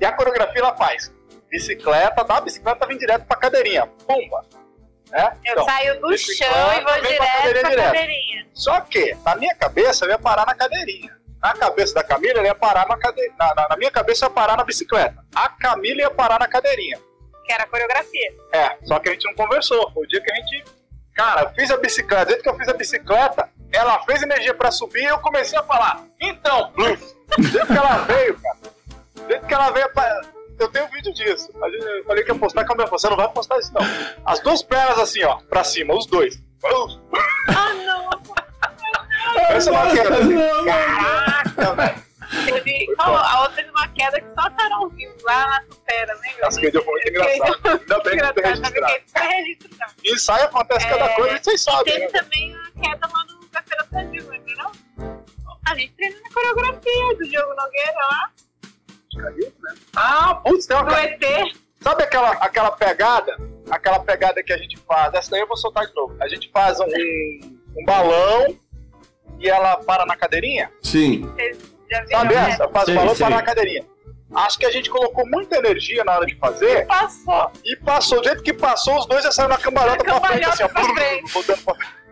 E 0.00 0.04
a 0.04 0.12
coreografia 0.12 0.60
ela 0.60 0.76
faz 0.76 1.12
bicicleta, 1.50 2.24
da 2.24 2.40
bicicleta 2.40 2.86
vem 2.86 2.96
direto 2.98 3.24
pra 3.26 3.36
cadeirinha. 3.36 3.86
Pumba! 4.06 4.44
Né? 5.10 5.36
Eu 5.44 5.52
Então, 5.52 5.64
saio 5.64 6.00
do 6.00 6.16
chão 6.16 6.46
e 6.48 6.80
vou 6.80 6.92
vem 7.02 7.16
pra 7.16 7.26
direto 7.26 7.32
cadeirinha 7.36 7.60
pra 7.60 7.70
direto. 7.70 7.84
cadeirinha. 7.92 8.46
Só 8.54 8.80
que, 8.80 9.14
na 9.24 9.36
minha 9.36 9.54
cabeça, 9.54 10.04
eu 10.04 10.10
ia 10.10 10.18
parar 10.18 10.46
na 10.46 10.54
cadeirinha. 10.54 11.16
Na 11.42 11.52
cabeça 11.54 11.94
da 11.94 12.04
Camila, 12.04 12.38
ele 12.38 12.46
ia 12.46 12.54
parar 12.54 12.86
na 12.88 12.96
cadeirinha. 12.96 13.34
Na, 13.38 13.54
na- 13.54 13.68
na 13.68 13.76
minha 13.76 13.90
cabeça, 13.90 14.24
eu 14.24 14.28
ia 14.28 14.34
parar 14.34 14.56
na 14.56 14.64
bicicleta. 14.64 15.16
A 15.34 15.48
Camila 15.48 16.00
ia 16.02 16.10
parar 16.10 16.38
na 16.38 16.46
cadeirinha. 16.48 16.98
Que 17.44 17.52
era 17.52 17.64
a 17.64 17.66
coreografia. 17.66 18.32
É, 18.52 18.76
só 18.84 18.98
que 19.00 19.08
a 19.08 19.12
gente 19.12 19.24
não 19.26 19.34
conversou. 19.34 19.90
Foi 19.92 20.04
o 20.04 20.08
dia 20.08 20.20
que 20.22 20.30
a 20.30 20.34
gente. 20.36 20.64
Cara, 21.14 21.42
eu 21.42 21.50
fiz 21.50 21.70
a 21.70 21.76
bicicleta. 21.76 22.24
Desde 22.26 22.42
que 22.42 22.48
eu 22.48 22.56
fiz 22.56 22.68
a 22.68 22.72
bicicleta, 22.74 23.48
ela 23.72 24.02
fez 24.04 24.22
energia 24.22 24.54
pra 24.54 24.70
subir 24.70 25.02
e 25.02 25.06
eu 25.06 25.18
comecei 25.18 25.58
a 25.58 25.62
falar. 25.62 26.02
Então, 26.20 26.70
Bluf, 26.72 27.02
desde 27.38 27.66
que 27.66 27.72
ela 27.78 27.98
veio, 27.98 28.38
cara. 28.40 28.56
Desde 29.28 29.46
que 29.46 29.54
ela 29.54 29.70
veio. 29.70 29.88
pra- 29.92 30.20
Eu 30.58 30.68
tenho 30.68 30.86
vídeo 30.88 31.12
disso. 31.12 31.50
Eu 31.54 32.04
falei 32.04 32.22
que 32.24 32.30
ia 32.30 32.38
postar, 32.38 32.64
calma 32.64 32.84
aí, 32.84 32.90
você 32.90 33.08
não 33.08 33.16
vai 33.16 33.28
postar 33.28 33.58
isso, 33.58 33.72
não. 33.74 33.80
As 34.24 34.38
duas 34.40 34.62
pernas 34.62 34.98
assim, 34.98 35.22
ó, 35.24 35.36
pra 35.48 35.64
cima, 35.64 35.94
os 35.94 36.06
dois. 36.06 36.40
Ah, 37.48 37.72
não. 37.74 38.10
Essa 39.50 39.70
é 39.70 39.72
uma 39.72 39.90
queda. 39.90 40.16
assim. 40.18 40.34
Não, 40.34 40.64
Caraca, 40.64 41.74
velho. 41.74 42.02
Teve, 42.44 42.86
qual, 42.96 43.16
a 43.16 43.42
outra 43.42 43.62
de 43.62 43.70
uma 43.70 43.88
queda 43.88 44.20
que 44.20 44.28
só 44.28 44.40
a 44.46 44.50
Carol 44.50 44.88
viu 44.90 45.10
lá 45.22 45.46
na 45.46 45.62
supera, 45.62 46.14
lembra? 46.14 46.46
Essa 46.46 46.60
vídeo 46.60 46.82
foi 46.82 46.92
muito 46.92 47.08
engraçado. 47.08 47.68
Ainda 47.80 47.98
bem 48.00 48.18
que 48.18 48.32
tem 48.32 48.44
registrado. 48.44 49.32
registrado. 49.32 49.92
Em 50.04 50.12
ensaio 50.14 50.44
acontece 50.44 50.88
cada 50.88 51.04
É, 51.04 51.14
coisa 51.14 51.36
e 51.36 51.44
vocês 51.44 51.60
E 51.60 51.64
sabem, 51.64 51.84
teve 51.94 52.12
né? 52.12 52.20
também 52.20 52.54
a 52.56 52.80
queda 52.80 53.06
lá 53.12 53.24
no 53.26 53.48
Café 53.48 53.76
da 53.76 53.84
Brasil, 53.84 54.28
lembra 54.28 54.54
não? 54.56 54.72
A 55.68 55.76
gente 55.76 55.92
treinando 55.92 56.22
a 56.26 56.32
coreografia 56.34 57.14
do 57.18 57.28
Diogo 57.28 57.54
Nogueira 57.54 57.98
lá, 58.10 58.30
Ah, 59.94 60.34
putz, 60.36 60.66
tem 60.66 60.76
uma 60.76 60.84
do 60.84 60.94
ET. 60.94 61.56
Sabe 61.80 62.02
aquela, 62.04 62.30
aquela 62.32 62.70
pegada? 62.72 63.36
Aquela 63.70 64.00
pegada 64.00 64.42
que 64.42 64.52
a 64.52 64.56
gente 64.56 64.78
faz. 64.78 65.12
Essa 65.14 65.30
daí 65.30 65.40
eu 65.40 65.46
vou 65.46 65.56
soltar 65.56 65.86
de 65.86 65.94
novo. 65.94 66.16
A 66.20 66.28
gente 66.28 66.50
faz 66.50 66.78
um, 66.80 66.86
um 67.76 67.84
balão 67.84 68.56
e 69.38 69.48
ela 69.48 69.76
para 69.78 70.04
na 70.06 70.16
cadeirinha. 70.16 70.70
Sim. 70.82 71.22
Viram 71.36 71.56
Sabe 72.10 72.34
né? 72.34 72.50
essa? 72.50 72.64
E 72.64 72.84
sei. 72.84 73.26
para 73.26 73.36
na 73.36 73.42
cadeirinha. 73.42 73.84
Acho 74.34 74.58
que 74.58 74.64
a 74.64 74.70
gente 74.70 74.88
colocou 74.88 75.26
muita 75.26 75.56
energia 75.56 76.02
na 76.04 76.12
hora 76.12 76.26
de 76.26 76.34
fazer 76.36 76.86
Passou. 76.86 77.52
e 77.64 77.76
passou. 77.76 78.18
Do 78.18 78.24
jeito 78.24 78.42
que 78.42 78.52
passou, 78.54 78.98
os 78.98 79.06
dois 79.06 79.22
já 79.22 79.30
saíram 79.30 79.50
na 79.50 79.58
cambalhota 79.58 80.02
pra 80.02 80.20
frente, 80.20 80.48
assim, 80.48 80.62
ó. 80.62 80.68
pra 80.68 80.84
frente. 80.84 81.32
Botando 81.32 81.64
pra 81.64 81.74
frente. 81.74 82.02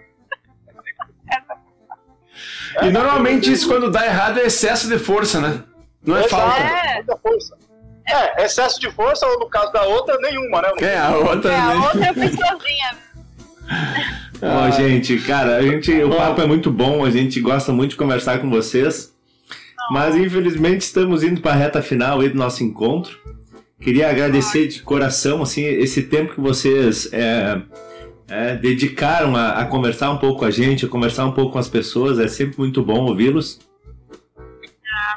E 2.83 2.91
normalmente 2.91 3.51
isso 3.51 3.67
quando 3.67 3.91
dá 3.91 4.07
errado 4.07 4.39
é 4.39 4.45
excesso 4.45 4.89
de 4.89 4.99
força, 4.99 5.41
né? 5.41 5.65
Não 6.05 6.17
é 6.17 6.25
Exato, 6.25 6.37
falta. 6.43 6.63
É. 6.63 6.95
Muita 6.97 7.17
força. 7.17 7.57
É, 8.07 8.45
excesso 8.45 8.81
de 8.81 8.91
força, 8.91 9.27
ou 9.27 9.41
no 9.41 9.49
caso 9.49 9.73
da 9.73 9.83
outra, 9.85 10.17
nenhuma, 10.19 10.63
né? 10.63 10.69
É, 10.81 10.99
a 10.99 11.17
outra. 11.17 11.53
É, 11.53 11.57
a 11.57 11.67
né? 11.67 11.75
outra 11.75 12.09
eu 12.09 12.15
fiz 12.15 12.31
sozinha. 12.33 12.97
Ó, 14.43 14.71
gente, 14.71 15.19
cara, 15.21 15.57
a 15.57 15.63
gente, 15.63 15.93
o 16.03 16.17
papo 16.17 16.41
é 16.41 16.47
muito 16.47 16.71
bom, 16.71 17.05
a 17.05 17.11
gente 17.11 17.41
gosta 17.41 17.73
muito 17.73 17.91
de 17.91 17.97
conversar 17.97 18.41
com 18.41 18.51
vocês, 18.51 19.15
mas 19.91 20.15
infelizmente 20.17 20.83
estamos 20.83 21.23
indo 21.23 21.41
para 21.41 21.53
a 21.53 21.57
reta 21.57 21.83
final 21.83 22.21
aí 22.21 22.29
do 22.29 22.37
nosso 22.39 22.63
encontro. 22.65 23.19
Queria 23.81 24.11
agradecer 24.11 24.69
de 24.69 24.83
coração 24.83 25.43
assim 25.43 25.63
esse 25.65 26.03
tempo 26.03 26.35
que 26.35 26.41
vocês 26.41 27.11
é, 27.13 27.61
é, 28.29 28.55
dedicaram 28.57 29.35
a, 29.35 29.53
a 29.61 29.65
conversar 29.67 30.11
um 30.11 30.19
pouco 30.19 30.41
com 30.41 30.45
a 30.45 30.51
gente, 30.51 30.85
a 30.85 30.89
conversar 30.89 31.25
um 31.25 31.33
pouco 31.33 31.53
com 31.53 31.59
as 31.59 31.69
pessoas. 31.69 32.19
É 32.19 32.29
sempre 32.29 32.59
muito 32.59 32.83
bom 32.83 33.01
ouvi-los. 33.07 33.59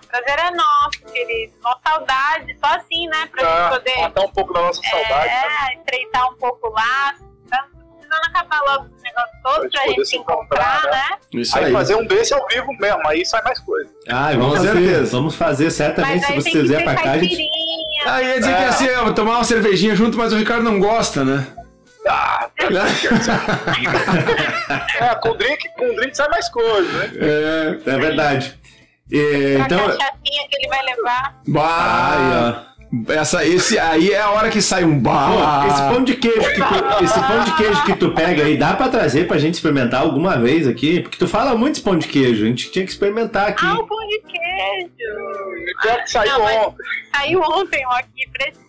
O 0.02 0.08
prazer 0.08 0.40
é 0.40 0.52
nosso, 0.52 1.00
querido. 1.12 1.54
Uma 1.60 1.78
saudade, 1.86 2.56
só 2.64 2.76
assim, 2.76 3.08
né? 3.08 3.26
Pra 3.32 3.44
Ah, 3.44 3.70
gente 3.70 3.80
poder 3.80 4.02
matar 4.02 4.22
um 4.22 4.30
pouco 4.32 4.54
da 4.54 4.62
nossa 4.62 4.82
saudade. 4.82 5.26
né? 5.28 5.44
é, 5.74 5.78
estreitar 5.80 6.32
um 6.32 6.36
pouco 6.36 6.70
lá. 6.70 7.16
Tá 7.50 7.68
precisando 7.98 8.26
acabar 8.28 8.62
logo 8.62 8.90
esse 9.14 9.26
negócio 9.34 9.38
todo 9.44 9.70
Pra 9.72 9.82
gente 9.84 9.96
pra 9.96 10.06
se 10.06 10.16
encontrar, 10.18 10.78
encontrar, 10.80 10.92
né? 10.92 11.18
Isso 11.42 11.58
Aí 11.58 11.66
aí. 11.66 11.72
fazer 11.72 11.96
um 11.96 12.06
desse 12.06 12.34
ao 12.34 12.46
vivo 12.48 12.74
mesmo, 12.80 13.08
aí 13.08 13.26
sai 13.26 13.42
mais 13.44 13.60
coisa. 13.60 13.90
Ah, 14.10 14.30
Com 14.34 14.40
vamos 14.40 14.56
fazer, 14.58 14.72
certeza. 14.74 15.12
vamos 15.18 15.36
fazer 15.36 15.72
certamente 15.72 16.26
se 16.26 16.32
aí 16.32 16.42
você 16.42 16.50
que 16.52 16.62
quiser 16.62 16.84
para 16.84 16.96
cá, 16.96 17.12
a 17.12 17.18
gente. 17.20 17.48
Ah, 18.06 18.22
ia 18.22 18.40
dizer 18.40 18.56
que 18.56 18.62
É. 18.62 18.66
ia 18.66 18.72
ser 18.74 18.98
ó, 19.00 19.12
tomar 19.14 19.36
uma 19.36 19.44
cervejinha 19.44 19.96
junto, 19.96 20.18
mas 20.18 20.34
o 20.34 20.38
Ricardo 20.38 20.64
não 20.64 20.80
gosta, 20.80 21.24
né? 21.24 21.48
Ah, 22.08 22.50
é, 25.00 25.16
com 25.16 25.36
drink, 25.38 25.70
com 25.78 25.96
drink 25.96 26.16
sai 26.16 26.28
mais 26.30 26.50
coisa, 26.50 26.92
né? 26.98 27.12
É. 27.16 27.90
É 27.90 27.98
verdade. 27.98 28.60
E, 29.12 29.56
Pra 29.58 29.66
então, 29.66 29.80
cachaçinha 29.86 30.48
que 30.50 30.56
ele 30.58 30.68
vai 30.68 30.84
levar. 30.84 31.36
Bah, 31.48 32.66
ó. 32.70 32.73
Essa, 33.10 33.46
esse 33.46 33.78
aí 33.80 34.12
é 34.12 34.20
a 34.22 34.30
hora 34.32 34.50
que 34.50 34.62
sai 34.62 34.84
um 34.84 35.00
bah. 35.00 35.66
esse 35.68 35.82
pão 35.82 36.04
de 36.04 36.16
queijo 36.16 36.40
que 36.54 36.62
tu, 36.62 37.04
esse 37.04 37.20
pão 37.20 37.44
de 37.44 37.56
queijo 37.58 37.84
que 37.86 37.96
tu 37.96 38.12
pega 38.12 38.44
aí, 38.44 38.58
dá 38.58 38.74
pra 38.76 38.88
trazer 38.90 39.28
pra 39.28 39.38
gente 39.38 39.56
experimentar 39.56 40.02
alguma 40.02 40.38
vez 40.38 40.68
aqui? 40.68 41.00
Porque 41.02 41.18
tu 41.18 41.28
fala 41.28 41.56
muito 41.56 41.76
esse 41.76 41.82
pão 41.82 41.98
de 41.98 42.08
queijo, 42.08 42.44
a 42.44 42.48
gente 42.48 42.72
tinha 42.72 42.86
que 42.86 42.92
experimentar 42.92 43.50
aqui. 43.50 43.66
Ah, 43.66 43.74
o 43.80 43.88
pão 43.88 43.98
de 44.08 44.20
queijo. 44.22 44.94
Que 45.82 46.08
saiu 46.12 46.42
ontem. 46.42 46.76
Saiu 47.16 47.42
ontem, 47.42 47.84
ó, 47.88 47.92
aqui, 47.96 48.30
fresquinho. 48.32 48.64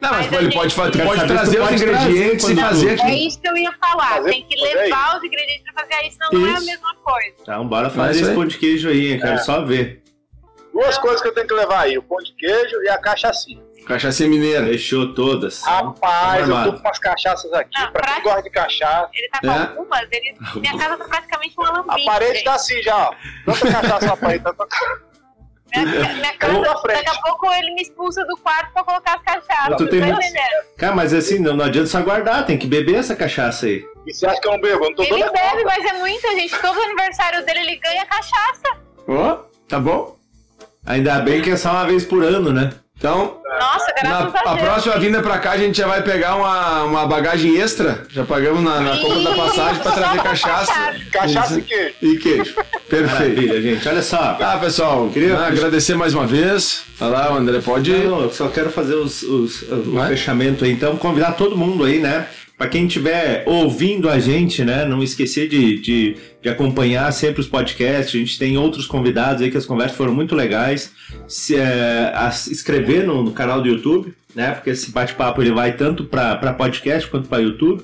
Não, 0.00 0.10
mas 0.10 0.26
Mas 0.30 0.32
ele 0.42 0.52
pode, 0.52 0.70
gente- 0.74 0.76
pode 1.04 1.20
se 1.20 1.26
trazer 1.26 1.60
os 1.60 1.68
pode 1.68 1.82
ingredientes 1.82 2.48
e 2.48 2.56
fazer 2.56 2.96
tu- 2.96 3.02
É 3.02 3.06
aqui. 3.06 3.26
isso 3.26 3.40
que 3.40 3.48
eu 3.48 3.56
ia 3.58 3.72
falar. 3.78 4.06
Fazer 4.16 4.30
Tem 4.30 4.46
que 4.48 4.56
por 4.56 4.66
aí. 4.66 4.74
levar 4.74 5.18
os 5.18 5.24
ingredientes 5.24 5.62
pra 5.74 5.84
fazer 5.84 6.06
isso, 6.06 6.16
senão 6.16 6.40
não 6.40 6.46
é 6.48 6.50
a 6.50 6.56
Isso. 6.56 6.66
mesma 6.66 6.94
coisa. 7.04 7.34
Então, 7.42 7.68
bora 7.68 7.90
fazer 7.90 8.10
isso 8.12 8.20
esse 8.22 8.30
aí. 8.30 8.36
pão 8.36 8.46
de 8.46 8.56
queijo 8.58 8.88
aí, 8.88 9.12
eu 9.12 9.20
quero 9.20 9.32
É. 9.34 9.38
só 9.38 9.62
ver. 9.62 10.02
Duas 10.72 10.96
coisas 10.98 11.20
que 11.20 11.28
eu 11.28 11.34
tenho 11.34 11.46
que 11.46 11.54
levar 11.54 11.80
aí: 11.80 11.98
o 11.98 12.02
pão 12.02 12.18
de 12.18 12.32
queijo 12.34 12.82
e 12.82 12.88
a 12.88 12.98
cachaçinha. 12.98 13.62
Cachaça 13.86 14.24
mineira. 14.28 14.66
Fechou 14.66 15.14
todas. 15.14 15.62
Rapaz, 15.62 16.46
eu 16.48 16.54
armado. 16.54 16.72
tô 16.72 16.78
com 16.80 16.86
umas 16.88 16.98
cachaças 16.98 17.52
aqui. 17.52 17.70
Não, 17.80 17.90
pra 17.92 18.02
pra- 18.02 18.14
quem 18.14 18.22
gosta 18.22 18.42
de 18.42 18.50
cachaça. 18.50 19.08
Ele 19.14 19.28
tá 19.30 19.40
com 19.40 19.50
É. 19.50 19.58
algumas, 19.58 20.08
ele... 20.12 20.34
minha 20.60 20.78
casa 20.78 20.96
tá 20.98 21.04
praticamente 21.06 21.54
um 21.58 21.64
A 21.64 21.68
alambique. 21.70 22.04
parede 22.04 22.44
tá 22.44 22.54
assim 22.54 22.82
já, 22.82 22.96
ó. 22.96 23.14
Tanta 23.46 23.72
cachaça 23.72 24.06
na 24.06 24.16
parede. 24.16 24.44
Tanta... 24.44 24.66
Minha, 25.74 25.86
minha- 25.86 26.14
minha 26.14 26.36
casa, 26.36 26.76
frente. 26.82 27.04
daqui 27.04 27.18
a 27.18 27.22
pouco 27.22 27.52
ele 27.54 27.74
me 27.74 27.82
expulsa 27.82 28.24
do 28.26 28.36
quarto 28.36 28.72
pra 28.72 28.84
colocar 28.84 29.14
as 29.14 29.22
cachaças. 29.22 29.76
Tu 29.76 29.88
tem 29.88 30.00
tá 30.00 30.06
muito- 30.06 30.20
entendendo? 30.20 30.76
Cara, 30.76 30.94
mas 30.94 31.14
assim, 31.14 31.38
não, 31.38 31.56
não 31.56 31.64
adianta 31.64 31.88
só 31.88 32.00
guardar, 32.02 32.44
tem 32.46 32.58
que 32.58 32.66
beber 32.66 32.96
essa 32.96 33.16
cachaça 33.16 33.66
aí. 33.66 33.82
E 34.06 34.12
você 34.12 34.26
acha 34.26 34.40
que 34.40 34.46
eu 34.46 34.52
não 34.52 34.60
bebo? 34.60 34.84
Eu 34.84 34.90
não 34.90 34.94
tô 34.96 35.02
Ele 35.04 35.24
bebe, 35.30 35.64
mas 35.64 35.84
é 35.84 35.92
muita 35.94 36.28
gente. 36.34 36.56
Todo 36.60 36.80
aniversário 36.82 37.44
dele 37.46 37.60
ele 37.60 37.76
ganha 37.76 38.04
cachaça. 38.06 38.76
Ó, 39.08 39.38
tá 39.66 39.78
bom? 39.80 40.16
Ainda 40.86 41.18
bem 41.20 41.42
que 41.42 41.50
é 41.50 41.56
só 41.56 41.70
uma 41.70 41.86
vez 41.86 42.04
por 42.04 42.22
ano, 42.24 42.52
né? 42.52 42.70
Então, 42.98 43.38
Nossa, 43.58 43.86
graças 44.02 44.32
Na, 44.34 44.40
a 44.52 44.56
próxima 44.58 44.98
vinda 44.98 45.22
pra 45.22 45.38
cá 45.38 45.52
a 45.52 45.56
gente 45.56 45.78
já 45.78 45.86
vai 45.86 46.02
pegar 46.02 46.36
uma, 46.36 46.82
uma 46.84 47.06
bagagem 47.06 47.56
extra. 47.56 48.02
Já 48.10 48.24
pagamos 48.24 48.62
na, 48.62 48.78
na 48.80 48.98
compra 48.98 49.22
da 49.22 49.34
passagem 49.34 49.80
pra 49.82 49.92
trazer 49.92 50.22
cachaça. 50.22 50.94
Cachaça 51.10 51.58
e 51.58 51.62
queijo. 51.62 51.94
E 52.02 52.18
queijo. 52.18 52.54
Perfeito. 52.90 53.12
Maravilha, 53.12 53.62
gente. 53.62 53.88
Olha 53.88 54.02
só. 54.02 54.34
Tá, 54.34 54.58
pessoal, 54.58 55.08
queria 55.08 55.38
agradecer 55.38 55.94
mais 55.94 56.12
uma 56.12 56.26
vez. 56.26 56.82
Olha 57.00 57.10
lá, 57.10 57.32
o 57.32 57.36
André, 57.38 57.60
pode. 57.60 57.90
Não, 57.90 58.20
eu 58.22 58.30
só 58.32 58.48
quero 58.48 58.68
fazer 58.70 58.94
os, 58.96 59.22
os- 59.22 59.62
o 59.62 59.92
Vai? 59.92 60.08
fechamento 60.08 60.66
aí. 60.66 60.70
Então, 60.72 60.94
convidar 60.98 61.32
todo 61.32 61.56
mundo 61.56 61.84
aí, 61.84 62.00
né? 62.00 62.26
Pra 62.60 62.68
quem 62.68 62.84
estiver 62.84 63.42
ouvindo 63.46 64.06
a 64.06 64.18
gente, 64.18 64.62
né? 64.62 64.84
Não 64.84 65.02
esquecer 65.02 65.48
de, 65.48 65.78
de, 65.78 66.16
de 66.42 66.48
acompanhar 66.50 67.10
sempre 67.10 67.40
os 67.40 67.46
podcasts. 67.46 68.14
A 68.14 68.18
gente 68.18 68.38
tem 68.38 68.58
outros 68.58 68.86
convidados 68.86 69.40
aí 69.40 69.50
que 69.50 69.56
as 69.56 69.64
conversas 69.64 69.96
foram 69.96 70.12
muito 70.12 70.34
legais. 70.34 70.92
Se, 71.26 71.56
é, 71.56 72.12
inscrever 72.50 73.06
no, 73.06 73.22
no 73.22 73.32
canal 73.32 73.62
do 73.62 73.68
YouTube, 73.68 74.14
né? 74.34 74.50
Porque 74.50 74.68
esse 74.68 74.90
bate-papo 74.90 75.40
ele 75.40 75.52
vai 75.52 75.74
tanto 75.74 76.04
pra 76.04 76.52
podcast 76.52 77.08
quanto 77.08 77.30
pra 77.30 77.38
YouTube. 77.38 77.82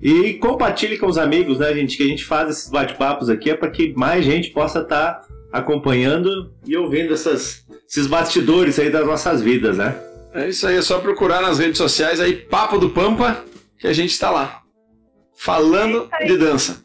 E 0.00 0.32
compartilhe 0.32 0.98
com 0.98 1.06
os 1.06 1.16
amigos, 1.16 1.60
né, 1.60 1.72
gente? 1.72 1.96
Que 1.96 2.02
a 2.02 2.08
gente 2.08 2.24
faz 2.24 2.50
esses 2.50 2.68
bate-papos 2.68 3.30
aqui 3.30 3.50
é 3.50 3.54
para 3.54 3.70
que 3.70 3.94
mais 3.94 4.24
gente 4.24 4.50
possa 4.50 4.80
estar 4.80 5.20
acompanhando 5.52 6.52
e 6.66 6.76
ouvindo 6.76 7.14
essas, 7.14 7.64
esses 7.88 8.08
bastidores 8.08 8.80
aí 8.80 8.90
das 8.90 9.06
nossas 9.06 9.40
vidas, 9.40 9.76
né? 9.76 9.94
É 10.34 10.48
isso 10.48 10.66
aí, 10.66 10.76
é 10.76 10.82
só 10.82 10.98
procurar 10.98 11.40
nas 11.40 11.60
redes 11.60 11.78
sociais 11.78 12.18
aí, 12.18 12.34
Papo 12.34 12.78
do 12.78 12.90
Pampa, 12.90 13.44
que 13.82 13.88
a 13.88 13.92
gente 13.92 14.16
tá 14.16 14.30
lá. 14.30 14.62
Falando 15.36 16.08
É 16.12 16.22
aí. 16.22 16.28
de 16.28 16.38
dança. 16.38 16.84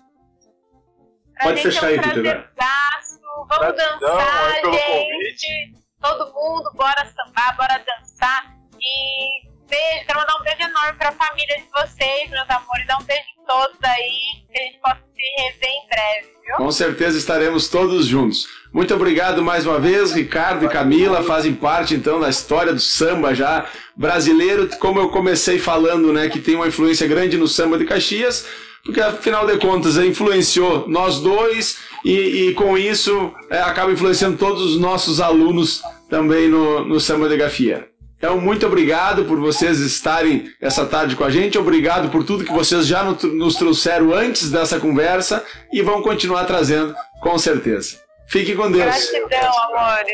Pra 1.35 1.43
Pode 1.43 1.61
gente 1.61 1.71
fechar 1.71 1.85
é 1.85 1.89
aí, 1.89 1.99
um 1.99 2.01
Vitor, 2.01 2.23
prazerzaço. 2.23 3.19
Vamos 3.47 3.57
Gratidão 3.59 3.99
dançar, 3.99 4.51
aí 4.51 5.29
gente. 5.37 5.73
Todo 6.01 6.33
mundo, 6.33 6.71
bora 6.73 7.05
sambar, 7.05 7.55
bora 7.55 7.77
dançar. 7.85 8.51
E 8.81 9.47
beijo, 9.69 10.05
quero 10.07 10.19
mandar 10.19 10.37
um 10.39 10.43
beijo 10.43 10.61
enorme 10.63 10.97
pra 10.97 11.11
família 11.11 11.57
de 11.57 11.69
vocês, 11.69 12.29
meus 12.31 12.49
amores. 12.49 12.87
Dar 12.87 12.97
um 12.99 13.03
beijo 13.03 13.27
em 13.39 13.45
todos 13.45 13.77
aí, 13.83 14.17
que 14.51 14.59
a 14.59 14.63
gente 14.63 14.79
possa 14.79 15.01
se 15.13 15.43
rever 15.43 15.69
em 15.69 15.87
breve, 15.87 16.27
viu? 16.47 16.55
Com 16.57 16.71
certeza 16.71 17.15
estaremos 17.15 17.69
todos 17.69 18.07
juntos. 18.07 18.47
Muito 18.77 18.93
obrigado 18.93 19.41
mais 19.41 19.65
uma 19.65 19.79
vez, 19.79 20.11
Ricardo 20.11 20.63
e 20.63 20.69
Camila 20.69 21.23
fazem 21.23 21.51
parte 21.51 21.95
então 21.95 22.19
da 22.19 22.29
história 22.29 22.71
do 22.71 22.79
samba 22.79 23.33
já 23.33 23.65
brasileiro, 23.95 24.69
como 24.79 24.99
eu 24.99 25.09
comecei 25.09 25.57
falando, 25.57 26.13
né, 26.13 26.29
que 26.29 26.37
tem 26.39 26.53
uma 26.53 26.67
influência 26.67 27.07
grande 27.07 27.37
no 27.39 27.47
samba 27.47 27.79
de 27.79 27.85
Caxias, 27.85 28.45
porque 28.85 29.01
afinal 29.01 29.47
de 29.47 29.57
contas 29.57 29.97
influenciou 29.97 30.87
nós 30.87 31.19
dois 31.19 31.79
e, 32.05 32.49
e 32.49 32.53
com 32.53 32.77
isso 32.77 33.31
é, 33.49 33.59
acaba 33.59 33.91
influenciando 33.91 34.37
todos 34.37 34.61
os 34.61 34.79
nossos 34.79 35.19
alunos 35.19 35.81
também 36.07 36.47
no, 36.47 36.85
no 36.85 36.99
samba 36.99 37.27
de 37.27 37.35
Gafieira. 37.35 37.87
Então, 38.19 38.39
muito 38.39 38.67
obrigado 38.67 39.25
por 39.25 39.39
vocês 39.39 39.79
estarem 39.79 40.51
essa 40.61 40.85
tarde 40.85 41.15
com 41.15 41.23
a 41.23 41.31
gente. 41.31 41.57
Obrigado 41.57 42.09
por 42.11 42.23
tudo 42.23 42.45
que 42.45 42.53
vocês 42.53 42.85
já 42.85 43.03
no- 43.03 43.17
nos 43.33 43.55
trouxeram 43.55 44.13
antes 44.13 44.51
dessa 44.51 44.79
conversa 44.79 45.43
e 45.73 45.81
vão 45.81 46.03
continuar 46.03 46.43
trazendo, 46.45 46.93
com 47.23 47.39
certeza. 47.39 48.05
Fique 48.29 48.55
com 48.55 48.69
Deus. 48.69 48.83
Gratidão, 48.83 49.51
amores. 49.63 50.13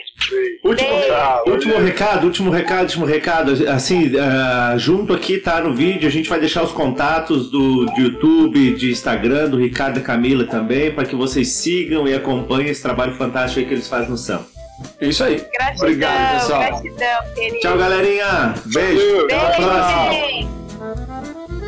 Último 0.64 0.90
Beijo. 0.90 1.08
Tchau. 1.08 1.44
Último 1.48 1.78
recado, 1.80 2.26
último 2.26 2.52
recado, 2.52 2.82
último 2.84 3.06
recado. 3.06 3.70
Assim, 3.70 4.12
ah, 4.18 4.76
junto 4.78 5.14
aqui 5.14 5.40
tá 5.40 5.62
no 5.62 5.74
vídeo, 5.74 6.08
a 6.08 6.12
gente 6.12 6.30
vai 6.30 6.40
deixar 6.40 6.64
os 6.64 6.72
contatos 6.72 7.50
do, 7.50 7.86
de 7.88 8.02
YouTube, 8.04 8.76
de 8.76 8.92
Instagram, 8.92 9.50
do 9.50 9.58
Ricardo 9.58 10.00
e 10.00 10.04
Camila 10.04 10.46
também, 10.46 10.92
para 10.92 11.06
que 11.06 11.16
vocês 11.16 11.50
sigam 11.54 12.08
e 12.08 12.14
acompanhem 12.14 12.70
esse 12.70 12.82
trabalho 12.84 13.16
fantástico 13.16 13.60
aí 13.62 13.66
que 13.66 13.74
eles 13.74 13.88
fazem 13.88 14.10
no 14.10 14.18
São. 14.18 14.46
É 15.00 15.08
isso 15.08 15.24
aí. 15.24 15.36
Gratidão, 15.52 15.88
Obrigado, 15.88 16.40
pessoal. 16.42 16.60
gratidão, 16.60 17.34
querido. 17.36 17.60
Tchau, 17.60 17.78
galerinha! 17.78 18.54
Beijo. 18.66 19.00
Beijo, 19.00 19.26
Até 19.26 19.36
a 19.36 19.50
próxima. 19.52 20.12
gente. 20.12 21.63